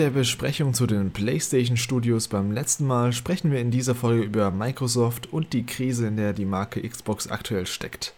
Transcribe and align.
Nach 0.00 0.06
der 0.06 0.18
Besprechung 0.18 0.72
zu 0.72 0.86
den 0.86 1.10
PlayStation 1.10 1.76
Studios 1.76 2.28
beim 2.28 2.52
letzten 2.52 2.86
Mal 2.86 3.12
sprechen 3.12 3.52
wir 3.52 3.60
in 3.60 3.70
dieser 3.70 3.94
Folge 3.94 4.22
über 4.22 4.50
Microsoft 4.50 5.30
und 5.30 5.52
die 5.52 5.66
Krise, 5.66 6.06
in 6.06 6.16
der 6.16 6.32
die 6.32 6.46
Marke 6.46 6.80
Xbox 6.80 7.26
aktuell 7.26 7.66
steckt. 7.66 8.14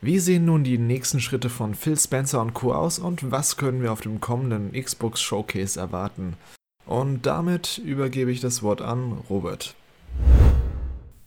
Wie 0.00 0.18
sehen 0.18 0.46
nun 0.46 0.64
die 0.64 0.78
nächsten 0.78 1.20
Schritte 1.20 1.50
von 1.50 1.74
Phil 1.74 1.98
Spencer 1.98 2.40
und 2.40 2.54
Co. 2.54 2.72
aus 2.72 2.98
und 2.98 3.30
was 3.30 3.58
können 3.58 3.82
wir 3.82 3.92
auf 3.92 4.00
dem 4.00 4.18
kommenden 4.18 4.72
Xbox 4.72 5.20
Showcase 5.20 5.78
erwarten? 5.78 6.38
Und 6.86 7.26
damit 7.26 7.82
übergebe 7.84 8.32
ich 8.32 8.40
das 8.40 8.62
Wort 8.62 8.80
an 8.80 9.18
Robert. 9.28 9.74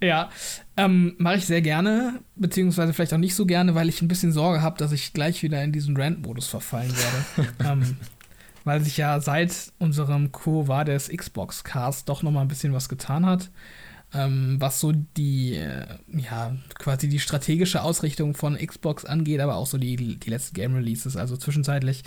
Ja, 0.02 0.31
ähm, 0.76 1.14
mache 1.20 1.36
ich 1.36 1.45
sehr 1.45 1.62
gerne, 1.62 2.20
beziehungsweise 2.36 2.94
vielleicht 2.94 3.14
auch 3.14 3.20
nicht 3.20 3.36
so 3.36 3.45
gerne, 3.45 3.76
weil 3.76 3.89
ich 3.89 4.02
ein 4.02 4.08
bisschen 4.08 4.31
Sorge 4.31 4.64
habe, 4.64 4.80
dass 4.80 4.91
ich 4.91 5.14
gleich 5.14 5.44
wieder 5.44 5.64
in 5.64 5.72
diesen 5.72 5.95
Rant-Modus 5.95 6.48
verfallen 6.48 6.94
werde. 6.98 7.53
ähm, 7.64 7.98
weil 8.63 8.81
sich 8.81 8.98
ja 8.98 9.20
seit 9.20 9.73
unserem 9.80 10.31
Co. 10.31 10.67
war 10.67 10.86
des 10.86 11.09
Xbox-Cast 11.09 12.08
doch 12.09 12.23
noch 12.23 12.31
mal 12.31 12.41
ein 12.41 12.48
bisschen 12.48 12.73
was 12.73 12.90
getan 12.90 13.26
hat. 13.26 13.50
Ähm, 14.12 14.55
was 14.59 14.80
so 14.80 14.91
die, 14.91 15.55
äh, 15.55 15.86
ja, 16.08 16.55
quasi 16.80 17.09
die 17.09 17.20
strategische 17.20 17.84
Ausrichtung 17.84 18.34
von 18.34 18.58
Xbox 18.58 19.05
angeht, 19.05 19.40
aber 19.40 19.55
auch 19.55 19.67
so 19.67 19.77
die, 19.77 19.95
die 20.17 20.30
letzten 20.30 20.55
Game-Releases. 20.55 21.16
Also 21.16 21.38
zwischenzeitlich 21.38 22.03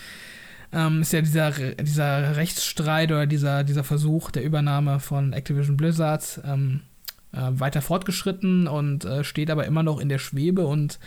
ähm, 0.73 1.03
ist 1.03 1.13
ja 1.13 1.21
dieser, 1.21 1.51
dieser 1.75 2.37
Rechtsstreit 2.37 3.13
oder 3.13 3.27
dieser, 3.27 3.63
dieser 3.63 3.85
Versuch 3.85 4.31
der 4.31 4.43
Übernahme 4.43 4.99
von 4.99 5.33
Activision 5.33 5.77
Blizzard 5.77 6.41
ähm, 6.45 6.81
äh, 7.33 7.51
weiter 7.53 7.83
fortgeschritten 7.83 8.67
und 8.67 9.05
äh, 9.05 9.23
steht 9.23 9.51
aber 9.51 9.67
immer 9.67 9.83
noch 9.83 10.01
in 10.01 10.09
der 10.09 10.19
Schwebe 10.19 10.67
und 10.67 10.99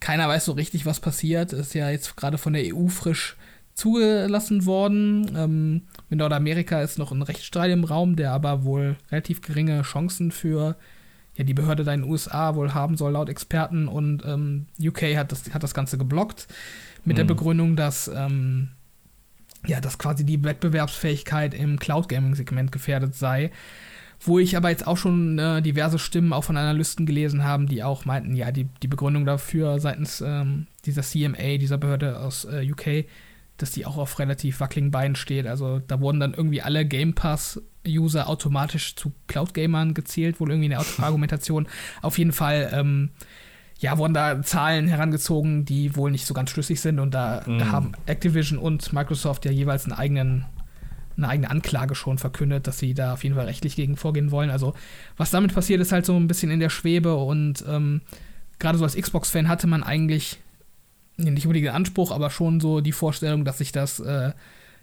keiner 0.00 0.28
weiß 0.28 0.46
so 0.46 0.52
richtig, 0.52 0.86
was 0.86 0.98
passiert. 0.98 1.52
Ist 1.52 1.74
ja 1.74 1.90
jetzt 1.90 2.16
gerade 2.16 2.38
von 2.38 2.52
der 2.52 2.74
EU 2.74 2.88
frisch 2.88 3.36
zugelassen 3.74 4.66
worden. 4.66 5.30
Ähm, 5.36 5.82
in 6.10 6.18
Nordamerika 6.18 6.82
ist 6.82 6.98
noch 6.98 7.12
ein 7.12 7.22
Rechtsstreit 7.22 7.70
im 7.70 7.84
Raum, 7.84 8.16
der 8.16 8.32
aber 8.32 8.64
wohl 8.64 8.96
relativ 9.10 9.40
geringe 9.40 9.82
Chancen 9.82 10.30
für 10.30 10.76
ja, 11.34 11.44
die 11.44 11.54
Behörde 11.54 11.84
da 11.84 11.94
in 11.94 12.02
den 12.02 12.10
USA 12.10 12.54
wohl 12.54 12.74
haben 12.74 12.96
soll, 12.96 13.12
laut 13.12 13.28
Experten. 13.28 13.88
Und 13.88 14.24
ähm, 14.26 14.66
UK 14.80 15.16
hat 15.16 15.32
das, 15.32 15.52
hat 15.54 15.62
das 15.62 15.74
Ganze 15.74 15.98
geblockt 15.98 16.48
mit 17.04 17.14
mhm. 17.14 17.18
der 17.18 17.24
Begründung, 17.24 17.76
dass, 17.76 18.08
ähm, 18.08 18.68
ja, 19.66 19.80
dass 19.80 19.98
quasi 19.98 20.24
die 20.24 20.42
Wettbewerbsfähigkeit 20.42 21.54
im 21.54 21.78
Cloud-Gaming-Segment 21.78 22.72
gefährdet 22.72 23.14
sei. 23.14 23.50
Wo 24.24 24.38
ich 24.38 24.56
aber 24.56 24.70
jetzt 24.70 24.86
auch 24.86 24.98
schon 24.98 25.38
äh, 25.38 25.62
diverse 25.62 25.98
Stimmen 25.98 26.32
auch 26.32 26.44
von 26.44 26.56
Analysten 26.56 27.06
gelesen 27.06 27.42
haben, 27.42 27.66
die 27.66 27.82
auch 27.82 28.04
meinten, 28.04 28.36
ja, 28.36 28.52
die, 28.52 28.68
die 28.80 28.86
Begründung 28.86 29.24
dafür 29.24 29.80
seitens 29.80 30.20
ähm, 30.20 30.68
dieser 30.84 31.02
CMA, 31.02 31.56
dieser 31.58 31.78
Behörde 31.78 32.20
aus 32.20 32.44
äh, 32.44 32.64
UK, 32.70 33.06
dass 33.62 33.70
die 33.70 33.86
auch 33.86 33.96
auf 33.96 34.18
relativ 34.18 34.60
wackeligen 34.60 34.90
Beinen 34.90 35.14
steht. 35.14 35.46
Also 35.46 35.78
da 35.78 36.00
wurden 36.00 36.20
dann 36.20 36.34
irgendwie 36.34 36.62
alle 36.62 36.84
Game 36.84 37.14
Pass-User 37.14 38.28
automatisch 38.28 38.96
zu 38.96 39.12
Cloud-Gamern 39.28 39.94
gezählt, 39.94 40.40
wohl 40.40 40.50
irgendwie 40.50 40.74
eine 40.74 40.84
Argumentation. 40.98 41.68
Auf 42.02 42.18
jeden 42.18 42.32
Fall, 42.32 42.70
ähm, 42.72 43.10
ja, 43.78 43.98
wurden 43.98 44.14
da 44.14 44.42
Zahlen 44.42 44.88
herangezogen, 44.88 45.64
die 45.64 45.96
wohl 45.96 46.10
nicht 46.10 46.26
so 46.26 46.34
ganz 46.34 46.50
schlüssig 46.50 46.80
sind. 46.80 46.98
Und 46.98 47.14
da, 47.14 47.42
mm. 47.46 47.70
haben 47.70 47.92
Activision 48.06 48.58
und 48.58 48.92
Microsoft 48.92 49.44
ja 49.44 49.50
jeweils 49.50 49.84
einen 49.84 49.94
eigenen 49.94 50.44
eine 51.16 51.28
eigene 51.28 51.50
Anklage 51.50 51.94
schon 51.94 52.16
verkündet, 52.16 52.66
dass 52.66 52.78
sie 52.78 52.94
da 52.94 53.12
auf 53.12 53.22
jeden 53.22 53.36
Fall 53.36 53.44
rechtlich 53.44 53.76
gegen 53.76 53.96
vorgehen 53.96 54.30
wollen. 54.30 54.48
Also, 54.48 54.72
was 55.18 55.30
damit 55.30 55.52
passiert, 55.54 55.80
ist 55.82 55.92
halt 55.92 56.06
so 56.06 56.16
ein 56.16 56.26
bisschen 56.26 56.50
in 56.50 56.58
der 56.58 56.70
Schwebe 56.70 57.14
und 57.16 57.62
ähm, 57.68 58.00
gerade 58.58 58.78
so 58.78 58.84
als 58.84 58.96
Xbox-Fan 58.96 59.46
hatte 59.46 59.66
man 59.66 59.82
eigentlich 59.82 60.40
nicht 61.24 61.46
unbedingt 61.46 61.66
den 61.66 61.74
Anspruch, 61.74 62.10
aber 62.10 62.30
schon 62.30 62.60
so 62.60 62.80
die 62.80 62.92
Vorstellung, 62.92 63.44
dass 63.44 63.58
sich 63.58 63.72
das 63.72 64.00
äh, 64.00 64.32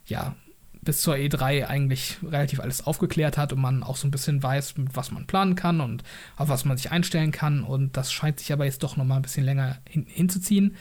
ja 0.06 0.36
bis 0.82 1.02
zur 1.02 1.16
E3 1.16 1.66
eigentlich 1.66 2.18
relativ 2.24 2.60
alles 2.60 2.86
aufgeklärt 2.86 3.38
hat 3.38 3.52
und 3.52 3.60
man 3.60 3.84
auch 3.84 3.98
so 3.98 4.08
ein 4.08 4.12
bisschen 4.12 4.42
weiß, 4.42 4.76
was 4.94 5.12
man 5.12 5.28
planen 5.28 5.56
kann 5.56 5.82
und 5.82 6.04
auf 6.38 6.48
was 6.48 6.66
man 6.66 6.78
sich 6.78 6.92
einstellen 6.92 7.32
kann. 7.32 7.64
Und 7.64 7.98
das 7.98 8.12
scheint 8.12 8.40
sich 8.40 8.54
aber 8.54 8.66
jetzt 8.66 8.84
doch 8.84 8.96
noch 8.96 9.06
mal 9.06 9.18
ein 9.18 9.22
bisschen 9.22 9.44
länger 9.44 9.78
hin 9.88 10.06
hinzuziehen. 10.08 10.76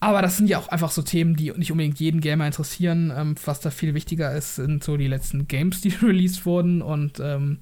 Aber 0.00 0.22
das 0.22 0.36
sind 0.36 0.48
ja 0.48 0.58
auch 0.58 0.68
einfach 0.68 0.92
so 0.92 1.02
Themen, 1.02 1.34
die 1.34 1.50
nicht 1.52 1.72
unbedingt 1.72 1.98
jeden 1.98 2.20
Gamer 2.20 2.46
interessieren. 2.46 3.12
Ähm, 3.14 3.34
was 3.44 3.60
da 3.60 3.70
viel 3.70 3.94
wichtiger 3.94 4.32
ist, 4.32 4.54
sind 4.54 4.84
so 4.84 4.96
die 4.96 5.08
letzten 5.08 5.48
Games, 5.48 5.80
die 5.80 5.88
released 6.02 6.46
wurden. 6.46 6.82
Und 6.82 7.18
ähm, 7.18 7.58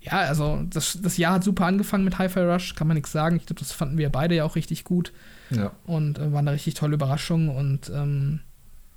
ja, 0.00 0.18
also 0.18 0.62
das, 0.68 0.98
das 1.00 1.16
Jahr 1.16 1.34
hat 1.34 1.44
super 1.44 1.64
angefangen 1.64 2.04
mit 2.04 2.18
Hi-Fi 2.18 2.40
Rush, 2.40 2.74
kann 2.74 2.88
man 2.88 2.96
nichts 2.96 3.12
sagen. 3.12 3.36
Ich 3.36 3.46
glaube, 3.46 3.60
das 3.60 3.72
fanden 3.72 3.96
wir 3.96 4.10
beide 4.10 4.34
ja 4.34 4.44
auch 4.44 4.56
richtig 4.56 4.84
gut. 4.84 5.12
Ja. 5.56 5.72
Und 5.86 6.18
äh, 6.18 6.32
waren 6.32 6.46
eine 6.48 6.52
richtig 6.52 6.74
tolle 6.74 6.94
Überraschung. 6.94 7.48
Und 7.48 7.90
ähm, 7.94 8.40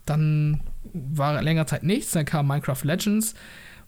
dann 0.06 0.62
war 0.94 1.42
länger 1.42 1.68
Zeit 1.68 1.84
nichts. 1.84 2.12
Dann 2.12 2.26
kam 2.26 2.48
Minecraft 2.48 2.84
Legends, 2.84 3.36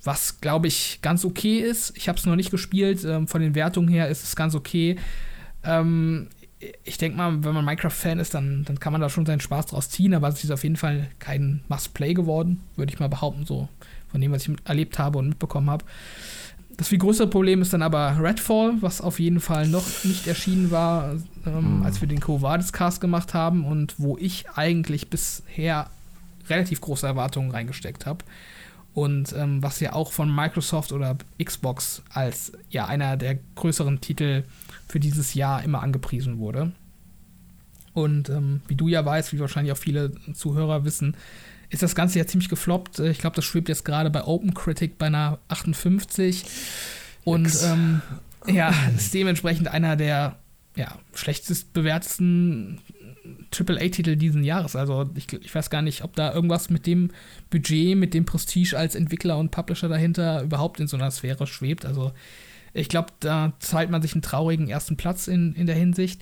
was, 0.04 0.42
glaube 0.42 0.68
ich, 0.68 1.00
ganz 1.02 1.26
okay 1.26 1.60
ist. 1.60 1.96
Ich 1.98 2.08
habe 2.08 2.18
es 2.18 2.26
noch 2.26 2.36
nicht 2.36 2.52
gespielt. 2.52 3.04
Ähm, 3.04 3.28
von 3.28 3.42
den 3.42 3.56
Wertungen 3.56 3.90
her 3.90 4.08
ist 4.10 4.24
es 4.24 4.36
ganz 4.36 4.56
okay. 4.56 4.98
Ähm, 5.64 6.30
ich 6.84 6.98
denke 6.98 7.18
mal, 7.18 7.44
wenn 7.44 7.54
man 7.54 7.66
Minecraft-Fan 7.66 8.20
ist, 8.20 8.34
dann, 8.34 8.64
dann 8.66 8.80
kann 8.80 8.92
man 8.92 9.02
da 9.02 9.10
schon 9.10 9.26
seinen 9.26 9.42
Spaß 9.42 9.68
draus 9.68 9.90
ziehen, 9.90 10.14
aber 10.14 10.28
es 10.28 10.44
ist 10.44 10.52
auf 10.52 10.64
jeden 10.64 10.76
Fall 10.76 11.08
kein 11.20 11.62
Must-Play 11.68 12.16
geworden, 12.16 12.62
würde 12.76 12.92
ich 12.92 13.00
mal 13.00 13.10
behaupten, 13.10 13.46
so 13.46 13.70
von 14.08 14.22
dem, 14.22 14.32
was 14.32 14.48
ich 14.48 14.56
erlebt 14.66 14.98
habe 14.98 15.20
und 15.20 15.30
mitbekommen 15.30 15.70
habe. 15.70 15.86
Das 16.78 16.90
viel 16.90 17.00
größere 17.00 17.28
Problem 17.28 17.64
ist 17.64 17.74
dann 17.74 17.82
aber 17.82 18.20
Redfall, 18.22 18.76
was 18.82 19.02
auf 19.02 19.20
jeden 19.20 19.40
Fall 19.40 19.68
noch 19.68 20.04
nicht 20.04 20.28
erschienen 20.28 20.70
war, 20.70 21.16
ähm, 21.46 21.80
mhm. 21.80 21.84
als 21.84 22.02
wir 22.02 22.08
den 22.08 22.20
Covadis-Cast 22.20 23.02
gemacht 23.02 23.34
haben 23.34 23.66
und 23.66 23.96
wo 23.98 24.16
ich 24.18 24.48
eigentlich 24.52 25.10
bisher 25.10 25.90
relativ 26.48 26.80
große 26.80 27.08
Erwartungen 27.08 27.50
reingesteckt 27.50 28.06
habe. 28.06 28.24
Und 28.94 29.34
ähm, 29.34 29.62
was 29.62 29.80
ja 29.80 29.94
auch 29.94 30.12
von 30.12 30.34
Microsoft 30.34 30.92
oder 30.92 31.18
Xbox 31.44 32.04
als 32.10 32.52
ja 32.70 32.86
einer 32.86 33.18
der 33.18 33.40
größeren 33.56 34.02
Titel 34.02 34.44
für 34.88 35.00
dieses 35.00 35.34
Jahr 35.34 35.64
immer 35.64 35.82
angepriesen 35.82 36.38
wurde. 36.38 36.72
Und 37.94 38.30
ähm, 38.30 38.62
wie 38.68 38.76
du 38.76 38.88
ja 38.88 39.04
weißt, 39.04 39.34
wie 39.34 39.40
wahrscheinlich 39.40 39.72
auch 39.72 39.78
viele 39.78 40.12
Zuhörer 40.34 40.84
wissen, 40.84 41.16
ist 41.70 41.84
das 41.84 41.96
Ganze 41.96 42.20
ja 42.20 42.28
ziemlich 42.28 42.50
gefloppt. 42.50 43.00
Äh, 43.00 43.10
ich 43.10 43.20
glaube, 43.20 43.36
das 43.36 43.46
schwebt 43.46 43.70
jetzt 43.70 43.86
gerade 43.86 44.10
bei 44.10 44.24
Open 44.24 44.54
Critic 44.54 44.98
bei 44.98 45.08
einer 45.08 45.40
58. 45.50 46.46
Und 47.24 47.52
ähm, 47.64 48.02
ja, 48.48 48.74
ist 48.96 49.14
dementsprechend 49.14 49.68
einer 49.68 49.96
der 49.96 50.38
ja, 50.76 51.00
schlechtest 51.14 51.74
bewertesten 51.74 52.80
AAA-Titel 53.52 54.16
diesen 54.16 54.44
Jahres. 54.44 54.76
Also 54.76 55.10
ich, 55.16 55.32
ich, 55.34 55.54
weiß 55.54 55.70
gar 55.70 55.82
nicht, 55.82 56.04
ob 56.04 56.16
da 56.16 56.34
irgendwas 56.34 56.70
mit 56.70 56.86
dem 56.86 57.10
Budget, 57.50 57.98
mit 57.98 58.14
dem 58.14 58.26
Prestige 58.26 58.78
als 58.78 58.96
Entwickler 58.96 59.38
und 59.38 59.52
Publisher 59.52 59.90
dahinter 59.90 60.44
überhaupt 60.44 60.80
in 60.80 60.88
so 60.88 60.96
einer 60.96 61.12
Sphäre 61.12 61.48
schwebt. 61.48 61.86
Also 61.86 62.14
ich 62.74 62.90
glaube, 62.90 63.10
da 63.20 63.54
zahlt 63.60 63.90
man 63.90 64.02
sich 64.02 64.14
einen 64.14 64.22
traurigen 64.22 64.70
ersten 64.70 64.98
Platz 64.98 65.28
in, 65.28 65.54
in 65.56 65.66
der 65.66 65.76
Hinsicht. 65.76 66.22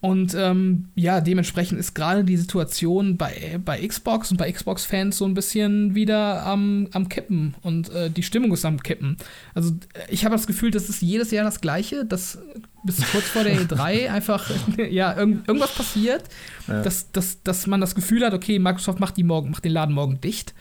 Und 0.00 0.32
ähm, 0.34 0.90
ja, 0.94 1.20
dementsprechend 1.20 1.80
ist 1.80 1.94
gerade 1.94 2.22
die 2.22 2.36
Situation 2.36 3.16
bei, 3.16 3.58
bei 3.64 3.84
Xbox 3.84 4.30
und 4.30 4.36
bei 4.36 4.50
Xbox-Fans 4.52 5.18
so 5.18 5.24
ein 5.24 5.34
bisschen 5.34 5.96
wieder 5.96 6.46
am, 6.46 6.88
am 6.92 7.08
Kippen 7.08 7.56
und 7.62 7.90
äh, 7.90 8.08
die 8.08 8.22
Stimmung 8.22 8.52
ist 8.52 8.64
am 8.64 8.80
Kippen. 8.80 9.16
Also 9.54 9.72
ich 10.08 10.24
habe 10.24 10.36
das 10.36 10.46
Gefühl, 10.46 10.70
das 10.70 10.88
ist 10.88 11.02
jedes 11.02 11.32
Jahr 11.32 11.44
das 11.44 11.60
Gleiche, 11.60 12.04
dass 12.04 12.38
bis 12.84 12.98
kurz 13.10 13.24
vor 13.24 13.42
der 13.42 13.60
E3 13.60 14.08
einfach 14.12 14.48
ja, 14.88 15.16
irgend, 15.16 15.48
irgendwas 15.48 15.74
passiert, 15.74 16.22
ja. 16.68 16.82
Dass, 16.82 17.10
dass, 17.10 17.42
dass 17.42 17.66
man 17.66 17.80
das 17.80 17.96
Gefühl 17.96 18.24
hat, 18.24 18.34
okay, 18.34 18.60
Microsoft 18.60 19.00
macht, 19.00 19.16
die 19.16 19.24
morgen, 19.24 19.50
macht 19.50 19.64
den 19.64 19.72
Laden 19.72 19.94
morgen 19.94 20.20
dicht. 20.20 20.54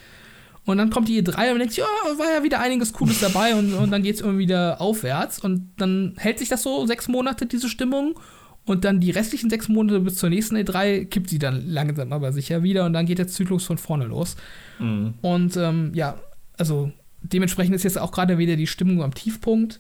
Und 0.66 0.80
dann 0.80 0.90
kommt 0.90 1.08
die 1.08 1.22
E3 1.22 1.30
und 1.30 1.50
man 1.52 1.60
denkt, 1.60 1.78
ja, 1.78 1.86
war 2.18 2.34
ja 2.34 2.44
wieder 2.44 2.60
einiges 2.60 2.92
Cooles 2.92 3.22
dabei 3.22 3.56
und, 3.56 3.74
und 3.74 3.92
dann 3.92 4.04
geht 4.04 4.16
es 4.16 4.22
irgendwie 4.22 4.40
wieder 4.40 4.82
aufwärts. 4.82 5.40
Und 5.40 5.72
dann 5.78 6.16
hält 6.18 6.40
sich 6.40 6.50
das 6.50 6.64
so 6.64 6.86
sechs 6.86 7.08
Monate, 7.08 7.46
diese 7.46 7.70
Stimmung. 7.70 8.20
Und 8.68 8.84
dann 8.84 9.00
die 9.00 9.12
restlichen 9.12 9.50
sechs 9.50 9.70
Monate 9.70 10.02
bis 10.02 10.16
zur 10.16 10.30
nächsten 10.30 10.58
E3 10.58 11.06
kippt 11.06 11.30
sie 11.30 11.40
dann 11.40 11.66
langsam 11.66 12.12
aber 12.12 12.34
sicher 12.34 12.64
wieder 12.64 12.86
und 12.86 12.94
dann 12.94 13.06
geht 13.06 13.18
der 13.18 13.28
Zyklus 13.28 13.64
von 13.64 13.78
vorne 13.78 14.06
los. 14.06 14.36
Mhm. 14.78 15.14
Und 15.22 15.58
ähm, 15.58 15.92
ja, 15.94 16.20
also 16.58 16.92
dementsprechend 17.22 17.76
ist 17.76 17.84
jetzt 17.84 17.98
auch 17.98 18.12
gerade 18.12 18.38
wieder 18.38 18.58
die 18.58 18.68
Stimmung 18.68 19.02
am 19.02 19.14
Tiefpunkt. 19.14 19.80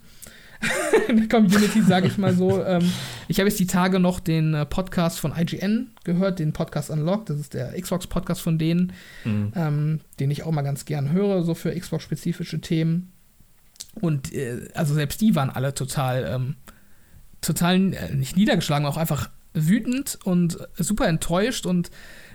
in 1.07 1.17
der 1.17 1.27
Community, 1.27 1.81
sage 1.81 2.07
ich 2.07 2.17
mal 2.17 2.33
so. 2.33 2.63
Ähm, 2.63 2.91
ich 3.27 3.39
habe 3.39 3.49
jetzt 3.49 3.59
die 3.59 3.67
Tage 3.67 3.99
noch 3.99 4.19
den 4.19 4.53
äh, 4.53 4.65
Podcast 4.65 5.19
von 5.19 5.33
IGN 5.37 5.91
gehört, 6.03 6.39
den 6.39 6.53
Podcast 6.53 6.89
Unlocked. 6.89 7.29
Das 7.29 7.39
ist 7.39 7.53
der 7.53 7.79
Xbox-Podcast 7.79 8.41
von 8.41 8.57
denen, 8.57 8.93
mhm. 9.23 9.51
ähm, 9.55 9.99
den 10.19 10.31
ich 10.31 10.43
auch 10.43 10.51
mal 10.51 10.63
ganz 10.63 10.85
gern 10.85 11.11
höre, 11.11 11.43
so 11.43 11.53
für 11.53 11.77
Xbox-spezifische 11.77 12.61
Themen. 12.61 13.11
Und 13.95 14.33
äh, 14.33 14.67
also 14.73 14.93
selbst 14.93 15.21
die 15.21 15.35
waren 15.35 15.49
alle 15.49 15.73
total, 15.73 16.25
ähm, 16.33 16.55
total 17.41 17.93
äh, 17.93 18.13
nicht 18.13 18.35
niedergeschlagen, 18.37 18.85
auch 18.87 18.97
einfach 18.97 19.29
wütend 19.53 20.19
und 20.23 20.57
super 20.77 21.07
enttäuscht 21.07 21.65
und 21.65 21.89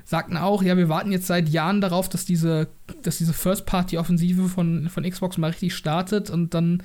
sagten 0.04 0.37
auch, 0.37 0.62
ja, 0.62 0.76
wir 0.76 0.88
warten 0.88 1.12
jetzt 1.12 1.26
seit 1.26 1.49
Jahren 1.49 1.81
darauf, 1.81 2.08
dass 2.08 2.25
diese, 2.25 2.69
dass 3.02 3.19
diese 3.19 3.32
First-Party-Offensive 3.32 4.49
von, 4.49 4.88
von 4.88 5.08
Xbox 5.08 5.38
mal 5.38 5.50
richtig 5.50 5.75
startet 5.75 6.31
und 6.31 6.54
dann 6.54 6.82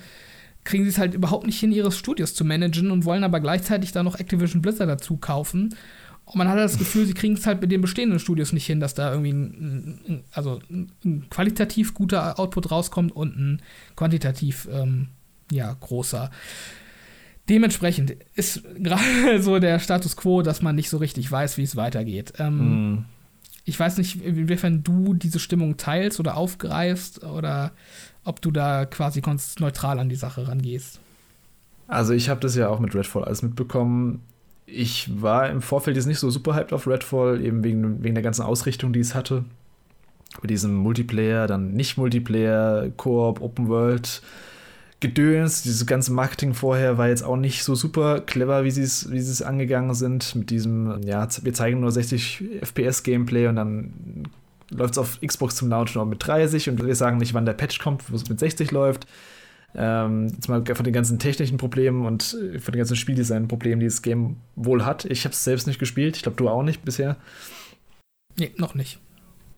kriegen 0.64 0.84
sie 0.84 0.90
es 0.90 0.98
halt 0.98 1.14
überhaupt 1.14 1.46
nicht 1.46 1.58
hin, 1.58 1.72
ihre 1.72 1.90
Studios 1.90 2.34
zu 2.34 2.44
managen 2.44 2.90
und 2.90 3.04
wollen 3.04 3.24
aber 3.24 3.40
gleichzeitig 3.40 3.92
da 3.92 4.02
noch 4.02 4.16
Activision 4.16 4.62
Blizzard 4.62 4.88
dazu 4.88 5.16
kaufen. 5.16 5.74
Und 6.26 6.36
man 6.36 6.48
hat 6.48 6.58
das 6.58 6.76
Gefühl, 6.78 7.06
sie 7.06 7.14
kriegen 7.14 7.34
es 7.34 7.46
halt 7.46 7.62
mit 7.62 7.72
den 7.72 7.80
bestehenden 7.80 8.18
Studios 8.18 8.52
nicht 8.52 8.66
hin, 8.66 8.80
dass 8.80 8.92
da 8.92 9.10
irgendwie 9.10 9.32
ein, 9.32 10.00
ein 10.06 10.24
also 10.30 10.60
ein 10.70 11.24
qualitativ 11.30 11.94
guter 11.94 12.38
Output 12.38 12.70
rauskommt 12.70 13.12
und 13.16 13.34
ein 13.36 13.62
quantitativ 13.96 14.68
ähm, 14.70 15.08
ja, 15.50 15.74
großer. 15.80 16.30
Dementsprechend 17.48 18.16
ist 18.34 18.62
gerade 18.78 19.02
so 19.40 19.58
der 19.58 19.78
Status 19.78 20.16
quo, 20.16 20.42
dass 20.42 20.62
man 20.62 20.74
nicht 20.74 20.90
so 20.90 20.98
richtig 20.98 21.30
weiß, 21.30 21.56
wie 21.56 21.62
es 21.62 21.76
weitergeht. 21.76 22.34
Ähm, 22.38 22.92
mm. 22.92 23.04
Ich 23.64 23.78
weiß 23.78 23.98
nicht, 23.98 24.22
inwiefern 24.22 24.82
du 24.82 25.12
diese 25.12 25.38
Stimmung 25.38 25.76
teilst 25.76 26.20
oder 26.20 26.36
aufgreifst 26.36 27.22
oder 27.22 27.72
ob 28.24 28.40
du 28.40 28.50
da 28.50 28.86
quasi 28.86 29.22
neutral 29.58 29.98
an 29.98 30.08
die 30.08 30.16
Sache 30.16 30.48
rangehst. 30.48 31.00
Also 31.86 32.12
ich 32.12 32.28
habe 32.28 32.40
das 32.40 32.54
ja 32.54 32.68
auch 32.68 32.80
mit 32.80 32.94
Redfall 32.94 33.24
alles 33.24 33.42
mitbekommen. 33.42 34.22
Ich 34.66 35.22
war 35.22 35.48
im 35.48 35.62
Vorfeld 35.62 35.96
jetzt 35.96 36.06
nicht 36.06 36.18
so 36.18 36.30
super 36.30 36.54
hyped 36.54 36.74
auf 36.74 36.86
Redfall, 36.86 37.42
eben 37.42 37.64
wegen, 37.64 38.02
wegen 38.02 38.14
der 38.14 38.22
ganzen 38.22 38.42
Ausrichtung, 38.42 38.92
die 38.92 39.00
es 39.00 39.14
hatte. 39.14 39.44
Mit 40.42 40.50
diesem 40.50 40.74
Multiplayer, 40.74 41.46
dann 41.46 41.72
nicht 41.72 41.96
Multiplayer, 41.96 42.90
Koop, 42.96 43.40
Open 43.40 43.68
World. 43.68 44.22
Gedöns, 45.00 45.62
dieses 45.62 45.86
ganze 45.86 46.12
Marketing 46.12 46.54
vorher 46.54 46.98
war 46.98 47.08
jetzt 47.08 47.22
auch 47.22 47.36
nicht 47.36 47.62
so 47.62 47.76
super 47.76 48.20
clever, 48.20 48.64
wie 48.64 48.70
sie 48.72 48.82
es 48.82 49.10
wie 49.12 49.18
es 49.18 49.42
angegangen 49.42 49.94
sind 49.94 50.34
mit 50.34 50.50
diesem 50.50 51.00
ja, 51.04 51.26
wir 51.42 51.54
zeigen 51.54 51.80
nur 51.80 51.92
60 51.92 52.42
FPS 52.62 53.04
Gameplay 53.04 53.46
und 53.46 53.56
dann 53.56 54.28
läuft 54.70 54.94
es 54.94 54.98
auf 54.98 55.20
Xbox 55.24 55.54
zum 55.54 55.68
Launch 55.68 55.94
noch 55.94 56.04
mit 56.04 56.26
30 56.26 56.68
und 56.68 56.84
wir 56.84 56.94
sagen 56.94 57.18
nicht, 57.18 57.32
wann 57.32 57.46
der 57.46 57.52
Patch 57.52 57.78
kommt, 57.78 58.10
wo 58.10 58.16
es 58.16 58.28
mit 58.28 58.40
60 58.40 58.70
läuft. 58.72 59.06
Ähm, 59.74 60.28
jetzt 60.28 60.48
mal 60.48 60.64
von 60.64 60.84
den 60.84 60.94
ganzen 60.94 61.18
technischen 61.18 61.58
Problemen 61.58 62.06
und 62.06 62.34
äh, 62.34 62.58
von 62.58 62.72
den 62.72 62.78
ganzen 62.78 62.96
Spieldesign-Problemen, 62.96 63.80
die 63.80 63.86
das 63.86 64.02
Game 64.02 64.36
wohl 64.56 64.84
hat. 64.84 65.04
Ich 65.04 65.24
habe 65.24 65.32
es 65.32 65.44
selbst 65.44 65.66
nicht 65.66 65.78
gespielt. 65.78 66.16
Ich 66.16 66.22
glaube, 66.22 66.36
du 66.36 66.48
auch 66.48 66.62
nicht 66.62 66.84
bisher. 66.84 67.16
Nee, 68.38 68.52
noch 68.56 68.74
nicht. 68.74 68.98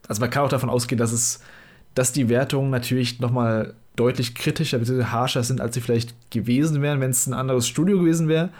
Also 0.08 0.20
man 0.20 0.30
kann 0.30 0.44
auch 0.44 0.48
davon 0.48 0.68
ausgehen, 0.68 0.98
dass 0.98 1.12
es, 1.12 1.40
dass 1.94 2.12
die 2.12 2.28
Wertungen 2.28 2.70
natürlich 2.70 3.20
noch 3.20 3.30
mal 3.30 3.74
deutlich 3.96 4.34
kritischer 4.34 4.78
bzw. 4.78 5.04
harscher 5.04 5.42
sind, 5.42 5.60
als 5.60 5.74
sie 5.74 5.80
vielleicht 5.80 6.14
gewesen 6.30 6.82
wären, 6.82 7.00
wenn 7.00 7.10
es 7.10 7.26
ein 7.26 7.34
anderes 7.34 7.68
Studio 7.68 7.98
gewesen 7.98 8.28
wäre. 8.28 8.50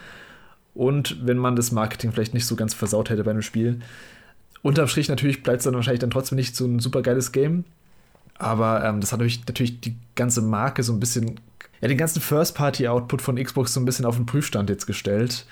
Und 0.75 1.27
wenn 1.27 1.39
man 1.39 1.57
das 1.57 1.73
Marketing 1.73 2.13
vielleicht 2.13 2.35
nicht 2.35 2.47
so 2.47 2.57
ganz 2.57 2.75
versaut 2.75 3.11
hätte 3.11 3.25
bei 3.25 3.31
einem 3.31 3.43
Spiel. 3.43 3.81
Unterm 4.63 4.89
Strich 4.89 5.09
natürlich 5.09 5.43
bleibt 5.43 5.59
es 5.59 5.65
dann 5.65 5.75
wahrscheinlich 5.75 6.01
dann 6.01 6.11
trotzdem 6.11 6.37
nicht 6.37 6.55
so 6.55 6.67
ein 6.67 6.79
super 6.79 7.03
geiles 7.03 7.33
Game. 7.33 7.65
Aber 8.39 8.85
ähm, 8.85 9.01
das 9.01 9.13
hat 9.13 9.19
natürlich, 9.19 9.47
natürlich 9.47 9.81
die 9.81 9.97
ganze 10.15 10.43
Marke 10.43 10.83
so 10.83 10.93
ein 10.93 11.01
bisschen, 11.01 11.41
ja, 11.81 11.89
den 11.89 11.99
ganzen 11.99 12.21
First-Party-Output 12.21 13.21
von 13.21 13.37
Xbox 13.37 13.75
so 13.75 13.81
ein 13.81 13.85
bisschen 13.85 14.07
auf 14.07 14.17
den 14.17 14.27
Prüfstand 14.27 14.71
jetzt 14.71 14.87
gestellt. 14.87 15.47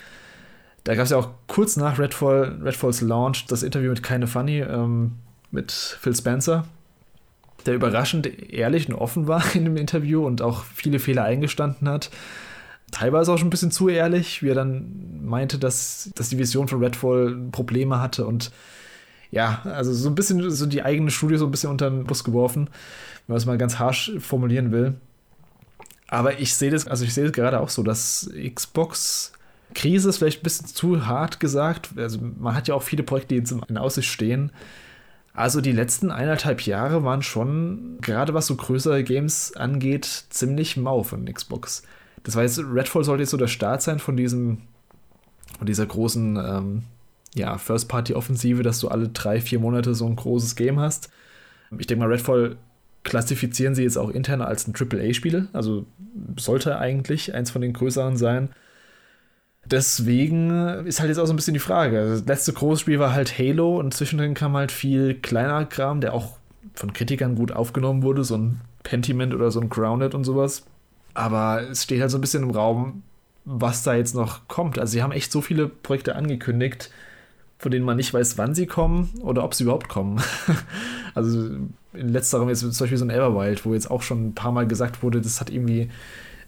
Da 0.84 0.94
gab 0.94 1.04
es 1.04 1.10
ja 1.10 1.18
auch 1.18 1.30
kurz 1.48 1.76
nach 1.76 1.98
Redfall, 1.98 2.60
Redfalls 2.62 3.02
Launch 3.02 3.46
das 3.46 3.62
Interview 3.62 3.90
mit 3.90 4.02
Keine 4.02 4.26
Funny 4.26 4.60
ähm, 4.60 5.12
mit 5.50 5.70
Phil 5.72 6.14
Spencer, 6.14 6.64
der 7.68 7.76
überraschend 7.76 8.26
ehrlich 8.52 8.88
und 8.88 8.94
offen 8.94 9.28
war 9.28 9.44
in 9.54 9.64
dem 9.64 9.76
Interview 9.76 10.26
und 10.26 10.42
auch 10.42 10.64
viele 10.74 10.98
Fehler 10.98 11.24
eingestanden 11.24 11.88
hat. 11.88 12.10
Teilweise 12.90 13.32
auch 13.32 13.38
schon 13.38 13.48
ein 13.48 13.50
bisschen 13.50 13.70
zu 13.70 13.88
ehrlich, 13.88 14.42
wie 14.42 14.48
er 14.48 14.54
dann 14.54 15.20
meinte, 15.22 15.58
dass, 15.58 16.10
dass 16.14 16.30
die 16.30 16.38
Vision 16.38 16.68
von 16.68 16.82
Redfall 16.82 17.36
Probleme 17.52 18.00
hatte 18.00 18.26
und 18.26 18.50
ja, 19.30 19.60
also 19.64 19.92
so 19.92 20.08
ein 20.08 20.14
bisschen 20.14 20.50
so 20.50 20.64
die 20.64 20.82
eigene 20.82 21.10
Studie 21.10 21.36
so 21.36 21.44
ein 21.44 21.50
bisschen 21.50 21.70
unter 21.70 21.90
den 21.90 22.04
Bus 22.04 22.24
geworfen, 22.24 22.70
wenn 23.26 23.34
man 23.34 23.36
es 23.36 23.44
mal 23.44 23.58
ganz 23.58 23.78
harsch 23.78 24.12
formulieren 24.18 24.72
will. 24.72 24.94
Aber 26.06 26.40
ich 26.40 26.54
sehe 26.54 26.70
das, 26.70 26.86
also 26.86 27.04
ich 27.04 27.12
sehe 27.12 27.24
das 27.24 27.34
gerade 27.34 27.60
auch 27.60 27.68
so, 27.68 27.82
dass 27.82 28.30
Xbox 28.54 29.32
Krise 29.74 30.08
ist 30.08 30.16
vielleicht 30.16 30.40
ein 30.40 30.44
bisschen 30.44 30.66
zu 30.66 31.06
hart 31.06 31.40
gesagt. 31.40 31.90
Also 31.96 32.18
man 32.38 32.54
hat 32.54 32.68
ja 32.68 32.74
auch 32.74 32.82
viele 32.82 33.02
Projekte, 33.02 33.34
die 33.34 33.40
jetzt 33.40 33.52
in 33.68 33.76
Aussicht 33.76 34.10
stehen. 34.10 34.50
Also 35.38 35.60
die 35.60 35.70
letzten 35.70 36.10
eineinhalb 36.10 36.62
Jahre 36.62 37.04
waren 37.04 37.22
schon, 37.22 37.98
gerade 38.00 38.34
was 38.34 38.48
so 38.48 38.56
größere 38.56 39.04
Games 39.04 39.54
angeht, 39.54 40.04
ziemlich 40.30 40.76
mau 40.76 41.04
von 41.04 41.32
Xbox. 41.32 41.84
Das 42.24 42.34
heißt, 42.34 42.58
Redfall 42.58 43.04
sollte 43.04 43.22
jetzt 43.22 43.30
so 43.30 43.36
der 43.36 43.46
Start 43.46 43.80
sein 43.80 44.00
von 44.00 44.16
diesem, 44.16 44.62
von 45.56 45.68
dieser 45.68 45.86
großen 45.86 46.36
ähm, 46.44 46.82
ja, 47.36 47.56
First-Party-Offensive, 47.56 48.64
dass 48.64 48.80
du 48.80 48.88
alle 48.88 49.10
drei, 49.10 49.40
vier 49.40 49.60
Monate 49.60 49.94
so 49.94 50.06
ein 50.06 50.16
großes 50.16 50.56
Game 50.56 50.80
hast. 50.80 51.08
Ich 51.78 51.86
denke 51.86 52.04
mal, 52.04 52.10
Redfall 52.10 52.56
klassifizieren 53.04 53.76
sie 53.76 53.84
jetzt 53.84 53.96
auch 53.96 54.10
intern 54.10 54.42
als 54.42 54.66
ein 54.66 54.74
AAA-Spiel, 54.74 55.46
also 55.52 55.86
sollte 56.36 56.80
eigentlich 56.80 57.32
eins 57.32 57.52
von 57.52 57.62
den 57.62 57.74
größeren 57.74 58.16
sein. 58.16 58.48
Deswegen 59.70 60.86
ist 60.86 61.00
halt 61.00 61.08
jetzt 61.08 61.18
auch 61.18 61.26
so 61.26 61.32
ein 61.32 61.36
bisschen 61.36 61.54
die 61.54 61.60
Frage. 61.60 61.98
Also 61.98 62.12
das 62.14 62.26
letzte 62.26 62.52
große 62.52 62.80
Spiel 62.80 62.98
war 62.98 63.12
halt 63.12 63.38
Halo 63.38 63.78
und 63.78 63.92
zwischendrin 63.92 64.34
kam 64.34 64.56
halt 64.56 64.72
viel 64.72 65.14
kleiner 65.14 65.64
Kram, 65.66 66.00
der 66.00 66.14
auch 66.14 66.36
von 66.74 66.92
Kritikern 66.92 67.34
gut 67.34 67.52
aufgenommen 67.52 68.02
wurde, 68.02 68.24
so 68.24 68.36
ein 68.36 68.60
Pentiment 68.82 69.34
oder 69.34 69.50
so 69.50 69.60
ein 69.60 69.68
Grounded 69.68 70.14
und 70.14 70.24
sowas. 70.24 70.64
Aber 71.14 71.62
es 71.70 71.82
steht 71.82 72.00
halt 72.00 72.10
so 72.10 72.18
ein 72.18 72.20
bisschen 72.20 72.44
im 72.44 72.50
Raum, 72.50 73.02
was 73.44 73.82
da 73.82 73.94
jetzt 73.94 74.14
noch 74.14 74.46
kommt. 74.48 74.78
Also 74.78 74.92
sie 74.92 75.02
haben 75.02 75.12
echt 75.12 75.32
so 75.32 75.40
viele 75.40 75.68
Projekte 75.68 76.14
angekündigt, 76.16 76.90
von 77.58 77.72
denen 77.72 77.84
man 77.84 77.96
nicht 77.96 78.14
weiß, 78.14 78.38
wann 78.38 78.54
sie 78.54 78.66
kommen 78.66 79.10
oder 79.20 79.44
ob 79.44 79.54
sie 79.54 79.64
überhaupt 79.64 79.88
kommen. 79.88 80.20
also 81.14 81.50
in 81.92 82.08
letzterem 82.08 82.48
ist 82.48 82.60
zum 82.60 82.70
Beispiel 82.70 82.98
so 82.98 83.04
ein 83.04 83.10
Everwild, 83.10 83.64
wo 83.64 83.74
jetzt 83.74 83.90
auch 83.90 84.02
schon 84.02 84.28
ein 84.28 84.34
paar 84.34 84.52
Mal 84.52 84.66
gesagt 84.66 85.02
wurde, 85.02 85.20
das 85.20 85.40
hat 85.40 85.50
irgendwie, 85.50 85.90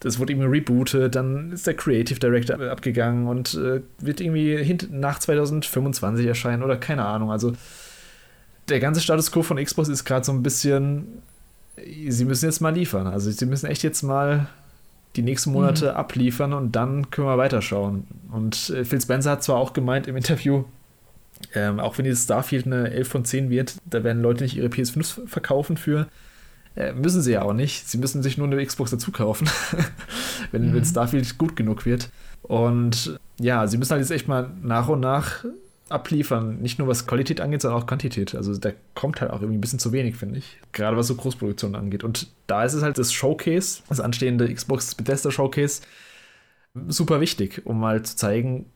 das 0.00 0.18
wurde 0.18 0.32
irgendwie 0.32 0.48
rebootet, 0.48 1.14
dann 1.14 1.52
ist 1.52 1.66
der 1.66 1.74
Creative 1.74 2.18
Director 2.18 2.58
abgegangen 2.70 3.26
und 3.26 3.54
äh, 3.54 3.82
wird 3.98 4.20
irgendwie 4.20 4.78
nach 4.90 5.18
2025 5.18 6.26
erscheinen 6.26 6.62
oder 6.62 6.76
keine 6.76 7.04
Ahnung. 7.04 7.30
Also 7.30 7.52
der 8.68 8.80
ganze 8.80 9.00
Status 9.00 9.30
quo 9.30 9.42
von 9.42 9.62
Xbox 9.62 9.88
ist 9.88 10.04
gerade 10.04 10.24
so 10.24 10.32
ein 10.32 10.42
bisschen, 10.42 11.22
sie 12.08 12.24
müssen 12.24 12.46
jetzt 12.46 12.60
mal 12.60 12.74
liefern. 12.74 13.06
Also 13.06 13.30
sie 13.30 13.46
müssen 13.46 13.66
echt 13.66 13.82
jetzt 13.82 14.02
mal 14.02 14.48
die 15.16 15.22
nächsten 15.22 15.52
Monate 15.52 15.90
mhm. 15.90 15.96
abliefern 15.96 16.52
und 16.54 16.76
dann 16.76 17.10
können 17.10 17.26
wir 17.26 17.36
weiterschauen. 17.36 18.06
Und 18.32 18.70
äh, 18.70 18.84
Phil 18.84 19.00
Spencer 19.00 19.32
hat 19.32 19.42
zwar 19.42 19.56
auch 19.56 19.72
gemeint 19.72 20.06
im 20.06 20.16
Interview, 20.16 20.64
ähm, 21.54 21.80
auch 21.80 21.98
wenn 21.98 22.04
dieses 22.04 22.24
Starfield 22.24 22.66
eine 22.66 22.90
11 22.90 23.08
von 23.08 23.24
10 23.24 23.50
wird, 23.50 23.76
da 23.84 24.04
werden 24.04 24.22
Leute 24.22 24.44
nicht 24.44 24.56
ihre 24.56 24.68
PS5 24.68 25.26
verkaufen 25.26 25.76
für. 25.76 26.06
Äh, 26.80 26.94
müssen 26.94 27.20
sie 27.20 27.32
ja 27.32 27.42
auch 27.42 27.52
nicht. 27.52 27.88
Sie 27.88 27.98
müssen 27.98 28.22
sich 28.22 28.38
nur 28.38 28.46
eine 28.46 28.64
Xbox 28.64 28.90
dazu 28.90 29.12
kaufen, 29.12 29.48
wenn, 30.50 30.70
mhm. 30.70 30.74
wenn 30.74 30.84
Starfield 30.84 31.36
gut 31.36 31.54
genug 31.54 31.84
wird. 31.84 32.08
Und 32.42 33.20
ja, 33.38 33.66
sie 33.66 33.76
müssen 33.76 33.90
halt 33.90 34.00
jetzt 34.00 34.10
echt 34.10 34.28
mal 34.28 34.50
nach 34.62 34.88
und 34.88 35.00
nach 35.00 35.44
abliefern. 35.90 36.58
Nicht 36.60 36.78
nur 36.78 36.88
was 36.88 37.06
Qualität 37.06 37.40
angeht, 37.40 37.60
sondern 37.60 37.82
auch 37.82 37.86
Quantität. 37.86 38.34
Also 38.34 38.56
da 38.56 38.70
kommt 38.94 39.20
halt 39.20 39.30
auch 39.30 39.42
irgendwie 39.42 39.58
ein 39.58 39.60
bisschen 39.60 39.78
zu 39.78 39.92
wenig, 39.92 40.16
finde 40.16 40.38
ich. 40.38 40.58
Gerade 40.72 40.96
was 40.96 41.08
so 41.08 41.16
Großproduktionen 41.16 41.76
angeht. 41.76 42.02
Und 42.02 42.28
da 42.46 42.64
ist 42.64 42.72
es 42.72 42.82
halt 42.82 42.96
das 42.96 43.12
Showcase, 43.12 43.82
das 43.88 44.00
anstehende 44.00 44.52
Xbox 44.52 44.94
Bethesda 44.94 45.30
Showcase, 45.30 45.82
super 46.88 47.20
wichtig, 47.20 47.66
um 47.66 47.78
mal 47.78 48.02
zu 48.02 48.16
zeigen, 48.16 48.66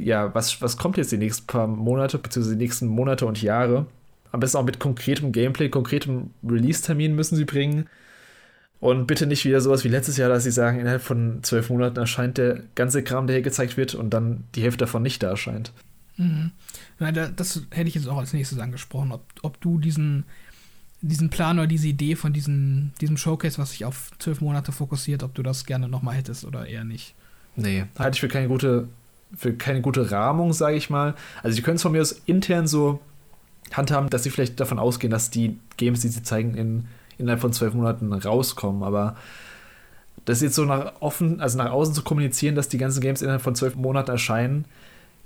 ja, 0.00 0.34
was, 0.34 0.60
was 0.60 0.76
kommt 0.76 0.96
jetzt 0.98 1.12
die 1.12 1.18
nächsten 1.18 1.46
paar 1.46 1.66
Monate, 1.66 2.18
beziehungsweise 2.18 2.56
die 2.56 2.64
nächsten 2.64 2.88
Monate 2.88 3.24
und 3.24 3.40
Jahre. 3.40 3.86
Am 4.32 4.40
besten 4.40 4.56
auch 4.56 4.64
mit 4.64 4.80
konkretem 4.80 5.30
Gameplay, 5.30 5.68
konkretem 5.68 6.30
Release-Termin 6.42 7.14
müssen 7.14 7.36
sie 7.36 7.44
bringen. 7.44 7.88
Und 8.80 9.06
bitte 9.06 9.26
nicht 9.26 9.44
wieder 9.44 9.60
sowas 9.60 9.84
wie 9.84 9.88
letztes 9.88 10.16
Jahr, 10.16 10.28
dass 10.28 10.42
sie 10.42 10.50
sagen, 10.50 10.80
innerhalb 10.80 11.02
von 11.02 11.38
zwölf 11.42 11.70
Monaten 11.70 11.98
erscheint 11.98 12.38
der 12.38 12.62
ganze 12.74 13.04
Kram, 13.04 13.28
der 13.28 13.36
hier 13.36 13.42
gezeigt 13.42 13.76
wird, 13.76 13.94
und 13.94 14.10
dann 14.10 14.44
die 14.56 14.62
Hälfte 14.62 14.78
davon 14.78 15.02
nicht 15.02 15.22
da 15.22 15.28
erscheint. 15.28 15.72
Mhm. 16.16 16.50
Ja, 16.98 17.12
das 17.12 17.62
hätte 17.70 17.88
ich 17.88 17.94
jetzt 17.94 18.08
auch 18.08 18.18
als 18.18 18.32
nächstes 18.32 18.58
angesprochen, 18.58 19.12
ob, 19.12 19.24
ob 19.42 19.60
du 19.60 19.78
diesen, 19.78 20.24
diesen 21.00 21.30
Plan 21.30 21.58
oder 21.58 21.68
diese 21.68 21.86
Idee 21.86 22.16
von 22.16 22.32
diesem, 22.32 22.90
diesem 23.00 23.16
Showcase, 23.16 23.58
was 23.58 23.70
sich 23.70 23.84
auf 23.84 24.10
zwölf 24.18 24.40
Monate 24.40 24.72
fokussiert, 24.72 25.22
ob 25.22 25.34
du 25.34 25.42
das 25.42 25.64
gerne 25.64 25.88
nochmal 25.88 26.16
hättest 26.16 26.44
oder 26.44 26.66
eher 26.66 26.84
nicht. 26.84 27.14
Nee, 27.54 27.84
halte 27.98 28.16
ich 28.16 28.20
für 28.20 28.28
keine 28.28 28.48
gute 28.48 28.88
für 29.36 29.54
keine 29.54 29.80
gute 29.80 30.10
Rahmung, 30.10 30.52
sage 30.52 30.76
ich 30.76 30.90
mal. 30.90 31.14
Also 31.42 31.56
sie 31.56 31.62
können 31.62 31.76
es 31.76 31.82
von 31.82 31.92
mir 31.92 32.02
aus 32.02 32.20
intern 32.26 32.66
so 32.66 33.00
handhaben, 33.76 34.10
dass 34.10 34.22
sie 34.22 34.30
vielleicht 34.30 34.60
davon 34.60 34.78
ausgehen, 34.78 35.10
dass 35.10 35.30
die 35.30 35.58
Games, 35.76 36.00
die 36.00 36.08
sie 36.08 36.22
zeigen, 36.22 36.54
in, 36.54 36.84
innerhalb 37.18 37.40
von 37.40 37.52
zwölf 37.52 37.74
Monaten 37.74 38.12
rauskommen. 38.12 38.82
Aber 38.82 39.16
das 40.24 40.40
jetzt 40.40 40.54
so 40.54 40.64
nach 40.64 40.94
offen, 41.00 41.40
also 41.40 41.58
nach 41.58 41.70
außen 41.70 41.94
zu 41.94 42.02
kommunizieren, 42.02 42.54
dass 42.54 42.68
die 42.68 42.78
ganzen 42.78 43.00
Games 43.00 43.22
innerhalb 43.22 43.42
von 43.42 43.54
zwölf 43.54 43.74
Monaten 43.74 44.10
erscheinen, 44.10 44.64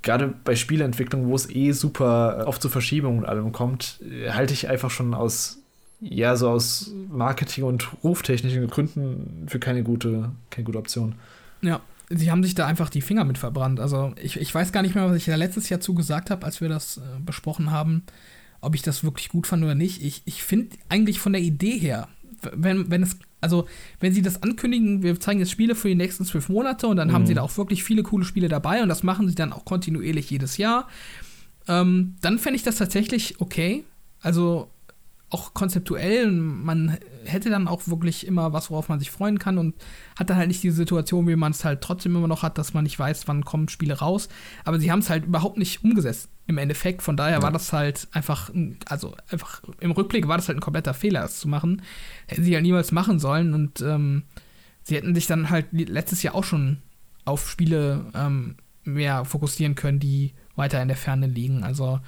gerade 0.02 0.32
bei 0.44 0.54
Spieleentwicklung, 0.54 1.26
wo 1.26 1.34
es 1.34 1.50
eh 1.50 1.72
super 1.72 2.44
oft 2.46 2.62
zu 2.62 2.68
Verschiebungen 2.68 3.20
und 3.20 3.24
allem 3.26 3.52
kommt, 3.52 4.00
halte 4.30 4.54
ich 4.54 4.68
einfach 4.68 4.90
schon 4.90 5.14
aus, 5.14 5.58
ja, 6.00 6.36
so 6.36 6.48
aus 6.48 6.92
Marketing- 7.10 7.64
und 7.64 7.88
ruftechnischen 8.04 8.66
Gründen 8.68 9.46
für 9.48 9.58
keine 9.58 9.82
gute, 9.82 10.30
keine 10.50 10.64
gute 10.64 10.78
Option. 10.78 11.16
Ja, 11.62 11.80
sie 12.08 12.30
haben 12.30 12.44
sich 12.44 12.54
da 12.54 12.66
einfach 12.66 12.88
die 12.88 13.02
Finger 13.02 13.24
mit 13.24 13.38
verbrannt. 13.38 13.80
Also 13.80 14.12
ich, 14.22 14.38
ich 14.40 14.54
weiß 14.54 14.72
gar 14.72 14.82
nicht 14.82 14.94
mehr, 14.94 15.08
was 15.08 15.16
ich 15.16 15.24
da 15.24 15.34
letztes 15.34 15.68
Jahr 15.68 15.80
zugesagt 15.80 16.30
habe, 16.30 16.46
als 16.46 16.60
wir 16.60 16.68
das 16.68 16.98
äh, 16.98 17.00
besprochen 17.24 17.70
haben, 17.70 18.02
ob 18.60 18.74
ich 18.74 18.82
das 18.82 19.04
wirklich 19.04 19.28
gut 19.28 19.46
fand 19.46 19.62
oder 19.62 19.74
nicht. 19.74 20.02
Ich, 20.02 20.22
ich 20.24 20.42
finde 20.42 20.76
eigentlich 20.88 21.20
von 21.20 21.32
der 21.32 21.42
Idee 21.42 21.78
her, 21.78 22.08
wenn, 22.52 22.90
wenn 22.90 23.02
es, 23.02 23.18
also 23.40 23.66
wenn 24.00 24.12
sie 24.12 24.22
das 24.22 24.42
ankündigen, 24.42 25.02
wir 25.02 25.18
zeigen 25.20 25.40
jetzt 25.40 25.50
Spiele 25.50 25.74
für 25.74 25.88
die 25.88 25.94
nächsten 25.94 26.24
zwölf 26.24 26.48
Monate 26.48 26.86
und 26.86 26.96
dann 26.96 27.08
mhm. 27.08 27.12
haben 27.12 27.26
sie 27.26 27.34
da 27.34 27.42
auch 27.42 27.56
wirklich 27.56 27.84
viele 27.84 28.02
coole 28.02 28.24
Spiele 28.24 28.48
dabei 28.48 28.82
und 28.82 28.88
das 28.88 29.02
machen 29.02 29.28
sie 29.28 29.34
dann 29.34 29.52
auch 29.52 29.64
kontinuierlich 29.64 30.30
jedes 30.30 30.56
Jahr. 30.56 30.88
ähm, 31.68 32.16
dann 32.20 32.38
fände 32.38 32.56
ich 32.56 32.62
das 32.62 32.76
tatsächlich 32.76 33.40
okay. 33.40 33.84
Also 34.20 34.70
auch 35.28 35.54
konzeptuell, 35.54 36.30
man 36.30 36.98
hätte 37.24 37.50
dann 37.50 37.66
auch 37.66 37.88
wirklich 37.88 38.26
immer 38.26 38.52
was, 38.52 38.70
worauf 38.70 38.88
man 38.88 39.00
sich 39.00 39.10
freuen 39.10 39.40
kann 39.40 39.58
und 39.58 39.74
hat 40.16 40.30
dann 40.30 40.36
halt 40.36 40.48
nicht 40.48 40.62
diese 40.62 40.76
Situation, 40.76 41.26
wie 41.26 41.34
man 41.34 41.50
es 41.50 41.64
halt 41.64 41.80
trotzdem 41.80 42.14
immer 42.14 42.28
noch 42.28 42.44
hat, 42.44 42.58
dass 42.58 42.74
man 42.74 42.84
nicht 42.84 42.98
weiß, 42.98 43.26
wann 43.26 43.44
kommen 43.44 43.68
Spiele 43.68 43.98
raus. 43.98 44.28
Aber 44.64 44.78
sie 44.78 44.92
haben 44.92 45.00
es 45.00 45.10
halt 45.10 45.24
überhaupt 45.24 45.58
nicht 45.58 45.82
umgesetzt 45.82 46.28
im 46.46 46.58
Endeffekt. 46.58 47.02
Von 47.02 47.16
daher 47.16 47.38
ja. 47.38 47.42
war 47.42 47.50
das 47.50 47.72
halt 47.72 48.06
einfach, 48.12 48.50
also 48.86 49.16
einfach 49.28 49.62
im 49.80 49.90
Rückblick 49.90 50.28
war 50.28 50.36
das 50.36 50.46
halt 50.46 50.58
ein 50.58 50.62
kompletter 50.62 50.94
Fehler, 50.94 51.22
das 51.22 51.40
zu 51.40 51.48
machen. 51.48 51.82
Hätten 52.28 52.44
sie 52.44 52.52
ja 52.52 52.56
halt 52.56 52.64
niemals 52.64 52.92
machen 52.92 53.18
sollen 53.18 53.52
und 53.52 53.80
ähm, 53.80 54.22
sie 54.84 54.94
hätten 54.94 55.14
sich 55.14 55.26
dann 55.26 55.50
halt 55.50 55.66
letztes 55.72 56.22
Jahr 56.22 56.36
auch 56.36 56.44
schon 56.44 56.78
auf 57.24 57.50
Spiele 57.50 58.06
ähm, 58.14 58.56
mehr 58.84 59.24
fokussieren 59.24 59.74
können, 59.74 59.98
die 59.98 60.34
weiter 60.54 60.80
in 60.80 60.88
der 60.88 60.96
Ferne 60.96 61.26
liegen. 61.26 61.64
Also 61.64 61.98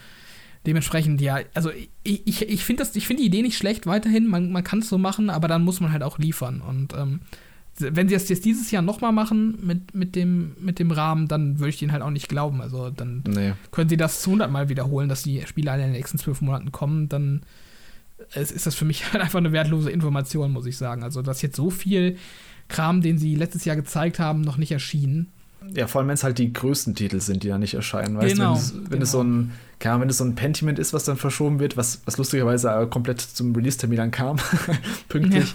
dementsprechend, 0.66 1.20
ja, 1.20 1.38
also 1.54 1.70
ich, 2.02 2.26
ich, 2.26 2.48
ich 2.48 2.64
finde 2.64 2.84
find 2.84 3.20
die 3.20 3.26
Idee 3.26 3.42
nicht 3.42 3.56
schlecht 3.56 3.86
weiterhin, 3.86 4.26
man, 4.26 4.50
man 4.50 4.64
kann 4.64 4.80
es 4.80 4.88
so 4.88 4.98
machen, 4.98 5.30
aber 5.30 5.48
dann 5.48 5.64
muss 5.64 5.80
man 5.80 5.92
halt 5.92 6.02
auch 6.02 6.18
liefern. 6.18 6.60
Und 6.60 6.94
ähm, 6.94 7.20
wenn 7.78 8.08
sie 8.08 8.14
das 8.14 8.28
jetzt 8.28 8.44
dieses 8.44 8.70
Jahr 8.70 8.82
nochmal 8.82 9.12
machen 9.12 9.58
mit, 9.62 9.94
mit, 9.94 10.16
dem, 10.16 10.56
mit 10.60 10.78
dem 10.78 10.90
Rahmen, 10.90 11.28
dann 11.28 11.58
würde 11.58 11.70
ich 11.70 11.78
denen 11.78 11.92
halt 11.92 12.02
auch 12.02 12.10
nicht 12.10 12.28
glauben. 12.28 12.60
Also 12.60 12.90
dann 12.90 13.22
nee. 13.26 13.52
können 13.70 13.88
sie 13.88 13.96
das 13.96 14.20
zu 14.20 14.30
100 14.30 14.50
Mal 14.50 14.68
wiederholen, 14.68 15.08
dass 15.08 15.22
die 15.22 15.42
Spiele 15.46 15.70
alle 15.70 15.82
in 15.82 15.88
den 15.88 15.96
nächsten 15.96 16.18
zwölf 16.18 16.40
Monaten 16.40 16.72
kommen, 16.72 17.08
dann 17.08 17.42
ist 18.34 18.66
das 18.66 18.74
für 18.74 18.84
mich 18.84 19.04
halt 19.12 19.22
einfach 19.22 19.38
eine 19.38 19.52
wertlose 19.52 19.90
Information, 19.90 20.52
muss 20.52 20.66
ich 20.66 20.76
sagen. 20.76 21.02
Also, 21.02 21.22
dass 21.22 21.42
jetzt 21.42 21.56
so 21.56 21.70
viel 21.70 22.16
Kram, 22.68 23.00
den 23.00 23.18
sie 23.18 23.34
letztes 23.34 23.64
Jahr 23.64 23.76
gezeigt 23.76 24.18
haben, 24.18 24.40
noch 24.40 24.56
nicht 24.56 24.72
erschienen. 24.72 25.32
Ja, 25.74 25.86
vor 25.86 26.00
allem, 26.00 26.08
wenn 26.08 26.14
es 26.14 26.24
halt 26.24 26.38
die 26.38 26.52
größten 26.52 26.94
Titel 26.94 27.20
sind, 27.20 27.42
die 27.42 27.48
da 27.48 27.58
nicht 27.58 27.74
erscheinen. 27.74 28.16
Weißt 28.16 28.36
genau, 28.36 28.52
wenn, 28.52 28.58
es, 28.58 28.74
wenn 28.74 28.90
genau. 28.90 29.02
es 29.02 29.10
so 29.10 29.22
ein, 29.22 29.52
keine 29.78 30.00
wenn 30.00 30.08
es 30.08 30.18
so 30.18 30.24
ein 30.24 30.34
Pentiment 30.34 30.78
ist, 30.78 30.92
was 30.92 31.04
dann 31.04 31.16
verschoben 31.16 31.60
wird, 31.60 31.76
was, 31.76 32.02
was 32.04 32.16
lustigerweise 32.16 32.86
komplett 32.90 33.20
zum 33.20 33.54
Release-Termin 33.54 33.98
dann 33.98 34.10
kam, 34.10 34.36
pünktlich. 35.08 35.54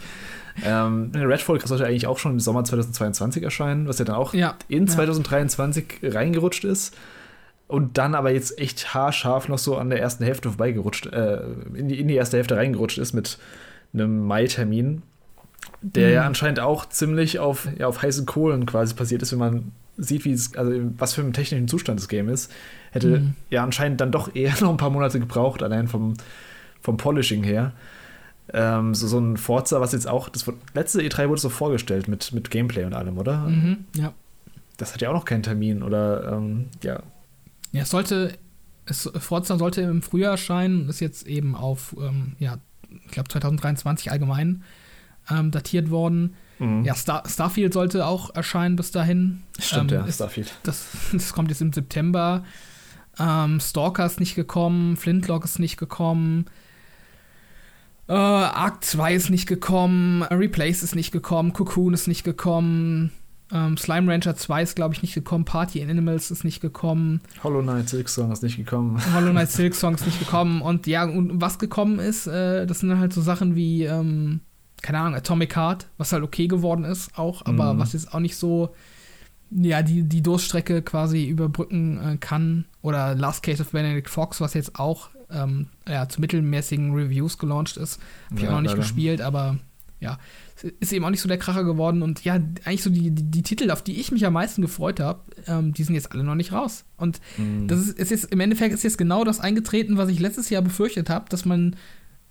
Ja. 0.64 0.86
Ähm, 0.86 1.12
Redfall 1.16 1.60
sollte 1.66 1.86
eigentlich 1.86 2.06
auch 2.06 2.20
schon 2.20 2.34
im 2.34 2.40
Sommer 2.40 2.64
2022 2.64 3.42
erscheinen, 3.42 3.88
was 3.88 3.98
ja 3.98 4.06
dann 4.06 4.16
auch 4.16 4.34
ja, 4.34 4.56
in 4.68 4.88
2023 4.88 5.86
ja. 6.02 6.12
reingerutscht 6.12 6.64
ist. 6.64 6.96
Und 7.68 7.98
dann 7.98 8.14
aber 8.14 8.32
jetzt 8.32 8.60
echt 8.60 8.94
haarscharf 8.94 9.48
noch 9.48 9.58
so 9.58 9.78
an 9.78 9.90
der 9.90 10.00
ersten 10.00 10.24
Hälfte 10.24 10.50
vorbeigerutscht, 10.50 11.08
äh, 11.08 11.40
in, 11.74 11.88
die, 11.88 12.00
in 12.00 12.08
die 12.08 12.16
erste 12.16 12.38
Hälfte 12.38 12.56
reingerutscht 12.56 13.00
ist 13.00 13.14
mit 13.14 13.40
einem 13.94 14.28
Mai-Termin 14.28 15.02
der 15.82 16.08
mhm. 16.08 16.14
ja 16.14 16.26
anscheinend 16.26 16.60
auch 16.60 16.88
ziemlich 16.88 17.40
auf, 17.40 17.68
ja, 17.78 17.88
auf 17.88 18.02
heißen 18.02 18.26
Kohlen 18.26 18.66
quasi 18.66 18.94
passiert 18.94 19.22
ist, 19.22 19.32
wenn 19.32 19.40
man 19.40 19.72
sieht, 19.98 20.26
wie 20.26 20.32
es, 20.32 20.56
also 20.56 20.72
was 20.98 21.14
für 21.14 21.22
einen 21.22 21.34
technischen 21.34 21.68
Zustand 21.68 22.00
das 22.00 22.08
Game 22.08 22.30
ist, 22.30 22.52
hätte 22.92 23.20
mhm. 23.20 23.34
ja 23.50 23.64
anscheinend 23.64 24.02
dann 24.02 24.12
doch 24.12 24.36
eher 24.36 24.54
noch 24.62 24.70
ein 24.70 24.78
paar 24.78 24.90
Monate 24.90 25.20
gebraucht, 25.20 25.64
allein 25.64 25.88
vom, 25.88 26.16
vom 26.82 26.98
Polishing 26.98 27.44
her. 27.44 27.74
Ähm, 28.52 28.94
so, 28.94 29.08
so 29.08 29.20
ein 29.20 29.38
Forza, 29.38 29.80
was 29.80 29.94
jetzt 29.94 30.08
auch, 30.08 30.30
das 30.30 30.46
letzte 30.74 31.02
E3 31.02 31.30
wurde 31.30 31.40
so 31.40 31.50
vorgestellt 31.50 32.08
mit, 32.08 32.34
mit 32.34 32.50
Gameplay 32.50 32.84
und 32.84 32.94
allem, 32.94 33.18
oder? 33.18 33.38
Mhm, 33.48 33.86
ja. 33.96 34.14
Das 34.78 34.94
hat 34.94 35.02
ja 35.02 35.10
auch 35.10 35.14
noch 35.14 35.26
keinen 35.26 35.44
Termin, 35.44 35.82
oder 35.82 36.34
ähm, 36.34 36.66
ja. 36.84 37.02
Ja, 37.72 37.84
es 37.84 37.90
sollte, 37.90 38.34
es, 38.86 39.10
Forza 39.18 39.58
sollte 39.58 39.82
im 39.82 40.02
Frühjahr 40.02 40.32
erscheinen, 40.32 40.90
ist 40.90 41.00
jetzt 41.00 41.26
eben 41.26 41.56
auf, 41.56 41.96
ähm, 42.00 42.36
ja, 42.38 42.58
ich 43.06 43.12
glaube 43.12 43.30
2023 43.30 44.12
allgemein 44.12 44.64
ähm, 45.30 45.52
datiert 45.52 45.90
worden. 45.90 46.36
Mhm. 46.60 46.84
Ja, 46.84 46.96
Star 46.96 47.24
Starfield 47.28 47.74
sollte 47.74 48.06
auch 48.06 48.34
erscheinen 48.36 48.76
bis 48.76 48.92
dahin. 48.92 49.44
Stimmt, 49.60 49.92
ähm, 49.92 50.00
ja, 50.00 50.06
ist, 50.06 50.16
Starfield. 50.16 50.54
Das, 50.64 50.86
das 51.14 51.34
kommt 51.34 51.50
jetzt 51.50 51.62
im 51.62 51.74
September. 51.74 52.44
Ähm, 53.20 53.60
Stalker 53.60 54.06
ist 54.06 54.20
nicht 54.20 54.36
gekommen, 54.36 54.98
Flintlock 54.98 55.46
ist 55.46 55.60
nicht 55.60 55.78
gekommen. 55.78 56.46
Äh, 58.08 58.14
Arc 58.14 58.84
2 58.84 59.14
ist 59.14 59.30
nicht 59.30 59.48
gekommen, 59.48 60.24
Replace 60.24 60.84
ist 60.84 60.96
nicht 60.96 61.12
gekommen, 61.12 61.54
Cocoon 61.54 61.94
ist 61.94 62.08
nicht 62.08 62.24
gekommen, 62.26 63.12
ähm, 63.52 63.78
Slime 63.78 64.12
Rancher 64.12 64.36
2 64.36 64.64
ist, 64.64 64.76
glaube 64.76 64.94
ich, 64.94 65.02
nicht 65.02 65.14
gekommen, 65.14 65.46
Party 65.46 65.80
in 65.80 65.90
Animals 65.90 66.32
ist 66.32 66.44
nicht 66.44 66.60
gekommen. 66.60 67.22
Hollow 67.44 67.62
Knight 67.62 67.88
Silk 67.88 68.10
Song 68.10 68.32
ist 68.32 68.44
nicht 68.44 68.58
gekommen. 68.58 69.02
Hollow 69.14 69.32
Knight 69.32 69.52
Silk 69.52 69.76
Song 69.76 69.96
ist 69.96 70.06
nicht 70.06 70.20
gekommen. 70.20 70.62
Und 70.62 70.88
ja, 70.88 71.04
und 71.04 71.40
was 71.40 71.60
gekommen 71.60 72.00
ist, 72.00 72.28
äh, 72.28 72.66
das 72.66 72.80
sind 72.80 72.98
halt 73.00 73.14
so 73.14 73.22
Sachen 73.22 73.56
wie 73.56 73.84
ähm, 73.86 74.42
keine 74.84 75.00
Ahnung, 75.00 75.16
Atomic 75.16 75.56
Heart, 75.56 75.88
was 75.98 76.12
halt 76.12 76.24
okay 76.24 76.48
geworden 76.48 76.84
ist 76.84 77.18
auch, 77.18 77.46
aber 77.46 77.74
mhm. 77.74 77.80
was 77.80 77.94
jetzt 77.94 78.14
auch 78.14 78.20
nicht 78.20 78.36
so, 78.36 78.76
ja, 79.50 79.82
die, 79.82 80.04
die 80.04 80.22
Durststrecke 80.22 80.82
quasi 80.82 81.26
überbrücken 81.26 82.00
äh, 82.00 82.18
kann. 82.18 82.66
Oder 82.82 83.16
Last 83.16 83.44
Case 83.44 83.62
of 83.62 83.72
Benedict 83.72 84.10
Fox, 84.10 84.42
was 84.42 84.54
jetzt 84.54 84.78
auch 84.78 85.10
ähm, 85.32 85.68
ja, 85.88 86.08
zu 86.10 86.20
mittelmäßigen 86.22 86.94
Reviews 86.94 87.38
gelauncht 87.38 87.78
ist. 87.78 88.00
Hab 88.30 88.38
ich 88.38 88.44
ja, 88.44 88.50
auch 88.50 88.54
noch 88.56 88.62
nicht 88.62 88.72
leider. 88.72 88.82
gespielt, 88.82 89.22
aber 89.22 89.58
ja, 90.02 90.20
ist 90.82 90.92
eben 90.92 91.06
auch 91.06 91.10
nicht 91.10 91.22
so 91.22 91.30
der 91.30 91.38
Kracher 91.38 91.64
geworden. 91.64 92.02
Und 92.02 92.26
ja, 92.26 92.34
eigentlich 92.34 92.84
so 92.84 92.90
die, 92.90 93.10
die, 93.10 93.24
die 93.24 93.42
Titel, 93.42 93.72
auf 93.72 93.84
die 93.84 94.00
ich 94.02 94.12
mich 94.12 94.26
am 94.26 94.34
meisten 94.34 94.62
gefreut 94.62 95.00
habe, 95.00 95.22
ähm, 95.48 95.74
die 95.74 95.84
sind 95.84 95.96
jetzt 95.96 96.12
alle 96.12 96.26
noch 96.26 96.36
nicht 96.36 96.52
raus. 96.52 96.84
Und 96.98 97.22
mhm. 97.38 97.70
das 97.70 97.80
ist, 97.80 97.98
ist 97.98 98.12
jetzt, 98.12 98.26
im 98.26 98.42
Endeffekt 98.42 98.74
ist 98.74 98.84
jetzt 98.84 98.98
genau 98.98 99.24
das 99.24 99.40
eingetreten, 99.40 99.96
was 99.96 100.10
ich 100.10 100.20
letztes 100.20 100.50
Jahr 100.50 100.62
befürchtet 100.62 101.10
habe, 101.10 101.30
dass 101.30 101.46
man 101.46 101.78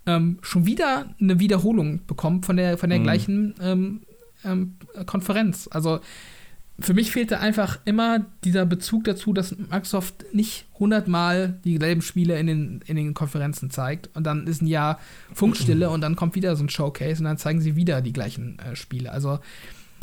ähm, 0.07 0.39
schon 0.43 0.67
wieder 0.67 1.07
eine 1.21 1.39
Wiederholung 1.39 2.01
bekommt 2.07 2.47
von 2.47 2.57
der, 2.57 2.79
von 2.79 2.91
der 2.91 2.99
mhm. 2.99 3.03
gleichen 3.05 3.55
ähm, 3.61 4.01
ähm, 4.45 4.75
Konferenz. 5.07 5.69
Also 5.71 6.01
für 6.81 6.95
mich 6.95 7.13
fehlte 7.13 7.39
einfach 7.39 7.79
immer 7.85 8.25
dieser 8.45 8.67
Bezug 8.67 9.05
dazu, 9.05 9.33
dass 9.33 9.57
Microsoft 9.57 10.25
nicht 10.33 10.67
hundertmal 10.79 11.61
dieselben 11.65 12.03
Spiele 12.03 12.39
in 12.39 12.47
den, 12.47 12.81
in 12.87 12.97
den 12.97 13.15
Konferenzen 13.15 13.71
zeigt 13.71 14.11
und 14.15 14.25
dann 14.25 14.47
ist 14.47 14.63
ein 14.63 14.67
Jahr 14.67 14.99
Funkstille 15.33 15.91
und 15.91 16.01
dann 16.01 16.17
kommt 16.17 16.35
wieder 16.35 16.57
so 16.57 16.65
ein 16.65 16.69
Showcase 16.69 17.21
und 17.21 17.25
dann 17.25 17.39
zeigen 17.39 17.61
sie 17.61 17.77
wieder 17.77 18.01
die 18.01 18.13
gleichen 18.13 18.59
äh, 18.59 18.75
Spiele. 18.75 19.13
Also 19.13 19.39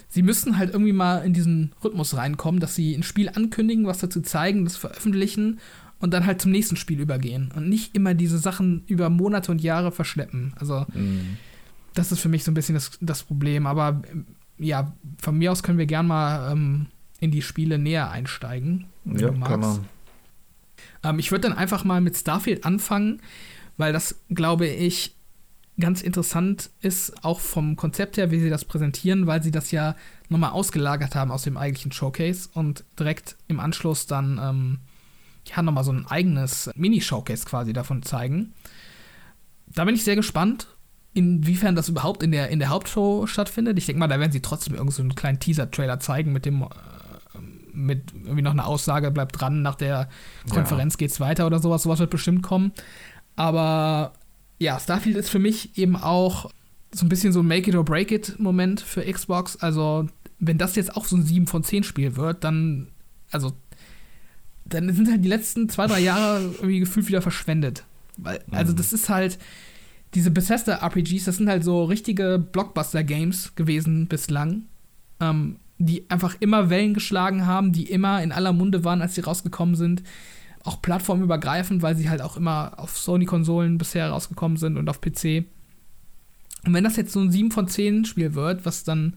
sie 0.08 0.24
müssten 0.24 0.58
halt 0.58 0.72
irgendwie 0.72 0.94
mal 0.94 1.26
in 1.26 1.34
diesen 1.34 1.74
Rhythmus 1.84 2.16
reinkommen, 2.16 2.62
dass 2.62 2.76
sie 2.76 2.96
ein 2.96 3.04
Spiel 3.04 3.30
ankündigen, 3.30 3.86
was 3.86 4.00
dazu 4.00 4.22
zeigen, 4.22 4.64
das 4.64 4.78
veröffentlichen 4.78 5.60
und 6.00 6.14
dann 6.14 6.26
halt 6.26 6.42
zum 6.42 6.52
nächsten 6.52 6.76
Spiel 6.76 7.00
übergehen 7.00 7.52
und 7.56 7.70
nicht 7.70 7.96
immer 7.96 8.14
diese 8.14 8.38
Sachen 8.38 8.84
über 8.88 9.10
Monate 9.10 9.52
und 9.52 9.62
Jahre 9.62 9.92
verschleppen. 9.92 10.54
Also 10.58 10.86
mhm. 10.94 11.38
das 11.94 12.12
ist 12.12 12.20
für 12.20 12.30
mich 12.30 12.44
so 12.44 12.52
ein 12.52 12.54
bisschen 12.54 12.76
das, 12.76 12.92
das 13.02 13.24
Problem. 13.24 13.66
Aber 13.66 14.02
ja, 14.58 14.94
von 15.22 15.38
mir 15.38 15.52
aus 15.52 15.64
können 15.64 15.78
wir 15.78 15.86
gern 15.86 16.08
mal 16.08 16.52
ähm, 16.52 16.88
in 17.20 17.32
die 17.32 17.42
Spiele 17.42 17.78
näher 17.78 18.12
einsteigen, 18.12 18.86
wenn 19.04 19.20
ja, 19.20 19.30
du 19.30 19.38
magst. 19.38 19.52
Kann 19.52 19.60
man. 19.60 19.86
Ähm, 21.04 21.20
ich 21.20 21.32
würde 21.32 21.50
dann 21.50 21.58
einfach 21.58 21.84
mal 21.84 22.02
mit 22.02 22.16
Starfield 22.16 22.66
anfangen, 22.66 23.22
weil 23.78 23.94
das, 23.94 24.16
glaube 24.30 24.68
ich, 24.68 25.16
ganz 25.80 26.02
interessant 26.02 26.70
ist, 26.82 27.24
auch 27.24 27.40
vom 27.40 27.76
Konzept 27.76 28.18
her, 28.18 28.32
wie 28.32 28.40
sie 28.40 28.50
das 28.50 28.66
präsentieren, 28.66 29.28
weil 29.28 29.42
sie 29.42 29.52
das 29.52 29.72
ja 29.72 29.96
nochmal 30.28 30.52
ausgelagert 30.52 31.16
haben 31.16 31.32
aus 31.32 31.44
dem 31.44 31.58
eigentlichen 31.58 31.92
Showcase 31.92 32.50
und 32.54 32.84
direkt 32.98 33.38
im 33.48 33.60
Anschluss 33.60 34.06
dann 34.06 34.40
ähm, 34.42 34.80
ja, 35.50 35.62
nochmal 35.62 35.84
so 35.84 35.92
ein 35.92 36.06
eigenes 36.08 36.70
Mini-Showcase 36.76 37.46
quasi 37.46 37.74
davon 37.74 38.04
zeigen. 38.04 38.54
Da 39.68 39.86
bin 39.86 39.96
ich 39.96 40.04
sehr 40.04 40.16
gespannt, 40.16 40.68
inwiefern 41.14 41.76
das 41.76 41.90
überhaupt 41.90 42.24
in 42.24 42.32
der, 42.32 42.50
in 42.50 42.60
der 42.60 42.70
Hauptshow 42.70 43.28
stattfindet. 43.28 43.78
Ich 43.78 43.86
denke 43.86 44.00
mal, 44.00 44.08
da 44.08 44.20
werden 44.20 44.32
sie 44.32 44.42
trotzdem 44.42 44.76
irgend 44.76 44.94
so 44.94 45.02
einen 45.02 45.16
kleinen 45.16 45.40
Teaser-Trailer 45.40 46.00
zeigen 46.00 46.34
mit 46.34 46.46
dem, 46.46 46.64
äh, 46.64 46.68
mit 47.74 48.14
irgendwie 48.14 48.42
noch 48.42 48.52
einer 48.52 48.68
Aussage, 48.68 49.12
bleibt 49.12 49.40
dran, 49.40 49.62
nach 49.62 49.76
der 49.76 50.10
Konferenz 50.50 50.96
ja. 50.96 50.98
geht's 50.98 51.20
weiter 51.20 51.46
oder 51.46 51.60
sowas. 51.60 51.84
Sowas 51.84 52.00
wird 52.00 52.10
bestimmt 52.10 52.44
kommen. 52.44 52.72
Aber 53.36 54.14
ja, 54.60 54.80
Starfield 54.80 55.16
ist 55.16 55.30
für 55.30 55.40
mich 55.40 55.78
eben 55.78 55.96
auch 55.96 56.52
so 56.94 57.06
ein 57.06 57.10
bisschen 57.10 57.34
so 57.34 57.40
ein 57.42 57.48
Make 57.48 57.70
it 57.70 57.76
or 57.76 57.86
break 57.86 58.12
it 58.12 58.40
Moment 58.40 58.82
für 58.82 59.02
Xbox. 59.02 59.56
Also, 59.58 60.08
wenn 60.40 60.58
das 60.58 60.76
jetzt 60.76 60.96
auch 60.96 61.06
so 61.06 61.16
ein 61.16 61.24
7 61.24 61.48
von 61.48 61.64
10 61.64 61.84
Spiel 61.84 62.16
wird, 62.16 62.44
dann, 62.44 62.90
also 63.32 63.54
dann 64.74 64.94
sind 64.94 65.10
halt 65.10 65.24
die 65.24 65.30
letzten 65.30 65.70
zwei, 65.70 65.88
drei 65.88 66.00
Jahre 66.00 66.42
irgendwie 66.42 66.80
gefühlt 66.80 67.08
wieder 67.08 67.22
verschwendet. 67.22 67.84
Weil, 68.18 68.40
also, 68.52 68.74
das 68.74 68.94
ist 68.94 69.10
halt, 69.10 69.40
diese 70.14 70.32
Bethesda-RPGs, 70.32 71.26
das 71.26 71.38
sind 71.38 71.50
halt 71.50 71.64
so 71.64 71.84
richtige 71.84 72.40
Blockbuster-Games 72.40 73.56
gewesen 73.56 74.08
bislang, 74.08 74.64
ähm, 75.20 75.58
die 75.78 76.10
einfach 76.10 76.36
immer 76.40 76.70
Wellen 76.70 76.94
geschlagen 76.94 77.46
haben, 77.46 77.72
die 77.72 77.90
immer 77.90 78.22
in 78.24 78.32
aller 78.32 78.52
Munde 78.52 78.84
waren, 78.84 79.02
als 79.02 79.16
sie 79.16 79.22
rausgekommen 79.22 79.76
sind. 79.76 80.04
Auch 80.64 80.82
plattformübergreifend, 80.82 81.82
weil 81.82 81.96
sie 81.96 82.10
halt 82.10 82.22
auch 82.22 82.36
immer 82.38 82.74
auf 82.78 82.98
Sony-Konsolen 82.98 83.78
bisher 83.78 84.10
rausgekommen 84.10 84.58
sind 84.58 84.78
und 84.78 84.90
auf 84.90 85.00
PC. 85.00 85.46
Und 86.66 86.74
wenn 86.74 86.84
das 86.84 86.98
jetzt 86.98 87.14
so 87.14 87.22
ein 87.22 87.32
7 87.32 87.52
von 87.52 87.68
10 87.68 88.06
Spiel 88.06 88.34
wird, 88.34 88.66
was 88.66 88.84
dann 88.84 89.14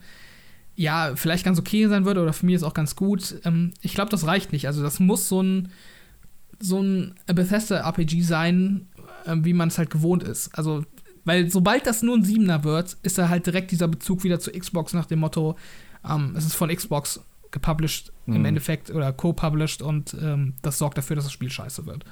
ja, 0.75 1.13
vielleicht 1.17 1.45
ganz 1.45 1.59
okay 1.59 1.87
sein 1.89 2.05
würde 2.05 2.23
oder 2.23 2.33
für 2.33 2.47
mich 2.47 2.57
ist 2.57 2.63
auch 2.63 2.75
ganz 2.75 2.97
gut. 2.97 3.41
Ähm, 3.45 3.73
ich 3.81 3.95
glaube, 3.95 4.11
das 4.11 4.27
reicht 4.27 4.53
nicht. 4.53 4.67
Also 4.67 4.83
das 4.83 5.01
muss 5.01 5.29
so 5.29 5.43
ein 5.43 5.69
so 6.63 6.81
ein 6.81 7.15
Bethesda-RPG 7.27 8.23
sein, 8.23 8.87
äh, 9.27 9.37
wie 9.41 9.53
man 9.53 9.69
es 9.69 9.79
halt 9.79 9.91
gewohnt 9.91 10.23
ist. 10.23 10.57
Also, 10.57 10.85
weil 11.25 11.51
sobald 11.51 11.87
das 11.87 12.03
nur 12.03 12.17
ein 12.17 12.25
Siebener 12.25 12.65
wird, 12.65 12.97
ist 13.03 13.19
da 13.19 13.29
halt 13.29 13.47
direkt 13.47 13.73
dieser 13.73 13.89
Bezug 13.89 14.25
wieder 14.25 14.41
zu 14.41 14.53
Xbox 14.53 14.93
nach 14.93 15.07
dem 15.07 15.19
Motto, 15.19 15.57
ähm, 16.09 16.35
es 16.37 16.47
ist 16.47 16.55
von 16.55 16.75
Xbox 16.75 17.21
gepublished 17.51 18.13
mhm. 18.27 18.37
im 18.37 18.45
Endeffekt 18.45 18.91
oder 18.91 19.13
co-published 19.13 19.83
und 19.83 20.17
ähm, 20.21 20.55
das 20.63 20.79
sorgt 20.79 20.99
dafür, 20.99 21.17
dass 21.17 21.27
das 21.27 21.33
Spiel 21.33 21.51
scheiße 21.51 21.85
wird. 21.87 22.05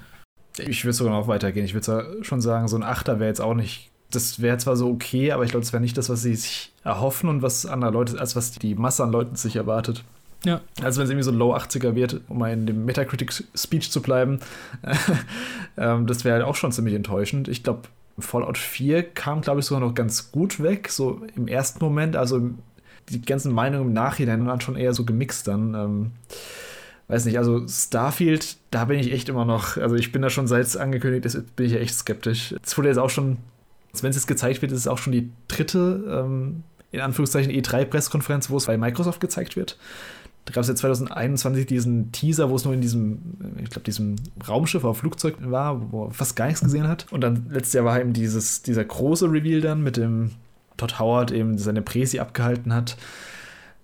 Ich 0.58 0.84
würde 0.84 0.92
sogar 0.92 1.18
noch 1.18 1.28
weitergehen. 1.28 1.64
Ich 1.64 1.74
würde 1.74 2.18
schon 2.22 2.40
sagen, 2.40 2.68
so 2.68 2.76
ein 2.76 2.82
Achter 2.82 3.18
wäre 3.18 3.28
jetzt 3.28 3.40
auch 3.40 3.54
nicht. 3.54 3.89
Das 4.10 4.40
wäre 4.40 4.58
zwar 4.58 4.76
so 4.76 4.90
okay, 4.90 5.32
aber 5.32 5.44
ich 5.44 5.50
glaube, 5.50 5.64
das 5.64 5.72
wäre 5.72 5.80
nicht 5.80 5.96
das, 5.96 6.08
was 6.08 6.22
sie 6.22 6.34
sich 6.34 6.72
erhoffen 6.84 7.28
und 7.28 7.42
was 7.42 7.66
andere 7.66 7.90
Leute, 7.90 8.18
als 8.18 8.36
was 8.36 8.52
die 8.52 8.74
Masse 8.74 9.02
an 9.02 9.12
Leuten 9.12 9.36
sich 9.36 9.56
erwartet. 9.56 10.04
Ja. 10.44 10.60
Also 10.82 10.98
wenn 10.98 11.04
es 11.04 11.10
irgendwie 11.10 11.24
so 11.24 11.30
Low 11.30 11.54
80er 11.54 11.94
wird, 11.94 12.20
um 12.28 12.42
in 12.44 12.66
dem 12.66 12.84
Metacritic-Speech 12.86 13.90
zu 13.90 14.00
bleiben, 14.00 14.40
ähm, 15.76 16.06
das 16.06 16.24
wäre 16.24 16.36
halt 16.36 16.44
auch 16.44 16.56
schon 16.56 16.72
ziemlich 16.72 16.94
enttäuschend. 16.94 17.48
Ich 17.48 17.62
glaube, 17.62 17.82
Fallout 18.18 18.58
4 18.58 19.02
kam, 19.02 19.42
glaube 19.42 19.60
ich, 19.60 19.66
sogar 19.66 19.86
noch 19.86 19.94
ganz 19.94 20.32
gut 20.32 20.62
weg, 20.62 20.88
so 20.88 21.22
im 21.36 21.46
ersten 21.46 21.84
Moment. 21.84 22.16
Also 22.16 22.50
die 23.08 23.20
ganzen 23.22 23.52
Meinungen 23.52 23.88
im 23.88 23.92
Nachhinein 23.92 24.46
waren 24.46 24.60
schon 24.60 24.76
eher 24.76 24.94
so 24.94 25.04
gemixt 25.04 25.46
dann. 25.48 25.74
Ähm, 25.74 26.10
weiß 27.08 27.24
nicht, 27.24 27.38
also 27.38 27.66
Starfield, 27.66 28.56
da 28.70 28.84
bin 28.84 28.98
ich 28.98 29.12
echt 29.12 29.28
immer 29.28 29.44
noch, 29.44 29.76
also 29.76 29.96
ich 29.96 30.12
bin 30.12 30.22
da 30.22 30.30
schon 30.30 30.46
seit 30.46 30.64
es 30.64 30.76
angekündigt 30.76 31.26
ist, 31.26 31.56
bin 31.56 31.66
ich 31.66 31.72
ja 31.72 31.78
echt 31.78 31.94
skeptisch. 31.94 32.54
Es 32.62 32.78
wurde 32.78 32.88
jetzt 32.88 32.98
auch 32.98 33.10
schon, 33.10 33.38
wenn 33.92 34.11
es 34.11 34.16
jetzt 34.16 34.26
gezeigt 34.26 34.62
wird, 34.62 34.73
ist 34.73 34.78
es 34.78 34.88
auch 34.88 34.99
schon 34.99 35.12
die 35.12 35.30
dritte, 35.49 36.04
ähm, 36.09 36.62
in 36.92 37.00
Anführungszeichen, 37.00 37.52
E3-Presskonferenz, 37.52 38.50
wo 38.50 38.56
es 38.56 38.66
bei 38.66 38.76
Microsoft 38.76 39.20
gezeigt 39.20 39.56
wird. 39.56 39.76
Da 40.44 40.52
gab 40.52 40.62
es 40.62 40.68
ja 40.68 40.75
2021 40.75 41.66
diesen 41.66 42.12
Teaser, 42.12 42.50
wo 42.50 42.56
es 42.56 42.64
nur 42.64 42.75
in 42.75 42.80
diesem, 42.80 43.18
ich 43.62 43.70
glaube, 43.70 43.85
diesem 43.85 44.16
Raumschiff 44.49 44.82
oder 44.85 44.94
Flugzeug 44.94 45.37
war, 45.40 45.92
wo 45.92 46.04
man 46.04 46.12
fast 46.12 46.35
gar 46.35 46.47
nichts 46.47 46.61
gesehen 46.61 46.88
hat. 46.88 47.06
Und 47.11 47.20
dann 47.20 47.47
letztes 47.50 47.75
Jahr 47.75 47.85
war 47.85 48.00
eben 48.00 48.12
dieses, 48.12 48.62
dieser 48.62 48.85
große 48.85 49.30
Reveal 49.30 49.61
dann 49.61 49.82
mit 49.82 49.97
dem 49.97 50.32
Todd 50.76 50.99
Howard 50.99 51.30
eben 51.30 51.59
seine 51.59 51.82
Präsi 51.82 52.20
abgehalten 52.20 52.73
hat, 52.73 52.97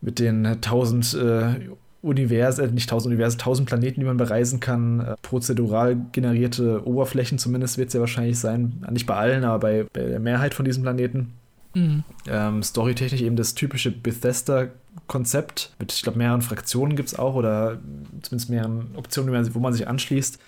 mit 0.01 0.19
den 0.19 0.61
tausend 0.61 1.15
äh, 1.15 1.69
Universen, 2.07 2.65
äh, 2.65 2.73
nicht 2.73 2.89
tausend 2.89 3.13
Universen, 3.13 3.39
tausend 3.39 3.69
Planeten, 3.69 4.01
die 4.01 4.07
man 4.07 4.17
bereisen 4.17 4.61
kann, 4.61 5.01
äh, 5.01 5.15
prozedural 5.23 5.97
generierte 6.13 6.87
Oberflächen 6.87 7.39
zumindest 7.39 7.79
wird 7.79 7.89
es 7.89 7.95
ja 7.95 8.01
wahrscheinlich 8.01 8.39
sein, 8.39 8.85
nicht 8.91 9.07
bei 9.07 9.15
allen, 9.15 9.45
aber 9.45 9.59
bei, 9.59 9.87
bei 9.93 10.03
der 10.03 10.21
Mehrheit 10.21 10.55
von 10.55 10.65
diesen 10.65 10.83
Planeten. 10.83 11.33
Mhm. 11.75 12.05
Ähm, 12.27 12.63
storytechnisch 12.63 13.21
eben 13.21 13.37
das 13.37 13.55
typische 13.55 13.91
Bethesda-Konzept 13.91 15.75
mit, 15.79 15.93
ich 15.93 16.03
glaube, 16.03 16.19
mehreren 16.19 16.43
Fraktionen 16.43 16.97
gibt 16.97 17.09
es 17.09 17.19
auch 17.19 17.35
oder 17.35 17.79
zumindest 18.23 18.49
mehreren 18.49 18.87
Optionen, 18.95 19.55
wo 19.55 19.59
man 19.59 19.75
sich 19.75 19.87
anschließt. 19.87 20.39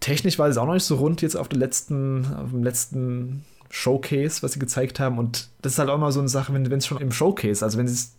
Technisch 0.00 0.38
war 0.38 0.48
es 0.48 0.56
auch 0.56 0.66
noch 0.66 0.74
nicht 0.74 0.84
so 0.84 0.96
rund 0.96 1.22
jetzt 1.22 1.36
auf, 1.36 1.48
der 1.48 1.58
letzten, 1.58 2.26
auf 2.36 2.50
dem 2.50 2.62
letzten 2.62 3.44
Showcase, 3.70 4.42
was 4.42 4.52
sie 4.52 4.60
gezeigt 4.60 5.00
haben. 5.00 5.18
Und 5.18 5.48
das 5.62 5.72
ist 5.72 5.78
halt 5.78 5.90
auch 5.90 5.98
mal 5.98 6.12
so 6.12 6.20
eine 6.20 6.28
Sache, 6.28 6.54
wenn 6.54 6.70
es 6.70 6.86
schon 6.86 6.98
im 6.98 7.10
Showcase, 7.10 7.64
also 7.64 7.78
wenn 7.78 7.86
es 7.86 8.14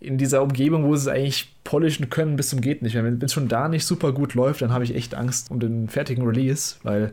in 0.00 0.16
dieser 0.16 0.42
Umgebung, 0.42 0.84
wo 0.84 0.96
sie 0.96 1.10
es 1.10 1.14
eigentlich 1.14 1.54
polischen 1.62 2.08
können, 2.08 2.36
bis 2.36 2.48
zum 2.48 2.62
geht 2.62 2.82
nicht. 2.82 2.94
Wenn 2.94 3.20
es 3.20 3.32
schon 3.32 3.48
da 3.48 3.68
nicht 3.68 3.84
super 3.84 4.12
gut 4.12 4.34
läuft, 4.34 4.62
dann 4.62 4.72
habe 4.72 4.84
ich 4.84 4.94
echt 4.94 5.14
Angst 5.14 5.50
um 5.50 5.60
den 5.60 5.88
fertigen 5.88 6.26
Release, 6.26 6.76
weil 6.82 7.12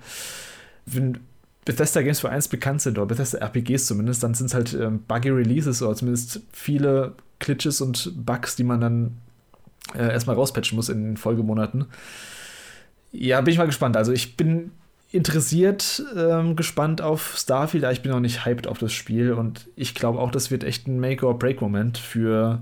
wenn 0.85 1.19
Bethesda 1.65 2.01
Games 2.01 2.21
für 2.21 2.29
eins 2.29 2.47
bekannt 2.47 2.81
sind, 2.81 2.97
oder 2.97 3.07
Bethesda 3.07 3.39
RPGs 3.39 3.87
zumindest, 3.87 4.23
dann 4.23 4.33
sind 4.33 4.47
es 4.47 4.53
halt 4.53 4.73
ähm, 4.73 5.03
buggy 5.05 5.29
Releases 5.29 5.81
oder 5.81 5.95
zumindest 5.95 6.41
viele 6.53 7.13
Glitches 7.39 7.81
und 7.81 8.13
Bugs, 8.25 8.55
die 8.55 8.63
man 8.63 8.79
dann 8.79 9.17
äh, 9.93 10.09
erstmal 10.09 10.37
rauspatchen 10.37 10.77
muss 10.77 10.87
in 10.87 11.03
den 11.03 11.17
Folgemonaten. 11.17 11.87
Ja, 13.11 13.41
bin 13.41 13.51
ich 13.51 13.57
mal 13.57 13.65
gespannt. 13.65 13.97
Also 13.97 14.13
ich 14.13 14.37
bin 14.37 14.71
interessiert, 15.11 16.03
ähm, 16.15 16.55
gespannt 16.55 17.01
auf 17.01 17.35
Starfield, 17.37 17.83
aber 17.83 17.93
ich 17.93 18.01
bin 18.01 18.11
noch 18.11 18.19
nicht 18.19 18.45
hyped 18.45 18.67
auf 18.67 18.77
das 18.77 18.93
Spiel 18.93 19.33
und 19.33 19.67
ich 19.75 19.95
glaube 19.95 20.19
auch, 20.19 20.31
das 20.31 20.51
wird 20.51 20.63
echt 20.63 20.87
ein 20.87 20.99
Make-or-Break-Moment 20.99 21.97
für, 21.97 22.61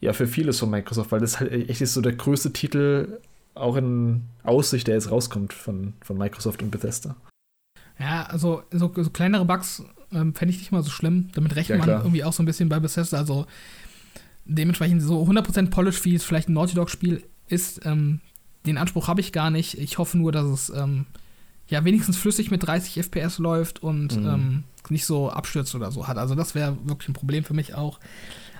ja, 0.00 0.12
für 0.12 0.26
vieles 0.26 0.58
von 0.58 0.70
Microsoft, 0.70 1.12
weil 1.12 1.20
das 1.20 1.40
halt 1.40 1.52
echt 1.52 1.80
ist 1.80 1.94
so 1.94 2.00
der 2.00 2.12
größte 2.12 2.52
Titel 2.52 3.18
auch 3.54 3.76
in 3.76 4.22
Aussicht, 4.42 4.86
der 4.86 4.94
jetzt 4.94 5.10
rauskommt 5.10 5.52
von, 5.52 5.92
von 6.02 6.16
Microsoft 6.16 6.62
und 6.62 6.70
Bethesda. 6.70 7.16
Ja, 7.98 8.24
also 8.24 8.62
so, 8.70 8.90
so 8.96 9.10
kleinere 9.10 9.44
Bugs 9.44 9.82
ähm, 10.12 10.34
fände 10.34 10.54
ich 10.54 10.60
nicht 10.60 10.72
mal 10.72 10.82
so 10.82 10.90
schlimm. 10.90 11.28
Damit 11.34 11.54
rechnet 11.56 11.80
ja, 11.80 11.86
man 11.86 11.96
irgendwie 11.96 12.24
auch 12.24 12.32
so 12.32 12.42
ein 12.42 12.46
bisschen 12.46 12.68
bei 12.68 12.80
Bethesda. 12.80 13.18
Also 13.18 13.46
dementsprechend 14.46 15.02
so 15.02 15.22
100% 15.22 15.70
Polish, 15.70 16.04
wie 16.04 16.14
es 16.14 16.24
vielleicht 16.24 16.48
ein 16.48 16.54
Naughty 16.54 16.74
Dog-Spiel 16.74 17.22
ist, 17.48 17.84
ähm, 17.84 18.20
den 18.66 18.78
Anspruch 18.78 19.08
habe 19.08 19.20
ich 19.20 19.32
gar 19.32 19.50
nicht. 19.50 19.78
Ich 19.78 19.98
hoffe 19.98 20.16
nur, 20.16 20.32
dass 20.32 20.46
es 20.46 20.70
ähm, 20.70 21.06
ja 21.68 21.84
wenigstens 21.84 22.16
flüssig 22.16 22.50
mit 22.50 22.66
30 22.66 23.04
FPS 23.04 23.38
läuft 23.38 23.82
und 23.82 24.16
mhm. 24.16 24.26
ähm, 24.26 24.64
nicht 24.88 25.04
so 25.04 25.30
abstürzt 25.30 25.74
oder 25.74 25.90
so 25.90 26.08
hat. 26.08 26.18
Also 26.18 26.34
das 26.34 26.54
wäre 26.54 26.76
wirklich 26.84 27.08
ein 27.08 27.14
Problem 27.14 27.44
für 27.44 27.54
mich 27.54 27.74
auch. 27.74 28.00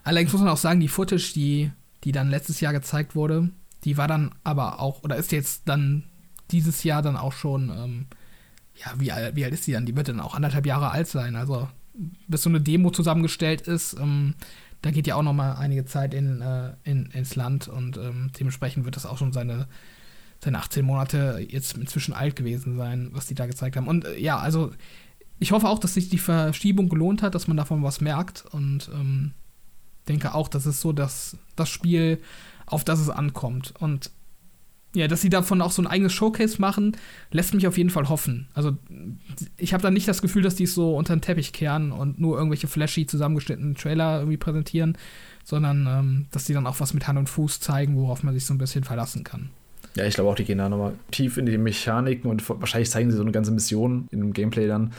Allerdings 0.03 0.33
muss 0.33 0.43
man 0.43 0.51
auch 0.51 0.57
sagen, 0.57 0.81
die 0.81 0.89
Footage, 0.89 1.33
die, 1.35 1.71
die 2.05 2.13
dann 2.13 2.31
letztes 2.31 2.61
Jahr 2.61 2.73
gezeigt 2.73 3.15
wurde, 3.15 3.51
die 3.85 3.97
war 3.97 4.09
dann 4.09 4.35
aber 4.45 4.81
auch, 4.81 5.03
oder 5.03 5.17
ist 5.17 5.33
jetzt 5.33 5.69
dann 5.69 6.05
dieses 6.51 6.83
Jahr 6.85 7.03
dann 7.03 7.17
auch 7.17 7.33
schon, 7.33 7.71
ähm, 7.71 8.07
ja, 8.75 8.93
wie, 8.99 9.37
wie 9.37 9.45
alt 9.45 9.55
ist 9.55 9.67
die 9.67 9.73
dann? 9.73 9.87
Die 9.87 9.97
wird 9.97 10.09
dann 10.09 10.21
auch 10.21 10.35
anderthalb 10.35 10.67
Jahre 10.67 10.91
alt 10.91 11.07
sein. 11.07 11.37
Also 11.37 11.69
bis 12.29 12.43
so 12.43 12.49
eine 12.49 12.61
Demo 12.61 12.91
zusammengestellt 12.91 13.63
ist, 13.63 13.95
ähm, 13.99 14.35
da 14.83 14.91
geht 14.91 15.07
ja 15.07 15.17
auch 15.17 15.23
noch 15.23 15.35
mal 15.35 15.55
einige 15.55 15.85
Zeit 15.85 16.15
in, 16.15 16.41
äh, 16.41 16.73
in, 16.85 17.07
ins 17.07 17.37
Land 17.37 17.69
und 17.69 17.99
ähm, 17.99 18.31
dementsprechend 18.39 18.85
wird 18.87 18.97
das 18.97 19.07
auch 19.07 19.19
schon 19.19 19.33
seine 19.33 19.69
seine 20.43 20.59
18 20.59 20.85
Monate 20.85 21.47
jetzt 21.49 21.77
inzwischen 21.77 22.15
alt 22.15 22.37
gewesen 22.37 22.77
sein, 22.77 23.11
was 23.13 23.27
die 23.27 23.35
da 23.35 23.47
gezeigt 23.47 23.77
haben. 23.77 23.89
Und 23.89 24.07
äh, 24.07 24.19
ja, 24.19 24.39
also 24.39 24.73
ich 25.39 25.53
hoffe 25.53 25.69
auch, 25.69 25.79
dass 25.79 25.95
sich 25.95 26.09
die 26.09 26.19
Verschiebung 26.19 26.89
gelohnt 26.89 27.23
hat, 27.23 27.35
dass 27.35 27.49
man 27.49 27.57
davon 27.57 27.83
was 27.83 28.01
merkt 28.01 28.45
und 28.51 28.91
ähm, 28.93 29.33
denke 30.09 30.35
auch, 30.35 30.49
das 30.49 30.67
ist 30.67 30.81
so 30.81 30.93
dass 30.93 31.37
das 31.57 31.69
Spiel, 31.69 32.21
auf 32.67 32.85
das 32.85 33.01
es 33.01 33.11
ankommt. 33.11 33.75
Und 33.79 34.11
ja, 34.95 35.07
dass 35.07 35.21
sie 35.21 35.31
davon 35.31 35.63
auch 35.63 35.71
so 35.71 35.83
ein 35.83 35.87
eigenes 35.87 36.13
Showcase 36.13 36.61
machen, 36.61 36.97
lässt 37.31 37.55
mich 37.55 37.67
auf 37.69 37.79
jeden 37.79 37.91
Fall 37.91 38.09
hoffen. 38.09 38.49
Also 38.55 38.77
ich 39.57 39.73
habe 39.73 39.83
da 39.83 39.91
nicht 39.91 40.09
das 40.09 40.21
Gefühl, 40.21 40.43
dass 40.43 40.57
die 40.57 40.65
es 40.65 40.75
so 40.75 40.97
unter 40.97 41.15
den 41.15 41.23
Teppich 41.23 41.53
kehren 41.53 41.93
und 41.93 42.21
nur 42.21 42.37
irgendwelche 42.37 42.67
flashy 42.67 43.07
zusammengeschnittenen 43.07 43.77
Trailer 43.77 44.19
irgendwie 44.19 44.37
präsentieren, 44.37 44.99
sondern 45.45 45.87
ähm, 45.87 46.27
dass 46.33 46.47
sie 46.47 46.55
dann 46.55 46.67
auch 46.67 46.81
was 46.81 46.93
mit 46.93 47.07
Hand 47.07 47.19
und 47.19 47.29
Fuß 47.29 47.61
zeigen, 47.61 47.97
worauf 47.97 48.25
man 48.25 48.35
sich 48.35 48.45
so 48.45 48.53
ein 48.53 48.59
bisschen 48.59 48.83
verlassen 48.83 49.23
kann. 49.23 49.51
Ja, 49.95 50.07
ich 50.07 50.15
glaube 50.15 50.31
auch, 50.31 50.35
die 50.35 50.45
gehen 50.45 50.59
da 50.59 50.69
nochmal 50.69 50.95
tief 51.11 51.37
in 51.37 51.47
die 51.47 51.59
Mechaniken 51.59 52.31
und 52.31 52.49
wahrscheinlich 52.49 52.91
zeigen 52.91 53.11
sie 53.11 53.17
so 53.17 53.23
eine 53.23 53.33
ganze 53.33 53.53
Mission 53.53 54.09
in 54.11 54.21
dem 54.21 54.33
Gameplay 54.33 54.67
dann. 54.67 54.93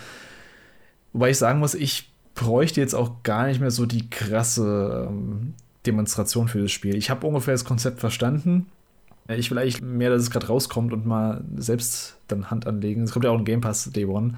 Wobei 1.13 1.31
ich 1.31 1.37
sagen 1.37 1.59
muss, 1.59 1.73
ich 1.75 2.10
bräuchte 2.35 2.81
jetzt 2.81 2.95
auch 2.95 3.23
gar 3.23 3.47
nicht 3.47 3.59
mehr 3.59 3.71
so 3.71 3.85
die 3.85 4.09
krasse 4.09 5.07
ähm, 5.09 5.53
Demonstration 5.85 6.47
für 6.47 6.61
das 6.61 6.71
Spiel. 6.71 6.95
Ich 6.95 7.09
habe 7.09 7.25
ungefähr 7.27 7.53
das 7.53 7.65
Konzept 7.65 7.99
verstanden. 7.99 8.67
Ich 9.27 9.51
will 9.51 9.57
eigentlich 9.57 9.81
mehr, 9.81 10.09
dass 10.09 10.23
es 10.23 10.31
gerade 10.31 10.47
rauskommt 10.47 10.93
und 10.93 11.05
mal 11.05 11.43
selbst 11.55 12.17
dann 12.27 12.51
Hand 12.51 12.67
anlegen. 12.67 13.03
Es 13.03 13.11
kommt 13.11 13.25
ja 13.25 13.31
auch 13.31 13.37
ein 13.37 13.45
Game 13.45 13.61
Pass 13.61 13.89
Day 13.91 14.05
One. 14.05 14.37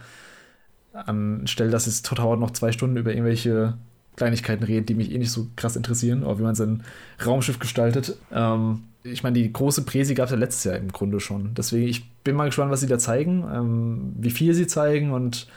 Anstelle, 0.94 1.72
dass 1.72 1.88
es 1.88 2.04
total 2.04 2.38
noch 2.38 2.52
zwei 2.52 2.72
Stunden 2.72 2.98
über 2.98 3.12
irgendwelche 3.12 3.76
Kleinigkeiten 4.16 4.64
redet, 4.64 4.90
die 4.90 4.94
mich 4.94 5.12
eh 5.12 5.18
nicht 5.18 5.32
so 5.32 5.48
krass 5.56 5.76
interessieren, 5.76 6.24
oder 6.24 6.38
wie 6.38 6.44
man 6.44 6.56
sein 6.56 6.84
Raumschiff 7.26 7.58
gestaltet. 7.58 8.16
Ähm, 8.32 8.84
ich 9.04 9.24
meine, 9.24 9.40
die 9.40 9.52
große 9.52 9.84
Präsi 9.84 10.14
gab 10.14 10.26
es 10.26 10.32
ja 10.32 10.38
letztes 10.38 10.64
Jahr 10.66 10.78
im 10.78 10.92
Grunde 10.92 11.20
schon. 11.20 11.56
Deswegen, 11.56 11.88
ich 11.88 12.10
bin 12.24 12.36
mal 12.36 12.46
gespannt, 12.46 12.72
was 12.72 12.82
sie 12.82 12.88
da 12.88 13.00
zeigen, 13.00 13.44
ähm, 13.52 14.14
wie 14.18 14.30
viel 14.30 14.54
sie 14.54 14.68
zeigen 14.68 15.12
und 15.12 15.48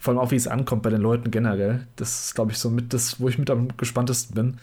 vor 0.00 0.12
allem 0.12 0.20
auch, 0.20 0.30
wie 0.30 0.36
es 0.36 0.48
ankommt 0.48 0.82
bei 0.82 0.90
den 0.90 1.02
Leuten 1.02 1.30
generell. 1.30 1.86
Das 1.96 2.24
ist, 2.24 2.34
glaube 2.34 2.52
ich, 2.52 2.58
so 2.58 2.70
mit 2.70 2.94
das, 2.94 3.20
wo 3.20 3.28
ich 3.28 3.38
mit 3.38 3.50
am 3.50 3.68
gespanntesten 3.76 4.34
bin. 4.34 4.58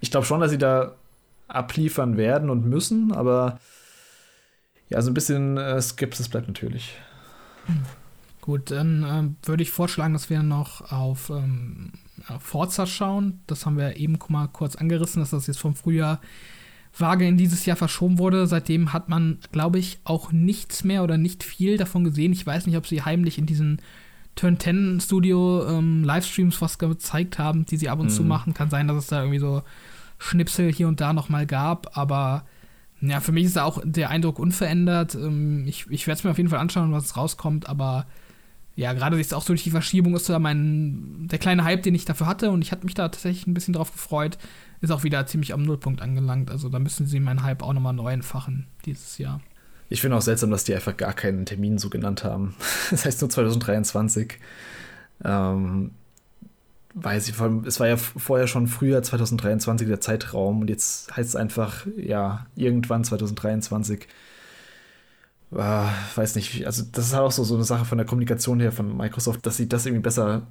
Ich 0.00 0.10
glaube 0.10 0.26
schon, 0.26 0.40
dass 0.40 0.50
sie 0.50 0.58
da 0.58 0.96
abliefern 1.46 2.16
werden 2.16 2.50
und 2.50 2.66
müssen, 2.66 3.12
aber 3.12 3.60
ja, 4.88 5.00
so 5.00 5.10
ein 5.10 5.14
bisschen 5.14 5.56
äh, 5.58 5.80
Skepsis 5.80 6.28
bleibt 6.28 6.48
natürlich. 6.48 6.96
Gut, 8.40 8.72
dann 8.72 9.04
äh, 9.04 9.46
würde 9.46 9.62
ich 9.62 9.70
vorschlagen, 9.70 10.12
dass 10.12 10.28
wir 10.28 10.42
noch 10.42 10.90
auf 10.90 11.30
ähm, 11.30 11.92
Forza 12.40 12.86
schauen. 12.86 13.40
Das 13.46 13.64
haben 13.64 13.78
wir 13.78 13.96
eben 13.96 14.18
mal 14.28 14.48
kurz 14.48 14.74
angerissen, 14.74 15.20
dass 15.20 15.30
das 15.30 15.46
jetzt 15.46 15.60
vom 15.60 15.76
Frühjahr 15.76 16.20
vage 16.98 17.26
in 17.26 17.36
dieses 17.36 17.64
Jahr 17.64 17.76
verschoben 17.76 18.18
wurde. 18.18 18.48
Seitdem 18.48 18.92
hat 18.92 19.08
man, 19.08 19.38
glaube 19.52 19.78
ich, 19.78 20.00
auch 20.02 20.32
nichts 20.32 20.82
mehr 20.82 21.04
oder 21.04 21.16
nicht 21.16 21.44
viel 21.44 21.76
davon 21.76 22.02
gesehen. 22.02 22.32
Ich 22.32 22.44
weiß 22.44 22.66
nicht, 22.66 22.76
ob 22.76 22.88
sie 22.88 23.02
heimlich 23.02 23.38
in 23.38 23.46
diesen 23.46 23.80
Turn 24.34 24.58
10 24.58 25.00
Studio 25.00 25.66
ähm, 25.68 26.04
Livestreams 26.04 26.60
was 26.60 26.78
gezeigt 26.78 27.38
haben, 27.38 27.66
die 27.66 27.76
sie 27.76 27.88
ab 27.88 28.00
und 28.00 28.06
mhm. 28.06 28.10
zu 28.10 28.22
machen. 28.22 28.54
Kann 28.54 28.70
sein, 28.70 28.88
dass 28.88 28.96
es 28.96 29.06
da 29.08 29.20
irgendwie 29.20 29.38
so 29.38 29.62
Schnipsel 30.18 30.72
hier 30.72 30.88
und 30.88 31.00
da 31.00 31.12
nochmal 31.12 31.46
gab, 31.46 31.96
aber 31.96 32.44
ja, 33.00 33.20
für 33.20 33.32
mich 33.32 33.46
ist 33.46 33.56
da 33.56 33.64
auch 33.64 33.80
der 33.84 34.10
Eindruck 34.10 34.38
unverändert. 34.38 35.16
Ähm, 35.16 35.66
ich 35.66 35.86
ich 35.90 36.06
werde 36.06 36.18
es 36.18 36.24
mir 36.24 36.30
auf 36.30 36.38
jeden 36.38 36.50
Fall 36.50 36.60
anschauen, 36.60 36.92
was 36.92 37.16
rauskommt, 37.16 37.68
aber 37.68 38.06
ja, 38.74 38.92
gerade 38.94 39.18
jetzt 39.18 39.34
auch 39.34 39.44
durch 39.44 39.64
die 39.64 39.70
Verschiebung 39.70 40.14
ist 40.14 40.28
da 40.28 40.38
mein, 40.38 41.28
der 41.28 41.38
kleine 41.38 41.64
Hype, 41.64 41.82
den 41.82 41.94
ich 41.94 42.06
dafür 42.06 42.26
hatte 42.26 42.50
und 42.50 42.62
ich 42.62 42.72
hatte 42.72 42.86
mich 42.86 42.94
da 42.94 43.08
tatsächlich 43.08 43.46
ein 43.46 43.54
bisschen 43.54 43.74
drauf 43.74 43.92
gefreut, 43.92 44.38
ist 44.80 44.90
auch 44.90 45.02
wieder 45.02 45.26
ziemlich 45.26 45.52
am 45.52 45.62
Nullpunkt 45.62 46.00
angelangt. 46.00 46.50
Also 46.50 46.68
da 46.68 46.78
müssen 46.78 47.06
sie 47.06 47.20
meinen 47.20 47.42
Hype 47.42 47.62
auch 47.62 47.72
nochmal 47.74 47.92
neu 47.92 48.12
entfachen 48.12 48.66
dieses 48.86 49.18
Jahr. 49.18 49.40
Ich 49.92 50.00
finde 50.00 50.16
auch 50.16 50.22
seltsam, 50.22 50.50
dass 50.50 50.64
die 50.64 50.74
einfach 50.74 50.96
gar 50.96 51.12
keinen 51.12 51.44
Termin 51.46 51.78
so 51.78 51.90
genannt 51.90 52.24
haben. 52.24 52.54
Das 52.90 53.04
heißt 53.04 53.20
nur 53.20 53.30
2023. 53.30 54.38
Ähm, 55.24 55.92
weiß 56.94 57.28
ich, 57.28 57.34
es 57.66 57.80
war 57.80 57.88
ja 57.88 57.96
vorher 57.96 58.46
schon 58.46 58.66
früher 58.66 59.02
2023 59.02 59.88
der 59.88 60.00
Zeitraum 60.00 60.62
und 60.62 60.70
jetzt 60.70 61.14
heißt 61.16 61.30
es 61.30 61.36
einfach, 61.36 61.86
ja, 61.96 62.46
irgendwann 62.54 63.04
2023 63.04 64.08
äh, 65.52 65.86
weiß 66.14 66.34
nicht, 66.36 66.66
also 66.66 66.84
das 66.92 67.06
ist 67.06 67.12
halt 67.14 67.24
auch 67.24 67.32
so, 67.32 67.44
so 67.44 67.54
eine 67.54 67.64
Sache 67.64 67.84
von 67.84 67.98
der 67.98 68.06
Kommunikation 68.06 68.60
her 68.60 68.72
von 68.72 68.96
Microsoft, 68.96 69.46
dass 69.46 69.56
sie 69.56 69.68
das 69.68 69.86
irgendwie 69.86 70.02
besser 70.02 70.42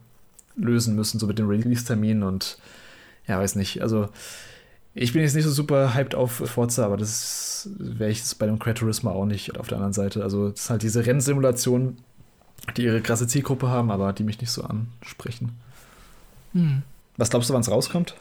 lösen 0.56 0.96
müssen, 0.96 1.20
so 1.20 1.28
mit 1.28 1.40
dem 1.40 1.48
Release-Termin 1.48 2.24
und 2.24 2.58
ja, 3.28 3.40
weiß 3.40 3.56
nicht. 3.56 3.82
Also 3.82 4.10
ich 4.94 5.14
bin 5.14 5.22
jetzt 5.22 5.36
nicht 5.36 5.46
so 5.46 5.52
super 5.52 5.94
hyped 5.94 6.16
auf 6.16 6.32
Forza, 6.32 6.86
aber 6.86 6.98
das 6.98 7.70
wäre 7.78 8.10
ich 8.10 8.18
jetzt 8.20 8.38
bei 8.40 8.46
dem 8.46 8.60
Gran 8.60 8.76
Turismo 8.76 9.12
auch 9.12 9.26
nicht 9.26 9.58
auf 9.58 9.68
der 9.68 9.78
anderen 9.78 9.94
Seite. 9.94 10.24
Also 10.24 10.50
das 10.50 10.62
ist 10.62 10.70
halt 10.70 10.84
diese 10.84 11.06
Rennsimulation, 11.06 11.98
die 12.76 12.84
ihre 12.84 13.02
krasse 13.02 13.28
Zielgruppe 13.28 13.70
haben, 13.70 13.90
aber 13.92 14.12
die 14.14 14.24
mich 14.24 14.42
nicht 14.42 14.52
so 14.52 14.64
ansprechen. 14.64 15.58
Hm. 16.54 16.84
Was 17.18 17.30
glaubst 17.30 17.50
du, 17.50 17.54
wann 17.54 17.62
es 17.62 17.72
rauskommt? 17.72 18.16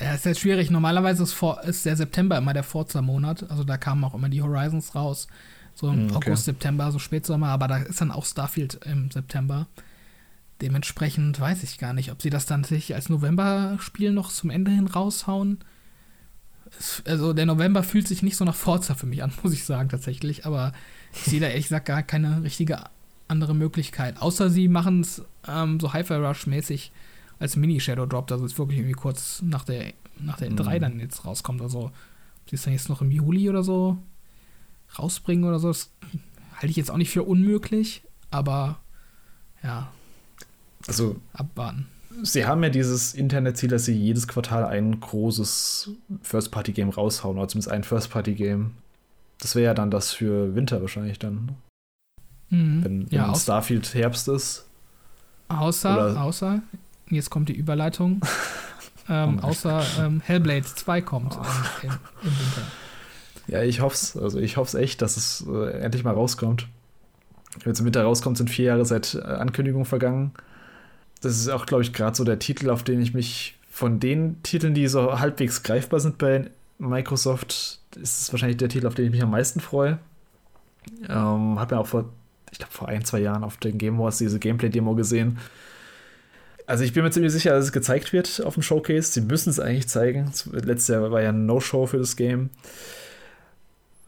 Ja, 0.00 0.14
ist 0.14 0.24
jetzt 0.24 0.40
schwierig. 0.40 0.70
Normalerweise 0.70 1.22
ist, 1.22 1.34
vor, 1.34 1.62
ist 1.64 1.84
der 1.84 1.96
September 1.96 2.38
immer 2.38 2.54
der 2.54 2.62
Forza-Monat. 2.62 3.50
Also 3.50 3.64
da 3.64 3.76
kamen 3.76 4.02
auch 4.04 4.14
immer 4.14 4.28
die 4.28 4.42
Horizons 4.42 4.94
raus. 4.94 5.28
So 5.74 5.88
im 5.88 6.08
hm, 6.08 6.16
okay. 6.16 6.30
August, 6.30 6.46
September, 6.46 6.90
so 6.90 6.98
Spätsommer. 6.98 7.48
Aber 7.48 7.68
da 7.68 7.78
ist 7.78 8.00
dann 8.00 8.10
auch 8.10 8.24
Starfield 8.24 8.80
im 8.86 9.10
September. 9.10 9.66
Dementsprechend 10.62 11.38
weiß 11.38 11.62
ich 11.64 11.78
gar 11.78 11.92
nicht, 11.92 12.10
ob 12.12 12.22
sie 12.22 12.30
das 12.30 12.46
dann 12.46 12.64
sich 12.64 12.94
als 12.94 13.08
November-Spiel 13.08 14.12
noch 14.12 14.30
zum 14.30 14.50
Ende 14.50 14.70
hin 14.70 14.86
raushauen. 14.86 15.58
Also 17.04 17.32
der 17.32 17.46
November 17.46 17.82
fühlt 17.82 18.08
sich 18.08 18.22
nicht 18.22 18.36
so 18.36 18.44
nach 18.44 18.54
Forza 18.54 18.94
für 18.94 19.06
mich 19.06 19.22
an, 19.22 19.32
muss 19.42 19.52
ich 19.52 19.64
sagen, 19.64 19.88
tatsächlich. 19.88 20.46
Aber 20.46 20.72
ich 21.12 21.22
sehe 21.22 21.40
da 21.40 21.48
ehrlich 21.48 21.66
gesagt 21.66 21.86
gar 21.86 22.02
keine 22.02 22.42
richtige 22.42 22.84
andere 23.28 23.54
Möglichkeit. 23.54 24.20
Außer 24.20 24.50
sie 24.50 24.68
machen 24.68 25.00
es 25.00 25.22
ähm, 25.48 25.80
so 25.80 25.92
Hi-Fi 25.92 26.14
Rush-mäßig 26.14 26.92
als 27.38 27.56
Mini-Shadow 27.56 28.06
Drop, 28.06 28.26
dass 28.28 28.40
es 28.40 28.58
wirklich 28.58 28.78
irgendwie 28.78 28.94
kurz 28.94 29.42
nach 29.42 29.64
der, 29.64 29.94
nach 30.20 30.36
der 30.36 30.50
N3 30.50 30.76
mhm. 30.76 30.80
dann 30.80 31.00
jetzt 31.00 31.24
rauskommt. 31.24 31.60
Also, 31.60 31.86
ob 31.86 32.50
sie 32.50 32.56
es 32.56 32.62
dann 32.62 32.72
jetzt 32.72 32.88
noch 32.88 33.02
im 33.02 33.10
Juli 33.10 33.48
oder 33.48 33.62
so 33.62 33.98
rausbringen 34.98 35.44
oder 35.44 35.58
so, 35.58 35.68
das 35.68 35.90
halte 36.54 36.68
ich 36.68 36.76
jetzt 36.76 36.90
auch 36.90 36.96
nicht 36.96 37.10
für 37.10 37.22
unmöglich, 37.22 38.02
aber 38.30 38.78
ja. 39.62 39.90
Also, 40.86 41.16
abwarten. 41.32 41.86
Sie 42.22 42.46
haben 42.46 42.62
ja 42.62 42.68
dieses 42.68 43.14
Internetziel, 43.14 43.70
dass 43.70 43.84
sie 43.84 43.94
jedes 43.94 44.28
Quartal 44.28 44.64
ein 44.64 45.00
großes 45.00 45.90
First-Party-Game 46.22 46.90
raushauen, 46.90 47.38
oder 47.38 47.48
zumindest 47.48 47.72
ein 47.72 47.84
First-Party-Game. 47.84 48.72
Das 49.40 49.54
wäre 49.54 49.66
ja 49.66 49.74
dann 49.74 49.90
das 49.90 50.12
für 50.12 50.54
Winter 50.54 50.80
wahrscheinlich 50.80 51.18
dann. 51.18 51.56
Mhm. 52.50 52.84
Wenn, 52.84 53.10
wenn 53.10 53.18
ja, 53.18 53.34
Starfield 53.34 53.94
Herbst 53.94 54.28
ist. 54.28 54.66
Außer, 55.48 56.10
oder 56.10 56.22
außer, 56.22 56.62
jetzt 57.08 57.30
kommt 57.30 57.48
die 57.48 57.56
Überleitung, 57.56 58.20
ähm, 59.08 59.40
oh 59.42 59.46
außer 59.46 59.82
ähm, 60.00 60.20
Hellblade 60.24 60.64
2 60.64 61.02
kommt 61.02 61.36
oh. 61.38 61.44
im, 61.82 61.90
im, 61.90 62.30
Winter. 62.30 62.62
Ja, 63.48 63.62
ich 63.62 63.80
hoffe 63.80 63.94
es. 63.94 64.16
Also 64.16 64.38
ich 64.38 64.56
hoffe 64.56 64.68
es 64.76 64.82
echt, 64.82 65.02
dass 65.02 65.16
es 65.16 65.44
äh, 65.46 65.80
endlich 65.80 66.04
mal 66.04 66.14
rauskommt. 66.14 66.68
Wenn 67.64 67.72
es 67.72 67.80
im 67.80 67.86
Winter 67.86 68.04
rauskommt, 68.04 68.38
sind 68.38 68.48
vier 68.48 68.66
Jahre 68.66 68.84
seit 68.84 69.14
äh, 69.14 69.20
Ankündigung 69.20 69.84
vergangen. 69.84 70.32
Das 71.22 71.38
ist 71.38 71.48
auch, 71.48 71.66
glaube 71.66 71.82
ich, 71.82 71.92
gerade 71.92 72.16
so 72.16 72.24
der 72.24 72.38
Titel, 72.38 72.68
auf 72.68 72.82
den 72.82 73.00
ich 73.00 73.14
mich 73.14 73.56
von 73.70 74.00
den 74.00 74.42
Titeln, 74.42 74.74
die 74.74 74.86
so 74.88 75.18
halbwegs 75.18 75.62
greifbar 75.62 76.00
sind 76.00 76.18
bei 76.18 76.50
Microsoft, 76.78 77.80
ist 77.96 78.20
es 78.20 78.32
wahrscheinlich 78.32 78.58
der 78.58 78.68
Titel, 78.68 78.86
auf 78.86 78.94
den 78.94 79.06
ich 79.06 79.12
mich 79.12 79.22
am 79.22 79.30
meisten 79.30 79.60
freue. 79.60 79.98
Ähm, 81.08 81.58
hab 81.58 81.70
ja 81.70 81.78
auch 81.78 81.86
vor, 81.86 82.10
ich 82.50 82.58
glaube, 82.58 82.72
vor 82.72 82.88
ein, 82.88 83.04
zwei 83.04 83.20
Jahren 83.20 83.44
auf 83.44 83.56
den 83.56 83.78
Game 83.78 83.98
Wars 83.98 84.18
diese 84.18 84.38
Gameplay-Demo 84.38 84.94
gesehen. 84.94 85.38
Also 86.66 86.84
ich 86.84 86.92
bin 86.92 87.04
mir 87.04 87.10
ziemlich 87.10 87.32
sicher, 87.32 87.52
dass 87.52 87.66
es 87.66 87.72
gezeigt 87.72 88.12
wird 88.12 88.42
auf 88.44 88.54
dem 88.54 88.62
Showcase. 88.62 89.12
Sie 89.12 89.20
müssen 89.20 89.50
es 89.50 89.60
eigentlich 89.60 89.88
zeigen. 89.88 90.32
Letztes 90.52 90.88
Jahr 90.88 91.10
war 91.10 91.22
ja 91.22 91.30
ein 91.30 91.46
No-Show 91.46 91.86
für 91.86 91.98
das 91.98 92.16
Game. 92.16 92.50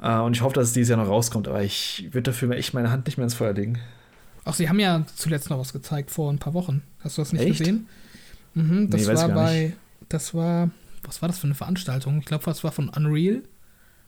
Uh, 0.03 0.23
und 0.23 0.37
ich 0.37 0.43
hoffe, 0.43 0.55
dass 0.55 0.69
es 0.69 0.73
dieses 0.73 0.91
Jahr 0.91 0.99
noch 0.99 1.09
rauskommt, 1.09 1.49
aber 1.49 1.63
ich 1.63 2.09
würde 2.11 2.31
dafür 2.31 2.51
echt 2.51 2.75
meine 2.75 2.91
Hand 2.91 3.07
nicht 3.07 3.17
mehr 3.17 3.25
ins 3.25 3.35
Feuer 3.35 3.53
legen. 3.53 3.79
Ach, 4.45 4.55
sie 4.55 4.69
haben 4.69 4.79
ja 4.79 5.05
zuletzt 5.17 5.51
noch 5.51 5.59
was 5.59 5.73
gezeigt 5.73 6.11
vor 6.11 6.33
ein 6.33 6.39
paar 6.39 6.55
Wochen. 6.55 6.83
Hast 7.01 7.19
du 7.19 7.23
das 7.23 7.33
nicht 7.33 7.43
echt? 7.43 7.59
gesehen? 7.59 7.87
Mhm, 8.55 8.91
das 8.91 9.07
nee, 9.07 9.15
war 9.15 9.29
bei, 9.29 9.61
nicht. 9.61 9.77
das 10.09 10.35
war, 10.35 10.71
was 11.03 11.23
war 11.23 11.29
das 11.29 11.39
für 11.39 11.47
eine 11.47 11.55
Veranstaltung? 11.55 12.19
Ich 12.19 12.27
glaube, 12.27 12.45
das 12.45 12.63
war 12.63 12.73
von 12.73 12.89
Unreal 12.89 13.43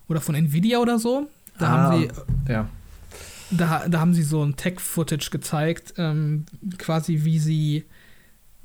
oder 0.08 0.20
von 0.20 0.34
Nvidia 0.34 0.78
oder 0.78 0.98
so. 0.98 1.28
Da 1.58 1.66
ah, 1.66 1.70
haben 1.70 2.00
sie, 2.00 2.52
ja. 2.52 2.68
Da, 3.50 3.88
da 3.88 4.00
haben 4.00 4.12
sie 4.12 4.22
so 4.22 4.44
ein 4.44 4.56
Tech-Footage 4.56 5.30
gezeigt, 5.30 5.94
ähm, 5.96 6.46
quasi 6.78 7.24
wie 7.24 7.38
sie 7.38 7.86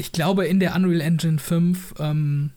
ich 0.02 0.12
glaube, 0.12 0.48
in 0.48 0.60
der 0.60 0.76
Unreal 0.76 1.02
Engine 1.02 1.38
5 1.38 1.94
ähm, 2.00 2.50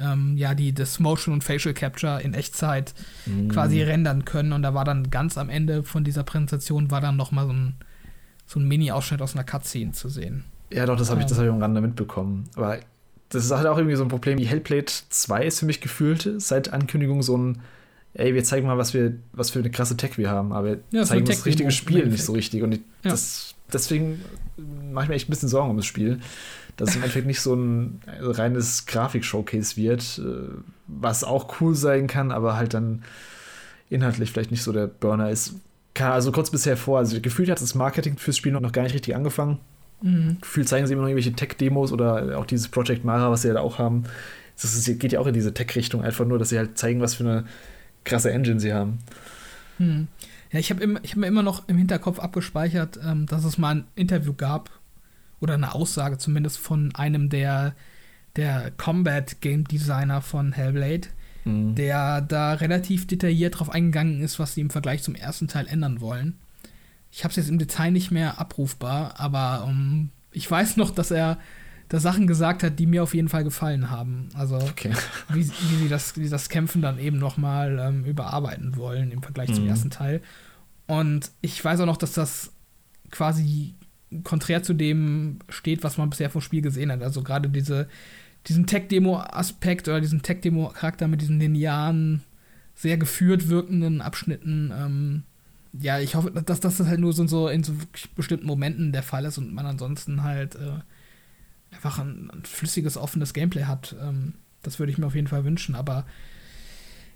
ähm, 0.00 0.38
ja, 0.38 0.54
die 0.54 0.72
das 0.72 0.98
Motion 1.00 1.34
und 1.34 1.44
Facial 1.44 1.74
Capture 1.74 2.22
in 2.22 2.32
Echtzeit 2.32 2.94
mm. 3.26 3.48
quasi 3.48 3.82
rendern 3.82 4.24
können. 4.24 4.54
Und 4.54 4.62
da 4.62 4.72
war 4.72 4.86
dann 4.86 5.10
ganz 5.10 5.36
am 5.36 5.50
Ende 5.50 5.82
von 5.82 6.02
dieser 6.02 6.22
Präsentation 6.22 6.90
war 6.90 7.02
dann 7.02 7.16
noch 7.16 7.30
mal 7.30 7.46
so 7.46 7.52
ein, 7.52 7.74
so 8.52 8.60
ein 8.60 8.66
Mini-Ausschnitt 8.66 9.22
aus 9.22 9.34
einer 9.34 9.44
Cutscene 9.44 9.92
zu 9.92 10.08
sehen. 10.08 10.44
Ja, 10.70 10.86
doch, 10.86 10.96
das 10.96 11.10
habe 11.10 11.20
ich, 11.20 11.26
das 11.26 11.38
hab 11.38 11.44
ich 11.44 11.50
am 11.50 11.60
Rande 11.60 11.80
mitbekommen. 11.80 12.44
Aber 12.54 12.78
das 13.28 13.44
ist 13.44 13.50
halt 13.50 13.66
auch 13.66 13.76
irgendwie 13.76 13.96
so 13.96 14.04
ein 14.04 14.08
Problem. 14.08 14.38
Die 14.38 14.46
Hellblade 14.46 14.86
2 14.86 15.44
ist 15.44 15.60
für 15.60 15.66
mich 15.66 15.80
gefühlt 15.80 16.28
seit 16.38 16.72
Ankündigung 16.72 17.22
so 17.22 17.36
ein, 17.36 17.60
ey, 18.14 18.34
wir 18.34 18.44
zeigen 18.44 18.66
mal, 18.66 18.78
was 18.78 18.94
wir, 18.94 19.14
was 19.32 19.50
für 19.50 19.58
eine 19.58 19.70
krasse 19.70 19.96
Tech 19.96 20.18
wir 20.18 20.30
haben, 20.30 20.52
aber 20.52 20.66
wir 20.66 20.80
ja, 20.90 21.04
zeigen 21.04 21.26
das 21.26 21.46
richtige 21.46 21.70
Spiel 21.70 22.06
nicht 22.06 22.24
so 22.24 22.32
richtig. 22.32 22.62
Und 22.62 22.72
ich, 22.72 22.80
ja. 23.04 23.10
das, 23.10 23.54
deswegen 23.72 24.20
mache 24.92 25.04
ich 25.04 25.08
mir 25.08 25.14
echt 25.16 25.28
ein 25.28 25.32
bisschen 25.32 25.48
Sorgen 25.48 25.70
um 25.70 25.76
das 25.76 25.86
Spiel 25.86 26.20
dass 26.76 26.90
es 26.90 26.96
im 26.96 27.02
Endeffekt 27.02 27.26
nicht 27.26 27.40
so 27.40 27.54
ein 27.54 28.00
reines 28.06 28.86
Grafik-Showcase 28.86 29.76
wird, 29.76 30.18
äh, 30.18 30.48
was 30.86 31.24
auch 31.24 31.60
cool 31.60 31.74
sein 31.74 32.06
kann, 32.06 32.32
aber 32.32 32.56
halt 32.56 32.74
dann 32.74 33.02
inhaltlich 33.90 34.32
vielleicht 34.32 34.50
nicht 34.50 34.62
so 34.62 34.72
der 34.72 34.86
Burner 34.86 35.30
ist. 35.30 35.54
Also 35.98 36.32
kurz 36.32 36.50
bisher 36.50 36.76
vor, 36.76 36.98
also 36.98 37.20
gefühlt 37.20 37.50
hat 37.50 37.60
das 37.60 37.74
Marketing 37.74 38.16
fürs 38.16 38.36
Spiel 38.36 38.52
noch 38.52 38.72
gar 38.72 38.82
nicht 38.82 38.94
richtig 38.94 39.14
angefangen. 39.14 39.58
Mhm. 40.00 40.38
Gefühlt 40.40 40.68
zeigen 40.68 40.86
sie 40.86 40.94
immer 40.94 41.02
noch 41.02 41.08
irgendwelche 41.08 41.34
Tech-Demos 41.34 41.92
oder 41.92 42.38
auch 42.38 42.46
dieses 42.46 42.68
Project 42.68 43.04
Mara, 43.04 43.30
was 43.30 43.42
sie 43.42 43.48
halt 43.48 43.58
auch 43.58 43.78
haben. 43.78 44.04
Das 44.60 44.74
ist, 44.74 44.98
geht 44.98 45.12
ja 45.12 45.20
auch 45.20 45.26
in 45.26 45.34
diese 45.34 45.54
Tech-Richtung, 45.54 46.02
einfach 46.02 46.24
nur, 46.24 46.38
dass 46.38 46.50
sie 46.50 46.58
halt 46.58 46.78
zeigen, 46.78 47.00
was 47.00 47.14
für 47.14 47.24
eine 47.24 47.44
krasse 48.04 48.32
Engine 48.32 48.60
sie 48.60 48.72
haben. 48.72 48.98
Mhm. 49.78 50.08
Ja, 50.50 50.58
ich 50.58 50.70
habe 50.70 50.82
hab 50.94 51.16
mir 51.16 51.26
immer 51.26 51.42
noch 51.42 51.68
im 51.68 51.78
Hinterkopf 51.78 52.18
abgespeichert, 52.18 52.98
ähm, 53.04 53.26
dass 53.26 53.44
es 53.44 53.58
mal 53.58 53.76
ein 53.76 53.84
Interview 53.94 54.34
gab 54.34 54.70
oder 55.40 55.54
eine 55.54 55.74
Aussage 55.74 56.18
zumindest 56.18 56.58
von 56.58 56.94
einem 56.94 57.30
der, 57.30 57.74
der 58.36 58.70
Combat 58.76 59.40
Game 59.40 59.64
Designer 59.64 60.20
von 60.20 60.52
Hellblade, 60.52 61.08
mhm. 61.44 61.74
der 61.74 62.20
da 62.20 62.54
relativ 62.54 63.06
detailliert 63.06 63.58
drauf 63.58 63.70
eingegangen 63.70 64.20
ist, 64.20 64.38
was 64.38 64.54
sie 64.54 64.60
im 64.60 64.70
Vergleich 64.70 65.02
zum 65.02 65.14
ersten 65.14 65.48
Teil 65.48 65.66
ändern 65.66 66.00
wollen. 66.00 66.38
Ich 67.10 67.24
habe 67.24 67.30
es 67.30 67.36
jetzt 67.36 67.50
im 67.50 67.58
Detail 67.58 67.90
nicht 67.90 68.10
mehr 68.10 68.40
abrufbar, 68.40 69.20
aber 69.20 69.64
um, 69.64 69.70
ähm, 69.70 70.10
ich 70.32 70.50
weiß 70.50 70.76
noch, 70.76 70.90
dass 70.90 71.10
er 71.10 71.38
da 71.88 72.00
Sachen 72.00 72.26
gesagt 72.26 72.62
hat, 72.62 72.78
die 72.78 72.86
mir 72.86 73.02
auf 73.02 73.14
jeden 73.14 73.28
Fall 73.28 73.44
gefallen 73.44 73.90
haben. 73.90 74.30
Also 74.32 74.56
okay. 74.56 74.92
wie, 75.28 75.46
wie, 75.46 75.76
sie 75.76 75.88
das, 75.90 76.16
wie 76.16 76.28
das 76.28 76.48
Kämpfen 76.48 76.80
dann 76.80 76.98
eben 76.98 77.18
noch 77.18 77.36
mal 77.36 77.78
ähm, 77.78 78.04
überarbeiten 78.04 78.76
wollen 78.76 79.10
im 79.10 79.22
Vergleich 79.22 79.50
mhm. 79.50 79.54
zum 79.54 79.68
ersten 79.68 79.90
Teil. 79.90 80.22
Und 80.86 81.30
ich 81.42 81.62
weiß 81.62 81.80
auch 81.80 81.86
noch, 81.86 81.98
dass 81.98 82.12
das 82.12 82.52
quasi 83.10 83.74
konträr 84.24 84.62
zu 84.62 84.72
dem 84.74 85.38
steht, 85.48 85.82
was 85.82 85.98
man 85.98 86.10
bisher 86.10 86.30
vom 86.30 86.40
Spiel 86.40 86.62
gesehen 86.62 86.90
hat. 86.90 87.02
Also 87.02 87.22
gerade 87.22 87.48
diese, 87.48 87.88
diesen 88.48 88.66
Tech-Demo-Aspekt 88.66 89.88
oder 89.88 90.00
diesen 90.00 90.22
Tech-Demo-Charakter 90.22 91.08
mit 91.08 91.20
diesen 91.20 91.38
linearen, 91.38 92.22
sehr 92.74 92.96
geführt 92.96 93.48
wirkenden 93.48 94.00
Abschnitten. 94.00 94.72
Ähm, 94.76 95.22
ja, 95.78 95.98
ich 95.98 96.14
hoffe, 96.14 96.30
dass 96.30 96.60
das 96.60 96.80
halt 96.80 97.00
nur 97.00 97.12
so, 97.12 97.26
so 97.26 97.48
in 97.48 97.62
so 97.62 97.72
bestimmten 98.16 98.46
Momenten 98.46 98.92
der 98.92 99.02
Fall 99.02 99.24
ist 99.24 99.38
und 99.38 99.54
man 99.54 99.66
ansonsten 99.66 100.22
halt 100.22 100.56
äh, 100.56 100.80
einfach 101.74 101.98
ein, 101.98 102.30
ein, 102.30 102.44
flüssiges, 102.44 102.96
offenes 102.96 103.32
Gameplay 103.32 103.64
hat. 103.64 103.96
Ähm, 104.00 104.34
das 104.62 104.78
würde 104.78 104.92
ich 104.92 104.98
mir 104.98 105.06
auf 105.06 105.14
jeden 105.14 105.28
Fall 105.28 105.44
wünschen, 105.44 105.74
aber 105.74 106.04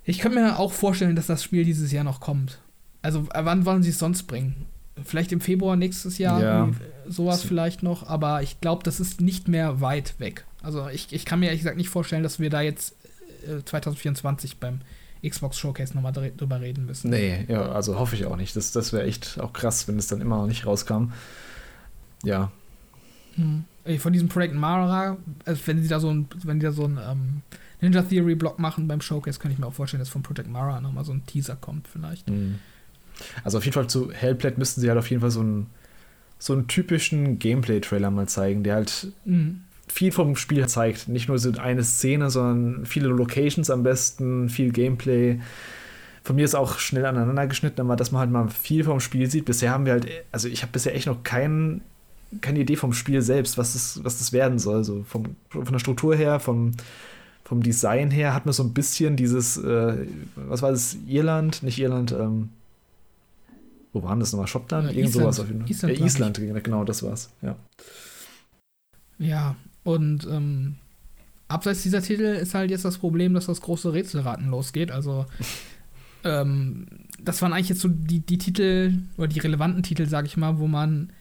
ich 0.05 0.19
könnte 0.19 0.41
mir 0.41 0.59
auch 0.59 0.73
vorstellen, 0.73 1.17
dass 1.17 1.27
das 1.27 1.43
Spiel 1.43 1.65
dieses 1.65 1.93
Jahr 1.93 2.05
noch 2.05 2.21
kommt. 2.21 2.61
Also, 3.03 3.29
wann 3.33 3.67
wollen 3.67 3.83
sie 3.83 3.91
es 3.91 3.99
sonst 3.99 4.25
bringen? 4.25 4.67
Vielleicht 5.05 5.31
im 5.33 5.41
Februar 5.41 5.77
nächstes 5.77 6.19
Jahr, 6.19 6.43
ja. 6.43 6.71
sowas 7.07 7.43
vielleicht 7.43 7.83
noch, 7.83 8.09
aber 8.09 8.43
ich 8.43 8.61
glaube, 8.61 8.83
das 8.83 8.99
ist 8.99 9.21
nicht 9.21 9.47
mehr 9.47 9.81
weit 9.81 10.19
weg. 10.19 10.47
Also 10.62 10.88
ich, 10.88 11.12
ich 11.12 11.25
kann 11.25 11.40
mir 11.40 11.47
ehrlich 11.47 11.61
gesagt 11.61 11.77
nicht 11.77 11.88
vorstellen, 11.88 12.23
dass 12.23 12.40
wir 12.40 12.51
da 12.51 12.61
jetzt 12.61 12.95
äh, 13.47 13.64
2024 13.64 14.59
beim 14.59 14.81
Xbox 15.27 15.59
Showcase 15.59 15.95
nochmal 15.95 16.12
drüber 16.12 16.61
reden 16.61 16.87
müssen. 16.87 17.11
Nee, 17.11 17.45
ja, 17.49 17.71
also 17.73 17.99
hoffe 17.99 18.14
ich 18.14 18.27
auch 18.27 18.37
nicht. 18.37 18.55
Das, 18.57 18.73
das 18.73 18.92
wäre 18.92 19.05
echt 19.05 19.38
auch 19.40 19.53
krass, 19.53 19.88
wenn 19.88 19.99
es 19.99 20.07
dann 20.07 20.21
immer 20.21 20.37
noch 20.37 20.47
nicht 20.47 20.66
rauskam. 20.66 21.12
Ja. 22.23 22.51
Hm. 23.35 23.64
Von 23.99 24.12
diesem 24.12 24.29
Projekt 24.29 24.55
Mara, 24.55 25.16
also 25.45 25.61
wenn 25.66 25.83
sie 25.83 25.88
da 25.88 26.01
so 26.01 26.11
ein, 26.11 26.29
wenn 26.42 26.59
die 26.59 26.66
da 26.66 26.73
so 26.73 26.85
ein 26.85 26.99
ähm, 26.99 27.42
Ninja 27.81 28.03
Theory 28.03 28.35
Block 28.35 28.59
machen 28.59 28.88
beim 28.88 29.01
Showcase, 29.01 29.38
kann 29.38 29.53
ich 29.53 29.59
mir 29.59 29.66
auch 29.66 29.75
vorstellen, 29.75 30.01
dass 30.01 30.09
von 30.09 30.23
Project 30.23 30.49
Mara 30.49 30.81
nochmal 30.81 31.05
so 31.05 31.12
ein 31.12 31.25
Teaser 31.27 31.57
kommt, 31.57 31.87
vielleicht. 31.88 32.27
Hm. 32.29 32.59
Also 33.45 33.59
auf 33.59 33.64
jeden 33.64 33.75
Fall 33.75 33.88
zu 33.88 34.12
Hellblade 34.12 34.57
müssten 34.59 34.81
sie 34.81 34.88
halt 34.88 34.99
auf 34.99 35.09
jeden 35.09 35.21
Fall 35.21 35.31
so 35.31 35.40
einen, 35.40 35.66
so 36.38 36.53
einen 36.53 36.66
typischen 36.66 37.38
Gameplay-Trailer 37.38 38.11
mal 38.11 38.29
zeigen, 38.29 38.62
der 38.62 38.75
halt 38.75 39.09
mhm. 39.25 39.62
Viel 39.88 40.12
vom 40.12 40.37
Spiel 40.37 40.66
zeigt. 40.66 41.09
Nicht 41.09 41.29
nur 41.29 41.38
so 41.38 41.53
eine 41.53 41.85
Szene, 41.85 42.31
sondern 42.31 42.87
viele 42.87 43.09
Locations 43.09 43.70
am 43.70 43.83
besten, 43.83 44.49
viel 44.49 44.72
Gameplay. 44.72 45.40
von 46.22 46.37
mir 46.37 46.44
ist 46.44 46.55
auch 46.57 46.79
schnell 46.79 47.07
aneinander 47.07 47.46
geschnitten, 47.46 47.81
aber 47.81 47.96
dass 47.96 48.11
man 48.11 48.20
halt 48.20 48.31
mal 48.31 48.49
viel 48.49 48.85
vom 48.85 49.01
Spiel 49.01 49.31
sieht. 49.31 49.44
Bisher 49.44 49.70
haben 49.70 49.87
wir 49.87 49.92
halt, 49.92 50.09
also 50.33 50.49
ich 50.49 50.62
habe 50.62 50.72
bisher 50.72 50.94
echt 50.94 51.07
noch 51.07 51.22
kein, 51.22 51.83
keine 52.40 52.59
Idee 52.59 52.77
vom 52.77 52.92
Spiel 52.92 53.22
selbst, 53.22 53.59
was 53.59 53.75
das, 53.75 54.01
was 54.03 54.18
das 54.18 54.33
werden 54.33 54.59
soll. 54.59 54.83
So 54.83 55.05
vom, 55.05 55.37
von 55.51 55.72
der 55.72 55.79
Struktur 55.79 56.16
her, 56.16 56.40
vom, 56.40 56.72
vom 57.44 57.62
Design 57.62 58.11
her 58.11 58.35
hat 58.35 58.44
man 58.44 58.53
so 58.53 58.64
ein 58.64 58.75
bisschen 58.75 59.16
dieses, 59.16 59.57
äh, 59.57 59.94
was 60.35 60.62
war 60.62 60.72
das, 60.72 60.96
Irland, 61.07 61.62
nicht 61.62 61.79
Irland, 61.79 62.11
ähm, 62.11 62.49
wo 63.92 64.03
waren 64.03 64.18
das 64.18 64.33
nochmal? 64.33 64.49
Schottland? 64.49 64.90
Äh, 64.90 64.94
Irgend 64.94 65.12
sowas 65.12 65.38
auf 65.38 65.46
jeden 65.46 65.61
Fall. 65.61 65.70
Island, 65.70 66.38
ja, 66.38 66.44
Island, 66.44 66.64
genau, 66.64 66.85
das 66.85 67.03
war's. 67.05 67.31
Ja. 67.40 67.57
Ja, 69.18 69.57
und 69.87 70.27
ähm, 70.29 70.75
abseits 71.46 71.85
dieser 71.85 72.03
Titel 72.03 72.25
ist 72.25 72.55
halt 72.55 72.70
jetzt 72.70 72.85
das 72.85 72.99
Problem, 72.99 73.35
dass 73.35 73.46
das 73.46 73.61
große 73.61 73.92
Rätselraten 73.92 74.49
losgeht. 74.49 74.90
Also, 74.90 75.27
ähm, 76.25 76.88
das 77.22 77.40
waren 77.40 77.53
eigentlich 77.53 77.68
jetzt 77.68 77.83
so 77.83 77.88
die, 77.88 78.18
die 78.18 78.38
Titel 78.38 78.94
oder 79.16 79.29
die 79.29 79.38
relevanten 79.38 79.85
Titel, 79.85 80.07
sag 80.07 80.27
ich 80.27 80.37
mal, 80.37 80.59
wo 80.59 80.66
man 80.66 81.12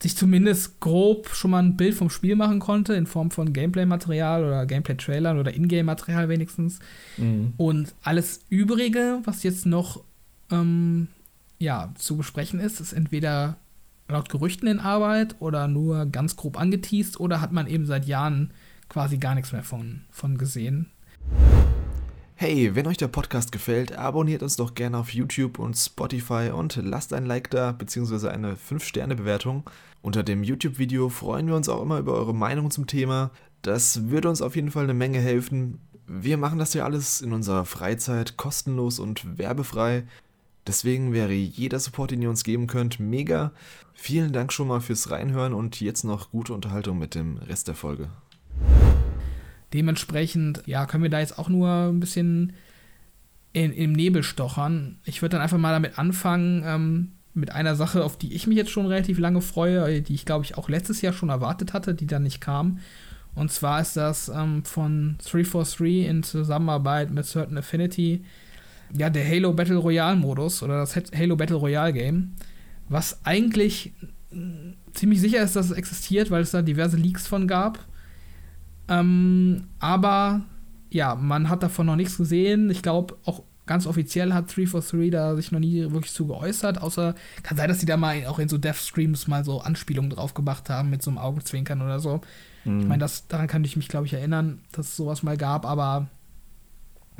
sich 0.00 0.16
zumindest 0.16 0.78
grob 0.78 1.28
schon 1.30 1.50
mal 1.50 1.60
ein 1.60 1.76
Bild 1.76 1.94
vom 1.94 2.08
Spiel 2.08 2.36
machen 2.36 2.60
konnte, 2.60 2.94
in 2.94 3.06
Form 3.06 3.32
von 3.32 3.52
Gameplay-Material 3.52 4.44
oder 4.44 4.64
Gameplay-Trailern 4.64 5.36
oder 5.36 5.52
Ingame-Material 5.52 6.28
wenigstens. 6.28 6.78
Mhm. 7.16 7.54
Und 7.56 7.94
alles 8.02 8.44
Übrige, 8.48 9.18
was 9.24 9.42
jetzt 9.42 9.66
noch 9.66 10.04
ähm, 10.52 11.08
ja, 11.58 11.92
zu 11.96 12.16
besprechen 12.16 12.60
ist, 12.60 12.80
ist 12.80 12.92
entweder 12.92 13.56
laut 14.12 14.28
Gerüchten 14.28 14.68
in 14.68 14.78
Arbeit 14.78 15.36
oder 15.40 15.68
nur 15.68 16.06
ganz 16.06 16.36
grob 16.36 16.58
angeteased 16.58 17.18
oder 17.18 17.40
hat 17.40 17.52
man 17.52 17.66
eben 17.66 17.86
seit 17.86 18.06
Jahren 18.06 18.52
quasi 18.88 19.18
gar 19.18 19.34
nichts 19.34 19.52
mehr 19.52 19.64
von, 19.64 20.02
von 20.10 20.38
gesehen. 20.38 20.90
Hey, 22.34 22.74
wenn 22.74 22.88
euch 22.88 22.96
der 22.96 23.08
Podcast 23.08 23.52
gefällt, 23.52 23.96
abonniert 23.96 24.42
uns 24.42 24.56
doch 24.56 24.74
gerne 24.74 24.98
auf 24.98 25.14
YouTube 25.14 25.58
und 25.58 25.74
Spotify 25.76 26.50
und 26.52 26.76
lasst 26.76 27.12
ein 27.12 27.24
Like 27.24 27.50
da 27.50 27.72
bzw. 27.72 28.28
eine 28.28 28.56
5-Sterne-Bewertung. 28.56 29.70
Unter 30.00 30.24
dem 30.24 30.42
YouTube-Video 30.42 31.08
freuen 31.08 31.46
wir 31.46 31.54
uns 31.54 31.68
auch 31.68 31.80
immer 31.80 31.98
über 31.98 32.14
eure 32.14 32.34
Meinung 32.34 32.72
zum 32.72 32.88
Thema. 32.88 33.30
Das 33.62 34.08
würde 34.08 34.28
uns 34.28 34.42
auf 34.42 34.56
jeden 34.56 34.72
Fall 34.72 34.84
eine 34.84 34.94
Menge 34.94 35.20
helfen. 35.20 35.78
Wir 36.08 36.36
machen 36.36 36.58
das 36.58 36.74
ja 36.74 36.84
alles 36.84 37.20
in 37.20 37.32
unserer 37.32 37.64
Freizeit 37.64 38.36
kostenlos 38.36 38.98
und 38.98 39.38
werbefrei. 39.38 40.02
Deswegen 40.66 41.12
wäre 41.12 41.32
jeder 41.32 41.80
Support, 41.80 42.12
den 42.12 42.22
ihr 42.22 42.30
uns 42.30 42.44
geben 42.44 42.66
könnt, 42.66 43.00
mega. 43.00 43.52
Vielen 43.94 44.32
Dank 44.32 44.52
schon 44.52 44.68
mal 44.68 44.80
fürs 44.80 45.10
Reinhören 45.10 45.54
und 45.54 45.80
jetzt 45.80 46.04
noch 46.04 46.30
gute 46.30 46.52
Unterhaltung 46.52 46.98
mit 46.98 47.14
dem 47.14 47.38
Rest 47.38 47.68
der 47.68 47.74
Folge. 47.74 48.08
Dementsprechend, 49.72 50.62
ja, 50.66 50.86
können 50.86 51.02
wir 51.02 51.10
da 51.10 51.20
jetzt 51.20 51.38
auch 51.38 51.48
nur 51.48 51.68
ein 51.68 52.00
bisschen 52.00 52.52
in, 53.52 53.72
im 53.72 53.92
Nebel 53.92 54.22
stochern. 54.22 54.98
Ich 55.04 55.22
würde 55.22 55.32
dann 55.32 55.42
einfach 55.42 55.58
mal 55.58 55.72
damit 55.72 55.98
anfangen, 55.98 56.62
ähm, 56.64 57.12
mit 57.34 57.50
einer 57.50 57.76
Sache, 57.76 58.04
auf 58.04 58.18
die 58.18 58.34
ich 58.34 58.46
mich 58.46 58.56
jetzt 58.56 58.70
schon 58.70 58.86
relativ 58.86 59.18
lange 59.18 59.40
freue, 59.40 60.02
die 60.02 60.14
ich 60.14 60.26
glaube 60.26 60.44
ich 60.44 60.58
auch 60.58 60.68
letztes 60.68 61.00
Jahr 61.00 61.12
schon 61.12 61.30
erwartet 61.30 61.72
hatte, 61.72 61.94
die 61.94 62.06
dann 62.06 62.24
nicht 62.24 62.40
kam. 62.40 62.80
Und 63.34 63.50
zwar 63.50 63.80
ist 63.80 63.96
das 63.96 64.28
ähm, 64.28 64.64
von 64.64 65.16
343 65.18 66.06
in 66.06 66.22
Zusammenarbeit 66.22 67.10
mit 67.10 67.24
Certain 67.24 67.56
Affinity, 67.56 68.24
ja, 68.96 69.10
der 69.10 69.28
Halo 69.28 69.52
Battle 69.52 69.76
Royale 69.76 70.16
Modus 70.16 70.62
oder 70.62 70.78
das 70.78 70.96
Halo 70.96 71.36
Battle 71.36 71.56
Royale 71.56 71.92
Game, 71.92 72.32
was 72.88 73.24
eigentlich 73.24 73.92
ziemlich 74.92 75.20
sicher 75.20 75.42
ist, 75.42 75.56
dass 75.56 75.66
es 75.66 75.76
existiert, 75.76 76.30
weil 76.30 76.42
es 76.42 76.50
da 76.50 76.62
diverse 76.62 76.96
Leaks 76.96 77.26
von 77.26 77.46
gab. 77.46 77.78
Ähm, 78.88 79.64
aber 79.78 80.42
ja, 80.90 81.14
man 81.14 81.48
hat 81.48 81.62
davon 81.62 81.86
noch 81.86 81.96
nichts 81.96 82.18
gesehen. 82.18 82.70
Ich 82.70 82.82
glaube, 82.82 83.16
auch 83.24 83.42
ganz 83.66 83.86
offiziell 83.86 84.32
hat 84.34 84.54
343 84.54 85.10
da 85.10 85.36
sich 85.36 85.52
noch 85.52 85.60
nie 85.60 85.90
wirklich 85.90 86.12
zu 86.12 86.26
geäußert, 86.26 86.82
außer 86.82 87.14
kann 87.42 87.56
sein, 87.56 87.68
dass 87.68 87.78
die 87.78 87.86
da 87.86 87.96
mal 87.96 88.26
auch 88.26 88.38
in 88.38 88.48
so 88.48 88.58
Death-Streams 88.58 89.28
mal 89.28 89.44
so 89.44 89.60
Anspielungen 89.60 90.10
drauf 90.10 90.34
gemacht 90.34 90.68
haben 90.68 90.90
mit 90.90 91.02
so 91.02 91.10
einem 91.10 91.18
Augenzwinkern 91.18 91.80
oder 91.80 92.00
so. 92.00 92.20
Mhm. 92.64 92.80
Ich 92.80 92.86
meine, 92.86 93.06
daran 93.28 93.46
kann 93.46 93.64
ich 93.64 93.76
mich, 93.76 93.88
glaube 93.88 94.06
ich, 94.06 94.14
erinnern, 94.14 94.60
dass 94.72 94.88
es 94.88 94.96
sowas 94.96 95.22
mal 95.22 95.36
gab, 95.36 95.64
aber 95.64 96.08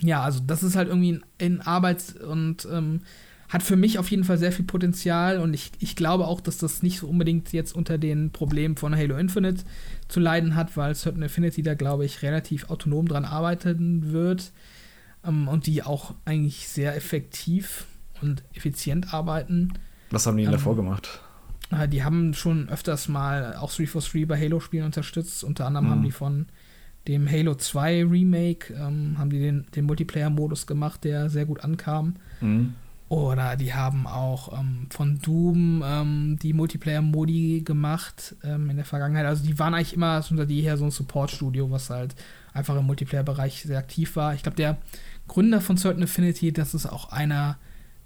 ja, 0.03 0.23
also 0.23 0.41
das 0.47 0.63
ist 0.63 0.77
halt 0.77 0.89
irgendwie 0.89 1.21
in 1.39 1.61
Arbeit 1.61 2.17
und 2.21 2.67
ähm, 2.71 3.03
hat 3.49 3.63
für 3.63 3.77
mich 3.77 3.99
auf 3.99 4.11
jeden 4.11 4.25
Fall 4.25 4.39
sehr 4.39 4.51
viel 4.53 4.65
Potenzial 4.65 5.39
und 5.39 5.53
ich, 5.55 5.73
ich 5.79 5.95
glaube 5.95 6.27
auch, 6.27 6.41
dass 6.41 6.57
das 6.59 6.83
nicht 6.83 6.99
so 7.01 7.07
unbedingt 7.09 7.53
jetzt 7.53 7.75
unter 7.75 7.99
den 7.99 8.31
Problemen 8.31 8.77
von 8.77 8.97
Halo 8.97 9.17
Infinite 9.19 9.65
zu 10.09 10.21
leiden 10.21 10.57
hat, 10.57 10.77
weil 10.77 10.95
Certain 10.95 11.23
Affinity 11.23 11.63
da, 11.63 11.75
glaube 11.75 12.05
ich, 12.07 12.23
relativ 12.23 12.71
autonom 12.71 13.07
dran 13.09 13.25
arbeiten 13.27 14.11
wird 14.13 14.53
ähm, 15.25 15.49
und 15.49 15.67
die 15.67 15.83
auch 15.83 16.15
eigentlich 16.25 16.67
sehr 16.69 16.97
effektiv 16.97 17.87
und 18.23 18.43
effizient 18.55 19.13
arbeiten. 19.13 19.73
Was 20.11 20.27
haben 20.27 20.37
die 20.39 20.45
denn 20.45 20.53
Ähm, 20.53 20.59
davor 20.59 20.75
gemacht? 20.77 21.21
Äh, 21.71 21.89
Die 21.89 22.05
haben 22.05 22.33
schon 22.35 22.69
öfters 22.71 23.09
mal 23.09 23.55
auch 23.57 23.71
343 23.73 24.27
bei 24.27 24.39
Halo-Spielen 24.41 24.87
unterstützt. 24.87 25.45
Unter 25.45 25.67
anderem 25.67 25.87
Mhm. 25.87 25.91
haben 25.91 26.03
die 26.05 26.11
von 26.11 26.47
dem 27.09 27.29
Halo 27.31 27.55
2 27.55 28.05
Remake, 28.05 28.73
ähm, 28.75 29.17
haben 29.19 29.31
die 29.31 29.41
den, 29.41 29.67
den 29.75 29.87
Multiplayer-Modus 29.87 30.67
gemacht, 30.67 31.05
der 31.05 31.31
sehr 31.31 31.47
gut 31.47 31.65
ankam. 31.65 32.17
Mhm. 32.41 32.75
Oder 33.09 33.57
die 33.57 33.75
haben 33.75 34.07
auch 34.07 34.59
ähm, 34.59 34.87
von 34.89 35.19
Doom 35.19 35.83
ähm, 35.85 36.39
die 36.41 36.55
Multiplayer-Modi 36.55 37.63
gemacht 37.63 38.37
ähm, 38.43 38.71
in 38.71 38.77
der 38.77 38.87
Vergangenheit. 38.87 39.27
Also 39.27 39.45
die 39.45 39.59
waren 39.59 39.75
eigentlich 39.75 39.95
immer 39.95 40.25
unter 40.31 40.47
die 40.47 40.63
her 40.63 40.79
so 40.79 40.87
ein 40.87 40.91
Support-Studio, 40.91 41.71
was 41.71 41.91
halt 41.91 42.15
einfach 42.55 42.75
im 42.75 42.87
Multiplayer-Bereich 42.87 43.65
sehr 43.65 43.79
aktiv 43.79 44.17
war. 44.17 44.33
Ich 44.35 44.43
glaube, 44.43 44.57
der 44.57 44.79
Gründer 45.29 45.61
von 45.61 45.77
Certain 45.77 46.05
Affinity, 46.05 46.53
das 46.53 46.73
ist 46.73 46.87
auch 46.87 47.13
einer 47.13 47.59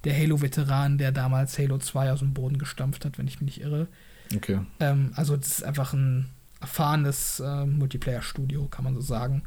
der 0.03 0.13
Halo-Veteranen, 0.13 0.97
der 0.97 1.13
damals 1.13 1.57
Halo 1.57 1.77
2 1.77 2.11
aus 2.11 2.19
dem 2.19 2.33
Boden 2.33 2.57
gestampft 2.57 3.05
hat, 3.05 3.17
wenn 3.17 3.27
ich 3.27 3.39
mich 3.39 3.57
nicht 3.57 3.65
irre. 3.65 3.87
Okay. 4.35 4.59
Ähm, 4.81 5.11
also 5.15 5.37
das 5.37 5.59
ist 5.59 5.63
einfach 5.63 5.93
ein 5.93 6.29
erfahrenes 6.61 7.39
äh, 7.39 7.65
Multiplayer-Studio, 7.65 8.67
kann 8.69 8.83
man 8.83 8.95
so 8.95 9.01
sagen. 9.01 9.43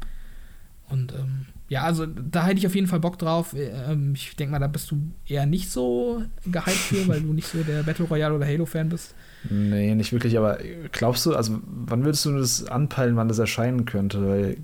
Und 0.89 1.13
ähm, 1.13 1.45
ja, 1.69 1.83
also 1.83 2.05
da 2.05 2.45
hätte 2.45 2.57
ich 2.59 2.67
auf 2.67 2.75
jeden 2.75 2.87
Fall 2.87 2.99
Bock 2.99 3.17
drauf. 3.17 3.55
Ähm, 3.57 4.13
ich 4.13 4.35
denke 4.35 4.51
mal, 4.51 4.59
da 4.59 4.67
bist 4.67 4.91
du 4.91 4.97
eher 5.25 5.45
nicht 5.45 5.69
so 5.71 6.21
gehypt 6.45 6.69
für, 6.69 7.07
weil 7.07 7.21
du 7.21 7.31
nicht 7.31 7.47
so 7.47 7.63
der 7.63 7.83
Battle 7.83 8.05
Royale 8.05 8.35
oder 8.35 8.45
Halo-Fan 8.45 8.89
bist. 8.89 9.15
Nee, 9.49 9.95
nicht 9.95 10.11
wirklich, 10.11 10.37
aber 10.37 10.57
glaubst 10.91 11.25
du, 11.25 11.33
also 11.33 11.59
wann 11.65 12.03
würdest 12.03 12.25
du 12.25 12.37
das 12.37 12.65
anpeilen, 12.67 13.15
wann 13.15 13.29
das 13.29 13.39
erscheinen 13.39 13.85
könnte? 13.85 14.27
Weil 14.27 14.57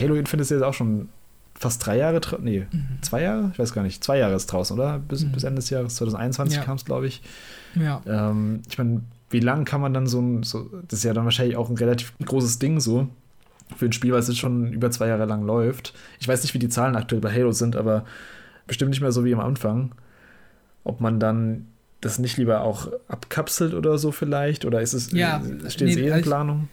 Halo 0.00 0.14
Infinite 0.16 0.42
ist 0.42 0.50
jetzt 0.50 0.62
auch 0.64 0.74
schon 0.74 1.08
fast 1.54 1.86
drei 1.86 1.98
Jahre, 1.98 2.20
nee, 2.42 2.66
zwei 3.02 3.22
Jahre? 3.22 3.50
Ich 3.52 3.58
weiß 3.58 3.72
gar 3.72 3.82
nicht. 3.82 4.02
Zwei 4.02 4.18
Jahre 4.18 4.34
ist 4.34 4.46
draußen, 4.46 4.76
oder? 4.76 4.98
Bis, 4.98 5.22
Mhm. 5.24 5.32
bis 5.32 5.44
Ende 5.44 5.60
des 5.60 5.70
Jahres, 5.70 5.94
2021 5.96 6.58
Ja. 6.58 6.64
kam 6.64 6.76
es, 6.76 6.84
glaube 6.84 7.06
ich. 7.06 7.22
Ja. 7.76 8.02
Ähm, 8.06 8.60
ich 8.68 8.76
meine, 8.76 9.02
wie 9.30 9.40
lang 9.40 9.64
kann 9.64 9.80
man 9.80 9.94
dann 9.94 10.06
so 10.06 10.20
ein, 10.20 10.42
so, 10.42 10.68
das 10.88 11.00
ist 11.00 11.04
ja 11.04 11.14
dann 11.14 11.24
wahrscheinlich 11.24 11.56
auch 11.56 11.70
ein 11.70 11.76
relativ 11.76 12.12
großes 12.24 12.58
Ding 12.58 12.80
so, 12.80 13.08
für 13.76 13.86
ein 13.86 13.92
Spiel, 13.92 14.12
was 14.12 14.28
jetzt 14.28 14.38
schon 14.38 14.72
über 14.72 14.90
zwei 14.90 15.06
Jahre 15.08 15.26
lang 15.26 15.44
läuft. 15.46 15.94
Ich 16.18 16.26
weiß 16.26 16.42
nicht, 16.42 16.54
wie 16.54 16.58
die 16.58 16.68
Zahlen 16.68 16.96
aktuell 16.96 17.20
bei 17.20 17.32
Halo 17.32 17.52
sind, 17.52 17.76
aber 17.76 18.04
bestimmt 18.66 18.90
nicht 18.90 19.00
mehr 19.00 19.12
so 19.12 19.24
wie 19.24 19.32
am 19.34 19.40
Anfang. 19.40 19.92
Ob 20.82 21.00
man 21.00 21.20
dann 21.20 21.66
das 22.00 22.18
nicht 22.18 22.36
lieber 22.36 22.62
auch 22.62 22.90
abkapselt 23.08 23.74
oder 23.74 23.98
so 23.98 24.10
vielleicht? 24.10 24.64
Oder 24.64 24.80
ist 24.80 24.92
es, 24.94 25.12
Ja, 25.12 25.40
steht 25.68 25.88
es 25.90 25.96
nee, 25.96 26.02
eh 26.02 26.06
in 26.06 26.12
also 26.14 26.30
Planung? 26.30 26.68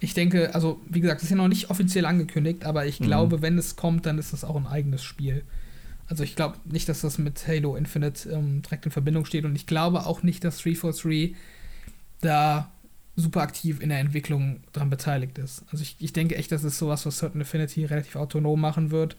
Ich 0.00 0.14
denke, 0.14 0.54
also 0.54 0.80
wie 0.88 1.00
gesagt, 1.00 1.18
das 1.20 1.24
ist 1.24 1.30
ja 1.30 1.36
noch 1.36 1.48
nicht 1.48 1.70
offiziell 1.70 2.06
angekündigt, 2.06 2.64
aber 2.64 2.86
ich 2.86 3.00
Mhm. 3.00 3.04
glaube, 3.04 3.42
wenn 3.42 3.58
es 3.58 3.76
kommt, 3.76 4.06
dann 4.06 4.18
ist 4.18 4.32
das 4.32 4.44
auch 4.44 4.56
ein 4.56 4.66
eigenes 4.66 5.04
Spiel. 5.04 5.42
Also 6.08 6.24
ich 6.24 6.34
glaube 6.34 6.56
nicht, 6.64 6.88
dass 6.88 7.02
das 7.02 7.18
mit 7.18 7.46
Halo 7.46 7.76
Infinite 7.76 8.28
ähm, 8.30 8.62
direkt 8.62 8.86
in 8.86 8.92
Verbindung 8.92 9.24
steht 9.26 9.44
und 9.44 9.54
ich 9.54 9.66
glaube 9.66 10.06
auch 10.06 10.22
nicht, 10.22 10.42
dass 10.42 10.58
343 10.58 11.36
da 12.20 12.70
super 13.16 13.42
aktiv 13.42 13.80
in 13.80 13.90
der 13.90 13.98
Entwicklung 13.98 14.60
dran 14.72 14.90
beteiligt 14.90 15.38
ist. 15.38 15.64
Also 15.70 15.82
ich, 15.82 15.96
ich 15.98 16.12
denke 16.12 16.36
echt, 16.36 16.52
das 16.52 16.64
ist 16.64 16.78
sowas, 16.78 17.04
was 17.06 17.18
Certain 17.18 17.42
Affinity 17.42 17.84
relativ 17.84 18.16
autonom 18.16 18.60
machen 18.60 18.90
wird, 18.90 19.16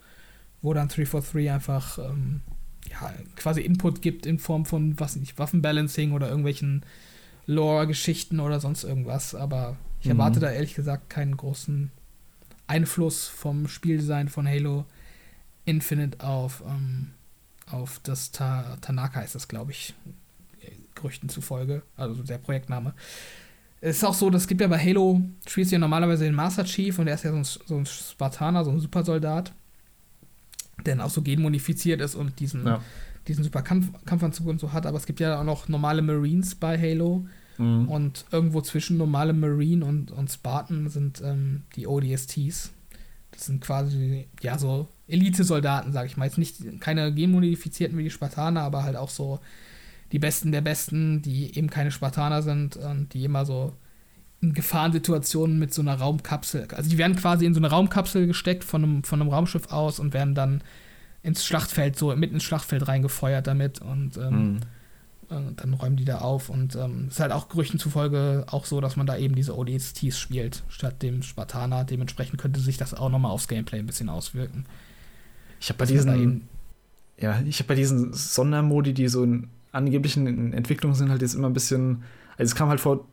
wo 0.61 0.73
dann 0.73 0.87
343 0.87 1.51
einfach 1.51 1.99
ähm, 1.99 2.41
ja, 2.89 3.13
quasi 3.35 3.61
Input 3.61 4.01
gibt 4.01 4.25
in 4.25 4.39
Form 4.39 4.65
von, 4.65 4.99
was 4.99 5.15
nicht, 5.15 5.39
Waffenbalancing 5.39 6.13
oder 6.13 6.29
irgendwelchen 6.29 6.83
Lore-Geschichten 7.47 8.39
oder 8.39 8.59
sonst 8.59 8.83
irgendwas, 8.83 9.35
aber 9.35 9.77
ich 10.01 10.09
Mhm. 10.09 10.09
erwarte 10.09 10.39
da 10.39 10.51
ehrlich 10.51 10.75
gesagt 10.75 11.09
keinen 11.09 11.37
großen 11.37 11.91
Einfluss 12.67 13.27
vom 13.27 13.67
Spieldesign 13.67 14.29
von 14.29 14.47
Halo 14.47 14.85
Infinite 15.65 16.25
auf, 16.25 16.63
ähm, 16.67 17.11
auf 17.69 17.99
das 18.03 18.31
Ta 18.31 18.77
Tanaka 18.81 19.21
ist 19.21 19.35
das, 19.35 19.47
glaube 19.47 19.71
ich, 19.71 19.93
Gerüchten 21.01 21.29
zufolge, 21.29 21.81
also 21.97 22.21
der 22.23 22.37
Projektname. 22.37 22.93
Es 23.81 23.97
ist 23.97 24.03
auch 24.03 24.13
so, 24.13 24.29
das 24.29 24.47
gibt 24.47 24.61
ja 24.61 24.67
bei 24.67 24.77
Halo, 24.77 25.21
spielst 25.47 25.71
du 25.71 25.75
ja 25.75 25.79
normalerweise 25.79 26.23
den 26.25 26.35
Master 26.35 26.63
Chief 26.63 26.97
und 26.99 27.07
der 27.07 27.15
ist 27.15 27.23
ja 27.23 27.31
so 27.31 27.37
ein, 27.37 27.43
so 27.43 27.75
ein 27.77 27.85
Spartaner, 27.85 28.63
so 28.63 28.69
ein 28.71 28.79
Supersoldat, 28.79 29.53
der 30.85 30.95
dann 30.95 31.05
auch 31.05 31.09
so 31.09 31.21
genmodifiziert 31.21 31.99
ist 32.01 32.15
und 32.15 32.39
diesen, 32.39 32.65
Ja. 32.65 32.81
diesen 33.27 33.43
super 33.43 33.61
Kampf 33.63 33.87
Kampfanzug 34.05 34.47
und 34.47 34.59
so 34.59 34.71
hat, 34.71 34.85
aber 34.85 34.97
es 34.97 35.05
gibt 35.07 35.19
ja 35.19 35.39
auch 35.39 35.43
noch 35.43 35.67
normale 35.67 36.01
Marines 36.01 36.55
bei 36.55 36.77
Halo, 36.79 37.25
Mhm. 37.57 37.89
und 37.89 38.25
irgendwo 38.31 38.61
zwischen 38.61 38.97
normale 38.97 39.33
Marine 39.33 39.85
und, 39.85 40.09
und 40.11 40.31
Spartan 40.31 40.89
sind 40.89 41.21
ähm, 41.23 41.63
die 41.75 41.85
ODSTs. 41.85 42.71
Das 43.31 43.45
sind 43.45 43.61
quasi, 43.61 44.25
ja, 44.41 44.57
so 44.57 44.87
Elite-Soldaten, 45.07 45.91
sag 45.91 46.05
ich 46.07 46.17
mal. 46.17 46.25
Jetzt 46.25 46.37
nicht 46.39 46.79
keine 46.79 47.13
genmodifizierten 47.13 47.97
wie 47.97 48.03
die 48.05 48.09
Spartaner, 48.09 48.61
aber 48.61 48.83
halt 48.83 48.95
auch 48.95 49.09
so 49.09 49.39
die 50.11 50.19
Besten 50.19 50.51
der 50.51 50.61
Besten, 50.61 51.21
die 51.21 51.57
eben 51.57 51.69
keine 51.69 51.91
Spartaner 51.91 52.41
sind 52.41 52.77
und 52.77 53.13
die 53.13 53.23
immer 53.25 53.45
so 53.45 53.73
in 54.41 54.53
Gefahrensituationen 54.53 55.59
mit 55.59 55.73
so 55.73 55.81
einer 55.81 55.95
Raumkapsel, 55.95 56.67
also 56.75 56.89
die 56.89 56.97
werden 56.97 57.15
quasi 57.15 57.45
in 57.45 57.53
so 57.53 57.59
eine 57.59 57.69
Raumkapsel 57.69 58.27
gesteckt 58.27 58.63
von 58.63 58.83
einem, 58.83 59.03
von 59.03 59.21
einem 59.21 59.29
Raumschiff 59.29 59.71
aus 59.71 59.99
und 59.99 60.13
werden 60.13 60.33
dann 60.33 60.63
ins 61.23 61.45
Schlachtfeld, 61.45 61.97
so 61.97 62.15
mitten 62.15 62.35
ins 62.35 62.43
Schlachtfeld 62.43 62.87
reingefeuert 62.87 63.45
damit 63.45 63.81
und 63.81 64.17
ähm, 64.17 64.53
mhm. 64.53 64.59
äh, 65.29 65.53
dann 65.55 65.73
räumen 65.75 65.95
die 65.95 66.05
da 66.05 66.17
auf 66.17 66.49
und 66.49 66.75
ähm, 66.75 67.07
ist 67.09 67.19
halt 67.19 67.31
auch 67.31 67.49
Gerüchten 67.49 67.79
zufolge 67.79 68.45
auch 68.47 68.65
so, 68.65 68.81
dass 68.81 68.95
man 68.95 69.05
da 69.05 69.15
eben 69.15 69.35
diese 69.35 69.55
ODSTs 69.55 70.17
spielt, 70.17 70.63
statt 70.69 71.03
dem 71.03 71.21
Spartaner. 71.21 71.83
Dementsprechend 71.83 72.39
könnte 72.39 72.59
sich 72.59 72.77
das 72.77 72.95
auch 72.95 73.09
nochmal 73.09 73.31
aufs 73.31 73.47
Gameplay 73.47 73.77
ein 73.77 73.85
bisschen 73.85 74.09
auswirken. 74.09 74.65
Ich 75.59 75.69
habe 75.69 75.77
bei 75.77 75.85
diesen, 75.85 76.47
ja, 77.19 77.39
ich 77.41 77.59
habe 77.59 77.67
bei 77.67 77.75
diesen 77.75 78.13
Sondermodi, 78.13 78.95
die 78.95 79.07
so 79.07 79.23
in 79.23 79.47
angeblichen 79.71 80.53
Entwicklungen 80.53 80.95
sind, 80.95 81.09
halt 81.09 81.21
jetzt 81.21 81.33
immer 81.33 81.49
ein 81.49 81.53
bisschen, 81.53 82.03
also 82.37 82.51
es 82.51 82.55
kam 82.55 82.69
halt 82.69 82.79
vor 82.79 83.05